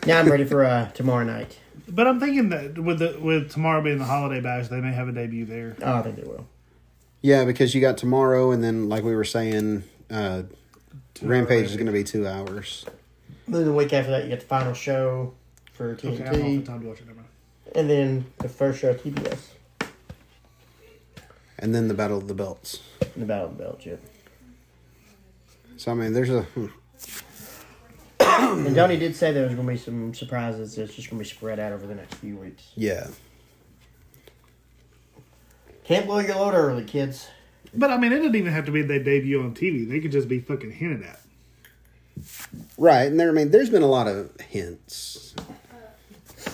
Now 0.06 0.20
I'm 0.20 0.30
ready 0.30 0.46
for 0.46 0.64
uh, 0.64 0.90
tomorrow 0.92 1.24
night. 1.26 1.60
But 1.90 2.08
I'm 2.08 2.20
thinking 2.20 2.50
that 2.50 2.78
with 2.78 3.00
the 3.00 3.18
with 3.20 3.52
tomorrow 3.52 3.82
being 3.82 3.98
the 3.98 4.06
holiday 4.06 4.40
bash, 4.42 4.68
they 4.68 4.80
may 4.82 4.92
have 4.94 5.08
a 5.08 5.12
debut 5.12 5.46
there. 5.46 5.76
Oh, 5.82 5.96
I 5.96 6.02
think 6.04 6.16
they 6.18 6.24
will. 6.24 6.46
Yeah, 7.22 7.46
because 7.46 7.74
you 7.74 7.82
got 7.82 7.98
tomorrow, 7.98 8.52
and 8.52 8.64
then 8.64 8.88
like 8.90 9.04
we 9.04 9.16
were 9.16 9.24
saying, 9.24 9.84
uh, 10.12 10.44
Rampage 11.22 11.66
is 11.66 11.76
going 11.76 11.88
to 11.88 11.92
be 11.92 12.04
two 12.04 12.28
hours. 12.28 12.86
Then 13.48 13.66
the 13.66 13.74
week 13.74 13.92
after 13.94 14.12
that, 14.12 14.24
you 14.24 14.30
get 14.30 14.42
the 14.42 14.46
final 14.46 14.74
show 14.74 15.34
for 15.74 15.92
Okay, 15.92 16.10
I'm 16.10 16.22
off 16.22 16.36
TNT, 16.36 16.60
the 16.60 16.66
time 16.72 16.82
to 16.82 16.88
watch 16.88 17.00
it. 17.00 17.08
Never 17.08 17.18
mind. 17.18 17.30
and 17.76 17.90
then 17.90 18.26
the 18.40 18.50
first 18.50 18.80
show 18.80 18.94
TBS, 18.94 19.40
And 21.60 21.74
then 21.74 21.88
the 21.88 21.94
Battle 21.94 22.18
of 22.18 22.28
the 22.28 22.34
Belts. 22.34 22.82
the 23.16 23.26
Battle 23.26 23.48
of 23.48 23.58
the 23.58 23.64
Belts. 23.64 23.86
Yep. 23.86 24.02
So 25.78 25.92
I 25.92 25.96
mean, 25.96 26.14
there's 26.14 26.30
a 26.30 26.42
hmm. 26.42 26.68
And 28.20 28.76
Johnny 28.76 28.98
did 28.98 29.16
say 29.16 29.32
there 29.32 29.46
was 29.46 29.56
going 29.56 29.68
to 29.68 29.74
be 29.74 29.80
some 29.80 30.14
surprises. 30.14 30.78
It's 30.78 30.96
just 30.96 31.10
going 31.10 31.18
to 31.20 31.24
be 31.24 31.30
spread 31.30 31.60
out 31.60 31.72
over 31.72 31.88
the 31.88 31.96
next 31.96 32.16
few 32.16 32.36
weeks. 32.38 32.72
yeah. 32.76 33.08
Can't 35.84 36.06
blow 36.06 36.20
your 36.20 36.36
load 36.36 36.54
early, 36.54 36.84
kids. 36.84 37.30
But 37.74 37.92
I 37.92 37.98
mean, 37.98 38.12
it 38.12 38.20
didn't 38.20 38.36
even 38.36 38.52
have 38.52 38.66
to 38.66 38.72
be 38.72 38.82
their 38.82 39.02
debut 39.02 39.42
on 39.42 39.54
TV. 39.56 39.88
They 39.88 40.02
could 40.02 40.12
just 40.12 40.28
be 40.28 40.40
fucking 40.40 40.72
hinted 40.72 41.04
at. 41.04 41.22
Right, 42.78 43.04
and 43.04 43.20
there. 43.20 43.30
I 43.30 43.32
mean, 43.32 43.52
there's 43.52 43.70
been 43.70 43.84
a 43.84 43.88
lot 43.88 44.08
of 44.08 44.38
hints. 44.42 45.34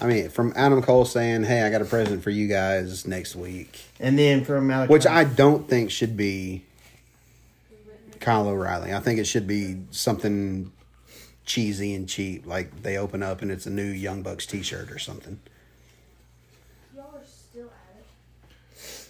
I 0.02 0.06
mean, 0.06 0.30
from 0.30 0.54
Adam 0.56 0.82
Cole 0.82 1.06
saying, 1.06 1.44
"Hey, 1.44 1.64
I 1.64 1.70
got 1.70 1.82
a 1.82 1.86
present 1.86 2.22
for 2.22 2.30
you 2.30 2.48
guys 2.48 3.08
next 3.08 3.36
week," 3.36 3.82
And 4.00 4.20
then 4.20 4.44
from 4.44 4.68
Malakai, 4.68 4.90
which 4.90 5.08
I 5.08 5.24
don't 5.24 5.68
think 5.68 5.90
should 5.90 6.16
be 6.18 6.64
Kyle 8.24 8.48
O'Reilly. 8.48 8.94
I 8.94 9.02
think 9.02 9.20
it 9.20 9.26
should 9.26 9.48
be 9.48 9.82
something 9.92 10.72
cheesy 11.46 11.94
and 11.94 12.08
cheap, 12.08 12.46
like 12.48 12.82
they 12.82 12.98
open 12.98 13.22
up 13.22 13.42
and 13.42 13.52
it's 13.52 13.66
a 13.66 13.70
new 13.70 13.84
Young 13.84 14.22
Bucks 14.24 14.46
T-shirt 14.46 14.90
or 14.90 14.98
something. 14.98 15.42
Y'all 16.96 17.04
are 17.14 17.26
still 17.26 17.66
at 17.66 18.78
it. 18.78 19.10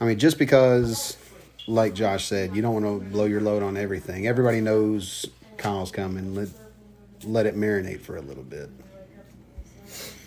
I 0.00 0.06
mean, 0.06 0.18
just 0.18 0.38
because, 0.38 1.18
like 1.66 1.92
Josh 1.92 2.24
said, 2.24 2.56
you 2.56 2.62
don't 2.62 2.82
want 2.82 3.04
to 3.04 3.10
blow 3.10 3.26
your 3.26 3.42
load 3.42 3.62
on 3.62 3.76
everything. 3.76 4.26
Everybody 4.26 4.62
knows 4.62 5.26
Kyle's 5.58 5.90
coming. 5.92 6.34
Let 6.34 6.48
let 7.24 7.44
it 7.44 7.54
marinate 7.54 8.00
for 8.00 8.16
a 8.16 8.22
little 8.22 8.42
bit. 8.42 8.70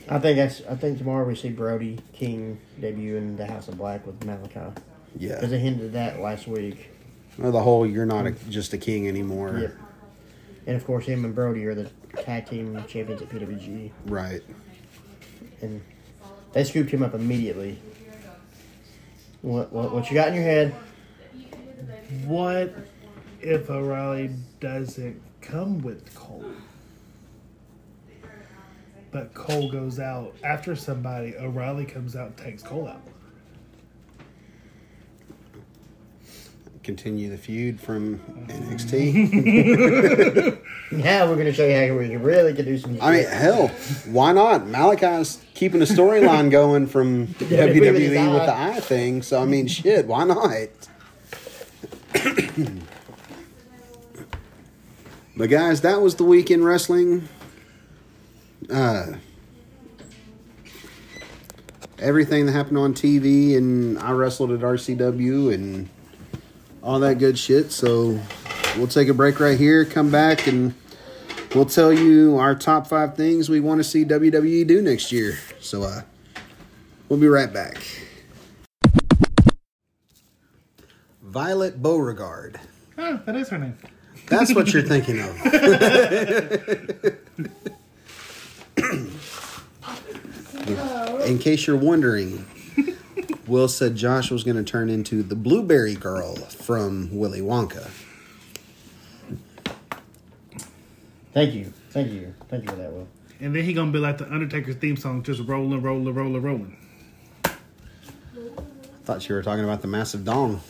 I 0.07 0.19
think 0.19 0.37
that's. 0.37 0.61
I 0.69 0.75
think 0.75 0.99
tomorrow 0.99 1.25
we 1.25 1.35
see 1.35 1.49
Brody 1.49 1.97
King 2.13 2.59
debut 2.79 3.15
in 3.15 3.35
the 3.37 3.47
House 3.47 3.67
of 3.67 3.77
Black 3.79 4.05
with 4.05 4.19
Malakai 4.19 4.77
Yeah. 5.17 5.33
because 5.33 5.49
they 5.49 5.59
hinted 5.59 5.87
at 5.87 5.93
that 5.93 6.19
last 6.21 6.45
week. 6.47 6.91
Well, 7.37 7.51
the 7.51 7.61
whole 7.61 7.85
you're 7.85 8.05
not 8.05 8.25
a, 8.27 8.31
just 8.49 8.73
a 8.73 8.77
king 8.77 9.07
anymore. 9.07 9.57
Yep. 9.59 9.75
And 10.67 10.75
of 10.75 10.85
course, 10.85 11.05
him 11.05 11.25
and 11.25 11.35
Brody 11.35 11.65
are 11.65 11.75
the 11.75 11.89
tag 12.23 12.47
team 12.47 12.75
champions 12.87 13.21
at 13.21 13.29
PWG, 13.29 13.91
Right. 14.05 14.41
and 15.61 15.81
they 16.53 16.63
scooped 16.63 16.89
him 16.91 17.03
up 17.03 17.13
immediately. 17.13 17.77
What 19.41 19.71
what, 19.71 19.91
what 19.93 20.09
you 20.09 20.15
got 20.15 20.29
in 20.29 20.35
your 20.35 20.43
head? 20.43 20.73
What 22.25 22.73
if 23.41 23.69
O'Reilly 23.69 24.31
doesn't 24.59 25.21
come 25.41 25.79
with 25.79 26.13
Cole? 26.15 26.45
But 29.11 29.33
Cole 29.33 29.71
goes 29.71 29.99
out 29.99 30.35
after 30.43 30.75
somebody. 30.75 31.35
O'Reilly 31.37 31.85
comes 31.85 32.15
out 32.15 32.27
and 32.27 32.37
takes 32.37 32.63
Cole 32.63 32.87
out. 32.87 33.01
Continue 36.85 37.29
the 37.31 37.37
feud 37.37 37.81
from 37.81 38.19
NXT. 38.45 39.11
Now 40.91 41.25
we're 41.29 41.35
gonna 41.35 41.51
show 41.51 41.65
you 41.65 41.75
how 41.75 41.97
we 41.97 42.09
can 42.09 42.21
really 42.21 42.53
can 42.53 42.63
do 42.63 42.77
some. 42.77 43.01
I 43.01 43.11
mean, 43.11 43.25
hell, 43.25 43.69
why 44.05 44.33
not? 44.33 44.65
Malakai's 44.65 45.43
keeping 45.55 45.81
a 45.81 45.85
storyline 45.85 46.51
going 46.51 46.85
from 46.85 47.25
WWE 47.39 48.33
with 48.33 48.45
the 48.45 48.55
eye 48.55 48.79
thing. 48.81 49.23
So 49.23 49.41
I 49.41 49.45
mean, 49.45 49.65
shit, 49.65 50.05
why 50.05 50.25
not? 50.25 50.67
but 55.35 55.49
guys, 55.49 55.81
that 55.81 56.03
was 56.03 56.13
the 56.17 56.23
weekend 56.23 56.63
wrestling. 56.65 57.27
Uh, 58.69 59.13
everything 61.97 62.45
that 62.45 62.51
happened 62.51 62.77
on 62.77 62.93
TV, 62.93 63.57
and 63.57 63.97
I 63.97 64.11
wrestled 64.11 64.51
at 64.51 64.59
RCW 64.59 65.51
and 65.51 65.89
all 66.85 66.99
that 66.99 67.17
good 67.17 67.37
shit. 67.37 67.71
So 67.71 68.19
we'll 68.77 68.87
take 68.87 69.09
a 69.09 69.13
break 69.13 69.39
right 69.39 69.57
here, 69.57 69.83
come 69.83 70.11
back, 70.11 70.47
and 70.47 70.73
we'll 71.55 71.65
tell 71.65 71.91
you 71.91 72.37
our 72.37 72.55
top 72.55 72.87
five 72.87 73.17
things 73.17 73.49
we 73.49 73.59
want 73.59 73.79
to 73.79 73.83
see 73.83 74.05
WWE 74.05 74.65
do 74.67 74.81
next 74.81 75.11
year. 75.11 75.37
So 75.59 75.83
uh, 75.83 76.01
we'll 77.09 77.19
be 77.19 77.27
right 77.27 77.51
back. 77.51 77.77
Violet 81.23 81.81
Beauregarde. 81.81 82.59
Ah, 82.97 83.19
that 83.25 83.35
is 83.35 83.49
her 83.49 83.57
name. 83.57 83.77
That's 84.27 84.55
what 84.55 84.71
you're 84.71 84.83
thinking 84.83 85.19
of. 85.19 85.35
In 91.25 91.39
case 91.39 91.67
you're 91.67 91.75
wondering, 91.75 92.45
Will 93.47 93.67
said 93.67 93.95
Josh 93.95 94.31
was 94.31 94.43
going 94.43 94.57
to 94.57 94.63
turn 94.63 94.89
into 94.89 95.23
the 95.23 95.35
blueberry 95.35 95.95
girl 95.95 96.35
from 96.35 97.09
Willy 97.15 97.41
Wonka. 97.41 97.89
Thank 101.33 101.53
you. 101.53 101.73
Thank 101.89 102.11
you. 102.11 102.33
Thank 102.47 102.63
you 102.63 102.69
for 102.69 102.75
that, 102.77 102.91
Will. 102.91 103.07
And 103.41 103.53
then 103.53 103.63
he 103.65 103.73
gonna 103.73 103.91
be 103.91 103.99
like 103.99 104.17
the 104.17 104.31
Undertaker's 104.31 104.77
theme 104.77 104.95
song, 104.95 105.21
just 105.21 105.41
rolling, 105.41 105.81
rolling, 105.81 106.13
rolling, 106.13 106.41
rolling. 106.41 106.77
I 107.43 107.49
thought 109.03 109.27
you 109.27 109.35
were 109.35 109.43
talking 109.43 109.65
about 109.65 109.81
the 109.81 109.87
massive 109.89 110.23
dong. 110.23 110.61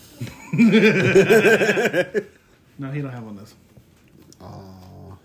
No, 2.77 2.91
he 2.91 3.01
don't 3.01 3.11
have 3.11 3.23
one 3.23 3.37
of 3.37 3.39
those. 3.39 3.55
Aw. 4.41 5.15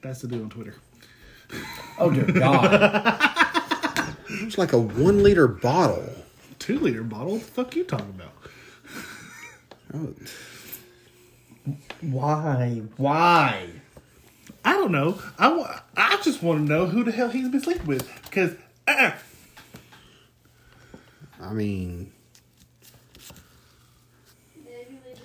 That's 0.00 0.22
the 0.22 0.28
dude 0.28 0.42
on 0.42 0.48
Twitter. 0.48 0.74
Oh 1.98 2.10
dear 2.10 2.24
God. 2.24 3.32
It's 4.28 4.58
like 4.58 4.72
a 4.72 4.78
one 4.78 5.22
liter 5.22 5.46
bottle. 5.46 6.15
Two 6.66 6.80
liter 6.80 7.04
bottle. 7.04 7.34
What 7.34 7.42
the 7.42 7.46
fuck 7.46 7.76
you 7.76 7.84
talking 7.84 8.08
about? 8.10 8.32
Oh, 9.94 10.12
Why? 12.00 12.82
Why? 12.96 13.68
I 14.64 14.72
don't 14.72 14.90
know. 14.90 15.20
I, 15.38 15.52
wa- 15.52 15.78
I 15.96 16.18
just 16.24 16.42
want 16.42 16.58
to 16.58 16.64
know 16.64 16.86
who 16.86 17.04
the 17.04 17.12
hell 17.12 17.28
he's 17.28 17.48
been 17.48 17.60
sleeping 17.60 17.86
with. 17.86 18.10
Because, 18.24 18.56
uh, 18.88 19.12
I 21.40 21.52
mean, 21.52 22.10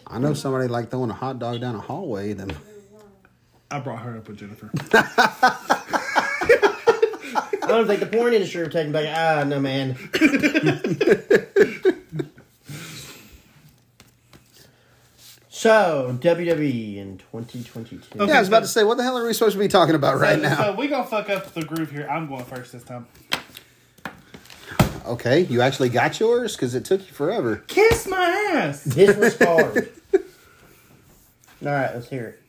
I 0.06 0.20
know 0.20 0.36
somebody 0.36 0.68
like 0.68 0.92
throwing 0.92 1.10
a 1.10 1.16
hot 1.16 1.40
dog 1.40 1.60
down 1.60 1.74
a 1.74 1.80
hallway. 1.80 2.34
Then 2.34 2.56
I 3.72 3.80
brought 3.80 4.04
her 4.04 4.16
up 4.16 4.28
with 4.28 4.38
Jennifer. 4.38 4.70
I 7.72 7.78
don't 7.78 7.88
think 7.88 8.00
the 8.02 8.06
porn 8.06 8.34
industry 8.34 8.62
are 8.62 8.70
taking 8.70 8.92
back. 8.92 9.06
Ah, 9.08 9.44
no, 9.46 9.60
man. 9.60 9.96
so 15.50 16.18
WWE 16.20 16.98
in 16.98 17.18
2022. 17.18 18.20
Okay. 18.20 18.28
yeah, 18.28 18.38
I 18.38 18.40
was 18.40 18.50
about 18.50 18.62
to 18.62 18.68
say, 18.68 18.84
what 18.84 18.98
the 18.98 19.04
hell 19.04 19.18
are 19.18 19.26
we 19.26 19.34
supposed 19.34 19.54
to 19.54 19.60
be 19.60 19.70
talking 19.70 19.96
about 19.96 20.20
right 20.20 20.36
so, 20.36 20.50
now? 20.50 20.56
So 20.58 20.76
we 20.76 20.88
gonna 20.88 21.06
fuck 21.06 21.30
up 21.30 21.54
the 21.54 21.64
groove 21.64 21.92
here. 21.92 22.08
I'm 22.10 22.28
going 22.28 22.44
first 22.44 22.74
this 22.74 22.84
time. 22.84 23.08
Okay, 25.06 25.42
you 25.42 25.62
actually 25.62 25.90
got 25.90 26.20
yours 26.20 26.56
because 26.56 26.76
it 26.76 26.86
took 26.86 27.02
you 27.02 27.14
forever. 27.14 27.64
Kiss 27.68 28.08
my 28.08 28.52
ass. 28.54 28.84
This 28.84 29.16
was 29.16 29.38
hard. 29.42 29.92
All 30.14 30.22
right, 31.72 31.94
let's 31.94 32.10
hear 32.10 32.28
it. 32.28 32.42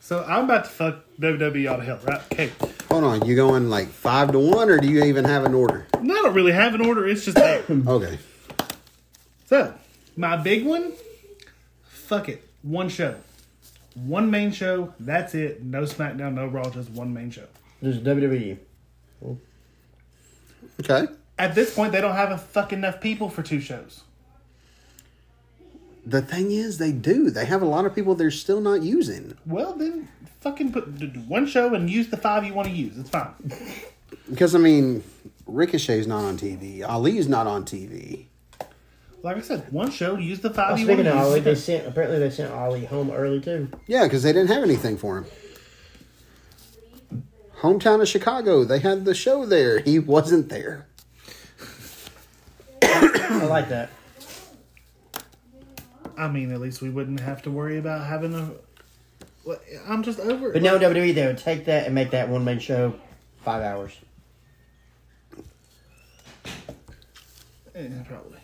So 0.00 0.22
I'm 0.24 0.44
about 0.44 0.64
to 0.64 0.70
fuck 0.70 1.03
WWE 1.20 1.66
out 1.68 1.80
of 1.80 1.86
hell, 1.86 2.00
right? 2.04 2.20
Okay. 2.32 2.50
Hold 2.90 3.04
on, 3.04 3.24
you 3.26 3.36
going 3.36 3.70
like 3.70 3.88
five 3.88 4.32
to 4.32 4.38
one, 4.38 4.68
or 4.70 4.78
do 4.78 4.88
you 4.88 5.04
even 5.04 5.24
have 5.24 5.44
an 5.44 5.54
order? 5.54 5.86
No, 6.00 6.14
I 6.14 6.22
don't 6.22 6.34
really 6.34 6.52
have 6.52 6.74
an 6.74 6.84
order. 6.86 7.06
It's 7.06 7.24
just 7.24 7.36
there. 7.36 7.62
Okay, 7.86 8.18
so 9.46 9.74
my 10.16 10.36
big 10.36 10.64
one. 10.64 10.92
Fuck 11.88 12.28
it. 12.28 12.46
One 12.62 12.88
show. 12.88 13.16
One 13.94 14.30
main 14.30 14.52
show. 14.52 14.92
That's 15.00 15.34
it. 15.34 15.62
No 15.62 15.82
SmackDown. 15.82 16.34
No 16.34 16.46
Raw. 16.46 16.68
Just 16.70 16.90
one 16.90 17.14
main 17.14 17.30
show. 17.30 17.46
This 17.80 17.96
is 17.96 18.02
WWE. 18.02 18.58
okay. 20.80 21.06
At 21.38 21.54
this 21.54 21.74
point, 21.74 21.92
they 21.92 22.00
don't 22.00 22.14
have 22.14 22.30
a 22.30 22.38
fuck 22.38 22.72
enough 22.72 23.00
people 23.00 23.28
for 23.28 23.42
two 23.42 23.60
shows. 23.60 24.02
The 26.06 26.20
thing 26.20 26.50
is, 26.50 26.78
they 26.78 26.92
do. 26.92 27.30
They 27.30 27.46
have 27.46 27.62
a 27.62 27.66
lot 27.66 27.86
of 27.86 27.94
people 27.94 28.14
they're 28.14 28.30
still 28.30 28.60
not 28.60 28.82
using 28.82 29.36
Well, 29.46 29.72
then 29.72 30.08
fucking 30.40 30.72
put 30.72 30.98
do 30.98 31.06
one 31.20 31.46
show 31.46 31.74
and 31.74 31.88
use 31.88 32.08
the 32.08 32.18
five 32.18 32.44
you 32.44 32.52
want 32.52 32.68
to 32.68 32.74
use. 32.74 32.98
It's 32.98 33.10
fine. 33.10 33.32
because 34.28 34.54
I 34.54 34.58
mean, 34.58 35.02
Ricochet's 35.46 36.06
not 36.06 36.24
on 36.24 36.36
TV. 36.36 36.86
Ali's 36.86 37.28
not 37.28 37.46
on 37.46 37.64
TV. 37.64 38.26
Like 39.22 39.38
I 39.38 39.40
said, 39.40 39.72
one 39.72 39.90
show, 39.90 40.18
use 40.18 40.40
the 40.40 40.50
five 40.50 40.72
Oh, 40.72 40.76
you 40.76 40.86
want 40.86 40.98
speaking 40.98 41.04
to 41.12 41.18
of 41.18 41.34
use. 41.36 41.44
They 41.44 41.54
sent 41.54 41.86
apparently 41.86 42.18
they 42.18 42.28
sent 42.28 42.52
Ali 42.52 42.84
home 42.84 43.10
early 43.10 43.40
too. 43.40 43.68
Yeah, 43.86 44.04
because 44.04 44.22
they 44.22 44.32
didn't 44.34 44.48
have 44.48 44.62
anything 44.62 44.98
for 44.98 45.18
him. 45.18 45.26
Hometown 47.60 48.02
of 48.02 48.08
Chicago, 48.08 48.64
they 48.64 48.80
had 48.80 49.06
the 49.06 49.14
show 49.14 49.46
there. 49.46 49.78
He 49.78 49.98
wasn't 49.98 50.50
there. 50.50 50.86
I 52.82 53.46
like 53.46 53.70
that. 53.70 53.88
I 56.16 56.28
mean, 56.28 56.52
at 56.52 56.60
least 56.60 56.82
we 56.82 56.90
wouldn't 56.90 57.20
have 57.20 57.42
to 57.42 57.50
worry 57.50 57.78
about 57.78 58.06
having 58.06 58.34
a. 58.34 58.50
Well, 59.44 59.58
I'm 59.86 60.02
just 60.02 60.18
over 60.20 60.50
it. 60.50 60.52
But 60.54 60.62
no 60.62 60.78
WWE, 60.78 61.14
they 61.14 61.26
would 61.26 61.38
take 61.38 61.66
that 61.66 61.86
and 61.86 61.94
make 61.94 62.10
that 62.12 62.28
one 62.28 62.44
main 62.44 62.58
show 62.58 62.94
five 63.42 63.62
hours. 63.62 63.96
Eh, 67.74 67.88
probably. 68.08 68.38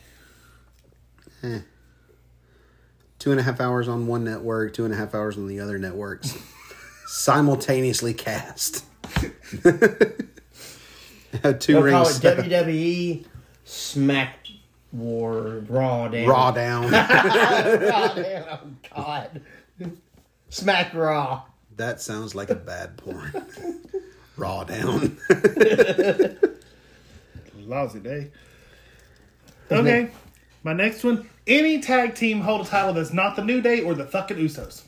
Two 3.18 3.31
and 3.31 3.41
a 3.41 3.43
half 3.43 3.61
hours 3.61 3.87
on 3.89 4.07
one 4.07 4.25
network, 4.25 4.75
two 4.75 4.85
and 4.85 4.93
a 4.93 4.97
half 4.97 5.14
hours 5.14 5.37
on 5.37 5.47
the 5.47 5.61
other 5.61 5.79
networks. 5.79 6.37
Simultaneously 7.07 8.14
cast. 8.14 8.85
Had 11.43 11.61
2 11.61 11.73
They'll 11.73 11.91
call 11.91 12.05
rings. 12.05 12.25
it 12.25 12.37
WWE 12.39 13.25
Smack 13.64 14.39
War 14.93 15.62
Raw 15.68 16.09
Down. 16.09 16.26
Raw 16.26 16.51
down. 16.51 16.91
Raw 16.91 18.14
Down. 18.14 18.76
Oh 18.97 18.97
God. 18.97 19.41
Smack 20.49 20.93
Raw. 20.95 21.43
that 21.76 22.01
sounds 22.01 22.34
like 22.34 22.51
a 22.51 22.57
bad 22.57 22.97
porn. 22.97 23.32
Raw 24.36 24.64
down. 24.64 25.18
Lousy 27.66 28.01
day. 28.01 28.30
Okay. 29.70 30.11
My 30.64 30.72
next 30.72 31.05
one. 31.05 31.28
Any 31.47 31.80
tag 31.80 32.14
team 32.14 32.41
hold 32.41 32.66
a 32.66 32.68
title 32.68 32.95
that's 32.95 33.12
not 33.12 33.36
the 33.36 33.45
New 33.45 33.61
Day 33.61 33.82
or 33.82 33.95
the 33.95 34.05
fucking 34.07 34.36
Usos. 34.38 34.82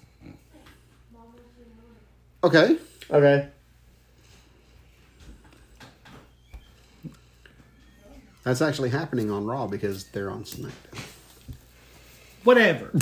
okay. 2.44 2.76
Okay. 3.11 3.48
That's 8.43 8.61
actually 8.61 8.90
happening 8.90 9.30
on 9.30 9.45
Raw 9.45 9.66
because 9.66 10.05
they're 10.05 10.30
on 10.30 10.45
SmackDown. 10.45 11.05
Whatever. 12.45 12.90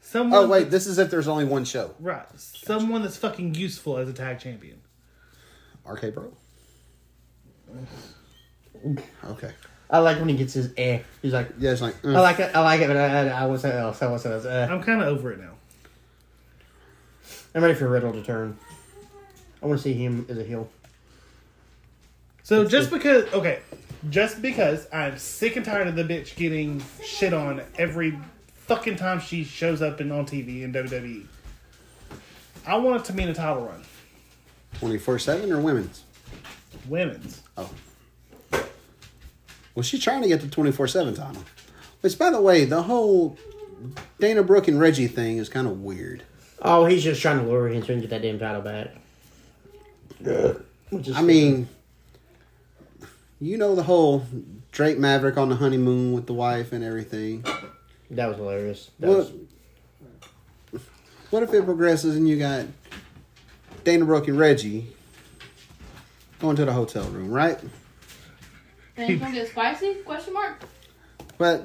Someone 0.00 0.44
Oh, 0.44 0.48
wait, 0.48 0.70
this 0.70 0.86
is 0.86 0.98
if 0.98 1.10
there's 1.10 1.28
only 1.28 1.44
one 1.44 1.64
show. 1.64 1.94
Right. 2.00 2.26
Someone 2.36 3.02
that's 3.02 3.16
fucking 3.16 3.54
useful 3.54 3.96
as 3.96 4.08
a 4.08 4.12
tag 4.12 4.38
champion. 4.38 4.80
RK 5.84 6.14
Bro. 6.14 6.32
Okay. 9.24 9.52
I 9.88 9.98
like 9.98 10.18
when 10.18 10.28
he 10.28 10.36
gets 10.36 10.54
his 10.54 10.72
eh. 10.76 11.00
He's 11.20 11.32
like, 11.32 11.48
Yeah, 11.58 11.72
it's 11.72 11.80
like. 11.80 11.94
I 12.04 12.08
uh, 12.14 12.22
like 12.22 12.38
it. 12.38 12.54
I 12.54 12.60
like 12.60 12.80
it, 12.80 12.86
but 12.86 12.96
I, 12.96 13.28
I, 13.28 13.42
I 13.42 13.46
was 13.46 13.64
else. 13.64 14.02
I 14.02 14.10
was 14.10 14.24
else. 14.24 14.44
Uh, 14.44 14.68
I'm 14.70 14.82
kind 14.82 15.02
of 15.02 15.08
over 15.08 15.32
it 15.32 15.40
now. 15.40 15.54
I'm 17.54 17.62
ready 17.62 17.74
for 17.74 17.88
Riddle 17.88 18.12
to 18.12 18.22
turn. 18.22 18.56
I 19.62 19.66
want 19.66 19.78
to 19.78 19.82
see 19.82 19.94
him 19.94 20.26
as 20.28 20.38
a 20.38 20.44
heel. 20.44 20.70
So 22.42 22.64
just 22.66 22.90
because, 22.90 23.32
okay, 23.32 23.60
just 24.08 24.40
because 24.40 24.86
I'm 24.92 25.18
sick 25.18 25.56
and 25.56 25.64
tired 25.64 25.86
of 25.88 25.94
the 25.94 26.04
bitch 26.04 26.36
getting 26.36 26.82
shit 27.04 27.34
on 27.34 27.62
every 27.76 28.18
fucking 28.54 28.96
time 28.96 29.20
she 29.20 29.44
shows 29.44 29.82
up 29.82 30.00
in 30.00 30.10
on 30.10 30.26
TV 30.26 30.62
in 30.62 30.72
WWE, 30.72 31.26
I 32.66 32.76
want 32.76 33.02
it 33.02 33.04
to 33.06 33.12
mean 33.12 33.28
a 33.28 33.34
title 33.34 33.66
run. 33.66 33.82
24 34.78 35.18
7 35.18 35.52
or 35.52 35.60
women's? 35.60 36.04
Women's. 36.88 37.42
Oh. 37.56 37.70
Well, 39.74 39.82
she's 39.82 40.02
trying 40.02 40.22
to 40.22 40.28
get 40.28 40.40
the 40.40 40.48
24 40.48 40.88
7 40.88 41.14
title. 41.14 41.42
Which, 42.00 42.18
by 42.18 42.30
the 42.30 42.40
way, 42.40 42.64
the 42.64 42.82
whole 42.82 43.36
Dana 44.18 44.42
Brooke 44.42 44.68
and 44.68 44.80
Reggie 44.80 45.06
thing 45.06 45.38
is 45.38 45.48
kind 45.48 45.66
of 45.66 45.82
weird. 45.82 46.22
Oh, 46.62 46.86
he's 46.86 47.02
just 47.02 47.20
trying 47.20 47.38
to 47.38 47.44
lure 47.46 47.68
him 47.68 47.82
so 47.82 47.88
he 47.88 47.92
can 47.94 48.00
get 48.00 48.10
that 48.10 48.22
damn 48.22 48.38
title 48.38 48.62
back. 48.62 48.90
Which 50.90 51.08
is 51.08 51.16
I 51.16 51.22
mean, 51.22 51.68
you 53.40 53.56
know 53.56 53.74
the 53.74 53.82
whole 53.82 54.24
Drake 54.72 54.98
Maverick 54.98 55.36
on 55.36 55.48
the 55.48 55.56
honeymoon 55.56 56.12
with 56.12 56.26
the 56.26 56.34
wife 56.34 56.72
and 56.72 56.84
everything. 56.84 57.44
that 58.10 58.26
was 58.28 58.36
hilarious. 58.36 58.90
That 58.98 59.08
What, 59.08 59.16
was, 59.18 60.82
what 61.30 61.42
if 61.42 61.52
it 61.54 61.64
progresses 61.64 62.16
and 62.16 62.28
you 62.28 62.38
got 62.38 62.66
Dana 63.84 64.04
Brooke 64.04 64.28
and 64.28 64.38
Reggie 64.38 64.88
going 66.38 66.56
to 66.56 66.64
the 66.64 66.72
hotel 66.72 67.04
room, 67.08 67.30
right? 67.30 67.58
And 68.96 69.10
it's 69.10 69.20
gonna 69.22 69.34
get 69.34 69.48
spicy? 69.48 69.94
Question 70.04 70.34
mark. 70.34 70.62
But 71.38 71.64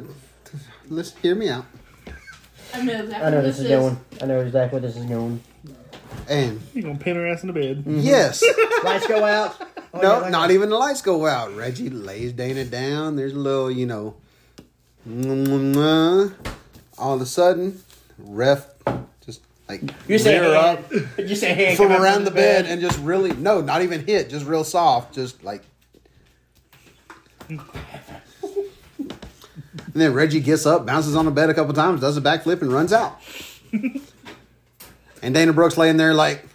let's 0.87 1.15
hear 1.17 1.35
me 1.35 1.49
out. 1.49 1.65
I 2.73 2.81
know 2.83 2.93
exactly 2.93 3.15
I 3.15 3.29
know 3.29 3.35
what 3.37 3.43
this 3.43 3.59
is 3.59 3.67
going. 3.67 3.97
I 4.21 4.25
know 4.25 4.39
exactly 4.41 4.79
where 4.79 4.87
this 4.89 4.97
is 4.97 5.05
going. 5.05 5.41
And 6.27 6.61
You 6.73 6.81
gonna 6.81 6.97
pin 6.97 7.15
her 7.15 7.27
ass 7.27 7.43
in 7.43 7.47
the 7.47 7.53
bed? 7.53 7.83
Mhm. 7.85 8.03
yes, 8.03 8.43
Lights 8.83 9.07
go 9.07 9.23
out. 9.23 9.55
Oh, 9.93 9.99
no, 10.01 10.01
yeah, 10.01 10.17
like 10.19 10.31
not 10.31 10.47
that. 10.47 10.53
even 10.53 10.69
the 10.69 10.77
lights 10.77 11.01
go 11.01 11.25
out. 11.25 11.55
Reggie 11.55 11.89
lays 11.89 12.33
Dana 12.33 12.65
down. 12.65 13.15
There's 13.15 13.33
a 13.33 13.37
little, 13.39 13.71
you 13.71 13.85
know, 13.85 14.15
all 16.97 17.13
of 17.13 17.21
a 17.21 17.25
sudden, 17.25 17.81
ref 18.17 18.65
just 19.25 19.41
like 19.69 19.81
You 20.07 20.17
say 20.17 20.39
rear 20.39 20.53
hand, 20.53 20.79
up 20.93 21.19
You 21.19 21.35
say 21.35 21.53
hand 21.53 21.77
from 21.77 21.89
come 21.89 22.01
around 22.01 22.15
from 22.15 22.25
the 22.25 22.31
bed 22.31 22.65
and 22.65 22.81
just 22.81 22.99
really 22.99 23.31
no, 23.33 23.61
not 23.61 23.81
even 23.83 24.05
hit, 24.05 24.29
just 24.29 24.45
real 24.45 24.63
soft, 24.63 25.13
just 25.13 25.43
like. 25.43 25.63
And 29.93 30.01
then 30.01 30.13
Reggie 30.13 30.41
gets 30.41 30.65
up, 30.65 30.85
bounces 30.85 31.15
on 31.15 31.23
the 31.23 31.31
bed 31.31 31.49
a 31.49 31.53
couple 31.53 31.73
times, 31.73 32.01
does 32.01 32.17
a 32.17 32.21
backflip, 32.21 32.61
and 32.61 32.69
runs 32.73 32.91
out. 32.91 33.17
and 35.25 35.33
Dana 35.33 35.51
Brooks 35.53 35.75
laying 35.75 35.97
there 35.97 36.13
like. 36.13 36.45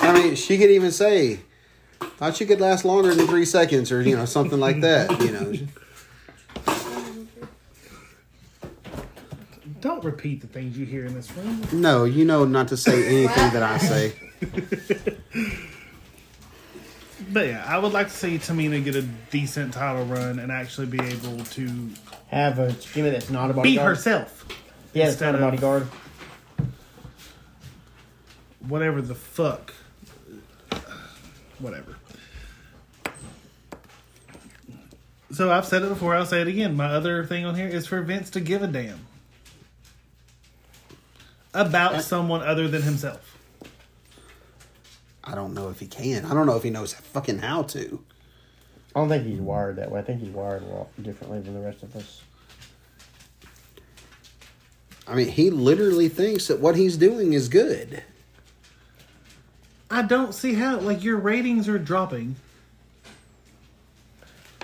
I 0.00 0.12
mean, 0.14 0.36
she 0.36 0.56
could 0.58 0.70
even 0.70 0.92
say, 0.92 1.40
"Thought 2.00 2.36
she 2.36 2.46
could 2.46 2.60
last 2.60 2.84
longer 2.84 3.12
than 3.14 3.26
three 3.26 3.44
seconds," 3.44 3.90
or 3.90 4.00
you 4.00 4.16
know, 4.16 4.24
something 4.24 4.60
like 4.60 4.80
that. 4.82 5.10
You 5.20 5.32
know, 5.32 5.52
Don't 9.80 10.04
repeat 10.04 10.40
the 10.40 10.46
things 10.46 10.78
you 10.78 10.86
hear 10.86 11.04
in 11.04 11.14
this 11.14 11.30
room. 11.36 11.62
no, 11.72 12.04
you 12.04 12.24
know 12.24 12.44
not 12.44 12.68
to 12.68 12.76
say 12.76 13.04
anything 13.06 13.52
that 13.52 13.62
I 13.62 13.78
say. 13.78 14.12
But 17.30 17.48
yeah, 17.48 17.64
I 17.66 17.78
would 17.78 17.92
like 17.92 18.08
to 18.08 18.14
see 18.14 18.38
Tamina 18.38 18.82
get 18.82 18.94
a 18.96 19.02
decent 19.02 19.74
title 19.74 20.04
run 20.06 20.38
and 20.38 20.50
actually 20.50 20.86
be 20.86 21.00
able 21.00 21.44
to 21.44 21.90
Have 22.28 22.58
a 22.58 22.72
Jimmy 22.72 23.10
that's 23.10 23.30
not 23.30 23.50
a 23.50 23.60
be 23.60 23.76
herself. 23.76 24.46
Yeah, 24.92 25.08
it's 25.08 25.20
not 25.20 25.28
instead 25.30 25.34
a 25.34 25.38
of- 25.38 25.40
bodyguard. 25.42 25.86
Whatever 28.66 29.00
the 29.00 29.14
fuck. 29.14 29.72
Whatever. 31.58 31.96
So 35.32 35.50
I've 35.50 35.66
said 35.66 35.82
it 35.82 35.88
before, 35.88 36.14
I'll 36.14 36.26
say 36.26 36.40
it 36.40 36.48
again. 36.48 36.76
My 36.76 36.86
other 36.86 37.24
thing 37.24 37.44
on 37.44 37.54
here 37.54 37.66
is 37.68 37.86
for 37.86 38.00
Vince 38.02 38.30
to 38.30 38.40
give 38.40 38.62
a 38.62 38.66
damn 38.66 39.06
about 41.54 42.02
someone 42.02 42.42
other 42.42 42.68
than 42.68 42.82
himself. 42.82 43.36
I 45.24 45.34
don't 45.34 45.54
know 45.54 45.68
if 45.68 45.80
he 45.80 45.86
can. 45.86 46.24
I 46.24 46.32
don't 46.34 46.46
know 46.46 46.56
if 46.56 46.62
he 46.62 46.70
knows 46.70 46.94
fucking 46.94 47.38
how 47.38 47.62
to. 47.64 48.02
I 48.98 49.00
don't 49.02 49.10
think 49.10 49.26
he's 49.26 49.38
wired 49.38 49.76
that 49.76 49.92
way. 49.92 50.00
I 50.00 50.02
think 50.02 50.20
he's 50.20 50.30
wired 50.30 50.64
a 50.64 50.66
lot 50.66 50.88
differently 51.00 51.38
than 51.38 51.54
the 51.54 51.60
rest 51.60 51.84
of 51.84 51.94
us. 51.94 52.20
I 55.06 55.14
mean, 55.14 55.28
he 55.28 55.50
literally 55.50 56.08
thinks 56.08 56.48
that 56.48 56.58
what 56.58 56.74
he's 56.74 56.96
doing 56.96 57.32
is 57.32 57.48
good. 57.48 58.02
I 59.88 60.02
don't 60.02 60.34
see 60.34 60.54
how. 60.54 60.80
Like 60.80 61.04
your 61.04 61.16
ratings 61.16 61.68
are 61.68 61.78
dropping. 61.78 62.34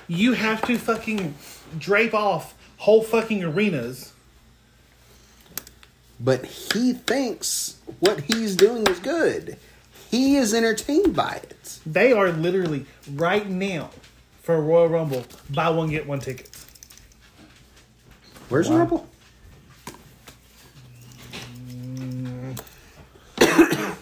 You 0.09 0.33
have 0.33 0.63
to 0.63 0.79
fucking 0.79 1.37
drape 1.79 2.13
off 2.13 2.57
whole 2.79 3.05
fucking 3.05 3.45
arenas. 3.45 4.15
But 6.19 6.45
he 6.45 6.93
thinks 6.93 7.77
what 8.01 8.23
he's 8.23 8.57
doing 8.57 8.85
is 8.89 8.99
good. 8.99 9.59
He 10.11 10.35
is 10.35 10.53
entertained 10.53 11.15
by 11.15 11.35
it. 11.37 11.79
They 11.87 12.13
are 12.13 12.33
literally 12.33 12.87
right 13.13 13.49
now 13.49 13.91
for 14.45 14.55
a 14.55 14.61
Royal 14.61 14.89
Rumble 14.89 15.25
buy 15.51 15.71
one 15.71 15.89
get 15.91 16.07
one 16.07 16.21
ticket. 16.21 16.51
Where's 18.51 18.69
Wow. 18.69 18.77
Rumble? 18.79 19.09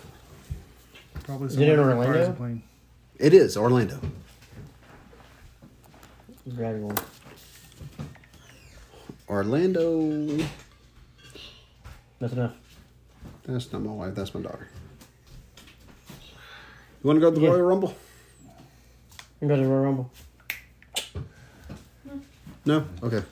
Probably 1.24 1.47
Is 1.47 1.56
it 1.56 1.69
in 1.69 1.77
somewhere 1.77 1.97
where 1.97 2.06
cars 2.06 2.28
Orlando? 2.28 2.62
It 3.19 3.35
is 3.35 3.56
Orlando. 3.56 4.01
Grab 6.56 6.81
one. 6.81 6.97
Orlando. 9.28 10.44
That's 12.19 12.32
enough. 12.32 12.55
That's 13.44 13.73
not 13.73 13.82
my 13.82 13.93
wife. 13.93 14.14
That's 14.14 14.35
my 14.35 14.40
daughter. 14.43 14.69
You 16.09 17.09
want 17.09 17.16
to 17.19 17.20
go 17.20 17.31
to 17.31 17.36
the 17.36 17.43
Yeah. 17.43 17.51
Royal 17.52 17.62
Rumble? 17.62 17.94
You 19.40 19.48
go 19.48 19.56
to 19.56 19.62
the 19.62 19.69
Royal 19.69 19.85
Rumble. 19.85 20.10
No. 22.64 22.86
Okay. 23.02 23.22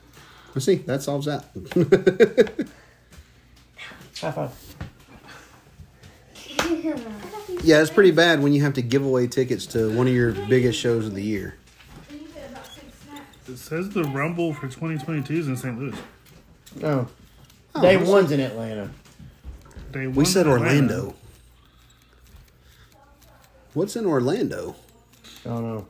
Let's 0.55 0.65
see. 0.65 0.77
That 0.77 1.02
solves 1.02 1.27
that. 1.27 1.44
High 4.20 4.32
five. 4.32 4.51
yeah, 7.65 7.81
it's 7.81 7.90
pretty 7.90 8.11
bad 8.11 8.43
when 8.43 8.52
you 8.52 8.62
have 8.62 8.74
to 8.74 8.82
give 8.82 9.05
away 9.05 9.27
tickets 9.27 9.66
to 9.66 9.94
one 9.97 10.07
of 10.07 10.12
your 10.12 10.32
biggest 10.32 10.78
shows 10.78 11.07
of 11.07 11.15
the 11.15 11.23
year. 11.23 11.57
It 13.48 13.57
says 13.59 13.90
the 13.90 14.05
Rumble 14.05 14.55
for 14.55 14.69
2022 14.69 15.35
is 15.35 15.48
in 15.48 15.57
St. 15.57 15.78
Louis. 15.78 15.94
Oh. 16.82 17.09
Oh, 17.74 17.82
Day 17.82 17.97
what's 17.97 18.09
one's 18.09 18.32
in 18.32 18.40
Atlanta. 18.40 18.90
Day 19.93 20.07
We 20.07 20.24
said 20.24 20.47
Atlanta. 20.47 20.65
Orlando. 20.65 21.15
What's 23.74 23.97
in 23.97 24.07
Orlando? 24.07 24.77
I 25.44 25.48
don't 25.48 25.62
know. 25.62 25.86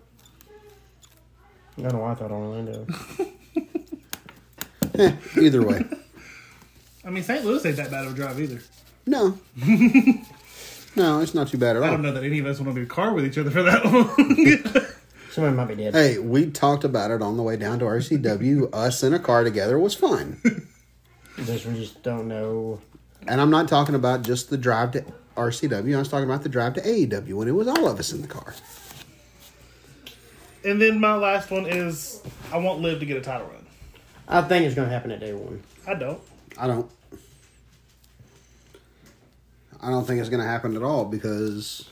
I 1.81 1.89
don't 1.89 1.93
know 1.94 1.98
why 2.01 2.12
I 2.12 2.15
thought 2.15 2.31
Orlando. 2.31 2.86
Eh, 4.98 5.15
either 5.40 5.62
way. 5.65 5.82
I 7.05 7.11
mean, 7.11 7.23
St. 7.23 7.44
Louis 7.44 7.65
ain't 7.65 7.77
that 7.77 7.90
bad 7.90 8.07
of 8.07 8.12
a 8.12 8.15
drive 8.15 8.40
either. 8.40 8.61
No. 9.07 9.39
no, 10.97 11.20
it's 11.20 11.32
not 11.32 11.48
too 11.48 11.59
bad 11.59 11.77
at 11.77 11.82
all. 11.82 11.89
I 11.89 11.90
don't 11.93 12.02
know 12.02 12.12
that 12.12 12.24
any 12.24 12.40
of 12.40 12.47
us 12.47 12.59
want 12.59 12.70
to 12.70 12.74
be 12.74 12.81
in 12.81 12.86
a 12.86 12.90
car 12.90 13.15
with 13.15 13.24
each 13.24 13.39
other 13.39 13.51
for 13.51 13.62
that 13.62 13.85
long. 13.85 14.09
Somebody 15.31 15.57
might 15.57 15.69
be 15.69 15.77
dead. 15.77 15.94
Hey, 15.94 16.19
we 16.19 16.51
talked 16.51 16.85
about 16.85 17.11
it 17.12 17.23
on 17.23 17.36
the 17.36 17.43
way 17.43 17.57
down 17.57 17.78
to 17.78 17.85
RCW. 17.85 18.74
Us 18.74 19.02
in 19.02 19.15
a 19.15 19.19
car 19.19 19.44
together 19.44 19.78
was 19.78 19.94
fun. 19.94 20.40
Just, 21.44 21.66
we 21.66 21.74
just 21.74 22.02
don't 22.02 22.28
know. 22.28 22.81
And 23.27 23.40
I'm 23.40 23.51
not 23.51 23.69
talking 23.69 23.94
about 23.94 24.23
just 24.23 24.51
the 24.51 24.59
drive 24.59 24.90
to 24.93 25.05
RCW. 25.36 25.94
I 25.94 25.98
was 25.98 26.09
talking 26.09 26.28
about 26.28 26.43
the 26.43 26.48
drive 26.48 26.74
to 26.74 26.82
AEW 26.82 27.35
when 27.35 27.48
it 27.48 27.52
was 27.52 27.69
all 27.69 27.89
of 27.89 27.98
us 27.98 28.12
in 28.12 28.23
the 28.23 28.28
car. 28.28 28.55
And 30.64 30.80
then 30.80 31.00
my 31.00 31.14
last 31.14 31.50
one 31.50 31.66
is 31.66 32.22
I 32.52 32.58
want 32.58 32.80
Liv 32.80 33.00
to 33.00 33.06
get 33.06 33.16
a 33.16 33.20
title 33.20 33.46
run. 33.46 33.66
I 34.28 34.42
think 34.42 34.66
it's 34.66 34.74
going 34.74 34.88
to 34.88 34.92
happen 34.94 35.10
at 35.10 35.20
day 35.20 35.32
one. 35.32 35.62
I 35.86 35.94
don't. 35.94 36.20
I 36.56 36.66
don't. 36.66 36.90
I 39.82 39.90
don't 39.90 40.06
think 40.06 40.20
it's 40.20 40.28
going 40.28 40.42
to 40.42 40.48
happen 40.48 40.76
at 40.76 40.82
all 40.82 41.04
because 41.04 41.88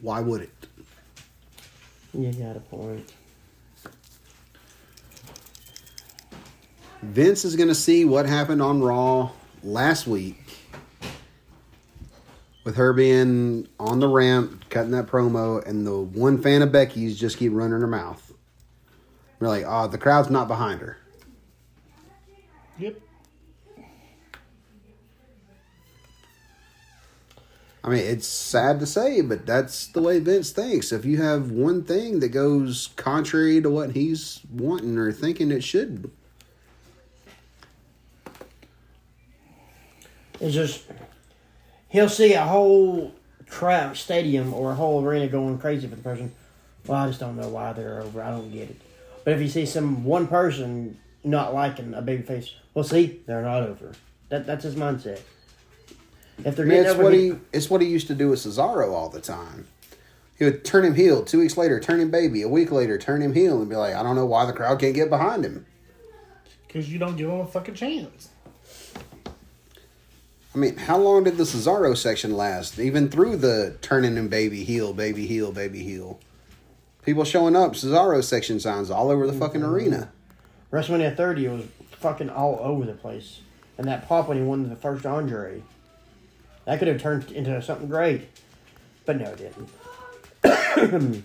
why 0.00 0.20
would 0.20 0.42
it? 0.42 0.66
You 2.14 2.32
got 2.32 2.56
a 2.56 2.60
point. 2.60 3.12
Vince 7.02 7.44
is 7.44 7.56
going 7.56 7.68
to 7.68 7.74
see 7.74 8.04
what 8.04 8.26
happened 8.26 8.62
on 8.62 8.80
Raw 8.80 9.30
last 9.64 10.06
week 10.06 10.41
with 12.64 12.76
her 12.76 12.92
being 12.92 13.68
on 13.78 14.00
the 14.00 14.08
ramp, 14.08 14.68
cutting 14.70 14.92
that 14.92 15.06
promo, 15.06 15.66
and 15.66 15.86
the 15.86 15.98
one 15.98 16.40
fan 16.40 16.62
of 16.62 16.72
Becky's 16.72 17.18
just 17.18 17.38
keep 17.38 17.52
running 17.52 17.80
her 17.80 17.86
mouth. 17.86 18.32
We're 19.40 19.48
like, 19.48 19.64
oh, 19.66 19.88
the 19.88 19.98
crowd's 19.98 20.30
not 20.30 20.46
behind 20.48 20.80
her. 20.80 20.98
Yep. 22.78 23.00
I 27.84 27.88
mean, 27.88 27.98
it's 27.98 28.28
sad 28.28 28.78
to 28.78 28.86
say, 28.86 29.22
but 29.22 29.44
that's 29.44 29.88
the 29.88 30.00
way 30.00 30.20
Vince 30.20 30.52
thinks. 30.52 30.92
If 30.92 31.04
you 31.04 31.20
have 31.20 31.50
one 31.50 31.82
thing 31.82 32.20
that 32.20 32.28
goes 32.28 32.90
contrary 32.94 33.60
to 33.60 33.68
what 33.68 33.90
he's 33.90 34.40
wanting 34.52 34.96
or 34.96 35.10
thinking 35.10 35.50
it 35.50 35.64
should, 35.64 36.12
It's 40.42 40.54
just 40.54 40.82
he'll 41.92 42.08
see 42.08 42.32
a 42.32 42.42
whole 42.42 43.12
crowd 43.48 43.96
stadium 43.96 44.52
or 44.54 44.72
a 44.72 44.74
whole 44.74 45.04
arena 45.04 45.28
going 45.28 45.58
crazy 45.58 45.86
for 45.86 45.94
the 45.96 46.02
person. 46.02 46.32
Well, 46.86 46.98
I 46.98 47.06
just 47.06 47.20
don't 47.20 47.36
know 47.36 47.48
why 47.48 47.72
they're 47.74 48.00
over. 48.00 48.22
I 48.22 48.30
don't 48.30 48.50
get 48.50 48.70
it. 48.70 48.76
But 49.24 49.34
if 49.34 49.40
you 49.40 49.48
see 49.48 49.66
some 49.66 50.02
one 50.04 50.26
person 50.26 50.98
not 51.22 51.54
liking 51.54 51.94
a 51.94 52.02
baby 52.02 52.22
face, 52.22 52.52
well, 52.74 52.82
see, 52.84 53.20
they're 53.26 53.42
not 53.42 53.62
over. 53.62 53.92
That 54.30 54.46
that's 54.46 54.64
his 54.64 54.74
mindset. 54.74 55.20
If 56.44 56.56
they're 56.56 56.64
I 56.64 56.68
mean, 56.68 56.78
getting 56.78 56.84
it's 56.84 56.90
over, 56.94 57.02
what 57.04 57.12
he- 57.12 57.28
he 57.30 57.38
it's 57.52 57.70
what 57.70 57.80
he 57.82 57.86
used 57.88 58.08
to 58.08 58.14
do 58.14 58.30
with 58.30 58.40
Cesaro 58.40 58.92
all 58.92 59.08
the 59.10 59.20
time. 59.20 59.66
He 60.38 60.44
would 60.46 60.64
turn 60.64 60.84
him 60.84 60.94
heel. 60.94 61.22
Two 61.22 61.38
weeks 61.38 61.56
later, 61.56 61.78
turn 61.78 62.00
him 62.00 62.10
baby. 62.10 62.42
A 62.42 62.48
week 62.48 62.72
later, 62.72 62.98
turn 62.98 63.22
him 63.22 63.32
heel, 63.34 63.60
and 63.60 63.68
be 63.68 63.76
like, 63.76 63.94
I 63.94 64.02
don't 64.02 64.16
know 64.16 64.26
why 64.26 64.44
the 64.46 64.52
crowd 64.52 64.80
can't 64.80 64.94
get 64.94 65.08
behind 65.08 65.44
him. 65.44 65.66
Because 66.66 66.90
you 66.90 66.98
don't 66.98 67.16
give 67.16 67.28
them 67.28 67.40
a 67.40 67.46
fucking 67.46 67.74
chance. 67.74 68.30
I 70.54 70.58
mean, 70.58 70.76
how 70.76 70.98
long 70.98 71.24
did 71.24 71.38
the 71.38 71.44
Cesaro 71.44 71.96
section 71.96 72.36
last? 72.36 72.78
Even 72.78 73.08
through 73.08 73.36
the 73.36 73.76
turning 73.80 74.16
him 74.16 74.28
baby 74.28 74.64
heel, 74.64 74.92
baby 74.92 75.26
heel, 75.26 75.50
baby 75.50 75.82
heel. 75.82 76.20
People 77.04 77.24
showing 77.24 77.56
up, 77.56 77.72
Cesaro 77.72 78.22
section 78.22 78.60
signs 78.60 78.90
all 78.90 79.10
over 79.10 79.26
the 79.26 79.32
fucking 79.32 79.62
arena. 79.62 80.12
WrestleMania 80.70 81.16
30 81.16 81.48
was 81.48 81.64
fucking 81.92 82.30
all 82.30 82.58
over 82.62 82.84
the 82.84 82.92
place, 82.92 83.40
and 83.78 83.88
that 83.88 84.06
pop 84.06 84.28
when 84.28 84.36
he 84.36 84.42
won 84.42 84.68
the 84.68 84.76
first 84.76 85.06
Andre, 85.06 85.62
that 86.66 86.78
could 86.78 86.88
have 86.88 87.00
turned 87.00 87.30
into 87.32 87.60
something 87.62 87.88
great, 87.88 88.28
but 89.04 89.18
no, 89.18 89.30
it 89.32 89.38
didn't. 89.38 91.24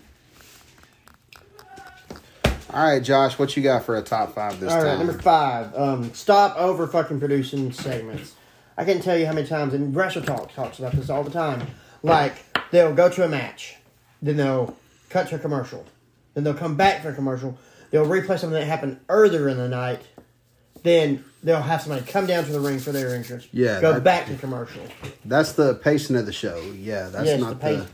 All 2.70 2.86
right, 2.86 3.02
Josh, 3.02 3.38
what 3.38 3.56
you 3.56 3.62
got 3.62 3.84
for 3.84 3.96
a 3.96 4.02
top 4.02 4.34
five 4.34 4.60
this 4.60 4.70
All 4.70 4.78
time? 4.78 4.86
All 4.86 4.96
right, 4.96 5.06
number 5.06 5.22
five. 5.22 5.74
Um, 5.74 6.12
stop 6.12 6.56
over 6.56 6.86
fucking 6.86 7.18
producing 7.18 7.72
segments. 7.72 8.34
I 8.78 8.84
can't 8.84 9.02
tell 9.02 9.18
you 9.18 9.26
how 9.26 9.32
many 9.32 9.46
times, 9.46 9.74
and 9.74 9.92
WrestleTalk 9.94 10.54
talks 10.54 10.78
about 10.78 10.92
this 10.92 11.10
all 11.10 11.24
the 11.24 11.30
time. 11.32 11.66
Like 12.04 12.34
they'll 12.70 12.94
go 12.94 13.08
to 13.10 13.24
a 13.24 13.28
match, 13.28 13.74
then 14.22 14.36
they'll 14.36 14.76
cut 15.10 15.28
to 15.30 15.34
a 15.34 15.38
commercial, 15.40 15.84
then 16.34 16.44
they'll 16.44 16.54
come 16.54 16.76
back 16.76 17.02
for 17.02 17.08
a 17.10 17.14
commercial. 17.14 17.58
They'll 17.90 18.06
replay 18.06 18.38
something 18.38 18.50
that 18.52 18.66
happened 18.66 19.00
earlier 19.08 19.48
in 19.48 19.56
the 19.56 19.68
night. 19.68 20.02
Then 20.84 21.24
they'll 21.42 21.60
have 21.60 21.82
somebody 21.82 22.06
come 22.06 22.26
down 22.26 22.44
to 22.44 22.52
the 22.52 22.60
ring 22.60 22.78
for 22.78 22.92
their 22.92 23.16
entrance. 23.16 23.48
Yeah, 23.50 23.80
go 23.80 23.94
that- 23.94 24.04
back 24.04 24.26
to 24.26 24.36
commercial. 24.36 24.82
That's 25.24 25.52
the 25.52 25.74
pacing 25.74 26.14
of 26.14 26.26
the 26.26 26.32
show. 26.32 26.60
Yeah, 26.76 27.08
that's 27.08 27.26
Yes, 27.26 27.40
not 27.40 27.60
the 27.60 27.66
the, 27.68 27.86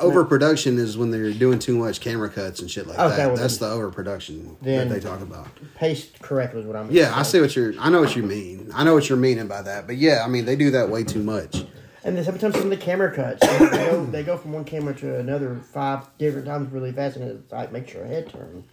overproduction. 0.00 0.78
Is 0.78 0.96
when 0.98 1.10
they're 1.10 1.32
doing 1.32 1.58
too 1.58 1.76
much 1.78 2.00
camera 2.00 2.28
cuts 2.28 2.60
and 2.60 2.70
shit 2.70 2.86
like 2.86 2.98
Okay, 2.98 3.16
that. 3.16 3.36
That's 3.36 3.58
the 3.58 3.66
overproduction 3.70 4.56
then- 4.62 4.88
that 4.88 4.94
they 4.94 5.00
talk 5.00 5.20
about. 5.20 5.48
Paced 5.76 6.20
correctly 6.20 6.60
is 6.60 6.66
what 6.66 6.76
I'm. 6.76 6.90
Yeah, 6.90 7.12
I 7.14 7.22
see 7.22 7.40
what 7.40 7.54
you're. 7.56 7.74
I 7.80 7.88
know 7.90 8.00
what 8.00 8.16
you 8.16 8.22
mean. 8.22 8.70
I 8.74 8.84
know 8.84 8.94
what 8.94 9.08
you're 9.08 9.18
meaning 9.18 9.46
by 9.48 9.62
that. 9.62 9.86
But 9.86 9.96
yeah, 9.96 10.22
I 10.24 10.28
mean 10.28 10.44
they 10.44 10.56
do 10.56 10.70
that 10.72 10.88
way 10.90 11.04
too 11.04 11.22
much. 11.22 11.64
And 12.04 12.16
then 12.16 12.24
sometimes 12.24 12.54
some 12.54 12.64
of 12.64 12.70
the 12.70 12.76
camera 12.76 13.12
cuts, 13.14 13.40
they 13.46 13.58
go, 13.68 14.06
they 14.06 14.22
go 14.22 14.36
from 14.38 14.52
one 14.52 14.64
camera 14.64 14.94
to 14.94 15.18
another 15.18 15.56
five 15.72 16.06
different 16.16 16.46
times 16.46 16.72
really 16.72 16.92
fast, 16.92 17.16
and 17.16 17.24
it 17.28 17.52
like 17.52 17.70
makes 17.72 17.92
your 17.92 18.06
head 18.06 18.30
turn. 18.30 18.64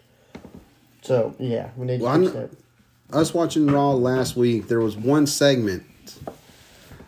So 1.02 1.36
yeah, 1.40 1.70
we 1.76 1.86
need 1.88 1.98
to 1.98 2.04
Well, 2.04 2.20
fix 2.20 2.36
I'm- 2.36 2.50
that. 3.12 3.16
Us 3.18 3.34
watching 3.34 3.68
Raw 3.68 3.92
last 3.94 4.36
week, 4.36 4.68
there 4.68 4.80
was 4.80 4.96
one 4.98 5.28
segment. 5.28 5.84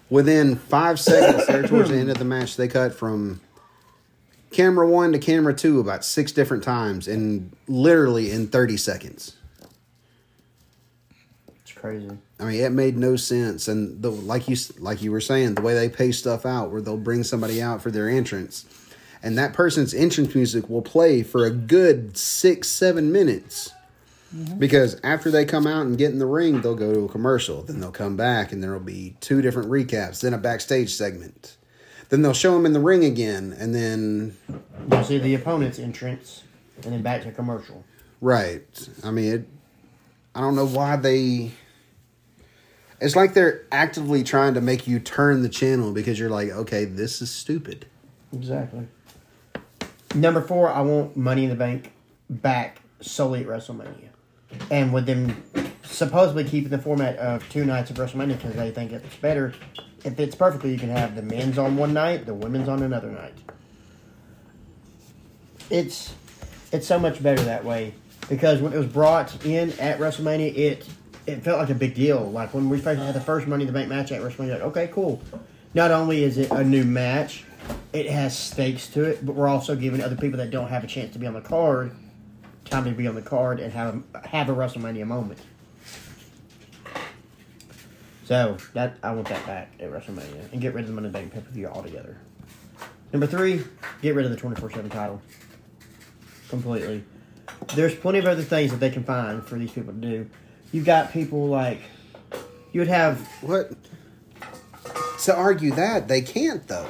Within 0.09 0.55
five 0.55 0.99
seconds, 0.99 1.47
there 1.47 1.63
towards 1.63 1.89
the 1.89 1.95
end 1.97 2.09
of 2.11 2.17
the 2.17 2.23
match, 2.25 2.55
they 2.55 2.67
cut 2.67 2.93
from 2.93 3.41
camera 4.51 4.89
one 4.89 5.11
to 5.11 5.19
camera 5.19 5.53
two 5.53 5.79
about 5.79 6.05
six 6.05 6.31
different 6.31 6.63
times, 6.63 7.07
and 7.07 7.51
literally 7.67 8.31
in 8.31 8.47
thirty 8.47 8.77
seconds. 8.77 9.35
It's 11.61 11.71
crazy. 11.71 12.09
I 12.39 12.45
mean, 12.45 12.63
it 12.63 12.71
made 12.71 12.97
no 12.97 13.15
sense, 13.15 13.67
and 13.67 14.01
the 14.01 14.11
like 14.11 14.47
you 14.47 14.55
like 14.79 15.01
you 15.01 15.11
were 15.11 15.21
saying, 15.21 15.55
the 15.55 15.61
way 15.61 15.73
they 15.73 15.89
pay 15.89 16.11
stuff 16.11 16.45
out, 16.45 16.71
where 16.71 16.81
they'll 16.81 16.97
bring 16.97 17.23
somebody 17.23 17.61
out 17.61 17.81
for 17.81 17.89
their 17.89 18.07
entrance, 18.07 18.65
and 19.23 19.37
that 19.37 19.53
person's 19.53 19.93
entrance 19.93 20.35
music 20.35 20.69
will 20.69 20.83
play 20.83 21.23
for 21.23 21.45
a 21.45 21.49
good 21.49 22.15
six 22.15 22.67
seven 22.67 23.11
minutes, 23.11 23.73
mm-hmm. 24.33 24.59
because 24.59 24.99
after 25.03 25.31
they 25.31 25.45
come 25.45 25.65
out 25.65 25.87
and 25.87 25.97
get 25.97 26.11
in 26.11 26.19
the 26.19 26.27
ring, 26.27 26.61
they'll 26.61 26.75
go 26.75 26.93
to 26.93 27.05
a 27.05 27.09
commercial, 27.09 27.63
then 27.63 27.79
they'll 27.79 27.91
come 27.91 28.15
back, 28.15 28.51
and 28.51 28.61
there'll 28.63 28.79
be 28.79 29.15
two 29.19 29.41
different 29.41 29.69
recaps, 29.69 30.21
then 30.21 30.33
a 30.35 30.37
backstage 30.37 30.93
segment, 30.93 31.56
then 32.09 32.21
they'll 32.21 32.33
show 32.33 32.55
him 32.55 32.65
in 32.65 32.73
the 32.73 32.79
ring 32.79 33.03
again, 33.03 33.55
and 33.57 33.75
then 33.75 34.37
You'll 34.89 35.03
see 35.03 35.17
the 35.17 35.35
opponent's 35.35 35.79
entrance, 35.79 36.43
and 36.83 36.93
then 36.93 37.01
back 37.01 37.23
to 37.23 37.31
commercial. 37.31 37.83
Right. 38.21 38.89
I 39.03 39.11
mean, 39.11 39.33
it, 39.33 39.47
I 40.33 40.41
don't 40.41 40.55
know 40.55 40.67
why 40.67 40.95
they. 40.95 41.51
It's 42.99 43.15
like 43.15 43.33
they're 43.33 43.65
actively 43.71 44.23
trying 44.23 44.53
to 44.55 44.61
make 44.61 44.87
you 44.87 44.99
turn 44.99 45.43
the 45.43 45.49
channel 45.49 45.91
because 45.91 46.17
you're 46.17 46.29
like, 46.29 46.49
okay, 46.49 46.85
this 46.85 47.21
is 47.21 47.29
stupid. 47.29 47.85
Exactly. 48.33 48.87
Number 50.15 50.41
four, 50.41 50.69
I 50.69 50.81
want 50.81 51.15
Money 51.15 51.43
in 51.43 51.49
the 51.49 51.55
Bank 51.55 51.91
back 52.29 52.81
solely 53.01 53.41
at 53.41 53.47
WrestleMania, 53.47 54.09
and 54.71 54.93
with 54.93 55.05
them 55.05 55.43
supposedly 55.83 56.43
keeping 56.43 56.69
the 56.69 56.77
format 56.77 57.17
of 57.17 57.47
two 57.49 57.65
nights 57.65 57.89
of 57.89 57.97
WrestleMania 57.97 58.37
because 58.37 58.55
they 58.55 58.71
think 58.71 58.91
it's 58.93 59.15
better. 59.17 59.53
It 60.07 60.15
fits 60.15 60.35
perfectly. 60.35 60.71
You 60.71 60.79
can 60.79 60.87
have 60.87 61.15
the 61.15 61.21
men's 61.21 61.57
on 61.57 61.75
one 61.75 61.93
night, 61.93 62.25
the 62.25 62.33
women's 62.33 62.69
on 62.69 62.81
another 62.81 63.11
night. 63.11 63.33
It's 65.69 66.15
it's 66.71 66.87
so 66.87 66.97
much 66.97 67.21
better 67.21 67.43
that 67.43 67.65
way 67.65 67.93
because 68.29 68.61
when 68.61 68.71
it 68.71 68.77
was 68.77 68.87
brought 68.87 69.45
in 69.45 69.77
at 69.79 69.99
WrestleMania, 69.99 70.57
it 70.57 70.87
it 71.25 71.43
felt 71.43 71.59
like 71.59 71.69
a 71.69 71.75
big 71.75 71.93
deal. 71.93 72.31
Like 72.31 72.53
when 72.53 72.69
we 72.69 72.79
first 72.79 73.01
had 73.01 73.15
the 73.15 73.19
first 73.19 73.47
Money 73.47 73.63
in 73.63 73.67
the 73.67 73.73
Bank 73.73 73.89
match 73.89 74.13
at 74.13 74.21
WrestleMania, 74.21 74.53
like 74.53 74.61
okay, 74.61 74.89
cool. 74.93 75.21
Not 75.73 75.91
only 75.91 76.23
is 76.23 76.37
it 76.37 76.51
a 76.51 76.63
new 76.63 76.85
match, 76.85 77.43
it 77.91 78.09
has 78.09 78.37
stakes 78.37 78.87
to 78.91 79.03
it, 79.03 79.25
but 79.25 79.35
we're 79.35 79.49
also 79.49 79.75
giving 79.75 80.01
other 80.01 80.15
people 80.15 80.37
that 80.37 80.51
don't 80.51 80.69
have 80.69 80.85
a 80.85 80.87
chance 80.87 81.11
to 81.13 81.19
be 81.19 81.27
on 81.27 81.33
the 81.33 81.41
card 81.41 81.91
time 82.69 82.85
to 82.85 82.91
be 82.91 83.07
on 83.07 83.15
the 83.15 83.21
card 83.21 83.59
and 83.59 83.73
have 83.73 84.03
have 84.25 84.49
a 84.49 84.53
WrestleMania 84.53 85.05
moment. 85.05 85.39
So 88.27 88.57
that 88.73 88.97
I 89.03 89.13
want 89.13 89.29
that 89.29 89.45
back 89.47 89.71
at 89.79 89.89
WrestleMania 89.89 90.51
and 90.51 90.59
get 90.59 90.73
rid 90.73 90.81
of 90.81 90.89
the 90.89 90.93
Money 90.93 91.07
Bank 91.07 91.31
pay 91.31 91.39
per 91.39 91.49
view 91.49 91.67
altogether. 91.67 92.17
Number 93.13 93.25
three, 93.25 93.63
get 94.01 94.15
rid 94.15 94.25
of 94.25 94.31
the 94.31 94.37
twenty 94.37 94.59
four 94.59 94.69
seven 94.69 94.89
title 94.89 95.21
completely. 96.49 97.05
There's 97.73 97.95
plenty 97.95 98.19
of 98.19 98.25
other 98.25 98.43
things 98.43 98.71
that 98.71 98.81
they 98.81 98.89
can 98.89 99.05
find 99.05 99.41
for 99.45 99.57
these 99.57 99.71
people 99.71 99.93
to 99.93 99.99
do. 99.99 100.29
You've 100.73 100.83
got 100.83 101.13
people 101.13 101.47
like 101.47 101.79
you 102.73 102.81
would 102.81 102.89
have. 102.89 103.25
What? 103.41 103.71
To 105.23 105.33
argue 105.35 105.71
that, 105.71 106.09
they 106.09 106.21
can't, 106.21 106.67
though. 106.67 106.87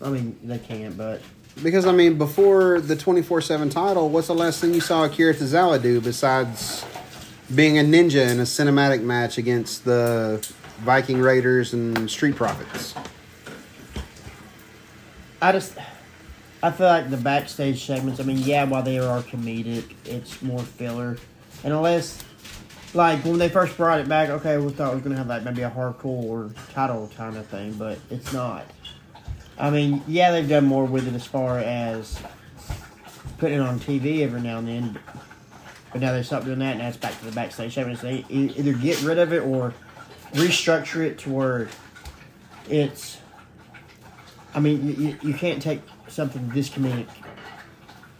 I 0.00 0.10
mean, 0.10 0.38
they 0.44 0.58
can't, 0.58 0.96
but 0.96 1.20
Because, 1.60 1.86
I 1.86 1.92
mean, 1.92 2.18
before 2.18 2.80
the 2.80 2.94
24 2.94 3.40
7 3.40 3.68
title, 3.68 4.08
what's 4.08 4.28
the 4.28 4.34
last 4.34 4.60
thing 4.60 4.74
you 4.74 4.80
saw 4.80 5.04
Akira 5.04 5.34
Tozawa 5.34 5.82
do 5.82 6.00
besides 6.00 6.84
being 7.52 7.78
a 7.78 7.82
ninja 7.82 8.30
in 8.30 8.38
a 8.38 8.44
cinematic 8.44 9.02
match 9.02 9.38
against 9.38 9.84
the 9.84 10.46
Viking 10.80 11.20
Raiders 11.20 11.72
and 11.74 12.10
Street 12.10 12.36
Profits? 12.36 12.94
I 15.40 15.52
just 15.52 15.76
I 16.62 16.72
feel 16.72 16.86
like 16.86 17.10
the 17.10 17.16
backstage 17.16 17.84
segments. 17.84 18.20
I 18.20 18.24
mean, 18.24 18.38
yeah, 18.38 18.64
while 18.64 18.82
they 18.82 18.98
are 18.98 19.22
comedic, 19.22 19.94
it's 20.04 20.42
more 20.42 20.60
filler, 20.60 21.16
and 21.62 21.72
unless 21.72 22.22
like 22.94 23.24
when 23.24 23.38
they 23.38 23.48
first 23.48 23.76
brought 23.76 24.00
it 24.00 24.08
back, 24.08 24.28
okay, 24.30 24.56
we 24.58 24.70
thought 24.70 24.92
it 24.92 24.94
was 24.94 25.04
gonna 25.04 25.16
have 25.16 25.28
like 25.28 25.44
maybe 25.44 25.62
a 25.62 25.70
hardcore 25.70 26.52
title 26.72 27.10
kind 27.16 27.36
of 27.36 27.46
thing, 27.46 27.74
but 27.74 27.98
it's 28.10 28.32
not. 28.32 28.64
I 29.58 29.70
mean, 29.70 30.02
yeah, 30.06 30.30
they've 30.30 30.48
done 30.48 30.64
more 30.64 30.84
with 30.84 31.06
it 31.06 31.14
as 31.14 31.26
far 31.26 31.58
as 31.58 32.18
putting 33.38 33.58
it 33.58 33.62
on 33.62 33.78
TV 33.78 34.20
every 34.20 34.40
now 34.40 34.58
and 34.58 34.68
then, 34.68 34.98
but 35.92 36.00
now 36.00 36.12
they 36.12 36.22
stopped 36.22 36.46
doing 36.46 36.58
that, 36.60 36.72
and 36.72 36.78
now 36.80 36.88
it's 36.88 36.96
back 36.96 37.16
to 37.20 37.24
the 37.24 37.32
backstage 37.32 37.74
segments. 37.74 38.02
They 38.02 38.24
either 38.28 38.72
get 38.72 39.00
rid 39.02 39.18
of 39.18 39.32
it 39.32 39.42
or 39.42 39.74
restructure 40.32 41.04
it 41.04 41.18
to 41.20 41.30
where 41.30 41.68
it's 42.68 43.18
I 44.54 44.60
mean, 44.60 45.00
you, 45.00 45.16
you 45.22 45.34
can't 45.34 45.62
take 45.62 45.80
something 46.08 46.48
this 46.48 46.68
comedic 46.68 47.06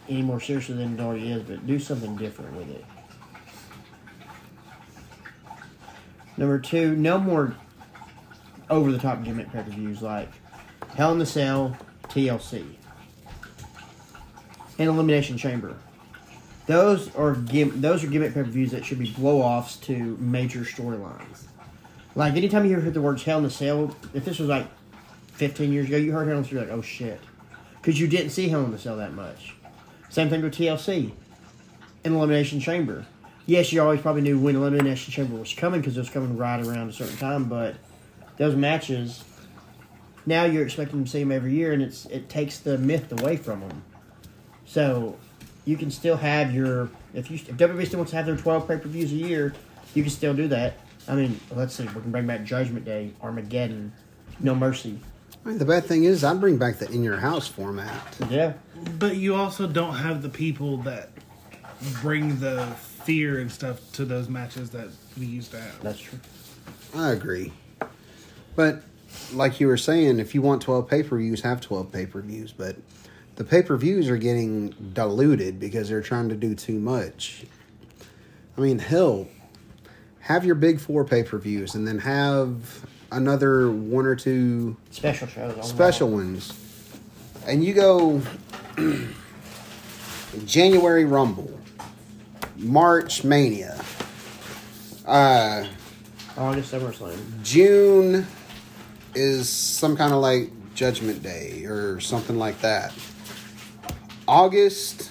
any 0.07 0.21
more 0.21 0.39
seriously 0.39 0.75
than 0.75 0.97
it 0.97 1.01
already 1.01 1.31
is, 1.31 1.43
but 1.43 1.65
do 1.67 1.79
something 1.79 2.15
different 2.15 2.55
with 2.55 2.69
it. 2.69 2.85
Number 6.37 6.57
two, 6.59 6.95
no 6.95 7.19
more 7.19 7.55
over 8.69 8.91
the 8.91 8.97
top 8.97 9.23
gimmick 9.23 9.51
pay 9.51 9.63
per 9.63 9.69
views 9.69 10.01
like 10.01 10.29
Hell 10.95 11.11
in 11.11 11.19
the 11.19 11.25
Cell, 11.25 11.75
TLC, 12.03 12.63
and 14.77 14.87
Elimination 14.87 15.37
Chamber. 15.37 15.75
Those 16.65 17.13
are 17.15 17.33
those 17.33 18.03
are 18.03 18.07
gimmick 18.07 18.33
pay 18.33 18.43
per 18.43 18.49
views 18.49 18.71
that 18.71 18.85
should 18.85 18.99
be 18.99 19.11
blow 19.11 19.41
offs 19.41 19.75
to 19.77 20.15
major 20.21 20.61
storylines. 20.61 21.48
Like 22.19 22.35
anytime 22.35 22.65
you 22.65 22.77
hear 22.77 22.91
the 22.91 23.01
words 23.01 23.23
Hell 23.23 23.37
in 23.37 23.45
the 23.45 23.49
Cell, 23.49 23.95
if 24.13 24.25
this 24.25 24.39
was 24.39 24.49
like 24.49 24.67
15 25.35 25.71
years 25.71 25.87
ago, 25.87 25.95
you 25.95 26.11
heard 26.11 26.27
Hell 26.27 26.35
in 26.35 26.43
the 26.43 26.49
Cell, 26.49 26.57
you're 26.57 26.67
like, 26.67 26.77
oh 26.77 26.81
shit. 26.81 27.17
Because 27.81 27.97
you 27.97 28.09
didn't 28.09 28.31
see 28.31 28.49
Hell 28.49 28.65
in 28.65 28.71
the 28.71 28.77
Cell 28.77 28.97
that 28.97 29.13
much. 29.13 29.55
Same 30.09 30.29
thing 30.29 30.41
with 30.41 30.53
TLC 30.53 31.13
and 32.03 32.13
Elimination 32.13 32.59
Chamber. 32.59 33.05
Yes, 33.45 33.71
you 33.71 33.81
always 33.81 34.01
probably 34.01 34.21
knew 34.21 34.37
when 34.37 34.57
Elimination 34.57 35.13
Chamber 35.13 35.37
was 35.37 35.53
coming 35.53 35.79
because 35.79 35.95
it 35.95 36.01
was 36.01 36.09
coming 36.09 36.35
right 36.35 36.59
around 36.59 36.89
a 36.89 36.91
certain 36.91 37.15
time, 37.15 37.45
but 37.45 37.77
those 38.35 38.53
matches, 38.53 39.23
now 40.25 40.43
you're 40.43 40.65
expecting 40.65 41.05
to 41.05 41.09
see 41.09 41.19
them 41.19 41.31
every 41.31 41.53
year, 41.53 41.71
and 41.71 41.81
it's 41.81 42.05
it 42.07 42.27
takes 42.27 42.59
the 42.59 42.77
myth 42.77 43.17
away 43.17 43.37
from 43.37 43.61
them. 43.61 43.81
So 44.65 45.17
you 45.63 45.77
can 45.77 45.89
still 45.89 46.17
have 46.17 46.53
your 46.53 46.89
if 47.13 47.31
you 47.31 47.37
if 47.37 47.55
WWE 47.55 47.87
still 47.87 47.99
wants 47.99 48.11
to 48.11 48.17
have 48.17 48.25
their 48.25 48.35
12 48.35 48.67
pay 48.67 48.77
per 48.77 48.89
views 48.89 49.13
a 49.13 49.15
year, 49.15 49.53
you 49.93 50.03
can 50.03 50.11
still 50.11 50.33
do 50.33 50.49
that. 50.49 50.73
I 51.07 51.15
mean, 51.15 51.39
let's 51.51 51.73
see, 51.75 51.83
we 51.83 52.01
can 52.01 52.11
bring 52.11 52.27
back 52.27 52.43
Judgment 52.43 52.85
Day, 52.85 53.11
Armageddon, 53.21 53.91
No 54.39 54.53
Mercy. 54.53 54.99
I 55.43 55.49
mean, 55.49 55.57
the 55.57 55.65
bad 55.65 55.85
thing 55.85 56.03
is, 56.03 56.23
I'd 56.23 56.39
bring 56.39 56.57
back 56.57 56.77
the 56.77 56.89
in 56.91 57.03
your 57.03 57.17
house 57.17 57.47
format. 57.47 58.15
Yeah, 58.29 58.53
But 58.99 59.15
you 59.15 59.35
also 59.35 59.67
don't 59.67 59.95
have 59.95 60.21
the 60.21 60.29
people 60.29 60.77
that 60.79 61.09
bring 62.01 62.39
the 62.39 62.65
fear 63.05 63.39
and 63.39 63.51
stuff 63.51 63.79
to 63.93 64.05
those 64.05 64.29
matches 64.29 64.69
that 64.71 64.89
we 65.17 65.25
used 65.25 65.51
to 65.51 65.61
have. 65.61 65.81
that's 65.81 65.99
true. 65.99 66.19
I 66.93 67.11
agree. 67.11 67.53
But 68.55 68.83
like 69.33 69.59
you 69.59 69.67
were 69.67 69.77
saying, 69.77 70.19
if 70.19 70.35
you 70.35 70.41
want 70.41 70.61
12 70.61 70.87
pay 70.89 71.03
per 71.03 71.17
views, 71.17 71.41
have 71.41 71.61
12 71.61 71.91
pay 71.91 72.05
per 72.05 72.21
views. 72.21 72.51
But 72.51 72.75
the 73.37 73.43
pay 73.45 73.63
per 73.63 73.77
views 73.77 74.09
are 74.09 74.17
getting 74.17 74.69
diluted 74.93 75.59
because 75.59 75.87
they're 75.89 76.01
trying 76.01 76.29
to 76.29 76.35
do 76.35 76.53
too 76.53 76.79
much. 76.79 77.45
I 78.57 78.61
mean, 78.61 78.79
hell, 78.79 79.27
have 80.29 80.45
your 80.45 80.53
big 80.55 80.79
four 80.79 81.03
pay 81.03 81.23
per 81.23 81.37
views 81.39 81.73
and 81.75 81.85
then 81.87 81.97
have 81.97 82.85
another 83.11 83.69
one 83.71 84.05
or 84.05 84.15
two 84.15 84.77
Special 84.91 85.27
shows. 85.27 85.67
special 85.67 86.09
ones. 86.09 86.53
And 87.47 87.63
you 87.65 87.73
go 87.73 88.21
January 90.45 91.05
Rumble. 91.05 91.59
March 92.57 93.23
Mania. 93.23 93.83
Uh, 95.05 95.65
August 96.37 96.71
SummerSlam. 96.73 97.17
June 97.41 98.27
is 99.15 99.49
some 99.49 99.97
kind 99.97 100.13
of 100.13 100.19
like 100.21 100.51
Judgment 100.75 101.23
Day 101.23 101.65
or 101.65 101.99
something 101.99 102.37
like 102.37 102.61
that. 102.61 102.93
August 104.27 105.09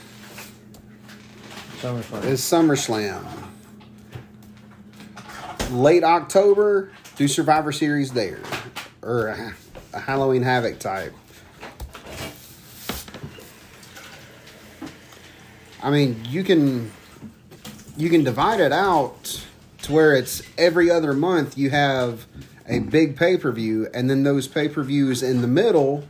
SummerSlam. 1.80 2.24
is 2.24 2.40
SummerSlam. 2.40 3.47
Late 5.70 6.04
October, 6.04 6.90
do 7.16 7.28
Survivor 7.28 7.72
Series 7.72 8.12
there. 8.12 8.40
Or 9.02 9.28
a, 9.28 9.54
a 9.92 10.00
Halloween 10.00 10.42
Havoc 10.42 10.78
type. 10.78 11.14
I 15.82 15.90
mean, 15.90 16.20
you 16.28 16.42
can 16.42 16.90
you 17.96 18.08
can 18.08 18.24
divide 18.24 18.60
it 18.60 18.72
out 18.72 19.44
to 19.82 19.92
where 19.92 20.14
it's 20.14 20.42
every 20.56 20.90
other 20.90 21.12
month 21.12 21.58
you 21.58 21.70
have 21.70 22.26
a 22.66 22.78
big 22.78 23.16
pay-per-view 23.16 23.88
and 23.92 24.08
then 24.08 24.22
those 24.22 24.46
pay-per-views 24.46 25.22
in 25.22 25.40
the 25.40 25.48
middle 25.48 26.04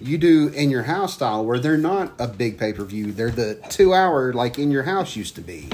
you 0.00 0.18
do 0.18 0.48
in 0.48 0.68
your 0.68 0.82
house 0.82 1.14
style 1.14 1.44
where 1.44 1.58
they're 1.58 1.78
not 1.78 2.12
a 2.18 2.26
big 2.26 2.58
pay-per-view 2.58 3.12
they're 3.12 3.30
the 3.30 3.54
two 3.70 3.94
hour 3.94 4.32
like 4.32 4.58
in 4.58 4.70
your 4.70 4.82
house 4.82 5.16
used 5.16 5.34
to 5.34 5.40
be 5.40 5.70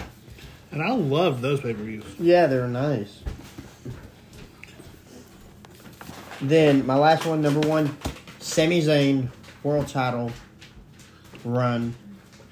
And 0.71 0.83
I 0.83 0.93
love 0.93 1.41
those 1.41 1.61
pay 1.61 1.75
per 1.75 1.83
views. 1.83 2.05
Yeah, 2.19 2.47
they're 2.47 2.69
nice. 2.69 3.23
Then 6.41 6.87
my 6.87 6.95
last 6.95 7.27
one, 7.27 7.43
number 7.43 7.67
one, 7.67 7.97
Sami 8.39 8.81
Zayn 8.81 9.29
world 9.63 9.89
title 9.89 10.31
run 11.45 11.95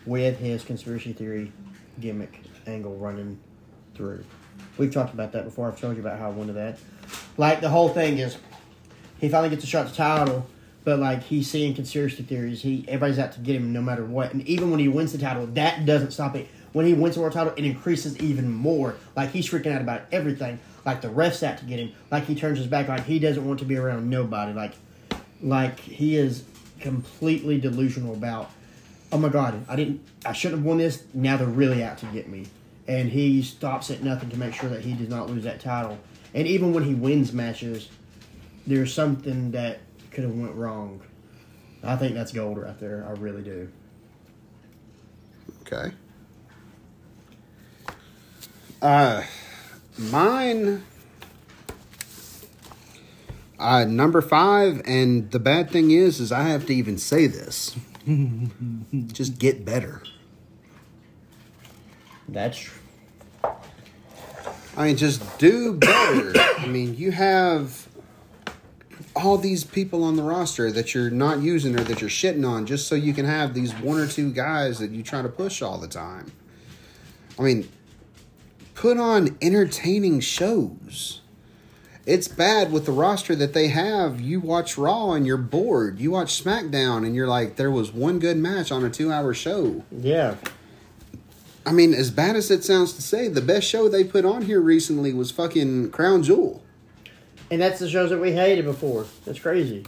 with 0.05 0.38
his 0.38 0.64
conspiracy 0.64 1.12
theory 1.12 1.52
gimmick 2.01 2.40
angle 2.66 2.97
running 2.97 3.38
through. 3.94 4.24
We've 4.78 4.93
talked 4.93 5.14
about 5.14 5.32
that 5.32 5.44
before. 5.44 5.68
I've 5.68 5.80
told 5.80 5.97
you 5.97 6.02
about 6.02 6.18
how 6.18 6.26
I 6.26 6.30
wanted 6.30 6.55
that. 6.55 6.78
Like 7.36 7.60
the 7.60 7.68
whole 7.68 7.88
thing 7.88 8.18
is, 8.18 8.36
he 9.20 9.28
finally 9.28 9.51
gets 9.51 9.64
a 9.64 9.66
shot 9.66 9.86
the 9.88 9.94
title, 9.94 10.47
but 10.84 10.98
like 10.98 11.22
he's 11.22 11.51
seeing 11.51 11.74
conspiracy 11.74 12.22
theories. 12.22 12.62
He 12.62 12.84
everybody's 12.88 13.18
out 13.18 13.32
to 13.32 13.40
get 13.40 13.56
him 13.56 13.72
no 13.72 13.80
matter 13.80 14.05
what. 14.05 14.32
And 14.32 14.47
even 14.47 14.70
when 14.70 14.80
he 14.80 14.88
wins 14.88 15.12
the 15.12 15.18
title, 15.18 15.47
that 15.48 15.86
doesn't 15.86 16.10
stop 16.10 16.36
it. 16.36 16.48
When 16.77 16.85
he 16.85 16.93
wins 16.93 17.15
the 17.15 17.23
world 17.23 17.32
title, 17.32 17.55
it 17.57 17.65
increases 17.65 18.19
even 18.19 18.53
more. 18.53 18.97
Like 19.16 19.31
he's 19.31 19.48
freaking 19.48 19.73
out 19.73 19.81
about 19.81 20.03
everything. 20.12 20.59
Like 20.85 21.01
the 21.01 21.09
refs 21.09 21.43
out 21.43 21.57
to 21.57 21.65
get 21.65 21.78
him. 21.78 21.93
Like 22.11 22.27
he 22.27 22.35
turns 22.35 22.59
his 22.59 22.66
back. 22.66 22.89
Like 22.89 23.07
he 23.07 23.19
doesn't 23.19 23.48
want 23.48 23.61
to 23.61 23.65
be 23.65 23.78
around 23.78 24.11
nobody. 24.11 24.53
Like, 24.53 24.74
like 25.40 25.81
he 25.81 26.16
is 26.16 26.44
completely 26.78 27.59
delusional 27.59 28.12
about. 28.12 28.51
Oh 29.11 29.16
my 29.16 29.31
god! 29.31 29.65
I 29.70 29.74
didn't. 29.74 30.03
I 30.27 30.35
shouldn't 30.35 30.61
have 30.61 30.66
won 30.66 30.77
this. 30.77 31.03
Now 31.15 31.39
they're 31.39 31.47
really 31.47 31.82
out 31.82 31.97
to 31.97 32.07
get 32.09 32.28
me. 32.28 32.44
And 32.86 33.09
he 33.09 33.40
stops 33.40 33.90
at 33.90 34.03
nothing 34.03 34.28
to 34.28 34.36
make 34.36 34.53
sure 34.53 34.69
that 34.69 34.82
he 34.82 34.93
does 34.93 35.09
not 35.09 35.31
lose 35.31 35.44
that 35.44 35.61
title. 35.61 35.98
And 36.35 36.47
even 36.47 36.74
when 36.74 36.85
he 36.85 36.94
wins 36.94 37.32
matches, 37.32 37.89
there's 38.66 38.93
something 38.93 39.53
that 39.53 39.81
could 40.11 40.24
have 40.24 40.35
went 40.35 40.55
wrong. 40.55 41.01
I 41.82 41.97
think 41.97 42.12
that's 42.12 42.32
gold 42.32 42.59
right 42.59 42.78
there. 42.78 43.07
I 43.09 43.12
really 43.12 43.43
do. 43.43 43.73
okay 45.62 45.94
uh 48.82 49.23
mine 49.98 50.85
uh 53.59 53.85
number 53.85 54.20
five 54.20 54.82
and 54.85 55.31
the 55.31 55.39
bad 55.39 55.70
thing 55.70 55.90
is 55.90 56.20
is 56.20 56.31
i 56.31 56.43
have 56.43 56.66
to 56.66 56.74
even 56.74 56.98
say 56.98 57.27
this 57.27 57.74
just 59.12 59.39
get 59.39 59.65
better 59.65 60.03
That's 62.28 62.59
tr- 62.59 62.81
I 64.77 64.89
mean, 64.89 64.97
just 64.98 65.39
do 65.39 65.73
better. 65.73 66.35
I 66.59 66.66
mean, 66.66 66.97
you 66.97 67.11
have 67.12 67.89
all 69.15 69.39
these 69.39 69.65
people 69.65 70.05
on 70.05 70.16
the 70.16 70.23
roster 70.23 70.70
that 70.70 70.94
you're 70.94 71.09
not 71.09 71.40
using 71.40 71.78
or 71.78 71.82
that 71.85 72.03
you're 72.03 72.11
shitting 72.11 72.47
on 72.47 72.66
just 72.66 72.86
so 72.86 72.94
you 72.94 73.15
can 73.15 73.24
have 73.24 73.55
these 73.55 73.73
one 73.74 73.98
or 73.98 74.07
two 74.07 74.31
guys 74.32 74.78
that 74.81 74.90
you 74.90 75.03
try 75.03 75.23
to 75.23 75.31
push 75.31 75.62
all 75.62 75.78
the 75.78 75.89
time. 75.89 76.31
I 77.39 77.43
mean, 77.43 77.69
put 78.77 78.98
on 78.98 79.36
entertaining 79.43 80.20
shows. 80.20 81.20
It's 82.07 82.28
bad 82.28 82.70
with 82.70 82.86
the 82.86 82.93
roster 82.93 83.35
that 83.35 83.53
they 83.53 83.66
have. 83.69 84.20
You 84.20 84.39
watch 84.39 84.78
Raw 84.78 85.11
and 85.12 85.27
you're 85.27 85.36
bored. 85.36 85.98
You 85.98 86.12
watch 86.12 86.40
SmackDown 86.44 86.98
and 87.05 87.16
you're 87.16 87.27
like, 87.27 87.57
there 87.57 87.70
was 87.70 87.90
one 87.93 88.20
good 88.20 88.36
match 88.36 88.70
on 88.70 88.85
a 88.85 88.90
two 88.90 89.11
hour 89.11 89.35
show. 89.35 89.82
yeah. 89.90 90.36
I 91.69 91.73
mean, 91.73 91.94
as 91.94 92.12
bad 92.12 92.36
as 92.36 92.48
it 92.53 92.62
sounds 92.62 92.93
to 92.93 93.03
say, 93.03 93.27
the 93.27 93.40
best 93.40 93.69
show 93.69 93.89
they 93.89 94.05
put 94.05 94.24
on 94.24 94.43
here 94.43 94.61
recently 94.61 95.12
was 95.12 95.32
fucking 95.32 95.90
Crown 95.90 96.23
Jewel. 96.23 96.62
And 97.51 97.61
that's 97.61 97.81
the 97.81 97.90
shows 97.90 98.11
that 98.11 98.19
we 98.20 98.31
hated 98.31 98.65
before. 98.65 99.07
That's 99.24 99.40
crazy. 99.40 99.85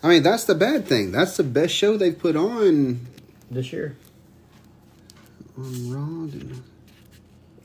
I 0.00 0.08
mean, 0.08 0.22
that's 0.22 0.44
the 0.44 0.54
bad 0.54 0.86
thing. 0.86 1.10
That's 1.10 1.36
the 1.36 1.42
best 1.42 1.74
show 1.74 1.96
they've 1.96 2.16
put 2.16 2.36
on 2.36 3.00
This 3.50 3.72
year. 3.72 3.96
on 5.58 5.90
Raw. 5.92 6.28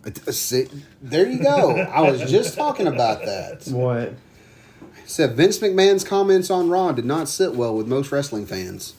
Didn't 0.04 0.28
I- 0.28 0.32
See, 0.32 0.68
there 1.02 1.30
you 1.30 1.42
go. 1.42 1.78
I 1.78 2.10
was 2.10 2.30
just 2.30 2.56
talking 2.56 2.88
about 2.88 3.24
that. 3.26 3.68
What? 3.68 4.14
Said 5.06 5.36
Vince 5.36 5.60
McMahon's 5.60 6.04
comments 6.04 6.50
on 6.50 6.70
Raw 6.70 6.92
did 6.92 7.06
not 7.06 7.28
sit 7.28 7.54
well 7.54 7.76
with 7.76 7.88
most 7.88 8.12
wrestling 8.12 8.46
fans. 8.46 8.94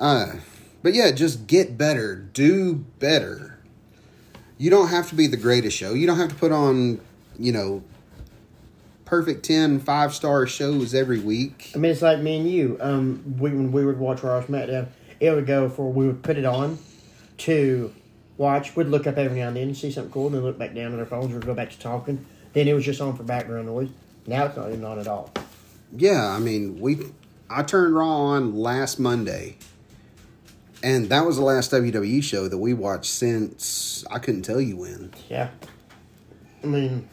Uh, 0.00 0.36
but 0.82 0.94
yeah, 0.94 1.10
just 1.12 1.46
get 1.46 1.76
better. 1.78 2.16
Do 2.16 2.74
better. 2.98 3.58
You 4.58 4.70
don't 4.70 4.88
have 4.88 5.08
to 5.10 5.14
be 5.14 5.26
the 5.26 5.36
greatest 5.36 5.76
show. 5.76 5.94
You 5.94 6.06
don't 6.06 6.16
have 6.18 6.30
to 6.30 6.34
put 6.34 6.52
on, 6.52 7.00
you 7.38 7.52
know, 7.52 7.82
perfect 9.04 9.44
10 9.44 9.80
five 9.80 10.14
star 10.14 10.46
shows 10.46 10.94
every 10.94 11.20
week. 11.20 11.70
I 11.74 11.78
mean, 11.78 11.92
it's 11.92 12.02
like 12.02 12.20
me 12.20 12.38
and 12.38 12.50
you. 12.50 12.78
Um, 12.80 13.36
we 13.38 13.50
when 13.50 13.72
we 13.72 13.84
would 13.84 13.98
watch 13.98 14.22
Raw 14.22 14.40
SmackDown, 14.42 14.88
it 15.20 15.30
would 15.30 15.46
go 15.46 15.68
for 15.68 15.92
we 15.92 16.06
would 16.06 16.22
put 16.22 16.38
it 16.38 16.44
on 16.44 16.78
to 17.38 17.92
watch. 18.36 18.74
We'd 18.76 18.88
look 18.88 19.06
up 19.06 19.16
every 19.16 19.40
now 19.40 19.48
and 19.48 19.56
then 19.56 19.64
and 19.64 19.76
see 19.76 19.90
something 19.90 20.12
cool, 20.12 20.26
and 20.26 20.36
then 20.36 20.42
look 20.42 20.58
back 20.58 20.74
down 20.74 20.92
at 20.92 20.98
our 20.98 21.06
phones 21.06 21.34
or 21.34 21.40
go 21.40 21.54
back 21.54 21.70
to 21.70 21.78
talking. 21.78 22.24
Then 22.52 22.68
it 22.68 22.72
was 22.72 22.84
just 22.84 23.00
on 23.00 23.16
for 23.16 23.22
background 23.22 23.66
noise. 23.66 23.90
Now 24.26 24.46
it's 24.46 24.56
not 24.56 24.68
even 24.68 24.84
on 24.84 24.98
at 24.98 25.08
all. 25.08 25.32
Yeah, 25.96 26.28
I 26.28 26.38
mean, 26.38 26.80
we 26.80 26.98
I 27.50 27.62
turned 27.62 27.94
Raw 27.94 28.08
on 28.08 28.54
last 28.54 28.98
Monday. 28.98 29.56
And 30.82 31.08
that 31.08 31.24
was 31.24 31.36
the 31.36 31.42
last 31.42 31.70
WWE 31.70 32.22
show 32.22 32.46
that 32.46 32.58
we 32.58 32.74
watched 32.74 33.10
since 33.10 34.04
I 34.10 34.18
couldn't 34.18 34.42
tell 34.42 34.60
you 34.60 34.76
when. 34.76 35.14
Yeah. 35.30 35.48
I 36.62 36.66
mean, 36.66 37.08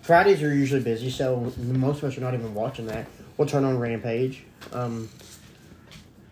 Fridays 0.00 0.42
are 0.42 0.54
usually 0.54 0.80
busy, 0.82 1.10
so 1.10 1.52
most 1.58 1.98
of 1.98 2.04
us 2.04 2.16
are 2.16 2.22
not 2.22 2.32
even 2.32 2.54
watching 2.54 2.86
that. 2.86 3.06
We'll 3.36 3.46
turn 3.46 3.64
on 3.64 3.78
Rampage. 3.78 4.44
Um, 4.72 5.10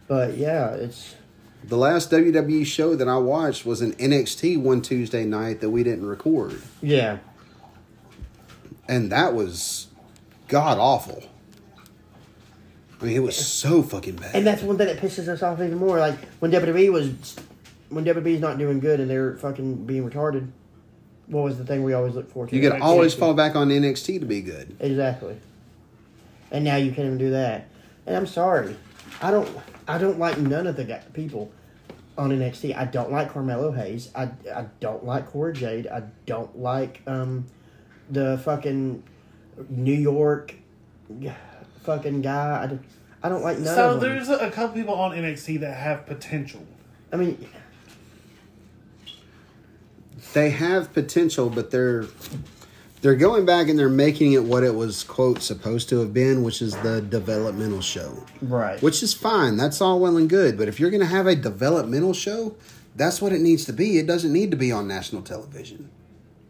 but 0.09 0.39
yeah, 0.39 0.71
it's 0.71 1.15
The 1.65 1.77
last 1.77 2.11
WWE 2.11 2.67
show 2.67 2.95
that 2.97 3.09
I 3.09 3.17
watched 3.19 3.65
was 3.65 3.81
an 3.83 3.93
NXT 3.95 4.59
one 4.61 4.83
Tuesday 4.83 5.25
night 5.25 5.61
that 5.61 5.71
we 5.71 5.83
didn't 5.83 6.07
record. 6.07 6.61
yeah. 6.81 7.19
And 8.89 9.13
that 9.13 9.33
was 9.33 9.87
god 10.49 10.77
awful. 10.77 11.23
I 13.01 13.05
mean, 13.05 13.17
it 13.17 13.21
was 13.23 13.37
so 13.37 13.83
fucking 13.83 14.17
bad. 14.17 14.35
And 14.35 14.47
that's 14.47 14.63
one 14.63 14.77
thing 14.77 14.89
that 14.89 14.99
pisses 14.99 15.29
us 15.29 15.43
off 15.43 15.61
even 15.61 15.79
more. 15.79 15.99
Like 15.99 16.19
when 16.41 16.51
WWE 16.51 16.93
was, 16.93 17.37
when 17.89 18.05
WWE's 18.05 18.41
not 18.41 18.59
doing 18.59 18.81
good 18.81 19.01
and 19.01 19.09
they're 19.09 19.37
fucking 19.39 19.87
being 19.87 20.09
retarded. 20.09 20.51
What 21.29 21.45
was 21.45 21.57
the 21.59 21.65
thing 21.65 21.85
we 21.85 21.95
always 21.95 22.15
look 22.15 22.31
for? 22.31 22.47
to? 22.47 22.55
you 22.55 22.61
could 22.61 22.73
NXT. 22.79 22.83
always 22.83 23.15
fall 23.15 23.33
back 23.35 23.55
on 23.57 23.69
NXT 23.69 24.21
to 24.21 24.27
be 24.27 24.43
good. 24.43 24.77
Exactly. 24.81 25.37
And 26.51 26.65
now 26.65 26.77
you 26.77 26.91
can't 26.91 27.07
even 27.07 27.19
do 27.19 27.31
that. 27.31 27.69
And 28.05 28.17
I'm 28.17 28.27
sorry, 28.27 28.77
I 29.23 29.31
don't. 29.31 29.49
I 29.87 29.99
don't 29.99 30.19
like 30.19 30.39
none 30.39 30.67
of 30.67 30.77
the 30.77 30.85
guy, 30.85 31.03
people 31.13 31.51
on 32.19 32.31
NXT. 32.31 32.77
I 32.77 32.85
don't 32.85 33.11
like 33.11 33.33
Carmelo 33.33 33.73
Hayes. 33.73 34.11
I, 34.15 34.31
I 34.55 34.67
don't 34.81 35.05
like 35.05 35.29
Cora 35.31 35.53
Jade. 35.53 35.87
I 35.87 36.03
don't 36.27 36.59
like 36.59 37.01
um, 37.07 37.47
the 38.11 38.39
fucking 38.39 39.03
New 39.69 39.95
York 39.95 40.55
fucking 41.83 42.23
guy. 42.23 42.63
I 42.63 42.67
don't, 42.67 42.83
I 43.23 43.29
don't 43.29 43.43
like 43.43 43.59
none 43.59 43.75
so 43.75 43.91
of 43.91 44.01
them. 44.01 44.11
So 44.27 44.35
there's 44.35 44.41
a 44.41 44.51
couple 44.51 44.75
people 44.75 44.95
on 44.95 45.13
NXT 45.13 45.61
that 45.61 45.77
have 45.77 46.07
potential. 46.07 46.65
I 47.13 47.17
mean, 47.17 47.47
They 50.33 50.51
have 50.51 50.93
potential, 50.93 51.51
but 51.51 51.71
they're 51.71 52.07
they're 53.03 53.17
going 53.17 53.45
back 53.45 53.69
and 53.69 53.79
they're 53.79 53.89
making 53.89 54.33
it 54.33 54.45
what 54.45 54.63
it 54.63 54.75
was 54.75 55.03
quote 55.03 55.43
supposed 55.43 55.89
to 55.91 55.99
have 55.99 56.15
been, 56.15 56.43
which 56.43 56.63
is 56.63 56.75
the 56.79 57.03
developmental 57.03 57.83
show. 57.83 58.25
right. 58.41 58.81
Which 58.81 59.03
is 59.03 59.13
fine. 59.13 59.57
That's 59.57 59.81
all 59.81 60.01
well 60.01 60.17
and 60.17 60.31
good. 60.31 60.57
But 60.57 60.69
if 60.69 60.81
you're 60.81 60.91
going 60.91 61.01
to 61.01 61.07
have 61.07 61.27
a 61.27 61.35
developmental 61.35 62.15
show, 62.15 62.55
that's 62.95 63.21
what 63.21 63.33
it 63.33 63.41
needs 63.41 63.65
to 63.67 63.73
be. 63.73 63.99
It 63.99 64.07
doesn't 64.07 64.33
need 64.33 64.51
to 64.53 64.57
be 64.57 64.71
on 64.71 64.87
national 64.87 65.23
television. 65.23 65.91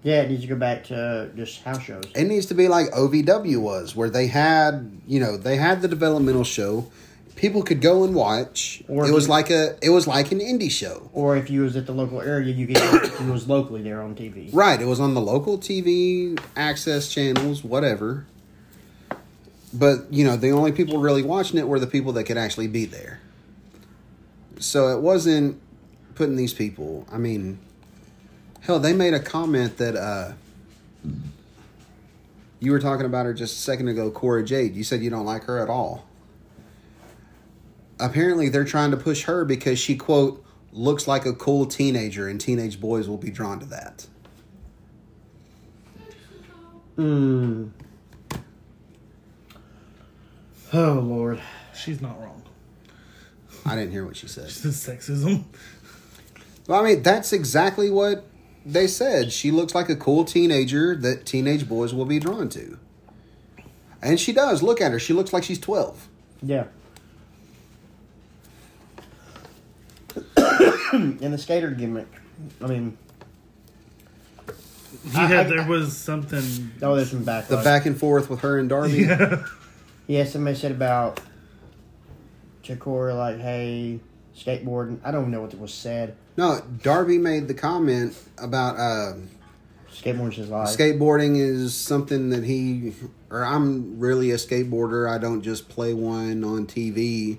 Yeah, 0.02 0.22
it 0.22 0.30
needs 0.30 0.42
to 0.42 0.48
go 0.48 0.56
back 0.56 0.84
to 0.84 1.30
just 1.36 1.62
house 1.62 1.82
shows. 1.82 2.04
It 2.14 2.24
needs 2.24 2.46
to 2.46 2.54
be 2.54 2.68
like 2.68 2.88
OVW 2.90 3.58
was, 3.58 3.94
where 3.94 4.10
they 4.10 4.26
had, 4.26 5.00
you 5.06 5.20
know, 5.20 5.36
they 5.36 5.56
had 5.56 5.80
the 5.80 5.88
developmental 5.88 6.44
show. 6.44 6.90
People 7.36 7.62
could 7.62 7.80
go 7.80 8.04
and 8.04 8.14
watch. 8.14 8.82
Or 8.88 9.06
it 9.06 9.12
was 9.12 9.24
you- 9.26 9.30
like 9.30 9.50
a 9.50 9.76
it 9.82 9.90
was 9.90 10.06
like 10.06 10.32
an 10.32 10.40
indie 10.40 10.70
show. 10.70 11.10
Or 11.12 11.36
if 11.36 11.50
you 11.50 11.62
was 11.62 11.76
at 11.76 11.86
the 11.86 11.92
local 11.92 12.20
area, 12.20 12.52
you 12.52 12.66
could 12.66 12.76
it 12.76 13.20
was 13.30 13.48
locally 13.48 13.82
there 13.82 14.00
on 14.02 14.14
TV. 14.14 14.50
Right, 14.52 14.80
it 14.80 14.86
was 14.86 15.00
on 15.00 15.14
the 15.14 15.20
local 15.20 15.58
TV 15.58 16.38
access 16.56 17.08
channels, 17.12 17.64
whatever. 17.64 18.26
But, 19.74 20.12
you 20.12 20.24
know, 20.26 20.36
the 20.36 20.50
only 20.50 20.70
people 20.70 20.98
really 20.98 21.22
watching 21.22 21.58
it 21.58 21.66
were 21.66 21.80
the 21.80 21.86
people 21.86 22.12
that 22.12 22.24
could 22.24 22.36
actually 22.36 22.66
be 22.68 22.84
there. 22.84 23.20
So 24.58 24.88
it 24.88 25.00
wasn't 25.00 25.58
putting 26.14 26.36
these 26.36 26.52
people, 26.52 27.06
I 27.10 27.16
mean, 27.16 27.58
hell, 28.60 28.78
they 28.78 28.92
made 28.92 29.14
a 29.14 29.18
comment 29.20 29.78
that 29.78 29.96
uh 29.96 30.32
you 32.60 32.70
were 32.70 32.78
talking 32.78 33.06
about 33.06 33.26
her 33.26 33.34
just 33.34 33.56
a 33.56 33.58
second 33.60 33.88
ago, 33.88 34.10
Cora 34.10 34.44
Jade. 34.44 34.76
You 34.76 34.84
said 34.84 35.02
you 35.02 35.10
don't 35.10 35.24
like 35.24 35.44
her 35.44 35.58
at 35.58 35.68
all. 35.68 36.04
Apparently, 38.02 38.48
they're 38.48 38.64
trying 38.64 38.90
to 38.90 38.96
push 38.96 39.24
her 39.24 39.44
because 39.44 39.78
she, 39.78 39.96
quote, 39.96 40.44
looks 40.72 41.06
like 41.06 41.24
a 41.24 41.32
cool 41.32 41.66
teenager, 41.66 42.28
and 42.28 42.40
teenage 42.40 42.80
boys 42.80 43.08
will 43.08 43.16
be 43.16 43.30
drawn 43.30 43.60
to 43.60 43.66
that. 43.66 44.06
Hmm. 46.96 47.68
Oh 50.72 50.94
Lord. 50.94 51.40
She's 51.74 52.00
not 52.00 52.20
wrong. 52.20 52.42
I 53.64 53.76
didn't 53.76 53.92
hear 53.92 54.04
what 54.04 54.16
she 54.16 54.26
said. 54.26 54.46
Is 54.46 54.56
sexism. 54.56 55.44
Well, 56.66 56.80
I 56.80 56.84
mean, 56.84 57.02
that's 57.02 57.32
exactly 57.32 57.90
what 57.90 58.24
they 58.64 58.86
said. 58.86 59.32
She 59.32 59.50
looks 59.50 59.74
like 59.74 59.88
a 59.88 59.96
cool 59.96 60.24
teenager 60.24 60.96
that 60.96 61.26
teenage 61.26 61.68
boys 61.68 61.94
will 61.94 62.04
be 62.04 62.18
drawn 62.18 62.48
to. 62.50 62.78
And 64.02 64.18
she 64.18 64.32
does. 64.32 64.62
Look 64.62 64.80
at 64.80 64.92
her. 64.92 64.98
She 64.98 65.12
looks 65.12 65.32
like 65.32 65.44
she's 65.44 65.58
12. 65.60 66.08
Yeah. 66.42 66.64
And 70.92 71.18
the 71.20 71.38
skater 71.38 71.70
gimmick. 71.70 72.08
I 72.62 72.66
mean, 72.66 72.96
I- 75.14 75.30
Yeah, 75.32 75.40
I- 75.40 75.44
there 75.44 75.66
was 75.66 75.96
something. 75.96 76.70
oh, 76.82 76.96
there's 76.96 77.10
some 77.10 77.24
backlash. 77.24 77.48
The 77.48 77.56
back 77.58 77.86
and 77.86 77.96
forth 77.98 78.28
with 78.30 78.40
her 78.40 78.58
and 78.58 78.68
Darby. 78.68 79.02
Yeah. 79.02 79.44
Yeah, 80.08 80.24
somebody 80.24 80.56
said 80.56 80.72
about 80.72 81.20
Chikora, 82.64 83.16
like, 83.16 83.40
hey, 83.40 84.00
skateboarding. 84.36 84.98
I 85.04 85.10
don't 85.10 85.30
know 85.30 85.40
what 85.42 85.58
was 85.58 85.72
said. 85.72 86.16
No, 86.36 86.60
Darby 86.82 87.18
made 87.18 87.48
the 87.48 87.54
comment 87.54 88.16
about 88.38 88.76
uh, 88.78 89.14
Skateboarding's 89.92 90.36
his 90.36 90.48
life. 90.48 90.68
skateboarding 90.76 91.36
is 91.38 91.74
something 91.74 92.30
that 92.30 92.42
he, 92.44 92.94
or 93.30 93.44
I'm 93.44 93.98
really 94.00 94.30
a 94.32 94.36
skateboarder. 94.36 95.08
I 95.08 95.18
don't 95.18 95.42
just 95.42 95.68
play 95.68 95.94
one 95.94 96.42
on 96.44 96.66
TV. 96.66 97.38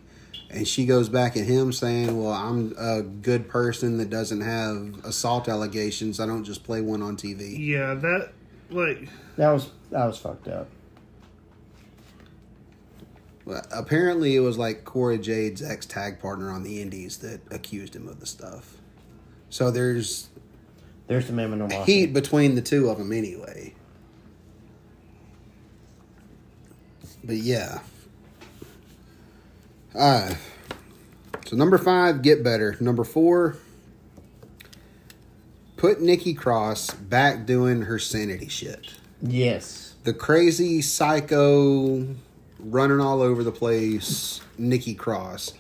And 0.53 0.67
she 0.67 0.85
goes 0.85 1.09
back 1.09 1.35
at 1.35 1.45
him 1.45 1.71
saying, 1.73 2.15
Well, 2.21 2.31
I'm 2.31 2.75
a 2.77 3.01
good 3.01 3.49
person 3.49 3.97
that 3.97 4.09
doesn't 4.11 4.41
have 4.41 5.03
assault 5.03 5.49
allegations. 5.49 6.19
I 6.19 6.25
don't 6.27 6.43
just 6.43 6.63
play 6.63 6.80
one 6.80 7.01
on 7.01 7.17
TV. 7.17 7.57
Yeah, 7.57 7.95
that 7.95 8.31
like 8.69 9.09
that 9.38 9.51
was 9.51 9.69
that 9.89 10.05
was 10.05 10.17
fucked 10.19 10.47
up. 10.47 10.67
Well, 13.45 13.65
apparently, 13.71 14.35
it 14.35 14.39
was 14.41 14.57
like 14.57 14.85
Cora 14.85 15.17
Jade's 15.17 15.61
ex 15.61 15.85
tag 15.85 16.19
partner 16.19 16.49
on 16.51 16.63
the 16.63 16.81
Indies 16.81 17.17
that 17.17 17.41
accused 17.51 17.95
him 17.95 18.07
of 18.07 18.19
the 18.19 18.25
stuff. 18.25 18.77
So 19.49 19.69
there's 19.71 20.30
There's 21.07 21.25
some 21.25 21.39
animosity. 21.39 21.91
heat 21.91 22.13
between 22.13 22.55
the 22.55 22.61
two 22.61 22.89
of 22.89 22.99
them 22.99 23.11
anyway. 23.11 23.73
But 27.23 27.38
yeah. 27.38 27.80
Uh, 29.95 30.34
so 31.45 31.56
number 31.56 31.78
five, 31.78 32.22
get 32.22 32.44
better. 32.44 32.76
Number 32.80 33.03
four, 33.03 33.57
put 35.78 36.02
Nikki 36.02 36.34
Cross 36.34 36.91
back 36.91 37.45
doing 37.45 37.84
her 37.84 37.99
sanity 37.99 38.48
shit. 38.48 38.94
Yes. 39.22 39.95
The 40.03 40.14
crazy 40.14 40.82
psycho 40.82 42.07
running 42.60 42.99
all 42.99 43.22
over 43.22 43.44
the 43.44 43.52
place, 43.52 44.41
Nikki 44.57 44.95
Cross. 44.95 45.53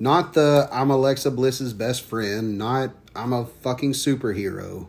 Not 0.00 0.34
the 0.34 0.68
I'm 0.72 0.90
Alexa 0.90 1.30
Bliss's 1.30 1.72
best 1.72 2.02
friend, 2.02 2.58
not 2.58 2.90
I'm 3.14 3.32
a 3.32 3.46
fucking 3.46 3.92
superhero. 3.92 4.88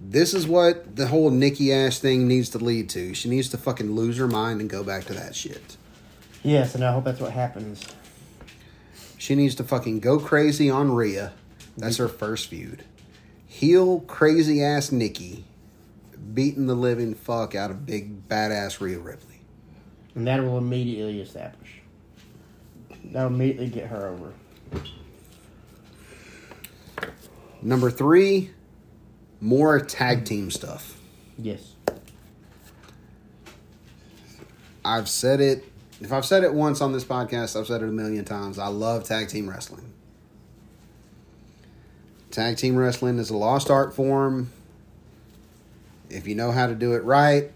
This 0.00 0.34
is 0.34 0.46
what 0.46 0.96
the 0.96 1.06
whole 1.06 1.30
Nikki 1.30 1.72
ass 1.72 1.98
thing 1.98 2.28
needs 2.28 2.50
to 2.50 2.58
lead 2.58 2.90
to. 2.90 3.14
She 3.14 3.28
needs 3.28 3.48
to 3.48 3.58
fucking 3.58 3.92
lose 3.92 4.18
her 4.18 4.28
mind 4.28 4.60
and 4.60 4.68
go 4.68 4.84
back 4.84 5.04
to 5.06 5.14
that 5.14 5.34
shit. 5.34 5.76
Yes, 6.44 6.74
and 6.74 6.84
I 6.84 6.92
hope 6.92 7.04
that's 7.04 7.20
what 7.20 7.32
happens. 7.32 7.84
She 9.16 9.34
needs 9.34 9.54
to 9.56 9.64
fucking 9.64 10.00
go 10.00 10.18
crazy 10.18 10.68
on 10.68 10.92
Rhea. 10.92 11.32
That's 11.76 11.96
her 11.96 12.06
first 12.08 12.48
feud. 12.48 12.84
Heel 13.46 14.00
crazy 14.00 14.62
ass 14.62 14.92
Nikki 14.92 15.44
beating 16.34 16.66
the 16.66 16.74
living 16.74 17.14
fuck 17.14 17.54
out 17.54 17.70
of 17.70 17.86
big 17.86 18.28
badass 18.28 18.80
Rhea 18.80 18.98
Ripley. 18.98 19.40
And 20.14 20.26
that 20.26 20.42
will 20.42 20.58
immediately 20.58 21.20
establish. 21.20 21.80
That'll 23.04 23.32
immediately 23.32 23.68
get 23.68 23.86
her 23.86 24.08
over. 24.08 24.32
Number 27.62 27.90
three, 27.90 28.50
more 29.40 29.80
tag 29.80 30.26
team 30.26 30.50
stuff. 30.50 31.00
Yes. 31.38 31.72
I've 34.84 35.08
said 35.08 35.40
it. 35.40 35.64
If 36.00 36.12
I've 36.12 36.24
said 36.24 36.44
it 36.44 36.52
once 36.52 36.80
on 36.80 36.92
this 36.92 37.04
podcast, 37.04 37.58
I've 37.58 37.66
said 37.66 37.82
it 37.82 37.88
a 37.88 37.92
million 37.92 38.24
times. 38.24 38.58
I 38.58 38.66
love 38.66 39.04
tag 39.04 39.28
team 39.28 39.48
wrestling. 39.48 39.92
Tag 42.30 42.56
team 42.56 42.76
wrestling 42.76 43.18
is 43.18 43.30
a 43.30 43.36
lost 43.36 43.70
art 43.70 43.94
form. 43.94 44.50
If 46.10 46.26
you 46.26 46.34
know 46.34 46.50
how 46.50 46.66
to 46.66 46.74
do 46.74 46.94
it 46.94 47.04
right, 47.04 47.50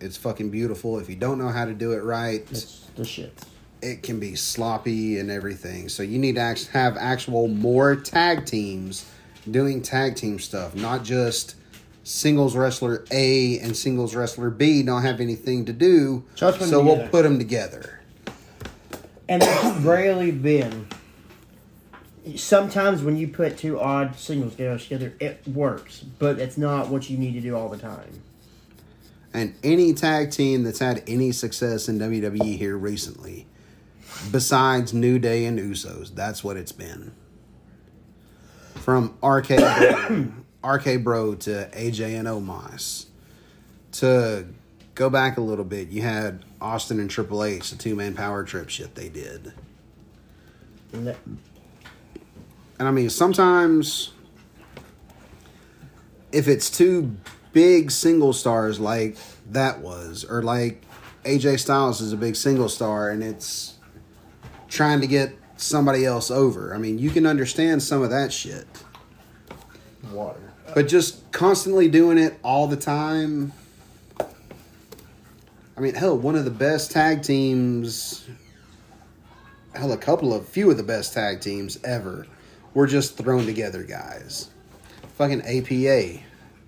it's 0.00 0.16
fucking 0.16 0.50
beautiful. 0.50 0.98
If 0.98 1.08
you 1.10 1.16
don't 1.16 1.38
know 1.38 1.48
how 1.48 1.64
to 1.64 1.74
do 1.74 1.92
it 1.92 2.02
right, 2.04 2.46
It's 2.50 2.86
the 2.96 3.04
shit. 3.04 3.36
it 3.82 4.02
can 4.02 4.20
be 4.20 4.36
sloppy 4.36 5.18
and 5.18 5.30
everything. 5.30 5.88
So 5.88 6.02
you 6.02 6.18
need 6.18 6.36
to 6.36 6.56
have 6.72 6.96
actual 6.96 7.48
more 7.48 7.96
tag 7.96 8.46
teams 8.46 9.10
doing 9.50 9.82
tag 9.82 10.16
team 10.16 10.38
stuff, 10.38 10.74
not 10.74 11.02
just 11.04 11.56
singles 12.04 12.54
wrestler 12.54 13.04
A 13.10 13.58
and 13.58 13.76
singles 13.76 14.14
wrestler 14.14 14.50
B 14.50 14.82
don't 14.82 15.02
have 15.02 15.20
anything 15.20 15.64
to 15.64 15.72
do. 15.72 16.22
Just 16.36 16.58
put 16.58 16.64
'em 16.64 16.70
so 16.70 16.84
we'll 16.84 17.08
put 17.08 17.22
them 17.22 17.38
together. 17.38 18.00
And 19.28 19.42
it's 19.42 19.64
rarely 19.80 20.30
been. 20.30 20.86
Sometimes 22.36 23.02
when 23.02 23.16
you 23.16 23.28
put 23.28 23.58
two 23.58 23.80
odd 23.80 24.16
singles 24.16 24.54
girls 24.54 24.82
together, 24.84 25.14
it 25.18 25.42
works, 25.48 26.04
but 26.18 26.38
it's 26.38 26.56
not 26.56 26.88
what 26.88 27.10
you 27.10 27.18
need 27.18 27.32
to 27.32 27.40
do 27.40 27.56
all 27.56 27.68
the 27.68 27.78
time. 27.78 28.22
And 29.32 29.54
any 29.64 29.92
tag 29.92 30.30
team 30.30 30.62
that's 30.62 30.78
had 30.78 31.02
any 31.06 31.32
success 31.32 31.88
in 31.88 31.98
WWE 31.98 32.56
here 32.56 32.76
recently, 32.76 33.46
besides 34.30 34.94
New 34.94 35.18
Day 35.18 35.44
and 35.44 35.58
Usos, 35.58 36.14
that's 36.14 36.44
what 36.44 36.56
it's 36.56 36.72
been. 36.72 37.12
From 38.74 39.14
RK 39.22 39.48
RK 40.64 41.02
Bro 41.02 41.36
to 41.36 41.68
AJ 41.72 42.18
and 42.18 42.28
Omos. 42.28 43.06
To 43.92 44.46
go 44.94 45.10
back 45.10 45.36
a 45.36 45.40
little 45.40 45.64
bit, 45.64 45.88
you 45.88 46.02
had 46.02 46.44
Austin 46.60 46.98
and 46.98 47.10
Triple 47.10 47.44
H, 47.44 47.70
the 47.70 47.76
two 47.76 47.94
man 47.94 48.14
power 48.14 48.44
trip 48.44 48.68
shit 48.68 48.94
they 48.94 49.08
did. 49.08 49.52
And 50.92 51.16
And 52.78 52.88
I 52.88 52.90
mean, 52.90 53.10
sometimes 53.10 54.12
if 56.32 56.48
it's 56.48 56.68
two 56.68 57.16
big 57.52 57.90
single 57.90 58.32
stars 58.32 58.80
like 58.80 59.16
that 59.50 59.80
was, 59.80 60.24
or 60.24 60.42
like 60.42 60.82
AJ 61.24 61.60
Styles 61.60 62.00
is 62.00 62.12
a 62.12 62.16
big 62.16 62.36
single 62.36 62.68
star 62.68 63.10
and 63.10 63.22
it's 63.22 63.74
trying 64.68 65.00
to 65.00 65.06
get 65.06 65.32
somebody 65.56 66.04
else 66.04 66.30
over, 66.30 66.74
I 66.74 66.78
mean, 66.78 66.98
you 66.98 67.10
can 67.10 67.26
understand 67.26 67.82
some 67.82 68.02
of 68.02 68.10
that 68.10 68.32
shit. 68.32 68.66
water. 70.10 70.43
But 70.74 70.88
just 70.88 71.30
constantly 71.30 71.88
doing 71.88 72.18
it 72.18 72.38
all 72.42 72.66
the 72.66 72.76
time. 72.76 73.52
I 75.76 75.80
mean, 75.80 75.94
hell, 75.94 76.16
one 76.16 76.36
of 76.36 76.44
the 76.44 76.50
best 76.50 76.90
tag 76.90 77.22
teams, 77.22 78.28
hell, 79.74 79.92
a 79.92 79.96
couple 79.96 80.34
of, 80.34 80.48
few 80.48 80.70
of 80.70 80.76
the 80.76 80.82
best 80.82 81.14
tag 81.14 81.40
teams 81.40 81.82
ever 81.82 82.26
were 82.74 82.86
just 82.86 83.16
thrown 83.16 83.46
together 83.46 83.82
guys. 83.82 84.50
Fucking 85.16 85.42
APA. 85.42 86.20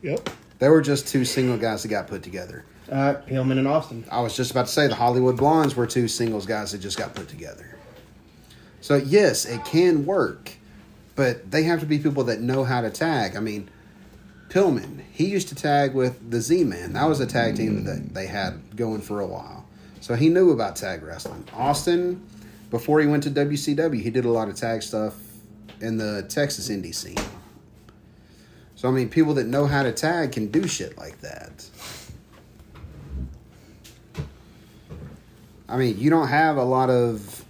Yep. 0.02 0.30
They 0.58 0.68
were 0.68 0.80
just 0.80 1.08
two 1.08 1.24
single 1.24 1.58
guys 1.58 1.82
that 1.82 1.88
got 1.88 2.06
put 2.06 2.22
together. 2.22 2.64
Uh, 2.90 3.14
Pillman 3.26 3.58
and 3.58 3.66
Austin. 3.66 4.04
I 4.10 4.20
was 4.20 4.36
just 4.36 4.52
about 4.52 4.66
to 4.66 4.72
say 4.72 4.86
the 4.86 4.94
Hollywood 4.94 5.36
Blondes 5.36 5.74
were 5.74 5.86
two 5.86 6.06
singles 6.06 6.46
guys 6.46 6.72
that 6.72 6.78
just 6.78 6.96
got 6.96 7.14
put 7.14 7.28
together. 7.28 7.76
So 8.80 8.96
yes, 8.96 9.44
it 9.44 9.64
can 9.64 10.06
work, 10.06 10.52
but 11.16 11.50
they 11.50 11.64
have 11.64 11.80
to 11.80 11.86
be 11.86 11.98
people 11.98 12.24
that 12.24 12.40
know 12.40 12.62
how 12.62 12.80
to 12.80 12.90
tag. 12.90 13.34
I 13.34 13.40
mean, 13.40 13.68
Pillman, 14.56 15.02
he 15.12 15.26
used 15.26 15.48
to 15.48 15.54
tag 15.54 15.92
with 15.92 16.30
the 16.30 16.40
Z 16.40 16.64
Man. 16.64 16.94
That 16.94 17.06
was 17.06 17.20
a 17.20 17.26
tag 17.26 17.56
team 17.56 17.84
that 17.84 17.98
mm. 17.98 18.14
they 18.14 18.26
had 18.26 18.74
going 18.74 19.02
for 19.02 19.20
a 19.20 19.26
while. 19.26 19.66
So 20.00 20.14
he 20.14 20.30
knew 20.30 20.50
about 20.50 20.76
tag 20.76 21.02
wrestling. 21.02 21.46
Austin, 21.52 22.26
before 22.70 23.00
he 23.00 23.06
went 23.06 23.22
to 23.24 23.30
WCW, 23.30 24.00
he 24.00 24.08
did 24.08 24.24
a 24.24 24.30
lot 24.30 24.48
of 24.48 24.54
tag 24.54 24.82
stuff 24.82 25.14
in 25.82 25.98
the 25.98 26.22
Texas 26.30 26.70
indie 26.70 26.94
scene. 26.94 27.22
So 28.76 28.88
I 28.88 28.92
mean, 28.92 29.10
people 29.10 29.34
that 29.34 29.46
know 29.46 29.66
how 29.66 29.82
to 29.82 29.92
tag 29.92 30.32
can 30.32 30.46
do 30.46 30.66
shit 30.66 30.96
like 30.96 31.20
that. 31.20 31.68
I 35.68 35.76
mean, 35.76 35.98
you 35.98 36.08
don't 36.08 36.28
have 36.28 36.56
a 36.56 36.64
lot 36.64 36.88
of 36.88 37.44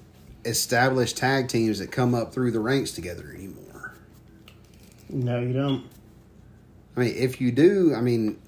established 0.45 1.19
tag 1.19 1.47
teams 1.47 1.79
that 1.79 1.93
come 1.93 2.17
up 2.17 2.35
through 2.35 2.51
the 2.51 2.61
ranks 2.61 2.91
together 2.91 3.33
anymore. 3.33 3.95
No, 5.09 5.39
you 5.39 5.53
don't. 5.53 5.85
I 6.97 7.01
mean, 7.01 7.15
if 7.17 7.41
you 7.41 7.53
do, 7.53 7.95
I 7.95 8.01
mean, 8.01 8.39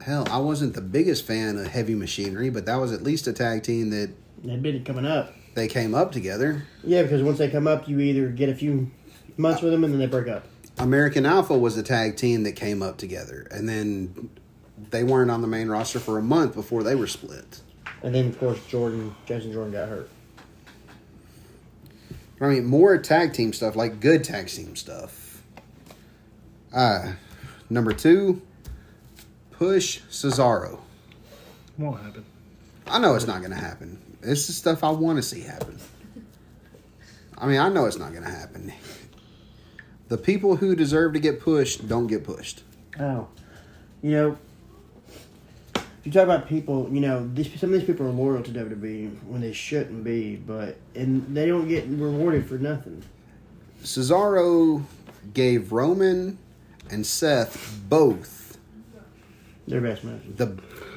hell, 0.00 0.26
I 0.30 0.38
wasn't 0.38 0.74
the 0.74 0.80
biggest 0.80 1.24
fan 1.24 1.56
of 1.56 1.66
Heavy 1.68 1.94
Machinery, 1.94 2.50
but 2.50 2.66
that 2.66 2.76
was 2.76 2.92
at 2.92 3.02
least 3.02 3.26
a 3.26 3.32
tag 3.32 3.62
team 3.62 3.90
that 3.90 4.10
They've 4.42 4.60
been 4.62 4.84
coming 4.84 5.06
up. 5.06 5.32
they 5.54 5.68
came 5.68 5.94
up 5.94 6.12
together. 6.12 6.64
Yeah, 6.84 7.02
because 7.02 7.22
once 7.22 7.38
they 7.38 7.48
come 7.50 7.66
up, 7.66 7.88
you 7.88 8.00
either 8.00 8.28
get 8.28 8.48
a 8.48 8.54
few 8.54 8.90
months 9.36 9.62
with 9.62 9.72
them 9.72 9.84
and 9.84 9.92
then 9.92 10.00
they 10.00 10.06
break 10.06 10.28
up. 10.28 10.44
American 10.78 11.26
Alpha 11.26 11.56
was 11.58 11.76
a 11.76 11.82
tag 11.82 12.16
team 12.16 12.44
that 12.44 12.52
came 12.52 12.82
up 12.82 12.98
together, 12.98 13.48
and 13.50 13.68
then 13.68 14.30
they 14.90 15.02
weren't 15.02 15.30
on 15.30 15.40
the 15.42 15.48
main 15.48 15.68
roster 15.68 15.98
for 15.98 16.18
a 16.18 16.22
month 16.22 16.54
before 16.54 16.82
they 16.84 16.94
were 16.94 17.08
split. 17.08 17.60
And 18.02 18.14
then, 18.14 18.28
of 18.28 18.38
course, 18.38 18.64
Jordan, 18.66 19.14
Jason 19.26 19.52
Jordan 19.52 19.72
got 19.72 19.88
hurt. 19.88 20.08
I 22.40 22.46
mean, 22.46 22.64
more 22.66 22.96
tag 22.98 23.32
team 23.32 23.52
stuff, 23.52 23.74
like 23.74 23.98
good 23.98 24.22
tag 24.22 24.46
team 24.46 24.76
stuff. 24.76 25.42
Uh, 26.72 27.14
number 27.70 27.92
two, 27.92 28.42
push 29.52 30.00
Cesaro. 30.10 30.78
Won't 31.76 32.02
happen. 32.02 32.24
I 32.86 32.98
know 32.98 33.14
it's 33.14 33.26
not 33.26 33.38
going 33.38 33.50
to 33.50 33.56
happen. 33.56 33.98
This 34.20 34.48
is 34.48 34.56
stuff 34.56 34.82
I 34.82 34.90
want 34.90 35.16
to 35.16 35.22
see 35.22 35.40
happen. 35.40 35.78
I 37.36 37.46
mean, 37.46 37.60
I 37.60 37.68
know 37.68 37.86
it's 37.86 37.98
not 37.98 38.12
going 38.12 38.24
to 38.24 38.30
happen. 38.30 38.72
The 40.08 40.18
people 40.18 40.56
who 40.56 40.74
deserve 40.74 41.12
to 41.12 41.20
get 41.20 41.40
pushed 41.40 41.86
don't 41.86 42.06
get 42.06 42.24
pushed. 42.24 42.62
Oh, 42.98 43.28
you 44.02 44.10
know, 44.10 44.38
if 45.74 45.86
you 46.04 46.12
talk 46.12 46.24
about 46.24 46.48
people, 46.48 46.88
you 46.90 47.00
know, 47.00 47.28
these 47.34 47.60
some 47.60 47.72
of 47.72 47.78
these 47.78 47.86
people 47.86 48.06
are 48.06 48.10
loyal 48.10 48.42
to 48.42 48.50
WWE 48.50 49.22
when 49.24 49.40
they 49.40 49.52
shouldn't 49.52 50.02
be, 50.02 50.36
but 50.36 50.76
and 50.94 51.36
they 51.36 51.46
don't 51.46 51.68
get 51.68 51.86
rewarded 51.86 52.48
for 52.48 52.58
nothing. 52.58 53.04
Cesaro 53.82 54.82
gave 55.34 55.70
Roman 55.72 56.38
and 56.90 57.06
Seth 57.06 57.80
both 57.88 58.58
Their 59.66 59.80
best 59.80 60.04
matches. 60.04 60.36
the 60.36 60.46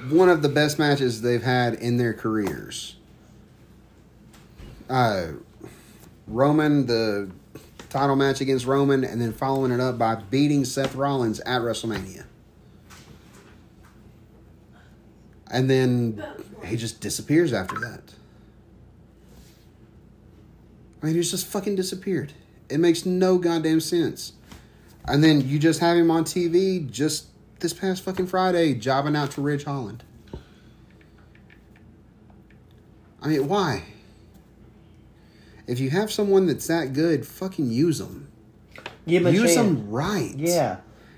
one 0.09 0.30
of 0.30 0.41
the 0.41 0.49
best 0.49 0.80
matches 0.80 1.22
they've 1.22 1.43
had 1.43 1.76
in 1.76 1.97
their 1.97 2.13
careers. 2.13 2.95
Uh, 4.89 5.27
Roman, 6.27 6.85
the 6.88 7.30
title 7.89 8.15
match 8.15 8.41
against 8.41 8.65
Roman, 8.65 9.03
and 9.03 9.22
then 9.22 9.31
following 9.31 9.72
it 9.72 9.80
up 9.80 9.97
by 9.97 10.15
beating 10.15 10.65
Seth 10.65 10.95
Rollins 10.95 11.39
at 11.41 11.61
WrestleMania. 11.61 12.26
And 15.51 15.69
then 15.69 16.23
he 16.65 16.77
just 16.77 17.01
disappears 17.01 17.53
after 17.53 17.77
that. 17.80 18.01
I 21.01 21.05
mean, 21.07 21.15
he's 21.15 21.31
just 21.31 21.47
fucking 21.47 21.76
disappeared. 21.76 22.31
It 22.69 22.80
makes 22.80 23.05
no 23.05 23.38
goddamn 23.38 23.81
sense. 23.81 24.34
And 25.05 25.23
then 25.23 25.47
you 25.47 25.59
just 25.59 25.79
have 25.79 25.97
him 25.97 26.11
on 26.11 26.23
TV 26.23 26.89
just 26.89 27.27
this 27.59 27.73
past 27.73 28.03
fucking 28.03 28.27
Friday 28.27 28.73
jobbing 28.73 29.15
out 29.15 29.31
to 29.31 29.41
Ridge 29.41 29.63
Holland. 29.63 30.03
I 33.21 33.27
mean, 33.27 33.47
why? 33.47 33.83
If 35.67 35.79
you 35.79 35.89
have 35.91 36.11
someone 36.11 36.47
that's 36.47 36.67
that 36.67 36.93
good, 36.93 37.25
fucking 37.25 37.69
use 37.69 37.99
them. 37.99 38.29
Give 39.07 39.23
them 39.23 39.33
a 39.33 39.37
Use 39.37 39.55
them 39.55 39.89
right. 39.89 40.33
Yeah, 40.35 40.77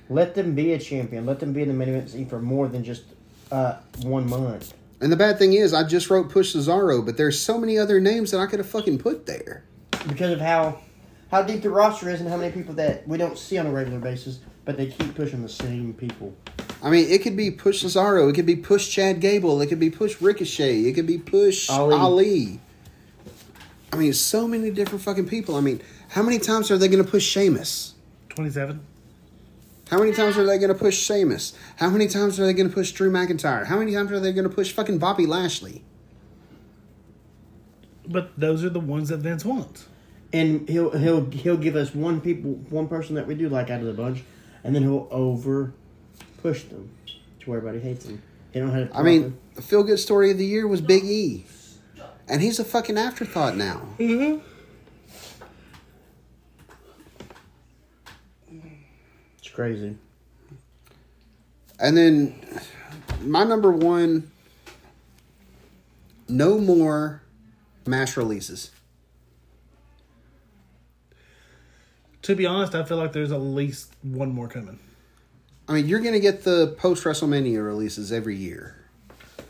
let 0.09 0.35
them 0.35 0.53
be 0.53 0.73
a 0.73 0.79
champion. 0.79 1.25
Let 1.25 1.39
them 1.39 1.53
be 1.53 1.61
in 1.61 1.69
the 1.69 1.73
main 1.73 1.89
event 1.89 2.09
scene 2.09 2.27
for 2.27 2.39
more 2.39 2.67
than 2.67 2.83
just 2.83 3.03
uh, 3.51 3.77
one 4.01 4.29
month. 4.29 4.73
And 5.01 5.11
the 5.11 5.17
bad 5.17 5.37
thing 5.37 5.53
is, 5.53 5.73
I 5.73 5.83
just 5.83 6.09
wrote 6.09 6.29
Push 6.29 6.55
Cesaro, 6.55 7.05
but 7.05 7.17
there's 7.17 7.39
so 7.39 7.57
many 7.57 7.77
other 7.77 7.99
names 7.99 8.31
that 8.31 8.39
I 8.39 8.45
could 8.45 8.59
have 8.59 8.69
fucking 8.69 8.99
put 8.99 9.25
there. 9.25 9.63
because 10.07 10.31
of 10.31 10.39
how 10.39 10.79
how 11.33 11.41
deep 11.41 11.63
the 11.63 11.69
roster 11.69 12.11
is 12.11 12.21
and 12.21 12.29
how 12.29 12.37
many 12.37 12.51
people 12.51 12.75
that 12.75 13.07
we 13.07 13.17
don't 13.17 13.39
see 13.39 13.57
on 13.57 13.65
a 13.65 13.71
regular 13.71 13.97
basis, 13.97 14.39
but 14.65 14.77
they 14.77 14.85
keep 14.85 15.15
pushing 15.15 15.41
the 15.41 15.49
same 15.49 15.91
people. 15.91 16.31
I 16.83 16.91
mean, 16.91 17.09
it 17.09 17.23
could 17.23 17.35
be 17.35 17.49
Push 17.49 17.83
Cesaro, 17.83 18.29
it 18.29 18.35
could 18.35 18.45
be 18.45 18.55
Push 18.55 18.91
Chad 18.91 19.19
Gable, 19.19 19.59
it 19.59 19.65
could 19.65 19.79
be 19.79 19.89
Push 19.89 20.21
Ricochet, 20.21 20.81
it 20.81 20.93
could 20.93 21.07
be 21.07 21.17
Push 21.17 21.71
Ali. 21.71 21.95
Ali. 21.95 22.59
I 23.91 23.95
mean, 23.95 24.13
so 24.13 24.47
many 24.47 24.69
different 24.69 25.03
fucking 25.03 25.27
people. 25.27 25.55
I 25.55 25.61
mean, 25.61 25.81
how 26.09 26.21
many 26.21 26.37
times 26.37 26.69
are 26.69 26.77
they 26.77 26.87
going 26.87 27.03
to 27.03 27.09
push 27.09 27.25
Sheamus? 27.25 27.95
27. 28.29 28.79
How 29.89 29.97
many 29.97 30.11
times 30.11 30.37
are 30.37 30.45
they 30.45 30.59
going 30.59 30.71
to 30.71 30.75
push 30.75 30.99
Sheamus? 30.99 31.53
How 31.77 31.89
many 31.89 32.07
times 32.07 32.39
are 32.39 32.45
they 32.45 32.53
going 32.53 32.69
to 32.69 32.73
push 32.73 32.91
Drew 32.91 33.11
McIntyre? 33.11 33.65
How 33.65 33.79
many 33.79 33.93
times 33.93 34.11
are 34.11 34.19
they 34.19 34.33
going 34.33 34.47
to 34.47 34.53
push 34.53 34.71
fucking 34.71 34.99
Bobby 34.99 35.25
Lashley? 35.25 35.83
But 38.07 38.39
those 38.39 38.63
are 38.63 38.69
the 38.69 38.79
ones 38.79 39.09
that 39.09 39.17
Vince 39.17 39.43
wants. 39.43 39.87
And 40.33 40.67
he'll 40.67 40.91
he'll 40.97 41.29
he'll 41.29 41.57
give 41.57 41.75
us 41.75 41.93
one 41.93 42.19
people 42.19 42.53
one 42.69 42.87
person 42.87 43.15
that 43.15 43.27
we 43.27 43.35
do 43.35 43.47
like 43.49 43.69
out 43.69 43.79
of 43.79 43.85
the 43.85 43.93
bunch, 43.93 44.23
and 44.63 44.75
then 44.75 44.81
he'll 44.81 45.07
over 45.11 45.73
push 46.41 46.63
them 46.63 46.89
to 47.39 47.49
where 47.49 47.59
everybody 47.59 47.79
hates 47.79 48.05
them. 48.05 48.21
They 48.51 48.59
don't 48.59 48.71
have. 48.71 48.91
I 48.93 49.03
mean, 49.03 49.37
the 49.55 49.61
feel 49.61 49.83
good 49.83 49.99
story 49.99 50.31
of 50.31 50.37
the 50.37 50.45
year 50.45 50.67
was 50.67 50.81
Big 50.81 51.03
E. 51.05 51.45
And 52.27 52.41
he's 52.41 52.59
a 52.59 52.63
fucking 52.63 52.97
afterthought 52.97 53.57
now. 53.57 53.81
Mm-hmm. 53.99 54.39
it's 59.37 59.49
crazy. 59.49 59.97
And 61.79 61.97
then 61.97 62.39
my 63.21 63.43
number 63.43 63.71
one 63.71 64.31
no 66.29 66.57
more 66.57 67.21
mass 67.85 68.15
releases. 68.15 68.71
To 72.23 72.35
be 72.35 72.45
honest, 72.45 72.73
I 72.73 72.83
feel 72.83 72.97
like 72.97 73.11
there's 73.11 73.31
at 73.31 73.41
least 73.41 73.93
one 74.01 74.31
more 74.31 74.47
coming. 74.47 74.79
I 75.67 75.73
mean, 75.73 75.87
you're 75.87 75.99
going 75.99 76.13
to 76.13 76.19
get 76.19 76.43
the 76.43 76.75
post 76.77 77.03
WrestleMania 77.03 77.63
releases 77.63 78.11
every 78.11 78.35
year. 78.35 78.75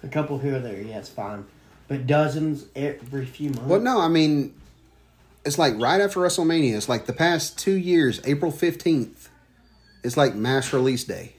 A 0.03 0.07
couple 0.07 0.37
here 0.37 0.55
or 0.55 0.59
there, 0.59 0.81
yeah, 0.81 0.97
it's 0.97 1.09
fine. 1.09 1.45
But 1.87 2.07
dozens 2.07 2.65
every 2.75 3.25
few 3.25 3.49
months. 3.49 3.65
Well, 3.65 3.79
no, 3.79 3.99
I 3.99 4.07
mean, 4.07 4.53
it's 5.45 5.57
like 5.57 5.75
right 5.77 6.01
after 6.01 6.19
WrestleMania. 6.19 6.75
It's 6.75 6.89
like 6.89 7.05
the 7.05 7.13
past 7.13 7.57
two 7.57 7.73
years, 7.73 8.21
April 8.25 8.51
15th. 8.51 9.27
It's 10.03 10.17
like 10.17 10.35
mass 10.35 10.73
release 10.73 11.03
day. 11.03 11.33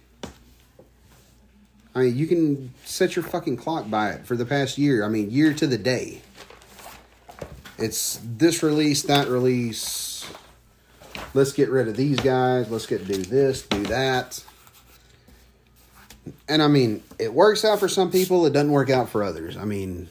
I 1.94 2.01
mean, 2.01 2.16
you 2.16 2.27
can 2.27 2.73
set 2.85 3.15
your 3.15 3.24
fucking 3.24 3.56
clock 3.56 3.89
by 3.89 4.11
it 4.11 4.27
for 4.27 4.36
the 4.36 4.44
past 4.44 4.78
year. 4.78 5.05
I 5.05 5.09
mean, 5.09 5.31
year 5.31 5.52
to 5.55 5.66
the 5.66 5.78
day. 5.78 6.23
It's 7.78 8.20
this 8.23 8.62
release, 8.62 9.02
that 9.02 9.28
release. 9.28 10.27
Let's 11.35 11.52
get 11.52 11.69
rid 11.69 11.89
of 11.89 11.97
these 11.97 12.20
guys. 12.20 12.70
Let's 12.70 12.86
get 12.86 13.06
do 13.06 13.16
this, 13.16 13.62
do 13.62 13.82
that. 13.85 14.43
And 16.48 16.62
I 16.62 16.69
mean, 16.69 17.02
it 17.19 17.35
works 17.35 17.65
out 17.65 17.81
for 17.81 17.89
some 17.89 18.11
people. 18.11 18.47
It 18.47 18.52
doesn't 18.52 18.70
work 18.70 18.89
out 18.89 19.09
for 19.09 19.24
others. 19.24 19.56
I 19.56 19.65
mean, 19.65 20.09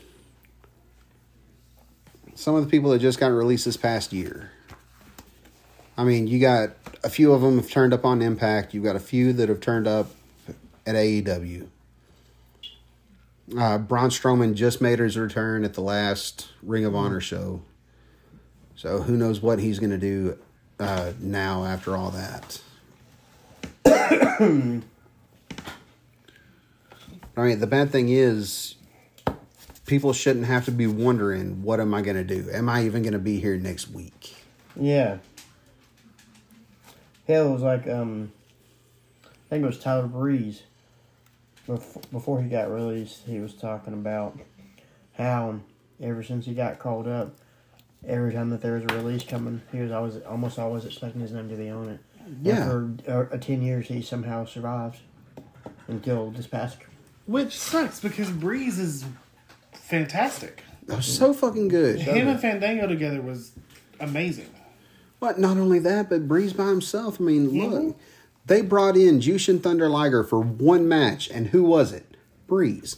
some 2.36 2.56
of 2.56 2.66
the 2.66 2.70
people 2.70 2.92
that 2.92 3.00
just 3.00 3.20
got 3.20 3.28
released 3.28 3.66
this 3.66 3.78
past 3.78 4.12
year. 4.12 4.52
I 5.98 6.04
mean, 6.04 6.28
you 6.28 6.40
got 6.40 6.72
a 7.04 7.10
few 7.10 7.32
of 7.34 7.42
them 7.42 7.58
have 7.58 7.70
turned 7.70 7.94
up 7.94 8.04
on 8.04 8.22
Impact. 8.22 8.74
You've 8.74 8.84
got 8.84 8.96
a 8.96 9.00
few 9.00 9.32
that 9.34 9.48
have 9.48 9.62
turned 9.62 9.88
up 9.88 10.12
at 10.86 10.96
AEW. 10.96 11.68
Uh, 13.58 13.78
Braun 13.78 14.10
Strowman 14.10 14.56
just 14.56 14.82
made 14.82 15.00
his 15.00 15.18
return 15.18 15.64
at 15.64 15.74
the 15.74 15.82
last 15.82 16.50
Ring 16.62 16.86
of 16.86 16.96
Honor 16.96 17.22
show. 17.22 17.62
So 18.76 19.02
who 19.04 19.16
knows 19.16 19.42
what 19.42 19.60
he's 19.60 19.80
going 19.80 19.92
to 19.92 19.98
do 19.98 20.38
uh, 20.80 21.14
now 21.20 21.66
after 21.66 21.96
all 21.96 22.12
that. 22.12 22.62
I 27.36 27.42
mean, 27.42 27.60
the 27.60 27.68
bad 27.68 27.92
thing 27.92 28.10
is, 28.10 28.76
people 29.86 30.14
shouldn't 30.14 30.46
have 30.46 30.66
to 30.66 30.72
be 30.72 30.88
wondering, 30.88 31.64
what 31.64 31.80
am 31.80 31.94
I 31.94 32.02
going 32.02 32.16
to 32.16 32.24
do? 32.24 32.50
Am 32.52 32.70
I 32.70 32.86
even 32.86 33.02
going 33.02 33.14
to 33.14 33.20
be 33.20 33.40
here 33.40 33.58
next 33.58 33.90
week? 33.90 34.36
Yeah. 34.76 35.18
Hell, 37.28 37.50
it 37.50 37.54
was 37.54 37.62
like 37.62 37.88
um, 37.88 38.32
I 39.26 39.50
think 39.50 39.64
it 39.64 39.68
was 39.68 39.80
Tyler 39.80 40.08
Breeze. 40.08 40.64
Before 42.12 42.42
he 42.42 42.50
got 42.50 42.70
released, 42.70 43.24
he 43.26 43.40
was 43.40 43.54
talking 43.54 43.94
about 43.94 44.38
how 45.14 45.62
ever 46.02 46.22
since 46.22 46.46
he 46.46 46.54
got 46.54 46.80
called 46.80 47.08
up, 47.08 47.36
every 48.08 48.34
time 48.34 48.50
that 48.50 48.62
there 48.62 48.74
was 48.74 48.84
a 48.84 48.88
release 48.98 49.24
coming, 49.24 49.62
he 49.72 49.80
was 49.80 49.92
always 49.92 50.18
almost 50.22 50.60
always 50.60 50.86
expecting 50.86 51.22
his 51.22 51.32
name 51.32 51.50
to 51.50 51.56
be 51.56 51.70
on 51.70 51.90
it. 51.90 52.00
And 52.26 52.46
Yeah. 52.46 52.66
for 52.66 53.30
uh, 53.34 53.38
ten 53.38 53.62
years, 53.62 53.88
he 53.88 54.02
somehow 54.02 54.46
survived 54.46 55.00
until 55.88 56.32
this 56.32 56.48
past. 56.48 56.78
Which 57.26 57.58
sucks 57.58 58.00
because 58.00 58.30
Breeze 58.30 58.80
is 58.80 59.06
fantastic. 59.72 60.64
That 60.88 60.98
was 60.98 61.06
so 61.06 61.34
fucking 61.34 61.70
good. 61.70 62.00
Him 62.02 62.28
and 62.28 62.40
Fandango 62.40 62.88
together 62.88 63.22
was 63.22 63.52
amazing. 64.00 64.50
But 65.20 65.40
not 65.40 65.58
only 65.58 65.80
that, 65.80 66.10
but 66.10 66.28
Breeze 66.28 66.52
by 66.52 66.68
himself. 66.68 67.22
I 67.22 67.24
mean, 67.24 67.50
look, 67.70 67.98
they 68.46 68.62
brought 68.62 68.98
in 68.98 69.20
Jushin 69.22 69.62
Thunder 69.64 69.88
Liger 69.88 70.24
for 70.26 70.42
one 70.42 70.88
match, 70.88 71.30
and 71.30 71.48
who 71.48 71.64
was 71.64 71.94
it? 71.94 72.18
Breeze. 72.48 72.98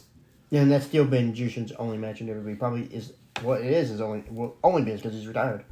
Yeah, 0.50 0.62
and 0.62 0.70
that's 0.72 0.86
still 0.86 1.04
been 1.04 1.32
Jushin's 1.34 1.70
only 1.72 1.98
match 1.98 2.20
in 2.20 2.26
WWE. 2.26 2.58
Probably 2.58 2.82
is 2.86 3.12
what 3.42 3.60
it 3.60 3.72
is. 3.72 3.90
Is 3.90 4.00
only 4.00 4.24
well, 4.30 4.56
only 4.62 4.82
been 4.82 4.96
because 4.96 5.14
he's 5.14 5.26
retired. 5.26 5.64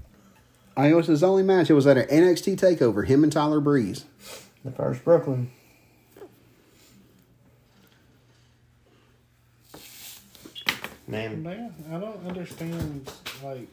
I 0.76 0.88
it 0.88 0.94
was 0.94 1.06
his 1.06 1.22
only 1.22 1.42
match. 1.42 1.70
It 1.70 1.74
was 1.74 1.86
at 1.86 1.96
an 1.96 2.06
NXT 2.06 2.56
Takeover. 2.56 3.06
Him 3.06 3.22
and 3.22 3.32
Tyler 3.32 3.60
Breeze. 3.60 4.04
The 4.64 4.72
first 4.72 5.04
Brooklyn. 5.04 5.50
Man, 11.06 11.42
Man, 11.42 11.74
I 11.92 11.98
don't 11.98 12.26
understand. 12.26 13.10
Like, 13.42 13.68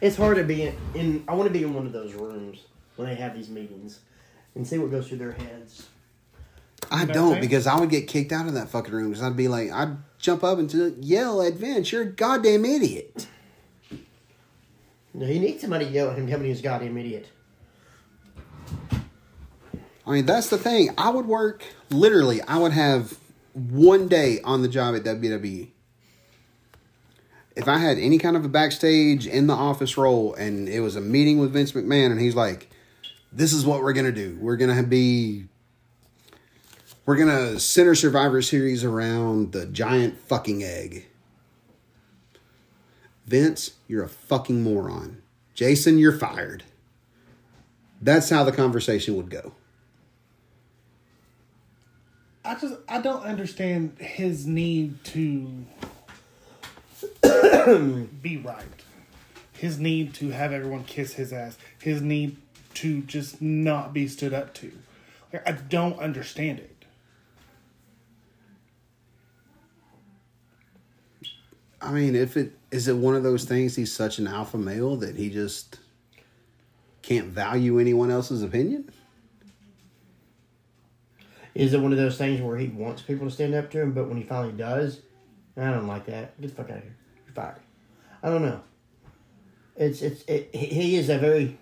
it's 0.00 0.16
hard 0.16 0.36
to 0.36 0.44
be 0.44 0.62
in. 0.62 0.76
in 0.94 1.24
I 1.26 1.34
want 1.34 1.48
to 1.48 1.52
be 1.52 1.64
in 1.64 1.74
one 1.74 1.84
of 1.84 1.92
those 1.92 2.14
rooms 2.14 2.60
when 2.94 3.08
they 3.08 3.16
have 3.16 3.34
these 3.34 3.48
meetings 3.48 4.00
and 4.54 4.66
see 4.66 4.78
what 4.78 4.90
goes 4.90 5.08
through 5.08 5.18
their 5.18 5.32
heads. 5.32 5.88
I 6.90 7.00
You 7.00 7.06
know 7.06 7.12
what 7.12 7.18
I'm 7.18 7.32
don't 7.32 7.40
because 7.40 7.66
I 7.66 7.78
would 7.78 7.90
get 7.90 8.06
kicked 8.06 8.32
out 8.32 8.46
of 8.46 8.54
that 8.54 8.68
fucking 8.68 8.94
room 8.94 9.10
because 9.10 9.22
I'd 9.22 9.36
be 9.36 9.48
like, 9.48 9.72
I'd 9.72 9.96
jump 10.18 10.44
up 10.44 10.58
and 10.58 10.68
to 10.70 10.96
yell 11.00 11.42
at 11.42 11.54
Vince, 11.54 11.92
"You're 11.92 12.02
a 12.02 12.06
goddamn 12.06 12.64
idiot." 12.64 13.26
No, 15.14 15.24
he 15.24 15.38
needs 15.38 15.62
somebody 15.62 15.86
to 15.86 15.90
yell 15.90 16.10
at 16.10 16.18
him, 16.18 16.26
tell 16.26 16.38
me 16.38 16.48
he's 16.48 16.60
a 16.60 16.62
goddamn 16.62 16.98
idiot. 16.98 17.28
I 20.06 20.10
mean, 20.12 20.26
that's 20.26 20.50
the 20.50 20.58
thing. 20.58 20.90
I 20.98 21.08
would 21.08 21.26
work 21.26 21.64
literally. 21.90 22.42
I 22.42 22.58
would 22.58 22.72
have 22.72 23.18
one 23.54 24.08
day 24.08 24.40
on 24.42 24.60
the 24.62 24.68
job 24.68 24.94
at 24.94 25.02
WWE. 25.02 25.70
If 27.56 27.66
I 27.66 27.78
had 27.78 27.98
any 27.98 28.18
kind 28.18 28.36
of 28.36 28.44
a 28.44 28.48
backstage 28.48 29.26
in 29.26 29.46
the 29.46 29.54
office 29.54 29.96
role 29.96 30.34
and 30.34 30.68
it 30.68 30.80
was 30.80 30.94
a 30.94 31.00
meeting 31.00 31.38
with 31.38 31.52
Vince 31.54 31.72
McMahon 31.72 32.12
and 32.12 32.20
he's 32.20 32.34
like, 32.34 32.70
"This 33.32 33.54
is 33.54 33.64
what 33.64 33.82
we're 33.82 33.94
gonna 33.94 34.12
do. 34.12 34.36
We're 34.40 34.56
gonna 34.56 34.82
be." 34.82 35.46
We're 37.06 37.16
gonna 37.16 37.60
center 37.60 37.94
Survivor 37.94 38.42
Series 38.42 38.82
around 38.82 39.52
the 39.52 39.64
giant 39.64 40.18
fucking 40.18 40.64
egg. 40.64 41.06
Vince, 43.24 43.74
you're 43.86 44.02
a 44.02 44.08
fucking 44.08 44.60
moron. 44.60 45.22
Jason, 45.54 45.98
you're 45.98 46.10
fired. 46.10 46.64
That's 48.02 48.28
how 48.28 48.42
the 48.42 48.50
conversation 48.50 49.14
would 49.16 49.30
go. 49.30 49.52
I 52.44 52.56
just 52.56 52.74
I 52.88 53.00
don't 53.00 53.22
understand 53.22 53.96
his 54.00 54.44
need 54.44 55.04
to 55.04 55.64
be 58.20 58.36
right. 58.36 58.64
His 59.52 59.78
need 59.78 60.12
to 60.14 60.30
have 60.30 60.50
everyone 60.52 60.82
kiss 60.82 61.14
his 61.14 61.32
ass. 61.32 61.56
His 61.80 62.02
need 62.02 62.36
to 62.74 63.02
just 63.02 63.40
not 63.40 63.92
be 63.92 64.08
stood 64.08 64.34
up 64.34 64.54
to. 64.54 64.72
Like, 65.32 65.48
I 65.48 65.52
don't 65.52 66.00
understand 66.00 66.58
it. 66.58 66.75
I 71.86 71.92
mean, 71.92 72.16
if 72.16 72.36
it 72.36 72.52
is 72.70 72.88
it 72.88 72.96
one 72.96 73.14
of 73.14 73.22
those 73.22 73.44
things 73.44 73.76
he's 73.76 73.92
such 73.92 74.18
an 74.18 74.26
alpha 74.26 74.58
male 74.58 74.96
that 74.96 75.16
he 75.16 75.30
just 75.30 75.78
can't 77.02 77.26
value 77.28 77.78
anyone 77.78 78.10
else's 78.10 78.42
opinion? 78.42 78.90
Is 81.54 81.72
it 81.72 81.80
one 81.80 81.92
of 81.92 81.98
those 81.98 82.18
things 82.18 82.40
where 82.42 82.56
he 82.56 82.66
wants 82.66 83.02
people 83.02 83.26
to 83.28 83.32
stand 83.32 83.54
up 83.54 83.70
to 83.70 83.80
him, 83.80 83.92
but 83.92 84.08
when 84.08 84.16
he 84.18 84.24
finally 84.24 84.52
does, 84.52 85.00
I 85.56 85.70
don't 85.70 85.86
like 85.86 86.04
that. 86.06 86.38
Get 86.40 86.48
the 86.50 86.54
fuck 86.56 86.70
out 86.70 86.78
of 86.78 86.82
here. 86.82 86.96
You're 87.24 87.34
fired. 87.34 87.56
I 88.22 88.28
don't 88.30 88.42
know. 88.42 88.60
It's 89.76 90.02
it's 90.02 90.22
it, 90.22 90.50
he- 90.52 90.66
he 90.66 90.96
is 90.96 91.08
a 91.08 91.18
very 91.18 91.56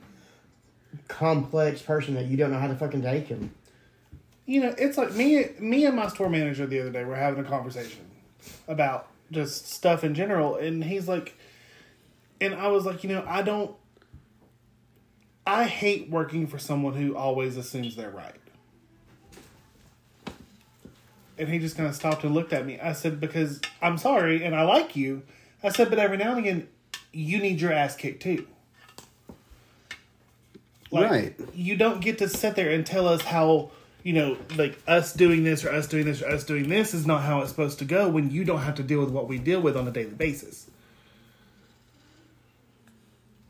complex 1.08 1.82
person 1.82 2.14
that 2.14 2.24
you 2.26 2.36
don't 2.36 2.50
know 2.50 2.58
how 2.58 2.68
to 2.68 2.76
fucking 2.76 3.02
take 3.02 3.26
him. 3.28 3.52
You 4.46 4.62
know, 4.62 4.74
it's 4.78 4.96
like 4.96 5.12
me 5.14 5.48
me 5.58 5.84
and 5.84 5.94
my 5.96 6.08
store 6.08 6.28
manager 6.30 6.66
the 6.66 6.80
other 6.80 6.90
day 6.90 7.04
were 7.04 7.14
having 7.16 7.44
a 7.44 7.48
conversation 7.48 8.04
about 8.68 9.08
just 9.30 9.66
stuff 9.68 10.04
in 10.04 10.14
general 10.14 10.56
and 10.56 10.84
he's 10.84 11.08
like 11.08 11.36
and 12.40 12.54
I 12.54 12.68
was 12.68 12.84
like, 12.84 13.04
you 13.04 13.10
know, 13.10 13.24
I 13.26 13.42
don't 13.42 13.74
I 15.46 15.64
hate 15.64 16.10
working 16.10 16.46
for 16.46 16.58
someone 16.58 16.94
who 16.94 17.16
always 17.16 17.56
assumes 17.56 17.96
they're 17.96 18.10
right. 18.10 18.34
And 21.36 21.48
he 21.48 21.58
just 21.58 21.76
kind 21.76 21.88
of 21.88 21.94
stopped 21.94 22.24
and 22.24 22.32
looked 22.32 22.52
at 22.52 22.64
me. 22.64 22.78
I 22.78 22.92
said, 22.92 23.20
because 23.20 23.60
I'm 23.82 23.98
sorry 23.98 24.44
and 24.44 24.54
I 24.54 24.62
like 24.62 24.96
you. 24.96 25.22
I 25.62 25.68
said, 25.70 25.90
but 25.90 25.98
every 25.98 26.16
now 26.16 26.30
and 26.30 26.38
again, 26.38 26.68
you 27.12 27.38
need 27.38 27.60
your 27.60 27.72
ass 27.72 27.96
kicked 27.96 28.22
too. 28.22 28.46
Like, 30.90 31.10
Right. 31.10 31.40
You 31.52 31.76
don't 31.76 32.00
get 32.00 32.18
to 32.18 32.28
sit 32.28 32.54
there 32.54 32.70
and 32.70 32.86
tell 32.86 33.08
us 33.08 33.22
how, 33.22 33.70
you 34.04 34.12
know, 34.12 34.36
like 34.56 34.78
us 34.86 35.12
doing 35.12 35.42
this 35.42 35.64
or 35.64 35.70
us 35.70 35.88
doing 35.88 36.04
this 36.04 36.22
or 36.22 36.28
us 36.28 36.44
doing 36.44 36.68
this 36.68 36.94
is 36.94 37.06
not 37.06 37.22
how 37.22 37.40
it's 37.40 37.50
supposed 37.50 37.80
to 37.80 37.84
go 37.84 38.08
when 38.08 38.30
you 38.30 38.44
don't 38.44 38.60
have 38.60 38.76
to 38.76 38.84
deal 38.84 39.00
with 39.00 39.10
what 39.10 39.26
we 39.26 39.38
deal 39.38 39.60
with 39.60 39.76
on 39.76 39.88
a 39.88 39.90
daily 39.90 40.10
basis. 40.10 40.70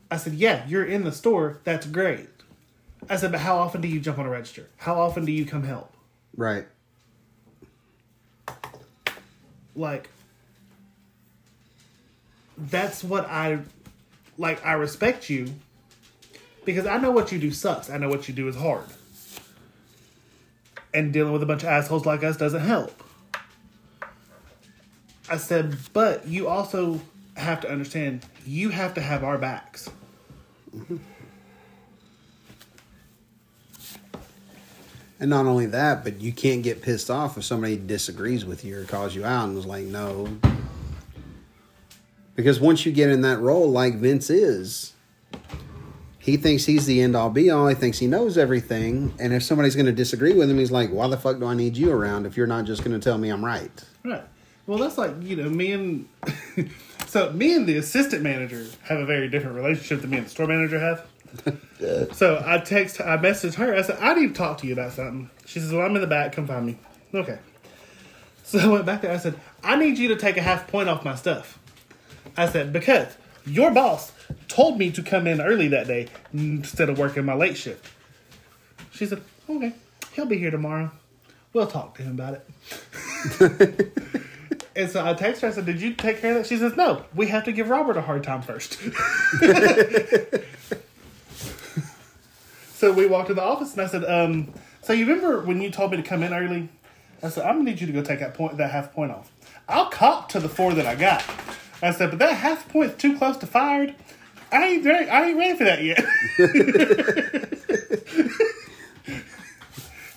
I 0.09 0.17
said, 0.17 0.33
yeah, 0.33 0.65
you're 0.67 0.85
in 0.85 1.03
the 1.03 1.11
store. 1.11 1.59
That's 1.63 1.85
great. 1.85 2.29
I 3.09 3.17
said, 3.17 3.31
but 3.31 3.41
how 3.41 3.57
often 3.57 3.81
do 3.81 3.87
you 3.87 3.99
jump 3.99 4.17
on 4.17 4.25
a 4.25 4.29
register? 4.29 4.67
How 4.77 4.99
often 4.99 5.25
do 5.25 5.31
you 5.31 5.45
come 5.45 5.63
help? 5.63 5.93
Right. 6.35 6.65
like 9.75 10.09
that's 12.57 13.03
what 13.03 13.25
I 13.29 13.59
like 14.37 14.65
I 14.65 14.73
respect 14.73 15.29
you 15.29 15.53
because 16.63 16.85
I 16.85 16.97
know 16.97 17.11
what 17.11 17.31
you 17.31 17.39
do 17.39 17.51
sucks. 17.51 17.89
I 17.89 17.97
know 17.97 18.09
what 18.09 18.27
you 18.27 18.33
do 18.33 18.47
is 18.47 18.55
hard. 18.55 18.85
And 20.95 21.13
dealing 21.13 21.33
with 21.33 21.43
a 21.43 21.45
bunch 21.45 21.61
of 21.61 21.69
assholes 21.69 22.05
like 22.05 22.23
us 22.23 22.37
doesn't 22.37 22.61
help. 22.61 23.03
I 25.29 25.37
said, 25.37 25.77
but 25.93 26.27
you 26.27 26.47
also 26.47 27.01
have 27.35 27.61
to 27.61 27.69
understand 27.69 28.25
you 28.45 28.69
have 28.69 28.93
to 28.93 29.01
have 29.01 29.23
our 29.23 29.37
backs. 29.37 29.89
And 35.19 35.29
not 35.29 35.45
only 35.45 35.65
that, 35.67 36.03
but 36.03 36.19
you 36.19 36.33
can't 36.33 36.61
get 36.61 36.81
pissed 36.81 37.09
off 37.09 37.37
if 37.37 37.45
somebody 37.45 37.77
disagrees 37.77 38.43
with 38.43 38.65
you 38.65 38.81
or 38.81 38.83
calls 38.83 39.15
you 39.15 39.23
out 39.23 39.45
and 39.45 39.55
was 39.55 39.65
like, 39.65 39.85
no. 39.85 40.27
Because 42.35 42.59
once 42.59 42.85
you 42.85 42.91
get 42.91 43.09
in 43.09 43.21
that 43.21 43.39
role 43.39 43.71
like 43.71 43.95
Vince 43.95 44.29
is, 44.29 44.93
he 46.25 46.37
thinks 46.37 46.65
he's 46.65 46.87
the 46.87 47.03
end 47.03 47.15
all 47.15 47.29
be 47.29 47.51
all. 47.51 47.67
He 47.67 47.75
thinks 47.75 47.99
he 47.99 48.07
knows 48.07 48.35
everything. 48.35 49.13
And 49.19 49.31
if 49.31 49.43
somebody's 49.43 49.75
going 49.75 49.85
to 49.85 49.91
disagree 49.91 50.33
with 50.33 50.49
him, 50.49 50.57
he's 50.57 50.71
like, 50.71 50.89
why 50.89 51.07
the 51.07 51.17
fuck 51.17 51.37
do 51.37 51.45
I 51.45 51.53
need 51.53 51.77
you 51.77 51.91
around 51.91 52.25
if 52.25 52.35
you're 52.35 52.47
not 52.47 52.65
just 52.65 52.83
going 52.83 52.99
to 52.99 53.03
tell 53.03 53.19
me 53.19 53.29
I'm 53.29 53.45
right? 53.45 53.69
Right. 54.03 54.23
Well, 54.65 54.79
that's 54.79 54.97
like 54.97 55.11
you 55.21 55.35
know 55.35 55.47
me 55.47 55.71
and 55.71 56.09
so 57.05 57.31
me 57.31 57.53
and 57.53 57.67
the 57.67 57.77
assistant 57.77 58.23
manager 58.23 58.65
have 58.85 58.97
a 58.97 59.05
very 59.05 59.29
different 59.29 59.55
relationship 59.55 60.01
than 60.01 60.09
me 60.09 60.17
and 60.17 60.25
the 60.25 60.29
store 60.31 60.47
manager 60.47 60.79
have. 60.79 61.05
so 62.17 62.41
I 62.43 62.57
text, 62.57 62.99
I 62.99 63.17
messaged 63.17 63.53
her. 63.55 63.75
I 63.75 63.83
said, 63.83 63.99
I 64.01 64.15
need 64.15 64.29
to 64.29 64.33
talk 64.33 64.57
to 64.59 64.67
you 64.67 64.73
about 64.73 64.93
something. 64.93 65.29
She 65.45 65.59
says, 65.59 65.71
Well, 65.71 65.85
I'm 65.85 65.93
in 65.93 66.01
the 66.01 66.07
back. 66.07 66.31
Come 66.31 66.47
find 66.47 66.65
me. 66.65 66.79
Okay. 67.13 67.37
So 68.41 68.57
I 68.57 68.65
went 68.65 68.87
back 68.87 69.03
there. 69.03 69.11
I 69.11 69.17
said, 69.17 69.39
I 69.63 69.75
need 69.75 69.99
you 69.99 70.07
to 70.07 70.15
take 70.15 70.37
a 70.37 70.41
half 70.41 70.67
point 70.67 70.89
off 70.89 71.05
my 71.05 71.13
stuff. 71.13 71.59
I 72.35 72.49
said 72.49 72.73
because 72.73 73.15
your 73.45 73.71
boss 73.71 74.11
told 74.47 74.77
me 74.77 74.91
to 74.91 75.03
come 75.03 75.27
in 75.27 75.41
early 75.41 75.67
that 75.69 75.87
day 75.87 76.07
instead 76.33 76.89
of 76.89 76.97
working 76.97 77.25
my 77.25 77.33
late 77.33 77.57
shift. 77.57 77.87
She 78.91 79.05
said, 79.05 79.21
Okay, 79.49 79.73
he'll 80.13 80.25
be 80.25 80.37
here 80.37 80.51
tomorrow. 80.51 80.91
We'll 81.53 81.67
talk 81.67 81.95
to 81.97 82.03
him 82.03 82.19
about 82.19 82.41
it. 83.39 83.91
And 84.75 84.89
so 84.91 85.05
I 85.05 85.13
text 85.13 85.41
her. 85.41 85.47
I 85.47 85.51
said, 85.51 85.65
"Did 85.65 85.79
you 85.81 85.93
take 85.93 86.19
care 86.19 86.31
of 86.31 86.37
that?" 86.37 86.47
She 86.47 86.57
says, 86.57 86.75
"No. 86.75 87.05
We 87.15 87.27
have 87.27 87.45
to 87.45 87.53
give 87.53 87.69
Robert 87.69 87.95
a 87.95 88.01
hard 88.01 88.23
time 88.23 88.41
first. 88.41 88.73
so 92.75 92.91
we 92.91 93.05
walked 93.05 93.27
to 93.29 93.33
the 93.33 93.41
office, 93.41 93.71
and 93.73 93.81
I 93.81 93.87
said, 93.87 94.03
um, 94.03 94.53
"So 94.81 94.91
you 94.91 95.05
remember 95.05 95.39
when 95.41 95.61
you 95.61 95.71
told 95.71 95.91
me 95.91 95.97
to 95.97 96.03
come 96.03 96.23
in 96.23 96.33
early?" 96.33 96.67
I 97.23 97.29
said, 97.29 97.45
"I'm 97.45 97.59
gonna 97.59 97.69
need 97.71 97.79
you 97.79 97.87
to 97.87 97.93
go 97.93 98.01
take 98.01 98.19
that 98.19 98.33
point, 98.33 98.57
that 98.57 98.71
half 98.71 98.91
point 98.91 99.13
off. 99.13 99.31
I'll 99.69 99.89
cop 99.89 100.27
to 100.29 100.41
the 100.41 100.49
four 100.49 100.73
that 100.73 100.85
I 100.85 100.95
got." 100.95 101.23
I 101.81 101.91
said, 101.91 102.09
"But 102.09 102.19
that 102.19 102.33
half 102.33 102.67
point's 102.69 103.01
too 103.01 103.17
close 103.17 103.37
to 103.37 103.47
fired. 103.47 103.95
I 104.51 104.67
ain't 104.67 104.85
ready, 104.85 105.09
I 105.09 105.25
ain't 105.27 105.37
ready 105.37 105.57
for 105.57 105.63
that 105.65 105.83
yet." 105.83 106.03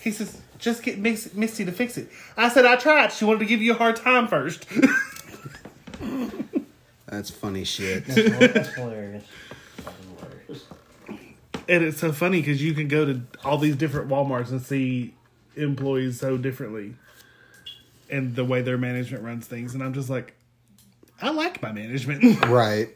he 0.03 0.11
says, 0.11 0.41
"Just 0.59 0.83
get 0.83 0.99
Mix- 0.99 1.35
Misty 1.35 1.65
to 1.65 1.73
fix 1.73 1.97
it." 1.99 2.09
I 2.37 2.49
said, 2.49 2.67
"I 2.67 2.77
tried. 2.77 3.13
She 3.13 3.25
wanted 3.25 3.41
to 3.41 3.47
give 3.47 3.63
you 3.63 3.73
a 3.73 3.77
hard 3.77 3.97
time 3.97 4.29
first. 4.29 4.67
That's 7.09 7.31
funny 7.31 7.65
shit. 7.65 8.07
That's, 8.07 8.53
that's 8.53 8.75
hilarious. 8.75 9.25
Fucking 9.79 10.17
hilarious. 10.19 10.65
And 11.67 11.85
it's 11.85 11.99
so 11.99 12.13
funny 12.13 12.41
because 12.41 12.63
you 12.63 12.75
can 12.75 12.87
go 12.87 13.07
to 13.07 13.23
all 13.45 13.57
these 13.57 13.77
different 13.77 14.09
Walmarts 14.09 14.51
and 14.51 14.61
see 14.61 15.15
employees 15.57 16.21
so 16.21 16.37
differently 16.37 16.95
and 18.11 18.37
the 18.37 18.45
way 18.45 18.63
their 18.63 18.79
management 18.79 19.25
runs 19.25 19.47
things. 19.47 19.75
And 19.75 19.83
I'm 19.83 19.95
just 19.95 20.11
like, 20.11 20.35
I 21.21 21.31
like 21.31 21.61
my 21.63 21.73
management. 21.73 22.45
Right. 22.47 22.91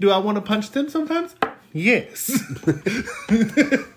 Do 0.00 0.10
I 0.10 0.18
want 0.18 0.36
to 0.36 0.42
punch 0.42 0.70
them 0.70 0.88
sometimes? 0.88 1.34
Yes. 1.72 2.42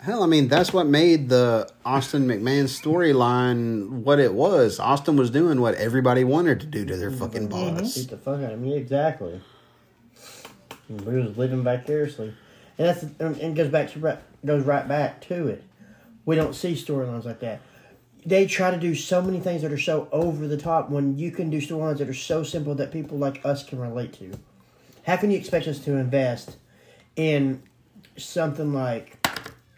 Hell, 0.00 0.22
I 0.22 0.26
mean, 0.26 0.48
that's 0.48 0.72
what 0.72 0.86
made 0.86 1.28
the 1.28 1.68
Austin 1.84 2.26
McMahon 2.26 2.64
storyline 2.64 3.88
what 3.88 4.18
it 4.18 4.32
was. 4.32 4.78
Austin 4.78 5.16
was 5.16 5.30
doing 5.30 5.60
what 5.60 5.74
everybody 5.74 6.24
wanted 6.24 6.60
to 6.60 6.66
do 6.66 6.84
to 6.86 6.96
their 6.96 7.10
fucking 7.10 7.48
boss. 7.48 7.96
Beat 7.96 8.08
the 8.10 8.16
fuck 8.16 8.40
out 8.40 8.52
of 8.52 8.60
me, 8.60 8.74
exactly. 8.76 9.40
And 10.88 11.00
we 11.02 11.20
was 11.20 11.36
living 11.36 11.62
vicariously, 11.62 12.32
and 12.78 12.86
that's 12.86 13.02
and 13.02 13.36
it 13.36 13.54
goes 13.54 13.68
back 13.68 13.92
to 13.92 13.98
right, 13.98 14.18
goes 14.46 14.64
right 14.64 14.88
back 14.88 15.20
to 15.22 15.48
it. 15.48 15.62
We 16.24 16.36
don't 16.36 16.54
see 16.54 16.72
storylines 16.72 17.24
like 17.24 17.40
that. 17.40 17.60
They 18.28 18.46
try 18.46 18.70
to 18.70 18.76
do 18.76 18.94
so 18.94 19.22
many 19.22 19.40
things 19.40 19.62
that 19.62 19.72
are 19.72 19.78
so 19.78 20.06
over 20.12 20.46
the 20.46 20.58
top 20.58 20.90
when 20.90 21.16
you 21.16 21.30
can 21.30 21.48
do 21.48 21.62
storylines 21.62 21.96
that 21.96 22.10
are 22.10 22.14
so 22.14 22.42
simple 22.42 22.74
that 22.74 22.92
people 22.92 23.16
like 23.16 23.40
us 23.42 23.64
can 23.64 23.78
relate 23.78 24.12
to. 24.14 24.38
How 25.06 25.16
can 25.16 25.30
you 25.30 25.38
expect 25.38 25.66
us 25.66 25.78
to 25.80 25.96
invest 25.96 26.58
in 27.16 27.62
something 28.18 28.74
like 28.74 29.26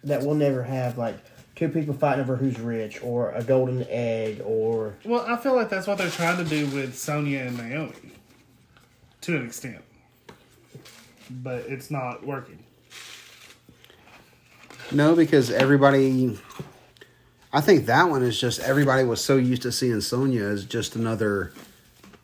that 0.02 0.22
we'll 0.22 0.34
never 0.34 0.64
have, 0.64 0.98
like 0.98 1.16
two 1.54 1.68
people 1.68 1.94
fighting 1.94 2.24
over 2.24 2.34
who's 2.34 2.58
rich, 2.58 3.00
or 3.04 3.30
a 3.30 3.44
golden 3.44 3.86
egg, 3.88 4.42
or 4.44 4.96
well, 5.04 5.24
I 5.28 5.36
feel 5.36 5.54
like 5.54 5.68
that's 5.68 5.86
what 5.86 5.98
they're 5.98 6.10
trying 6.10 6.42
to 6.42 6.44
do 6.44 6.66
with 6.74 6.98
Sonya 6.98 7.38
and 7.42 7.56
Naomi, 7.56 7.92
to 9.20 9.36
an 9.36 9.46
extent, 9.46 9.84
but 11.30 11.66
it's 11.68 11.88
not 11.88 12.26
working. 12.26 12.58
No, 14.90 15.14
because 15.14 15.52
everybody. 15.52 16.36
I 17.52 17.60
think 17.60 17.86
that 17.86 18.08
one 18.08 18.22
is 18.22 18.40
just 18.40 18.60
everybody 18.60 19.04
was 19.04 19.22
so 19.22 19.36
used 19.36 19.62
to 19.62 19.72
seeing 19.72 20.00
Sonya 20.00 20.44
as 20.44 20.64
just 20.64 20.94
another 20.94 21.52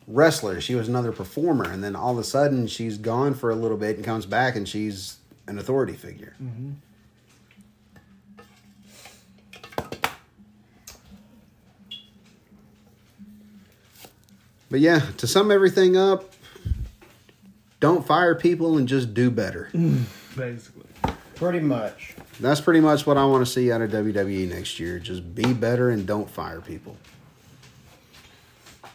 wrestler. 0.07 0.61
She 0.61 0.75
was 0.75 0.87
another 0.87 1.11
performer, 1.11 1.69
and 1.69 1.83
then 1.83 1.95
all 1.95 2.13
of 2.13 2.17
a 2.17 2.23
sudden 2.23 2.67
she's 2.67 2.97
gone 2.97 3.33
for 3.33 3.49
a 3.49 3.55
little 3.55 3.77
bit 3.77 3.97
and 3.97 4.05
comes 4.05 4.25
back, 4.25 4.55
and 4.55 4.67
she's 4.67 5.17
an 5.47 5.59
authority 5.59 5.93
figure. 5.93 6.33
Mm-hmm. 6.41 6.71
But 14.69 14.79
yeah, 14.81 14.99
to 15.17 15.27
sum 15.27 15.51
everything 15.51 15.95
up, 15.95 16.33
don't 17.79 18.05
fire 18.05 18.35
people 18.35 18.77
and 18.77 18.87
just 18.87 19.13
do 19.13 19.31
better. 19.31 19.69
Basically, 20.35 20.86
pretty 21.37 21.59
much. 21.59 22.15
That's 22.39 22.61
pretty 22.61 22.79
much 22.81 23.05
what 23.05 23.17
I 23.17 23.25
want 23.25 23.45
to 23.45 23.51
see 23.51 23.71
out 23.71 23.81
of 23.81 23.91
WWE 23.91 24.49
next 24.49 24.79
year. 24.79 24.99
Just 24.99 25.33
be 25.33 25.53
better 25.53 25.89
and 25.89 26.05
don't 26.05 26.29
fire 26.29 26.61
people. 26.61 26.97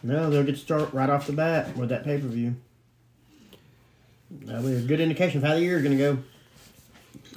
No, 0.02 0.30
they'll 0.30 0.42
get 0.42 0.56
to 0.56 0.60
start 0.60 0.92
right 0.92 1.08
off 1.08 1.26
the 1.26 1.32
bat 1.32 1.76
with 1.76 1.88
that 1.90 2.04
pay 2.04 2.18
per 2.18 2.26
view. 2.26 2.56
That'll 4.30 4.62
be 4.62 4.74
a 4.74 4.80
good 4.80 5.00
indication 5.00 5.38
of 5.38 5.48
how 5.48 5.54
the 5.54 5.60
year 5.60 5.76
is 5.76 5.82
going 5.82 5.96
to 5.96 6.02
go. 6.02 6.18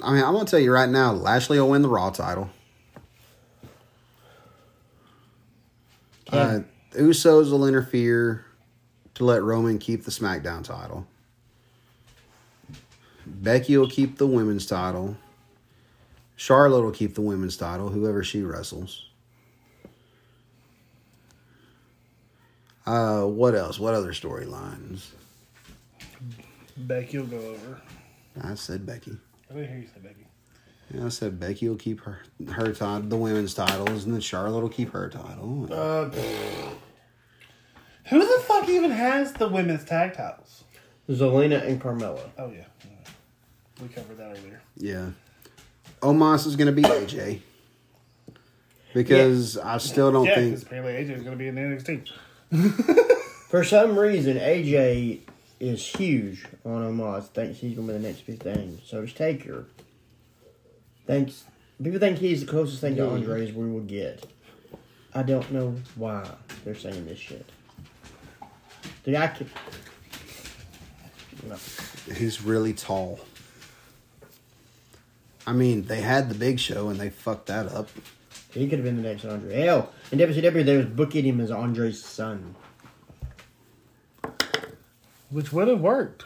I 0.02 0.12
mean, 0.12 0.22
I'm 0.22 0.34
gonna 0.34 0.44
tell 0.44 0.60
you 0.60 0.72
right 0.72 0.88
now, 0.88 1.12
Lashley 1.12 1.58
will 1.58 1.70
win 1.70 1.80
the 1.82 1.88
Raw 1.88 2.10
title. 2.10 2.50
Uh, 6.30 6.60
Usos 6.92 7.50
will 7.50 7.66
interfere 7.66 8.44
to 9.14 9.24
let 9.24 9.42
Roman 9.42 9.78
keep 9.78 10.04
the 10.04 10.10
SmackDown 10.10 10.64
title. 10.64 11.06
Becky 13.26 13.76
will 13.76 13.90
keep 13.90 14.18
the 14.18 14.26
women's 14.26 14.66
title. 14.66 15.16
Charlotte 16.36 16.82
will 16.82 16.92
keep 16.92 17.14
the 17.14 17.22
women's 17.22 17.56
title, 17.56 17.88
whoever 17.88 18.22
she 18.22 18.42
wrestles. 18.42 19.06
Uh, 22.86 23.22
what 23.22 23.54
else? 23.54 23.80
What 23.80 23.94
other 23.94 24.12
storylines? 24.12 25.08
Becky 26.76 27.18
will 27.18 27.26
go 27.26 27.38
over. 27.38 27.80
I 28.42 28.54
said 28.54 28.86
Becky. 28.86 29.16
I 29.50 29.54
didn't 29.54 29.68
hear 29.68 29.78
you 29.78 29.86
say 29.88 30.00
Becky. 30.00 30.26
Yeah, 30.94 31.06
I 31.06 31.08
said 31.08 31.40
Becky 31.40 31.68
will 31.68 31.76
keep 31.76 32.00
her 32.02 32.20
her 32.48 32.72
title, 32.72 33.08
the 33.08 33.16
women's 33.16 33.54
titles, 33.54 34.04
and 34.04 34.14
then 34.14 34.20
Charlotte 34.20 34.60
will 34.60 34.68
keep 34.68 34.92
her 34.92 35.08
title. 35.08 35.68
Uh, 35.72 36.10
who 38.04 38.20
the 38.20 38.42
fuck 38.44 38.68
even 38.68 38.92
has 38.92 39.32
the 39.32 39.48
women's 39.48 39.84
tag 39.84 40.14
titles? 40.14 40.64
Zelina 41.08 41.66
and 41.66 41.80
Carmella. 41.80 42.28
Oh 42.38 42.50
yeah, 42.50 42.66
we 43.80 43.88
covered 43.88 44.18
that 44.18 44.38
earlier. 44.38 44.60
Yeah. 44.76 45.10
Omos 46.02 46.46
is 46.46 46.56
going 46.56 46.66
to 46.66 46.72
be 46.72 46.82
AJ. 46.82 47.40
Because 48.94 49.58
I 49.58 49.78
still 49.78 50.10
don't 50.10 50.24
yeah, 50.26 50.34
think. 50.36 50.50
because 50.50 50.62
apparently 50.62 50.92
AJ 50.94 51.16
is 51.16 51.22
going 51.22 51.32
to 51.32 51.38
be 51.38 51.48
in 51.48 51.54
the 51.54 51.60
NXT. 51.60 52.08
For 53.48 53.62
some 53.62 53.98
reason, 53.98 54.38
AJ 54.38 55.20
is 55.60 55.86
huge 55.86 56.46
on 56.64 56.82
Omos. 56.82 57.26
Thinks 57.28 57.58
he's 57.58 57.76
going 57.76 57.88
to 57.88 57.94
be 57.94 57.98
the 57.98 58.08
next 58.08 58.26
big 58.26 58.42
thing. 58.42 58.80
So 58.84 59.02
does 59.02 59.12
Taker. 59.12 59.66
Thanks. 61.06 61.44
People 61.82 61.98
think 61.98 62.18
he's 62.18 62.40
the 62.40 62.46
closest 62.46 62.80
thing 62.80 62.96
to 62.96 63.08
Andres 63.08 63.52
we 63.52 63.70
will 63.70 63.80
get. 63.80 64.26
I 65.14 65.22
don't 65.22 65.50
know 65.52 65.74
why 65.94 66.28
they're 66.64 66.74
saying 66.74 67.06
this 67.06 67.18
shit. 67.18 67.46
The 69.04 69.12
guy 69.12 69.28
can. 69.28 69.48
No. 71.46 71.56
He's 72.14 72.42
really 72.42 72.72
tall. 72.72 73.20
I 75.46 75.52
mean, 75.52 75.84
they 75.84 76.00
had 76.00 76.28
the 76.28 76.34
big 76.34 76.58
show 76.58 76.88
and 76.88 76.98
they 76.98 77.10
fucked 77.10 77.46
that 77.46 77.66
up. 77.72 77.88
He 78.50 78.68
could 78.68 78.78
have 78.78 78.84
been 78.84 78.96
the 78.96 79.08
next 79.08 79.24
Andre. 79.24 79.54
Hell, 79.54 79.92
in 80.10 80.18
WCW, 80.18 80.64
they 80.64 80.76
was 80.76 80.86
booking 80.86 81.24
him 81.24 81.40
as 81.40 81.50
Andre's 81.50 82.02
son. 82.04 82.54
Which 85.30 85.52
would 85.52 85.68
have 85.68 85.80
worked. 85.80 86.24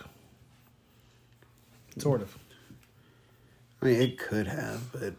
Sort 1.98 2.22
of. 2.22 2.38
I 3.82 3.86
mean, 3.86 4.00
it 4.00 4.18
could 4.18 4.46
have, 4.46 4.92
but 4.92 5.14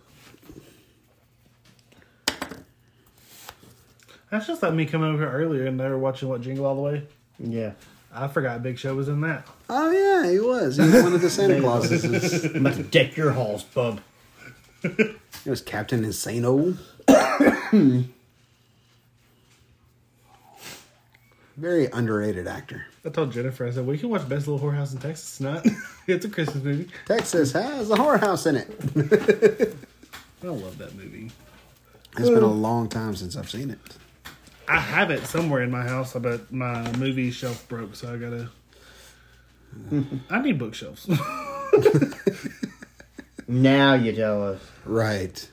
That's 4.31 4.47
just 4.47 4.63
like 4.63 4.73
me 4.73 4.85
coming 4.85 5.09
over 5.09 5.23
here 5.23 5.31
earlier 5.31 5.65
and 5.67 5.77
they 5.77 5.87
were 5.89 5.97
watching 5.97 6.29
what 6.29 6.39
Jingle 6.39 6.65
All 6.65 6.75
the 6.75 6.81
Way. 6.81 7.03
Yeah. 7.37 7.73
I 8.13 8.27
forgot 8.27 8.61
Big 8.61 8.77
Show 8.77 8.95
was 8.95 9.07
in 9.07 9.21
that. 9.21 9.47
oh 9.69 9.89
yeah, 9.91 10.29
he 10.29 10.39
was. 10.39 10.77
He 10.77 10.83
was 10.83 11.03
one 11.03 11.13
of 11.13 11.21
the 11.21 11.29
Santa 11.29 11.59
Clauses. 11.61 12.03
I'm 12.45 12.65
about 12.65 12.75
to 12.75 12.83
deck 12.83 13.15
your 13.15 13.31
halls, 13.31 13.63
bub. 13.63 14.01
It 14.83 15.15
was 15.45 15.61
Captain 15.61 16.03
Insano. 16.03 16.77
Very 21.57 21.87
underrated 21.87 22.47
actor. 22.47 22.85
I 23.05 23.09
told 23.09 23.31
Jennifer, 23.31 23.67
I 23.67 23.71
said, 23.71 23.85
we 23.85 23.97
can 23.97 24.09
watch 24.09 24.27
Best 24.27 24.47
Little 24.47 24.59
Whorehouse 24.65 24.93
in 24.93 24.99
Texas. 24.99 25.29
It's 25.33 25.41
not. 25.41 25.65
it's 26.07 26.25
a 26.25 26.29
Christmas 26.29 26.63
movie. 26.63 26.89
Texas 27.05 27.51
has 27.51 27.91
a 27.91 27.95
whorehouse 27.95 28.47
in 28.47 28.55
it. 28.55 29.75
I 30.43 30.47
love 30.47 30.77
that 30.77 30.95
movie. 30.95 31.29
It's 32.17 32.29
been 32.29 32.43
a 32.43 32.47
long 32.47 32.89
time 32.89 33.15
since 33.15 33.35
I've 33.35 33.49
seen 33.49 33.69
it. 33.69 33.79
I 34.67 34.79
have 34.79 35.11
it 35.11 35.25
somewhere 35.25 35.61
in 35.61 35.71
my 35.71 35.83
house, 35.83 36.13
but 36.13 36.51
my 36.51 36.91
movie 36.93 37.31
shelf 37.31 37.67
broke, 37.67 37.95
so 37.95 38.13
I 38.13 38.17
gotta. 38.17 38.49
I 40.29 40.41
need 40.41 40.57
bookshelves. 40.59 41.09
Now 43.51 43.95
you 43.95 44.13
tell 44.13 44.41
us. 44.47 44.61
Right. 44.85 45.51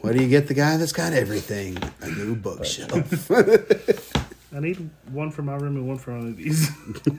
What 0.00 0.14
do 0.16 0.22
you 0.22 0.30
get 0.30 0.48
the 0.48 0.54
guy 0.54 0.78
that's 0.78 0.92
got 0.92 1.12
everything? 1.12 1.76
A 2.00 2.08
new 2.08 2.34
bookshelf. 2.34 3.30
I 4.54 4.60
need 4.60 4.88
one 5.10 5.30
for 5.30 5.42
my 5.42 5.56
room 5.56 5.76
and 5.76 5.86
one 5.86 5.98
for 5.98 6.12
my 6.12 6.20
movies. 6.20 6.70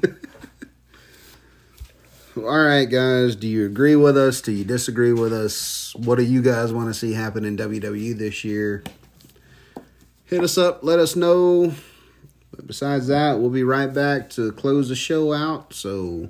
All 2.38 2.44
right, 2.44 2.86
guys. 2.86 3.36
Do 3.36 3.48
you 3.48 3.68
agree 3.68 3.96
with 3.96 4.18
us? 4.18 4.42
Do 4.42 4.52
you 4.52 4.64
disagree 4.64 5.14
with 5.14 5.32
us? 5.32 5.94
What 5.96 6.16
do 6.16 6.24
you 6.24 6.42
guys 6.42 6.74
want 6.74 6.88
to 6.88 6.96
see 6.96 7.14
happen 7.14 7.46
in 7.46 7.56
WWE 7.56 8.18
this 8.18 8.44
year? 8.44 8.84
Hit 10.28 10.44
us 10.44 10.58
up. 10.58 10.84
Let 10.84 11.00
us 11.00 11.16
know. 11.16 11.74
But 12.52 12.68
besides 12.68 13.08
that, 13.08 13.40
we'll 13.40 13.50
be 13.50 13.64
right 13.64 13.94
back 13.94 14.30
to 14.32 14.52
close 14.52 14.90
the 14.90 14.96
show 14.96 15.34
out. 15.34 15.74
So 15.74 16.30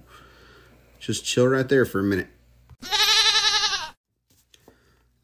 just 0.99 1.25
chill 1.25 1.47
right 1.47 1.67
there 1.67 1.85
for 1.85 1.99
a 1.99 2.03
minute. 2.03 2.27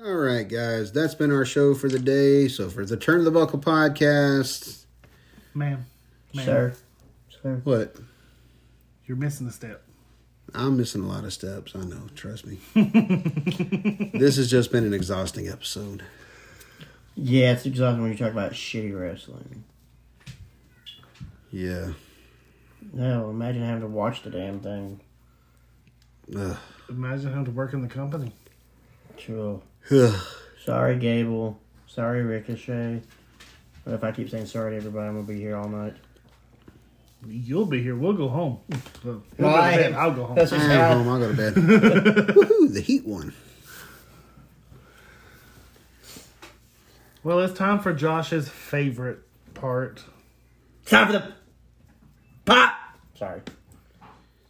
All 0.04 0.16
right, 0.16 0.48
guys. 0.48 0.91
That's 0.91 1.16
been 1.16 1.32
our 1.32 1.45
show 1.45 1.74
for 1.76 1.88
the 1.88 2.00
day. 2.00 2.48
So 2.48 2.70
for 2.70 2.86
the 2.86 2.98
Turn 2.98 3.20
of 3.20 3.26
the 3.26 3.32
Buckle 3.32 3.60
podcast, 3.60 4.86
Ma'am, 5.54 5.86
ma'am, 6.34 6.45
Sir. 6.45 6.74
Sir. 7.41 7.62
what? 7.64 7.95
you're 9.06 9.18
missing 9.18 9.48
a 9.48 9.52
step. 9.52 9.84
I'm 10.56 10.78
missing 10.78 11.04
a 11.04 11.08
lot 11.08 11.24
of 11.26 11.34
steps. 11.34 11.74
I 11.76 11.84
know. 11.84 12.08
Trust 12.16 12.45
me. 12.45 12.60
this 14.14 14.38
has 14.38 14.50
just 14.50 14.72
been 14.72 14.84
an 14.86 14.94
exhausting 14.94 15.48
episode. 15.48 16.04
Yeah, 17.15 17.52
it's 17.53 17.65
exhausting 17.65 18.02
when 18.02 18.11
you 18.11 18.18
talk 18.18 18.31
about 18.31 18.53
shitty 18.53 18.99
wrestling. 18.99 19.64
Yeah. 21.52 21.90
No, 22.91 23.30
imagine 23.30 23.61
having 23.64 23.81
to 23.81 23.88
watch 23.88 24.23
the 24.23 24.31
damn 24.31 24.60
thing. 24.60 24.99
Ugh. 26.35 26.57
Imagine 26.90 27.30
having 27.30 27.45
to 27.45 27.52
work 27.52 27.73
in 27.73 27.81
the 27.81 27.88
company. 27.88 28.31
True. 29.18 29.61
Sorry, 30.65 30.98
Gable. 30.98 31.60
Sorry, 31.88 32.23
Ricochet. 32.23 33.02
But 33.85 33.94
if 33.94 34.03
I 34.03 34.11
keep 34.11 34.30
saying 34.30 34.48
sorry 34.48 34.72
to 34.72 34.77
everybody, 34.77 35.07
I'm 35.07 35.15
gonna 35.15 35.27
be 35.27 35.40
here 35.40 35.56
all 35.56 35.69
night. 35.69 35.94
You'll 37.27 37.65
be 37.65 37.81
here. 37.81 37.95
We'll 37.95 38.14
go 38.14 38.27
home. 38.27 38.60
Well, 39.03 39.22
No, 39.38 39.49
he'll 39.49 39.49
go 39.49 39.56
I, 39.56 39.91
I'll 39.91 40.11
go 40.14 40.26
home. 40.26 40.35
That's 40.35 40.52
I 40.52 40.57
am 40.57 40.98
home. 41.06 41.10
I'll 41.10 41.19
go 41.19 41.31
to 41.31 41.38
bed. 41.38 41.53
Woohoo! 42.35 42.73
The 42.73 42.81
heat 42.81 43.06
one. 43.06 43.34
Well, 47.24 47.40
it's 47.40 47.58
time 47.58 47.80
for 47.80 47.94
Josh's 47.94 48.50
favorite 48.50 49.20
part. 49.54 50.04
Time 50.86 51.08
for 51.08 51.14
the 51.14 51.34
pop. 52.44 52.76
Sorry. 53.18 53.40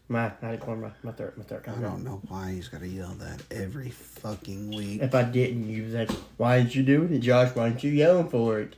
My 0.07 0.29
to 0.29 0.57
clear 0.57 0.75
my 0.75 0.89
my 1.03 1.11
throat. 1.11 1.37
My 1.37 1.43
throat 1.43 1.65
I 1.67 1.73
don't 1.73 2.03
know 2.03 2.19
why 2.27 2.51
he's 2.51 2.67
got 2.67 2.81
to 2.81 2.87
yell 2.87 3.13
that 3.19 3.43
every 3.51 3.91
fucking 3.91 4.71
week. 4.75 5.03
If 5.03 5.13
I 5.13 5.21
didn't 5.21 5.69
use 5.69 5.93
that, 5.93 6.09
why 6.37 6.57
didn't 6.57 6.73
you 6.73 6.81
do 6.81 7.03
it, 7.03 7.19
Josh? 7.19 7.55
Why 7.55 7.69
didn't 7.69 7.83
you 7.83 7.91
yelling 7.91 8.29
for 8.29 8.59
it? 8.59 8.75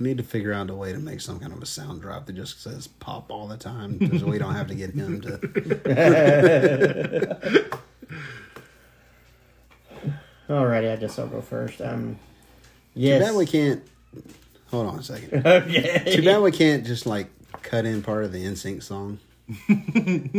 We 0.00 0.08
need 0.08 0.18
to 0.18 0.24
figure 0.24 0.52
out 0.52 0.68
a 0.68 0.74
way 0.74 0.92
to 0.92 0.98
make 0.98 1.20
some 1.20 1.38
kind 1.38 1.52
of 1.52 1.62
a 1.62 1.66
sound 1.66 2.02
drop 2.02 2.26
that 2.26 2.34
just 2.34 2.60
says 2.60 2.88
pop 2.88 3.30
all 3.30 3.46
the 3.46 3.56
time 3.56 4.18
so 4.18 4.26
we 4.26 4.38
don't 4.38 4.54
have 4.54 4.66
to 4.68 4.74
get 4.74 4.90
him 4.90 5.20
to. 5.20 5.38
Alrighty, 10.48 10.92
I 10.92 10.96
guess 10.96 11.18
I'll 11.18 11.26
go 11.26 11.40
first. 11.42 11.80
Um, 11.80 12.18
Too 12.94 13.18
bad 13.18 13.34
we 13.34 13.46
can't. 13.46 13.82
Hold 14.70 14.86
on 14.86 14.98
a 14.98 15.02
second. 15.02 15.46
okay. 15.46 16.14
Too 16.16 16.22
bad 16.22 16.40
we 16.40 16.52
can't 16.52 16.86
just 16.86 17.06
like 17.06 17.28
cut 17.62 17.84
in 17.84 18.02
part 18.02 18.24
of 18.24 18.32
the 18.32 18.44
NSYNC 18.44 18.82
song. 18.82 19.18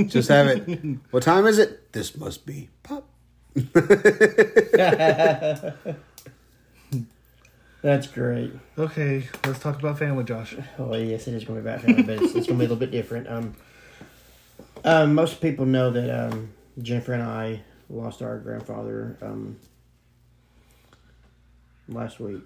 just 0.08 0.30
have 0.30 0.48
it. 0.48 0.98
What 1.12 1.24
time 1.24 1.46
is 1.48 1.58
it? 1.58 1.92
This 1.94 2.16
must 2.18 2.46
be 2.46 2.70
pop. 2.84 3.08
That's 7.82 8.08
great. 8.08 8.52
Okay, 8.78 9.28
let's 9.46 9.60
talk 9.60 9.80
about 9.80 9.98
family, 9.98 10.24
Josh. 10.24 10.56
Oh 10.78 10.96
yes, 10.96 11.28
it 11.28 11.34
is 11.34 11.46
going 11.46 11.64
to 11.64 11.64
be 11.64 11.70
about 11.70 11.82
family, 11.82 12.04
but 12.04 12.22
it's, 12.22 12.36
it's 12.36 12.48
going 12.48 12.60
to 12.60 12.66
be 12.66 12.66
a 12.66 12.68
little 12.68 12.76
bit 12.76 12.92
different. 12.92 13.28
Um, 13.30 13.56
um, 14.84 15.16
most 15.16 15.42
people 15.42 15.66
know 15.66 15.90
that 15.90 16.28
um, 16.28 16.50
Jennifer 16.82 17.14
and 17.14 17.24
I 17.24 17.62
lost 17.90 18.22
our 18.22 18.38
grandfather 18.38 19.18
um, 19.22 19.58
last 21.94 22.20
week. 22.20 22.44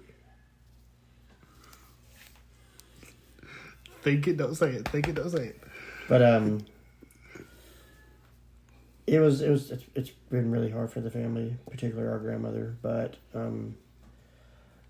Think 4.02 4.28
it, 4.28 4.36
don't 4.36 4.54
say 4.54 4.70
it. 4.72 4.88
Think 4.88 5.08
it, 5.08 5.14
don't 5.14 5.30
say 5.30 5.46
it. 5.46 5.60
But 6.08 6.22
um, 6.22 6.66
it 9.06 9.18
was 9.20 9.40
it 9.40 9.50
was 9.50 9.70
it's, 9.70 9.84
it's 9.94 10.10
been 10.30 10.50
really 10.50 10.70
hard 10.70 10.92
for 10.92 11.00
the 11.00 11.10
family, 11.10 11.56
particularly 11.70 12.10
our 12.10 12.18
grandmother. 12.18 12.76
But 12.82 13.16
um, 13.34 13.76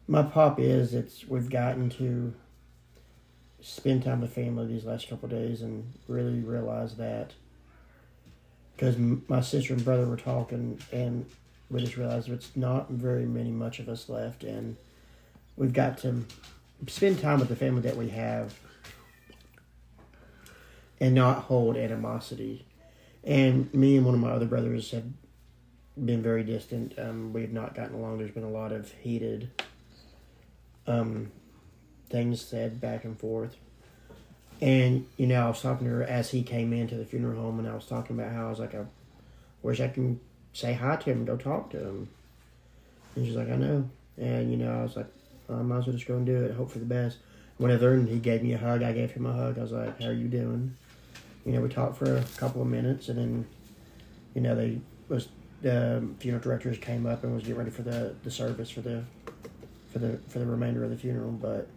my 0.09 0.23
pop 0.23 0.59
is 0.59 0.95
it's 0.95 1.27
we've 1.27 1.51
gotten 1.51 1.91
to 1.91 2.35
spend 3.61 4.05
time 4.05 4.21
with 4.21 4.35
family 4.35 4.67
these 4.67 4.85
last 4.85 5.09
couple 5.09 5.25
of 5.27 5.31
days 5.31 5.63
and 5.63 5.91
really 6.07 6.41
realize 6.41 6.97
that 6.97 7.33
because 8.77 8.99
my 8.99 9.41
sister 9.41 9.73
and 9.73 9.85
brother 9.85 10.05
were 10.05 10.17
talking 10.17 10.79
and 10.93 11.25
we 11.71 11.81
just 11.81 11.97
realized 11.97 12.29
it's 12.29 12.55
not 12.55 12.91
very 12.91 13.27
many 13.27 13.51
much 13.51 13.79
of 13.79 13.89
us 13.89 14.09
left 14.09 14.45
and 14.45 14.77
we've 15.57 15.73
got 15.73 15.99
to 15.99 16.25
spend 16.89 17.21
time 17.21 17.39
with 17.39 17.49
the 17.49 17.57
family 17.57 17.81
that 17.83 17.97
we 17.97 18.11
have 18.11 18.55
and 21.01 21.15
not 21.15 21.45
hold 21.45 21.77
animosity. 21.77 22.67
And 23.23 23.73
me 23.73 23.97
and 23.97 24.05
one 24.05 24.15
of 24.15 24.21
my 24.21 24.31
other 24.31 24.47
brothers 24.47 24.91
have 24.91 25.05
been 26.03 26.23
very 26.23 26.45
distant. 26.45 26.99
Um, 26.99 27.33
we 27.33 27.43
have 27.43 27.53
not 27.53 27.75
gotten 27.75 27.95
along. 27.95 28.19
There's 28.19 28.31
been 28.31 28.45
a 28.45 28.51
lot 28.51 28.73
of 28.73 28.91
heated 28.93 29.51
um, 30.87 31.31
things 32.11 32.41
said 32.41 32.81
back 32.81 33.05
and 33.05 33.19
forth. 33.19 33.57
And, 34.61 35.07
you 35.17 35.27
know, 35.27 35.45
I 35.45 35.49
was 35.49 35.61
talking 35.61 35.87
to 35.87 35.93
her 35.95 36.03
as 36.03 36.31
he 36.31 36.43
came 36.43 36.73
into 36.73 36.95
the 36.95 37.05
funeral 37.05 37.41
home, 37.41 37.59
and 37.59 37.69
I 37.69 37.75
was 37.75 37.87
talking 37.87 38.19
about 38.19 38.33
how 38.33 38.47
I 38.47 38.51
was 38.51 38.59
like, 38.59 38.75
I 38.75 38.85
wish 39.63 39.81
I 39.81 39.89
can 39.89 40.21
say 40.55 40.73
hi 40.73 40.97
to 40.97 41.11
him 41.11 41.27
go 41.27 41.37
talk 41.37 41.71
to 41.71 41.79
him. 41.79 42.09
And 43.15 43.27
she's 43.27 43.37
like, 43.37 43.51
I 43.51 43.57
know. 43.57 43.91
And, 44.17 44.51
you 44.51 44.57
know, 44.57 44.81
I 44.81 44.83
was 44.83 44.97
like, 44.97 45.07
I 45.51 45.55
might 45.55 45.79
as 45.79 45.87
well 45.87 45.95
just 45.95 46.09
go 46.09 46.17
and 46.17 46.25
do 46.25 46.45
it, 46.45 46.55
hope 46.55 46.71
for 46.71 46.79
the 46.79 46.87
best. 46.87 47.19
Whenever 47.59 47.93
and 47.93 48.09
he 48.09 48.19
gave 48.19 48.43
me 48.43 48.55
a 48.55 48.59
hug, 48.59 48.83
I 48.83 48.93
gave 48.93 49.11
him 49.11 49.27
a 49.27 49.33
hug. 49.33 49.59
I 49.59 49.63
was 49.63 49.73
like, 49.73 50.01
How 50.01 50.09
are 50.09 50.13
you 50.13 50.29
doing? 50.29 50.75
You 51.45 51.53
know, 51.53 51.61
we 51.61 51.69
talked 51.69 51.99
for 51.99 52.17
a 52.17 52.25
couple 52.39 52.63
of 52.63 52.69
minutes, 52.69 53.09
and 53.11 53.19
then, 53.19 53.47
you 54.35 54.41
know, 54.41 54.57
they 54.57 54.81
was 55.09 55.29
the 55.61 56.07
funeral 56.19 56.43
directors 56.43 56.79
came 56.79 57.07
up 57.07 57.23
and 57.23 57.35
was 57.35 57.43
getting 57.43 57.59
ready 57.59 57.71
for 57.71 57.83
the, 57.83 58.15
the 58.23 58.31
service 58.31 58.71
for 58.71 58.81
the 58.81 59.05
for 59.93 59.99
the 59.99 60.19
for 60.29 60.39
the 60.39 60.47
remainder 60.47 60.83
of 60.83 60.91
the 60.91 60.97
funeral. 60.97 61.31
But 61.31 61.69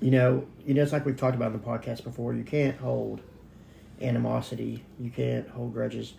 you 0.00 0.10
know, 0.10 0.46
you 0.64 0.74
know, 0.74 0.82
it's 0.82 0.92
like 0.92 1.04
we've 1.04 1.16
talked 1.16 1.34
about 1.34 1.52
in 1.52 1.60
the 1.60 1.66
podcast 1.66 2.04
before. 2.04 2.34
You 2.34 2.44
can't 2.44 2.78
hold 2.78 3.20
animosity. 4.00 4.84
You 5.00 5.10
can't 5.10 5.48
hold 5.48 5.72
grudges, 5.72 6.14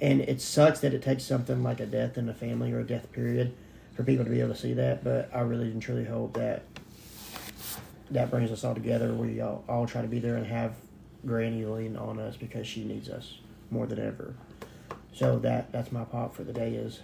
and 0.00 0.20
it 0.22 0.40
sucks 0.40 0.80
that 0.80 0.94
it 0.94 1.02
takes 1.02 1.24
something 1.24 1.62
like 1.62 1.80
a 1.80 1.86
death 1.86 2.16
in 2.16 2.26
the 2.26 2.34
family 2.34 2.72
or 2.72 2.80
a 2.80 2.86
death 2.86 3.12
period 3.12 3.54
for 3.94 4.02
people 4.02 4.24
to 4.24 4.30
be 4.30 4.40
able 4.40 4.54
to 4.54 4.60
see 4.60 4.72
that. 4.74 5.04
But 5.04 5.30
I 5.32 5.40
really 5.40 5.70
and 5.70 5.82
truly 5.82 6.04
hope 6.04 6.34
that 6.34 6.62
that 8.10 8.30
brings 8.30 8.50
us 8.50 8.64
all 8.64 8.74
together. 8.74 9.12
We 9.12 9.40
all, 9.40 9.64
all 9.68 9.86
try 9.86 10.02
to 10.02 10.08
be 10.08 10.18
there 10.18 10.36
and 10.36 10.46
have 10.46 10.74
Granny 11.26 11.64
lean 11.64 11.96
on 11.96 12.18
us 12.18 12.36
because 12.36 12.66
she 12.66 12.84
needs 12.84 13.08
us 13.08 13.38
more 13.70 13.86
than 13.86 13.98
ever. 13.98 14.34
So 15.12 15.38
that 15.40 15.70
that's 15.72 15.92
my 15.92 16.04
pop 16.04 16.34
for 16.34 16.44
the 16.44 16.52
day 16.52 16.74
is 16.74 17.00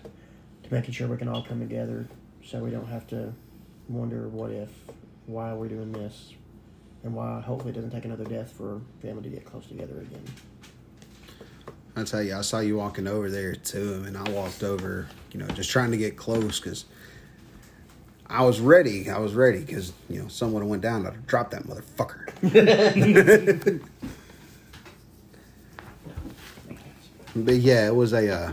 to 0.62 0.72
making 0.72 0.94
sure 0.94 1.06
we 1.06 1.16
can 1.16 1.28
all 1.28 1.42
come 1.42 1.60
together 1.60 2.08
so 2.42 2.60
we 2.60 2.70
don't 2.70 2.86
have 2.86 3.06
to 3.08 3.32
wonder 3.88 4.28
what 4.28 4.50
if, 4.50 4.70
why 5.26 5.52
we're 5.52 5.62
we 5.62 5.68
doing 5.68 5.92
this, 5.92 6.32
and 7.04 7.14
why 7.14 7.40
hopefully 7.40 7.72
it 7.72 7.74
doesn't 7.74 7.90
take 7.90 8.04
another 8.04 8.24
death 8.24 8.52
for 8.52 8.80
family 9.02 9.22
to 9.24 9.28
get 9.28 9.44
close 9.44 9.66
together 9.66 10.00
again. 10.00 10.24
I 11.98 12.04
tell 12.04 12.22
you, 12.22 12.36
I 12.36 12.42
saw 12.42 12.58
you 12.58 12.76
walking 12.76 13.06
over 13.06 13.30
there 13.30 13.54
to 13.54 13.94
him, 13.94 14.04
and 14.04 14.18
I 14.18 14.30
walked 14.30 14.62
over, 14.62 15.08
you 15.32 15.40
know, 15.40 15.46
just 15.48 15.70
trying 15.70 15.92
to 15.92 15.96
get 15.96 16.14
close 16.14 16.60
because 16.60 16.84
I 18.26 18.44
was 18.44 18.60
ready. 18.60 19.08
I 19.08 19.18
was 19.18 19.32
ready 19.32 19.60
because 19.60 19.94
you 20.10 20.20
know 20.20 20.28
someone 20.28 20.68
went 20.68 20.82
down. 20.82 21.06
I'd 21.06 21.14
have 21.14 21.26
dropped 21.26 21.52
that 21.52 21.62
motherfucker. 21.62 22.32
but 27.36 27.54
yeah, 27.54 27.86
it 27.86 27.94
was 27.94 28.12
a. 28.12 28.30
Uh, 28.30 28.52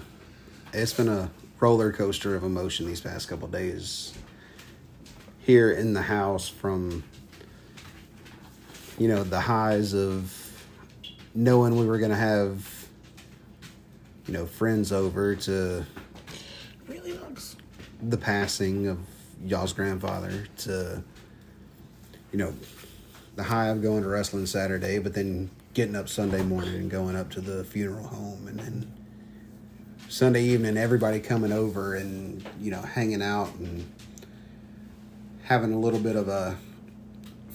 it's 0.72 0.94
been 0.94 1.10
a 1.10 1.30
roller 1.60 1.92
coaster 1.92 2.36
of 2.36 2.44
emotion 2.44 2.88
these 2.88 3.02
past 3.02 3.28
couple 3.28 3.50
days. 3.50 4.14
Here 5.40 5.72
in 5.74 5.94
the 5.94 6.04
house, 6.04 6.48
from 6.48 7.04
you 8.98 9.10
know 9.10 9.24
the 9.24 9.42
highs 9.42 9.94
of 9.94 10.40
knowing 11.36 11.78
we 11.78 11.86
were 11.86 11.98
gonna 11.98 12.16
have 12.16 12.73
you 14.28 14.34
know 14.34 14.46
friends 14.46 14.92
over 14.92 15.36
to 15.36 15.86
Really 16.88 17.14
looks. 17.14 17.56
the 18.02 18.18
passing 18.18 18.88
of 18.88 19.00
y'all's 19.46 19.74
grandfather 19.74 20.46
to 20.60 21.04
you 22.32 22.38
know 22.40 22.54
the 23.36 23.44
high 23.44 23.68
of 23.68 23.82
going 23.82 24.04
to 24.04 24.08
wrestling 24.10 24.46
Saturday, 24.46 25.00
but 25.00 25.16
then 25.16 25.50
getting 25.74 25.96
up 25.96 26.08
Sunday 26.08 26.44
morning 26.44 26.76
and 26.76 26.92
going 26.92 27.16
up 27.16 27.32
to 27.32 27.42
the 27.42 27.64
funeral 27.64 28.06
home, 28.06 28.48
and 28.48 28.60
then 28.60 28.94
Sunday 30.08 30.44
evening 30.44 30.78
everybody 30.78 31.20
coming 31.20 31.52
over 31.52 31.96
and 31.96 32.48
you 32.62 32.70
know 32.70 32.82
hanging 32.82 33.22
out 33.24 33.54
and 33.56 33.92
having 35.44 35.74
a 35.74 35.80
little 35.80 36.00
bit 36.00 36.16
of 36.16 36.28
a 36.28 36.56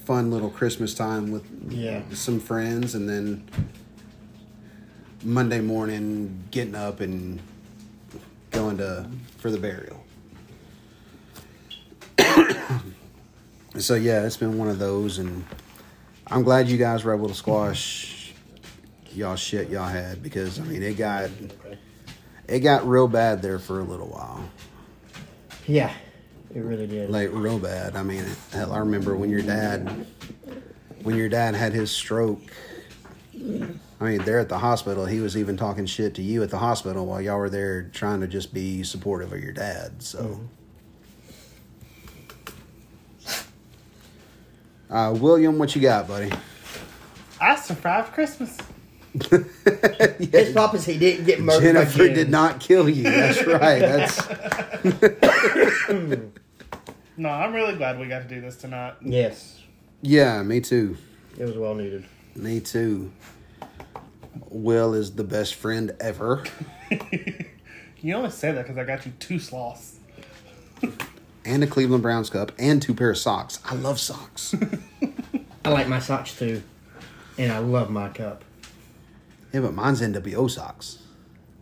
fun 0.04 0.30
little 0.32 0.50
Christmas 0.50 0.94
time 0.94 1.30
with 1.30 1.44
Yeah. 1.70 2.02
some 2.12 2.40
friends, 2.40 2.94
and 2.96 3.08
then 3.08 3.44
Monday 5.22 5.60
morning 5.60 6.44
getting 6.50 6.74
up 6.74 7.00
and 7.00 7.40
going 8.50 8.78
to 8.78 9.08
for 9.38 9.50
the 9.50 9.58
burial. 9.58 10.04
so 13.78 13.94
yeah, 13.94 14.24
it's 14.24 14.36
been 14.36 14.58
one 14.58 14.68
of 14.68 14.78
those, 14.78 15.18
and 15.18 15.44
I'm 16.26 16.42
glad 16.42 16.68
you 16.68 16.78
guys 16.78 17.04
were 17.04 17.14
able 17.14 17.28
to 17.28 17.34
squash 17.34 18.32
y'all 19.14 19.36
shit 19.36 19.68
y'all 19.70 19.88
had 19.88 20.22
because 20.22 20.60
I 20.60 20.62
mean 20.64 20.82
it 20.82 20.96
got 20.96 21.30
it 22.46 22.60
got 22.60 22.86
real 22.86 23.08
bad 23.08 23.42
there 23.42 23.58
for 23.58 23.80
a 23.80 23.82
little 23.82 24.06
while, 24.06 24.48
Yeah, 25.66 25.92
it 26.54 26.60
really 26.60 26.86
did. 26.86 27.10
like 27.10 27.30
real 27.32 27.58
bad. 27.58 27.96
I 27.96 28.02
mean, 28.02 28.24
hell, 28.52 28.72
I 28.72 28.78
remember 28.78 29.16
when 29.16 29.30
your 29.30 29.42
dad 29.42 30.06
when 31.02 31.16
your 31.16 31.28
dad 31.28 31.54
had 31.54 31.72
his 31.72 31.90
stroke. 31.90 32.40
I 34.00 34.04
mean, 34.04 34.18
there 34.24 34.38
at 34.38 34.48
the 34.48 34.58
hospital, 34.58 35.06
he 35.06 35.18
was 35.20 35.36
even 35.36 35.56
talking 35.56 35.84
shit 35.86 36.14
to 36.16 36.22
you 36.22 36.42
at 36.44 36.50
the 36.50 36.58
hospital 36.58 37.04
while 37.06 37.20
y'all 37.20 37.38
were 37.38 37.50
there 37.50 37.90
trying 37.92 38.20
to 38.20 38.28
just 38.28 38.54
be 38.54 38.84
supportive 38.84 39.32
of 39.32 39.42
your 39.42 39.52
dad. 39.52 40.02
So, 40.02 40.40
uh, 44.90 45.14
William, 45.18 45.58
what 45.58 45.74
you 45.74 45.82
got, 45.82 46.06
buddy? 46.08 46.30
I 47.40 47.56
survived 47.56 48.12
Christmas. 48.12 48.56
His 49.30 50.52
pop 50.54 50.74
is 50.74 50.84
he 50.84 50.96
didn't 50.98 51.24
get 51.24 51.40
murdered. 51.40 51.74
by 51.74 51.80
Jennifer 51.80 52.06
Jen. 52.06 52.14
did 52.14 52.30
not 52.30 52.60
kill 52.60 52.88
you. 52.88 53.02
That's 53.04 53.44
right. 53.46 53.80
That's 53.80 54.28
No, 57.16 57.30
I'm 57.30 57.52
really 57.52 57.74
glad 57.74 57.98
we 57.98 58.06
got 58.06 58.20
to 58.20 58.28
do 58.28 58.40
this 58.40 58.56
tonight. 58.56 58.94
Yes, 59.02 59.60
Yeah, 60.02 60.40
me 60.44 60.60
too. 60.60 60.96
it 61.36 61.44
was 61.46 61.56
well 61.56 61.74
needed. 61.74 62.04
Me 62.36 62.60
too. 62.60 63.10
Will 64.48 64.94
is 64.94 65.14
the 65.14 65.24
best 65.24 65.54
friend 65.54 65.94
ever. 66.00 66.44
You 68.00 68.14
only 68.14 68.30
say 68.30 68.52
that 68.52 68.62
because 68.62 68.78
I 68.78 68.84
got 68.84 69.04
you 69.06 69.12
two 69.18 69.38
sloths. 69.38 69.98
And 71.44 71.64
a 71.64 71.66
Cleveland 71.66 72.02
Browns 72.02 72.28
cup 72.28 72.52
and 72.58 72.82
two 72.82 72.92
pair 72.94 73.10
of 73.10 73.16
socks. 73.16 73.58
I 73.64 73.74
love 73.74 73.98
socks. 73.98 74.54
I 75.64 75.70
like 75.70 75.88
my 75.88 75.98
socks 75.98 76.36
too, 76.38 76.62
and 77.38 77.50
I 77.50 77.58
love 77.58 77.88
my 77.90 78.10
cup. 78.10 78.44
yeah, 79.54 79.60
but 79.60 79.72
mine's 79.72 80.02
NWO 80.02 80.50
socks. 80.50 80.98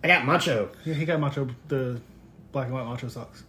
I 0.02 0.08
got 0.08 0.24
macho. 0.24 0.70
Yeah, 0.84 0.94
he 0.94 1.04
got 1.04 1.20
macho 1.20 1.48
the 1.68 2.00
black 2.50 2.66
and 2.66 2.74
white 2.74 2.84
macho 2.84 3.06
socks. 3.06 3.44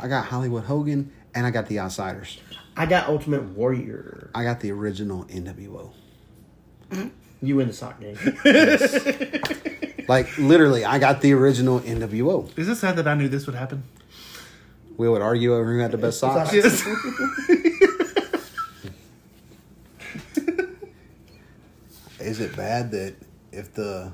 I 0.00 0.08
got 0.08 0.24
Hollywood 0.26 0.64
Hogan 0.64 1.12
and 1.36 1.46
I 1.46 1.50
got 1.52 1.66
the 1.68 1.78
Outsiders. 1.78 2.40
I 2.76 2.86
got 2.86 3.08
Ultimate 3.08 3.44
Warrior. 3.44 4.30
I 4.34 4.42
got 4.42 4.58
the 4.58 4.72
original 4.72 5.24
NWO. 5.26 5.92
Mm-hmm. 6.90 7.08
You 7.42 7.56
win 7.56 7.68
the 7.68 7.74
sock 7.74 8.00
game. 8.00 8.16
Like 10.08 10.38
literally, 10.38 10.84
I 10.84 10.98
got 10.98 11.20
the 11.20 11.32
original 11.32 11.80
NWO. 11.80 12.56
Is 12.58 12.68
it 12.68 12.76
sad 12.76 12.96
that 12.96 13.08
I 13.08 13.14
knew 13.14 13.28
this 13.28 13.46
would 13.46 13.56
happen? 13.56 13.82
We 14.96 15.08
would 15.08 15.22
argue 15.22 15.54
over 15.54 15.72
who 15.72 15.78
had 15.78 15.92
the 15.92 15.98
best 15.98 16.20
socks. 16.20 16.52
Yes. 16.52 16.86
Is 22.20 22.40
it 22.40 22.56
bad 22.56 22.90
that 22.92 23.14
if 23.52 23.74
the 23.74 24.12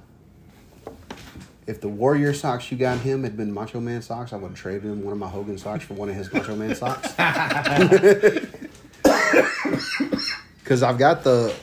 if 1.66 1.80
the 1.80 1.88
Warrior 1.88 2.34
socks 2.34 2.70
you 2.72 2.76
got 2.76 2.98
him 2.98 3.22
had 3.22 3.36
been 3.36 3.52
Macho 3.52 3.80
Man 3.80 4.02
socks, 4.02 4.32
I 4.32 4.36
would 4.36 4.54
trade 4.54 4.82
him 4.82 5.04
one 5.04 5.12
of 5.12 5.18
my 5.18 5.28
Hogan 5.28 5.56
socks 5.56 5.84
for 5.84 5.94
one 5.94 6.08
of 6.08 6.14
his 6.16 6.32
Macho 6.32 6.56
Man 6.56 6.74
socks? 6.74 7.14
Because 10.62 10.82
I've 10.84 10.96
got 10.96 11.24
the 11.24 11.54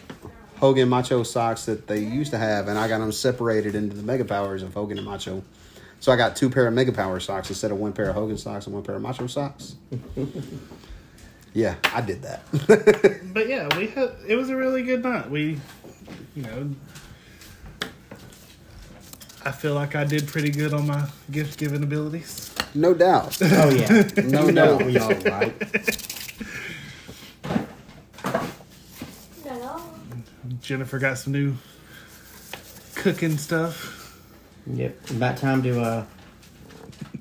Hogan 0.60 0.90
Macho 0.90 1.24
socks 1.24 1.66
that 1.66 1.88
they 1.88 2.00
used 2.00 2.32
to 2.32 2.38
have, 2.38 2.68
and 2.68 2.78
I 2.78 2.88
got 2.88 3.00
them 3.00 3.12
separated 3.12 3.76
into 3.76 3.96
the 3.96 4.04
Mega 4.04 4.26
Powers 4.26 4.62
of 4.62 4.74
Hogan 4.74 4.98
and 4.98 5.08
Macho. 5.08 5.42
So 6.02 6.12
I 6.12 6.16
got 6.16 6.36
two 6.36 6.50
pair 6.50 6.68
of 6.68 6.74
Mega 6.74 6.92
Power 6.92 7.20
socks 7.20 7.50
instead 7.50 7.72
of 7.72 7.78
one 7.78 7.94
pair 7.94 8.10
of 8.10 8.16
Hogan 8.16 8.38
socks 8.38 8.66
and 8.66 8.74
one 8.74 8.84
pair 8.84 8.96
of 8.96 9.02
Macho 9.02 9.28
socks. 9.28 9.76
yeah, 11.54 11.76
I 11.94 12.02
did 12.02 12.22
that. 12.24 12.44
but 13.34 13.48
yeah, 13.50 13.68
we 13.78 13.88
had 13.88 14.12
it 14.28 14.36
was 14.36 14.50
a 14.50 14.56
really 14.56 14.84
good 14.84 15.04
night. 15.04 15.30
We, 15.30 15.60
you 16.36 16.44
know, 16.44 16.70
I 19.46 19.52
feel 19.52 19.74
like 19.74 19.96
I 19.96 20.04
did 20.04 20.28
pretty 20.28 20.50
good 20.52 20.74
on 20.74 20.88
my 20.88 21.08
gift 21.32 21.58
giving 21.60 21.84
abilities. 21.84 22.54
no 22.76 22.94
doubt. 22.94 23.38
Oh 23.42 23.70
yeah, 23.70 24.08
No 24.24 24.46
you 24.48 24.52
know 24.52 24.78
doubt. 24.78 24.86
we 24.86 24.98
all 25.00 25.14
right. 25.16 26.16
Jennifer 30.62 31.00
got 31.00 31.18
some 31.18 31.34
new 31.34 31.56
cooking 32.96 33.38
stuff. 33.38 34.18
Yep, 34.68 35.10
about 35.12 35.38
time 35.38 35.64
to 35.64 35.82
uh 35.82 36.06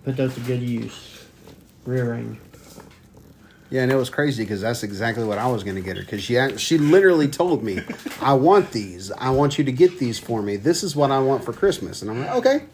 put 0.04 0.16
those 0.16 0.34
to 0.34 0.40
good 0.40 0.62
use. 0.62 1.24
Rearrange. 1.84 2.38
Yeah, 3.70 3.82
and 3.82 3.92
it 3.92 3.96
was 3.96 4.08
crazy 4.08 4.44
because 4.44 4.62
that's 4.62 4.82
exactly 4.82 5.24
what 5.24 5.36
I 5.36 5.46
was 5.46 5.62
going 5.62 5.76
to 5.76 5.82
get 5.82 5.96
her. 5.96 6.02
Because 6.02 6.22
she 6.22 6.56
she 6.56 6.78
literally 6.78 7.28
told 7.28 7.62
me, 7.62 7.82
"I 8.20 8.32
want 8.32 8.72
these. 8.72 9.12
I 9.12 9.30
want 9.30 9.58
you 9.58 9.64
to 9.64 9.72
get 9.72 9.98
these 9.98 10.18
for 10.18 10.42
me. 10.42 10.56
This 10.56 10.82
is 10.82 10.96
what 10.96 11.10
I 11.10 11.18
want 11.18 11.44
for 11.44 11.52
Christmas." 11.52 12.00
And 12.02 12.10
I'm 12.10 12.20
like, 12.20 12.34
"Okay, 12.36 12.64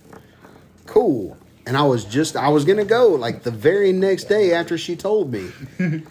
cool." 0.87 1.37
And 1.67 1.77
I 1.77 1.83
was 1.83 2.05
just 2.05 2.37
I 2.37 2.49
was 2.49 2.65
going 2.65 2.79
to 2.79 2.85
go 2.85 3.09
like 3.09 3.43
the 3.43 3.51
very 3.51 3.93
next 3.93 4.25
day 4.25 4.53
after 4.53 4.79
she 4.79 4.95
told 4.95 5.33
me, 5.33 5.51
and 5.79 6.05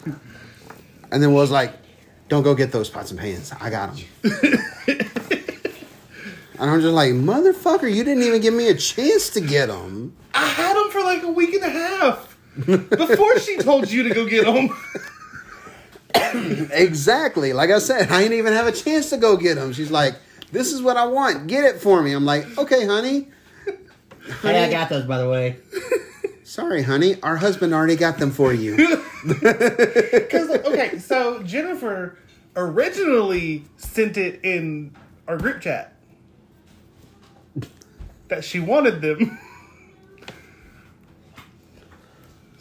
then 1.12 1.34
was 1.34 1.52
like, 1.52 1.74
"Don't 2.34 2.42
go 2.42 2.56
get 2.56 2.72
those 2.72 2.90
pots 2.90 3.12
and 3.12 3.20
pans. 3.20 3.54
I 3.62 3.70
got 3.70 3.96
them." 3.96 4.06
and 6.58 6.72
I'm 6.72 6.82
just 6.82 6.96
like, 6.96 7.12
"Motherfucker, 7.12 7.94
you 7.94 8.04
didn't 8.04 8.24
even 8.24 8.42
give 8.42 8.56
me 8.56 8.70
a 8.70 8.74
chance 8.74 9.30
to 9.30 9.40
get 9.40 9.68
them." 9.68 10.16
I 10.34 10.48
had 10.48 10.76
them 10.76 10.90
for 10.90 11.02
like 11.02 11.22
a 11.22 11.28
week 11.32 11.54
and 11.54 11.64
a 11.64 11.70
half 11.70 12.36
before 12.66 13.38
she 13.38 13.58
told 13.58 13.92
you 13.92 14.02
to 14.02 14.16
go 14.16 14.26
get 14.26 14.46
them. 14.46 14.76
Exactly. 16.72 17.54
Like 17.54 17.70
I 17.70 17.78
said, 17.78 18.10
I 18.10 18.24
didn't 18.24 18.40
even 18.40 18.54
have 18.54 18.66
a 18.66 18.72
chance 18.72 19.12
to 19.12 19.18
go 19.18 19.38
get 19.38 19.54
them. 19.54 19.72
She's 19.72 19.92
like, 19.92 20.16
"This 20.52 20.74
is 20.74 20.82
what 20.82 20.98
I 20.98 21.06
want. 21.06 21.46
Get 21.46 21.64
it 21.66 21.82
for 21.82 22.02
me." 22.02 22.14
I'm 22.14 22.26
like, 22.26 22.58
"Okay, 22.58 22.88
honey." 22.88 23.28
Hey, 24.42 24.64
I 24.64 24.72
got 24.72 24.90
those 24.90 25.06
by 25.06 25.20
the 25.20 25.30
way. 25.30 25.58
Sorry, 26.44 26.82
honey. 26.82 27.22
Our 27.22 27.38
husband 27.38 27.76
already 27.76 27.96
got 27.96 28.18
them 28.18 28.32
for 28.32 28.54
you. 28.54 28.76
Because 29.24 30.50
okay, 30.50 31.00
so 31.00 31.42
Jennifer 31.44 32.18
originally 32.56 33.64
sent 33.78 34.18
it 34.18 34.40
in 34.44 34.96
our 35.28 35.38
group 35.38 35.62
chat 35.62 35.94
that 38.28 38.44
she 38.44 38.60
wanted 38.60 39.02
them. 39.02 39.38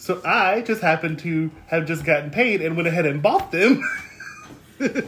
So 0.03 0.21
I 0.25 0.63
just 0.63 0.83
happened 0.83 1.21
to 1.21 1.53
have 1.69 1.87
just 1.87 2.05
gotten 2.05 2.33
paid 2.33 2.61
and 2.61 2.75
went 2.75 2.89
ahead 2.89 3.07
and 3.07 3.23
bought 3.23 3.53
them. 3.53 3.81
but 4.79 5.07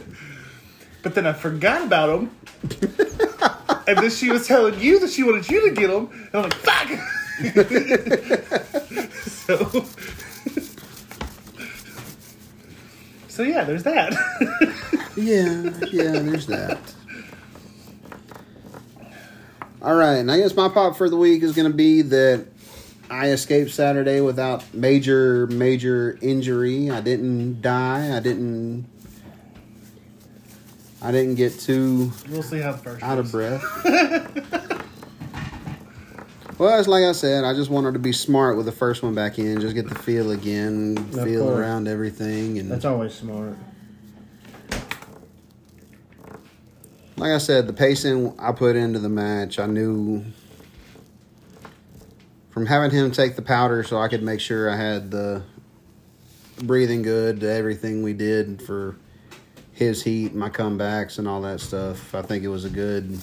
then 1.03 1.27
I 1.27 1.33
forgot 1.33 1.83
about 1.83 2.07
them. 2.07 2.31
and 3.87 3.97
then 3.97 4.09
she 4.09 4.29
was 4.29 4.47
telling 4.47 4.79
you 4.79 4.99
that 4.99 5.09
she 5.09 5.23
wanted 5.23 5.49
you 5.49 5.67
to 5.67 5.75
get 5.75 5.89
them. 5.89 6.09
And 6.31 6.35
I'm 6.35 6.43
like, 6.43 6.53
fuck! 6.53 6.87
so. 9.19 9.85
So 13.35 13.43
yeah, 13.43 13.65
there's 13.65 13.83
that. 13.83 14.13
yeah, 15.17 15.69
yeah. 15.91 16.19
There's 16.21 16.47
that. 16.47 16.79
All 19.81 19.93
right, 19.93 20.13
and 20.13 20.31
I 20.31 20.37
guess 20.37 20.55
my 20.55 20.69
pop 20.69 20.95
for 20.95 21.09
the 21.09 21.17
week 21.17 21.43
is 21.43 21.53
going 21.53 21.69
to 21.69 21.75
be 21.75 22.01
that 22.01 22.47
I 23.09 23.31
escaped 23.31 23.71
Saturday 23.71 24.21
without 24.21 24.63
major, 24.73 25.47
major 25.47 26.17
injury. 26.21 26.89
I 26.89 27.01
didn't 27.01 27.61
die. 27.61 28.15
I 28.15 28.21
didn't. 28.21 28.85
I 31.01 31.11
didn't 31.11 31.35
get 31.35 31.59
too 31.59 32.13
we'll 32.29 32.41
see 32.41 32.59
how 32.59 32.71
first 32.71 33.03
out 33.03 33.17
of 33.17 33.33
breath. 33.33 33.61
well, 36.57 36.77
it's 36.79 36.87
like 36.87 37.03
I 37.03 37.11
said, 37.11 37.43
I 37.43 37.53
just 37.53 37.69
wanted 37.69 37.93
to 37.93 37.99
be 37.99 38.11
smart 38.11 38.57
with 38.57 38.65
the 38.65 38.71
first 38.71 39.03
one 39.03 39.13
back 39.13 39.39
in, 39.39 39.59
just 39.61 39.75
get 39.75 39.89
the 39.89 39.95
feel 39.95 40.31
again, 40.31 40.95
feel 41.11 41.43
course. 41.43 41.59
around 41.59 41.87
everything, 41.87 42.59
and 42.59 42.71
That's 42.71 42.85
always 42.85 43.13
smart. 43.13 43.57
like 47.17 47.31
I 47.31 47.37
said, 47.37 47.67
the 47.67 47.73
pacing 47.73 48.37
I 48.39 48.51
put 48.51 48.75
into 48.75 48.99
the 48.99 49.09
match, 49.09 49.57
I 49.59 49.67
knew 49.67 50.23
from 52.49 52.65
having 52.65 52.91
him 52.91 53.11
take 53.11 53.35
the 53.35 53.41
powder 53.41 53.83
so 53.83 53.97
I 53.97 54.07
could 54.07 54.23
make 54.23 54.39
sure 54.39 54.69
I 54.69 54.75
had 54.77 55.11
the 55.11 55.43
breathing 56.63 57.01
good 57.01 57.41
to 57.41 57.51
everything 57.51 58.01
we 58.01 58.13
did 58.13 58.61
for 58.61 58.95
his 59.73 60.03
heat, 60.03 60.33
my 60.33 60.49
comebacks, 60.49 61.19
and 61.19 61.27
all 61.27 61.41
that 61.41 61.59
stuff. 61.59 62.15
I 62.15 62.21
think 62.21 62.43
it 62.43 62.47
was 62.47 62.63
a 62.63 62.69
good. 62.69 63.19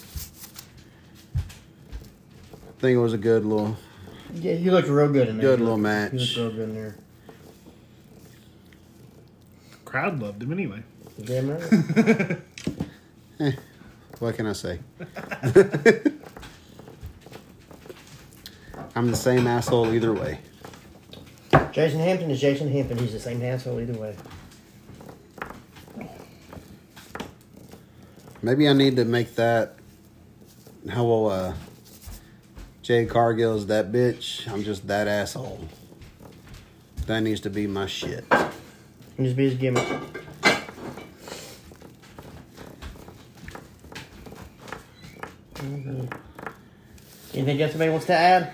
I 2.82 2.86
think 2.86 2.96
it 2.96 3.00
was 3.00 3.12
a 3.12 3.18
good 3.18 3.44
little, 3.44 3.76
Yeah, 4.34 4.54
you 4.54 4.72
looked 4.72 4.88
real 4.88 5.06
good 5.09 5.28
in 5.28 5.36
there. 5.38 5.50
good 5.50 5.60
You 5.60 5.66
little 5.66 5.78
looked- 5.78 6.12
You 6.12 6.18
match. 6.18 6.36
looked 6.36 6.36
real 6.36 6.50
good 6.50 6.68
in 6.70 6.74
there. 6.74 6.96
Crowd 9.84 10.18
loved 10.20 10.42
him 10.42 10.52
anyway. 10.52 10.82
Damn 11.24 11.50
right. 13.38 13.54
What 14.18 14.34
can 14.34 14.46
I 14.48 14.52
say? 14.52 14.80
I'm 18.96 19.10
the 19.12 19.16
same 19.16 19.46
asshole 19.46 19.94
either 19.94 20.12
way. 20.12 20.40
Jason 21.70 22.00
Hampton 22.00 22.32
is 22.32 22.40
Jason 22.40 22.68
Hampton. 22.68 22.98
He's 22.98 23.12
the 23.12 23.20
same 23.20 23.40
asshole 23.44 23.78
either 23.80 23.94
way. 23.96 24.16
Maybe 28.42 28.68
I 28.68 28.72
need 28.72 28.96
to 28.96 29.04
make 29.04 29.36
that. 29.36 29.76
How 30.90 31.04
well, 31.04 31.28
uh, 31.30 31.54
Jay 32.82 33.06
Cargill's 33.06 33.66
that 33.66 33.92
bitch. 33.92 34.50
I'm 34.52 34.64
just 34.64 34.86
that 34.88 35.06
asshole. 35.06 35.60
That 37.06 37.20
needs 37.20 37.40
to 37.42 37.50
be 37.50 37.66
my 37.66 37.86
shit. 37.86 38.24
And 38.30 38.50
just 39.18 39.36
be 39.36 39.48
his 39.48 39.54
gimmick. 39.59 39.88
Anything 47.34 47.62
else 47.62 47.72
somebody 47.72 47.90
wants 47.90 48.06
to 48.06 48.14
add? 48.14 48.52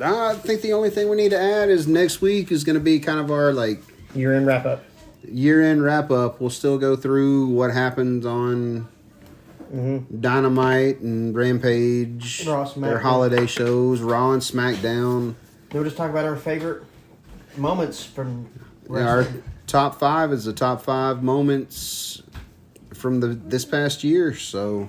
I 0.00 0.34
think 0.34 0.60
the 0.62 0.72
only 0.72 0.90
thing 0.90 1.08
we 1.08 1.16
need 1.16 1.30
to 1.30 1.38
add 1.38 1.70
is 1.70 1.86
next 1.86 2.20
week 2.20 2.52
is 2.52 2.62
going 2.62 2.74
to 2.74 2.80
be 2.80 3.00
kind 3.00 3.18
of 3.18 3.30
our 3.30 3.52
like 3.52 3.82
year 4.14 4.34
end 4.34 4.46
wrap 4.46 4.64
up. 4.64 4.84
year 5.24 5.62
end 5.62 5.82
wrap 5.82 6.10
up. 6.10 6.40
We'll 6.40 6.50
still 6.50 6.78
go 6.78 6.94
through 6.94 7.46
what 7.48 7.72
happened 7.72 8.24
on 8.24 8.88
Mm-hmm. 9.74 10.20
Dynamite 10.20 11.00
and 11.00 11.34
Rampage, 11.36 12.44
their 12.44 12.98
holiday 12.98 13.46
shows, 13.46 14.00
Raw 14.00 14.32
and 14.32 14.40
SmackDown. 14.40 15.34
We'll 15.72 15.84
just 15.84 15.96
talk 15.96 16.10
about 16.10 16.24
our 16.24 16.36
favorite 16.36 16.84
moments 17.56 18.02
from 18.02 18.48
Yeah, 18.90 19.06
our 19.06 19.26
top 19.66 19.98
five 19.98 20.32
is 20.32 20.46
the 20.46 20.54
top 20.54 20.80
five 20.80 21.22
moments 21.22 22.22
from 22.94 23.20
the 23.20 23.28
this 23.28 23.66
past 23.66 24.02
year. 24.02 24.34
So, 24.34 24.88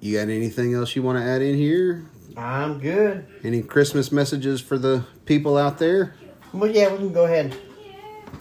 you 0.00 0.18
got 0.18 0.28
anything 0.28 0.74
else 0.74 0.96
you 0.96 1.02
want 1.02 1.18
to 1.18 1.24
add 1.24 1.42
in 1.42 1.54
here? 1.54 2.06
I'm 2.36 2.80
good. 2.80 3.24
Any 3.44 3.62
Christmas 3.62 4.10
messages 4.10 4.60
for 4.60 4.78
the 4.78 5.04
people 5.26 5.56
out 5.56 5.78
there? 5.78 6.14
Well, 6.52 6.70
yeah, 6.70 6.90
we 6.90 6.98
can 6.98 7.12
go 7.12 7.24
ahead 7.24 7.56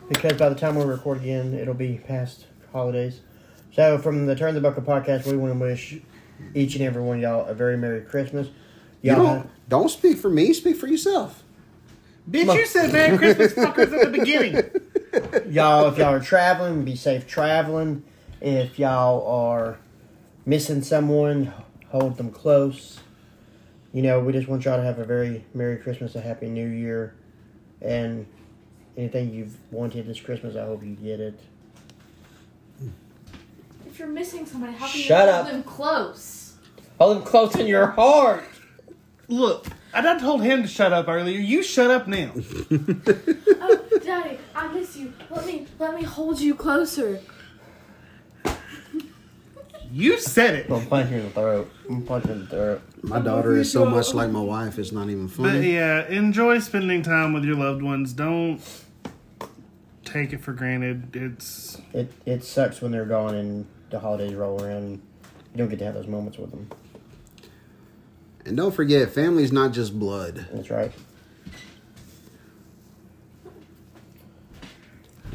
because 0.08 0.34
by 0.34 0.50
the 0.50 0.56
time 0.56 0.76
we 0.76 0.84
record 0.84 1.18
again, 1.18 1.54
it'll 1.54 1.74
be 1.74 2.00
past 2.06 2.46
holidays. 2.72 3.22
So, 3.72 3.98
from 3.98 4.26
the 4.26 4.36
Turn 4.36 4.54
the 4.56 4.62
Buckle 4.62 4.84
podcast, 4.84 5.26
we 5.26 5.36
want 5.36 5.54
to 5.54 5.60
wish 5.60 5.98
each 6.54 6.76
and 6.76 6.84
every 6.84 7.02
one 7.02 7.18
of 7.18 7.22
y'all 7.24 7.46
a 7.46 7.54
very 7.54 7.78
Merry 7.78 8.02
Christmas. 8.02 8.48
You 9.02 9.12
Y'all, 9.12 9.24
don't 9.24 9.50
don't 9.70 9.90
speak 9.90 10.18
for 10.18 10.30
me. 10.30 10.54
Speak 10.54 10.78
for 10.78 10.88
yourself. 10.88 11.44
Bitch, 12.30 12.56
you 12.56 12.66
said 12.66 12.92
Merry 12.92 13.18
Christmas 13.18 13.54
fuckers 13.54 13.94
at 13.94 14.12
the 14.12 14.18
beginning. 14.18 14.56
y'all, 15.54 15.88
if 15.90 15.98
y'all 15.98 16.14
are 16.14 16.20
traveling, 16.20 16.84
be 16.84 16.96
safe 16.96 17.28
traveling. 17.28 18.04
If 18.42 18.80
y'all 18.80 19.26
are 19.28 19.78
missing 20.46 20.82
someone, 20.82 21.54
hold 21.90 22.18
them 22.18 22.32
close. 22.32 23.00
You 23.94 24.02
know, 24.02 24.20
we 24.20 24.34
just 24.34 24.48
want 24.48 24.66
y'all 24.66 24.78
to 24.78 24.84
have 24.84 25.00
a 25.00 25.06
very 25.06 25.46
Merry 25.54 25.78
Christmas, 25.78 26.16
a 26.16 26.22
Happy 26.22 26.48
New 26.48 26.68
Year, 26.68 27.16
and 27.82 28.26
anything 28.98 29.34
you've 29.34 29.58
wanted 29.72 30.08
this 30.08 30.20
Christmas, 30.20 30.56
I 30.56 30.66
hope 30.66 30.84
you 30.84 30.96
get 30.96 31.20
it. 31.20 31.40
If 33.88 34.00
you're 34.00 34.08
missing 34.08 34.46
somebody, 34.46 34.74
how 34.74 34.88
can 34.88 35.00
Shut 35.00 35.26
you 35.28 35.34
up. 35.34 35.44
hold 35.46 35.56
them 35.56 35.64
close? 35.64 36.54
Hold 37.00 37.18
them 37.18 37.24
close 37.24 37.56
in 37.56 37.68
your 37.68 37.88
heart. 37.88 38.44
Look, 39.28 39.68
I 39.94 40.02
done 40.02 40.20
told 40.20 40.44
him 40.44 40.62
to 40.64 40.68
shut 40.68 40.92
up 40.92 41.08
earlier. 41.08 41.40
You 41.40 41.64
shut 41.64 41.90
up 41.90 42.08
now. 42.08 42.32
oh, 42.72 44.00
Daddy, 44.04 44.38
I 44.54 44.68
miss 44.74 44.98
you. 44.98 45.14
Let 45.30 45.46
me 45.46 45.66
let 45.80 45.96
me 45.96 46.04
hold 46.04 46.40
you 46.40 46.56
closer. 46.56 47.22
You 49.92 50.20
said 50.20 50.56
it. 50.56 50.66
I'm 50.66 50.72
gonna 50.72 50.86
punch 50.88 51.12
you 51.12 51.18
in 51.18 51.24
the 51.26 51.30
throat. 51.32 51.72
I'm 51.88 51.94
gonna 52.04 52.06
punch 52.06 52.26
you 52.26 52.32
in 52.34 52.40
the 52.42 52.48
throat. 52.48 52.82
My 53.04 53.20
daughter 53.20 53.56
is 53.56 53.72
so 53.72 53.86
much 53.86 54.14
like 54.14 54.30
my 54.30 54.42
wife. 54.42 54.78
It's 54.78 54.92
not 54.92 55.10
even 55.10 55.30
funny. 55.30 55.50
But 55.50 55.56
funny. 55.56 55.74
yeah, 55.74 56.06
enjoy 56.08 56.60
spending 56.60 57.02
time 57.02 57.32
with 57.32 57.46
your 57.46 57.56
loved 57.56 57.82
ones. 57.82 58.12
Don't 58.12 58.60
take 60.16 60.32
it 60.32 60.42
for 60.42 60.54
granted. 60.54 61.14
It's 61.14 61.82
It 61.94 62.12
it 62.26 62.44
sucks 62.44 62.82
when 62.82 62.92
they're 62.92 63.06
gone 63.06 63.36
and 63.36 63.68
the 63.90 64.00
holidays 64.00 64.34
roll 64.34 64.64
around 64.64 64.84
and 64.84 65.02
you 65.52 65.58
don't 65.58 65.70
get 65.70 65.80
to 65.80 65.86
have 65.86 65.94
those 65.94 66.08
moments 66.08 66.38
with 66.38 66.52
them. 66.52 66.70
And 68.46 68.56
don't 68.56 68.74
forget, 68.74 69.10
family's 69.10 69.52
not 69.52 69.74
just 69.74 69.98
blood. 69.98 70.48
That's 70.54 70.70
right. 70.70 70.92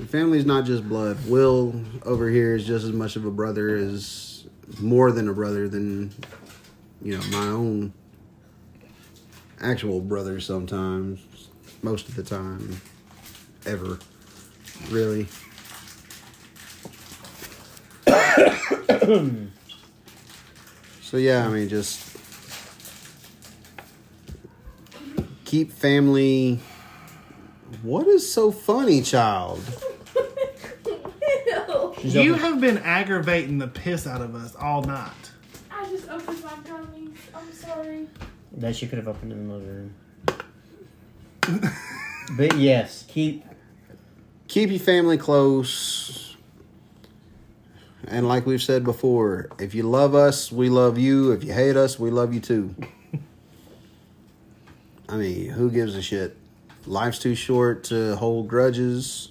Family's 0.09 0.47
not 0.47 0.65
just 0.65 0.89
blood. 0.89 1.19
Will 1.29 1.75
over 2.07 2.31
here 2.31 2.55
is 2.55 2.67
just 2.67 2.85
as 2.85 2.93
much 2.93 3.17
of 3.17 3.27
a 3.27 3.31
brother 3.31 3.77
as 3.77 4.47
more 4.81 5.13
than 5.13 5.29
a 5.29 5.35
brother 5.35 5.69
than 5.69 6.11
you 7.03 7.19
know 7.19 7.25
my 7.27 7.47
own 7.49 7.93
actual 9.61 10.01
brother. 10.01 10.41
Sometimes, 10.41 11.21
most 11.83 12.09
of 12.09 12.17
the 12.17 12.23
time, 12.23 12.81
ever, 13.67 13.99
really. 14.91 15.27
so 21.03 21.17
yeah, 21.17 21.47
I 21.47 21.49
mean, 21.49 21.69
just 21.69 22.17
keep 25.45 25.73
family. 25.73 26.61
What 27.83 28.07
is 28.07 28.31
so 28.33 28.51
funny, 28.51 29.03
child? 29.03 29.61
She's 32.03 32.15
you 32.15 32.33
over- 32.35 32.41
have 32.43 32.61
been 32.61 32.79
aggravating 32.79 33.59
the 33.59 33.69
piss 33.69 34.07
out 34.07 34.21
of 34.23 34.35
us 34.35 34.55
all 34.57 34.83
night. 34.83 35.11
I 35.71 35.85
just 35.87 36.09
opened 36.09 36.43
my 36.43 36.51
gummies. 36.51 37.13
I'm 37.35 37.53
sorry. 37.53 38.07
that 38.53 38.75
she 38.77 38.87
could 38.87 38.99
have 38.99 39.09
opened 39.09 39.33
in 39.33 39.39
another 39.39 39.65
room. 39.65 39.95
but 42.37 42.57
yes, 42.57 43.05
keep 43.09 43.45
keep 44.51 44.69
your 44.69 44.81
family 44.81 45.17
close. 45.17 46.37
And 48.09 48.27
like 48.27 48.47
we've 48.47 48.61
said 48.61 48.83
before, 48.83 49.49
if 49.61 49.77
you 49.77 49.85
love 49.85 50.17
us, 50.17 50.51
we 50.51 50.69
love 50.69 50.99
you. 50.99 51.31
If 51.31 51.45
you 51.45 51.53
hate 51.53 51.77
us, 51.77 52.01
we 52.01 52.11
love 52.11 52.35
you 52.35 52.41
too. 52.41 52.75
I 55.09 55.17
mean, 55.17 55.51
who 55.51 55.71
gives 55.71 55.95
a 55.95 56.03
shit? 56.03 56.37
Life's 56.85 57.21
too 57.21 57.37
short 57.37 57.85
to 57.85 58.17
hold 58.17 58.49
grudges. 58.49 59.31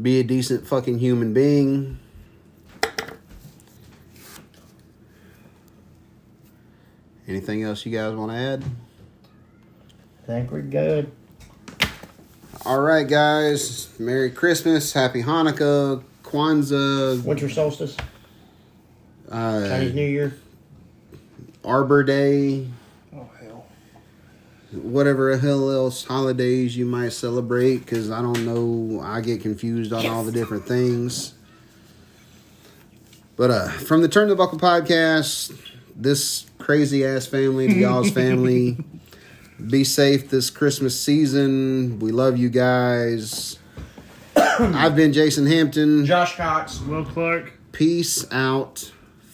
Be 0.00 0.20
a 0.20 0.22
decent 0.22 0.68
fucking 0.68 1.00
human 1.00 1.34
being. 1.34 1.98
Anything 7.26 7.64
else 7.64 7.84
you 7.84 7.90
guys 7.90 8.14
want 8.14 8.30
to 8.30 8.36
add? 8.36 8.64
I 10.22 10.26
think 10.26 10.52
we're 10.52 10.62
good. 10.62 11.10
All 12.64 12.80
right, 12.80 13.06
guys. 13.08 13.88
Merry 13.98 14.30
Christmas, 14.30 14.92
Happy 14.92 15.22
Hanukkah, 15.22 16.02
Kwanzaa, 16.22 17.22
Winter 17.24 17.48
solstice, 17.48 17.96
uh, 19.30 19.68
Chinese 19.68 19.94
New 19.94 20.06
Year. 20.06 20.34
Arbor 21.64 22.02
Day, 22.04 22.66
Oh 23.14 23.28
hell. 23.40 23.66
whatever 24.72 25.36
hell 25.36 25.70
else 25.70 26.04
holidays 26.04 26.76
you 26.76 26.86
might 26.86 27.10
celebrate. 27.12 27.78
Because 27.78 28.10
I 28.10 28.20
don't 28.22 28.44
know, 28.46 29.00
I 29.02 29.20
get 29.20 29.40
confused 29.42 29.92
on 29.92 30.06
all 30.06 30.24
the 30.24 30.32
different 30.32 30.66
things. 30.66 31.34
But 33.36 33.50
uh, 33.50 33.68
from 33.68 34.02
the 34.02 34.08
Turn 34.08 34.28
the 34.28 34.36
Buckle 34.36 34.58
podcast, 34.58 35.58
this 35.96 36.46
crazy 36.58 37.04
ass 37.06 37.26
family 37.26 37.68
to 37.68 37.74
y'all's 37.74 38.10
family. 38.12 38.76
Be 39.68 39.84
safe 39.84 40.30
this 40.30 40.48
Christmas 40.50 40.98
season. 40.98 41.98
We 41.98 42.12
love 42.12 42.36
you 42.36 42.48
guys. 42.48 43.58
I've 44.36 44.96
been 44.96 45.12
Jason 45.12 45.46
Hampton. 45.46 46.06
Josh 46.06 46.36
Cox. 46.36 46.80
Will 46.80 47.04
Clark. 47.04 47.52
Peace 47.72 48.30
out, 48.32 48.90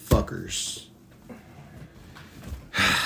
fuckers. 0.09 0.86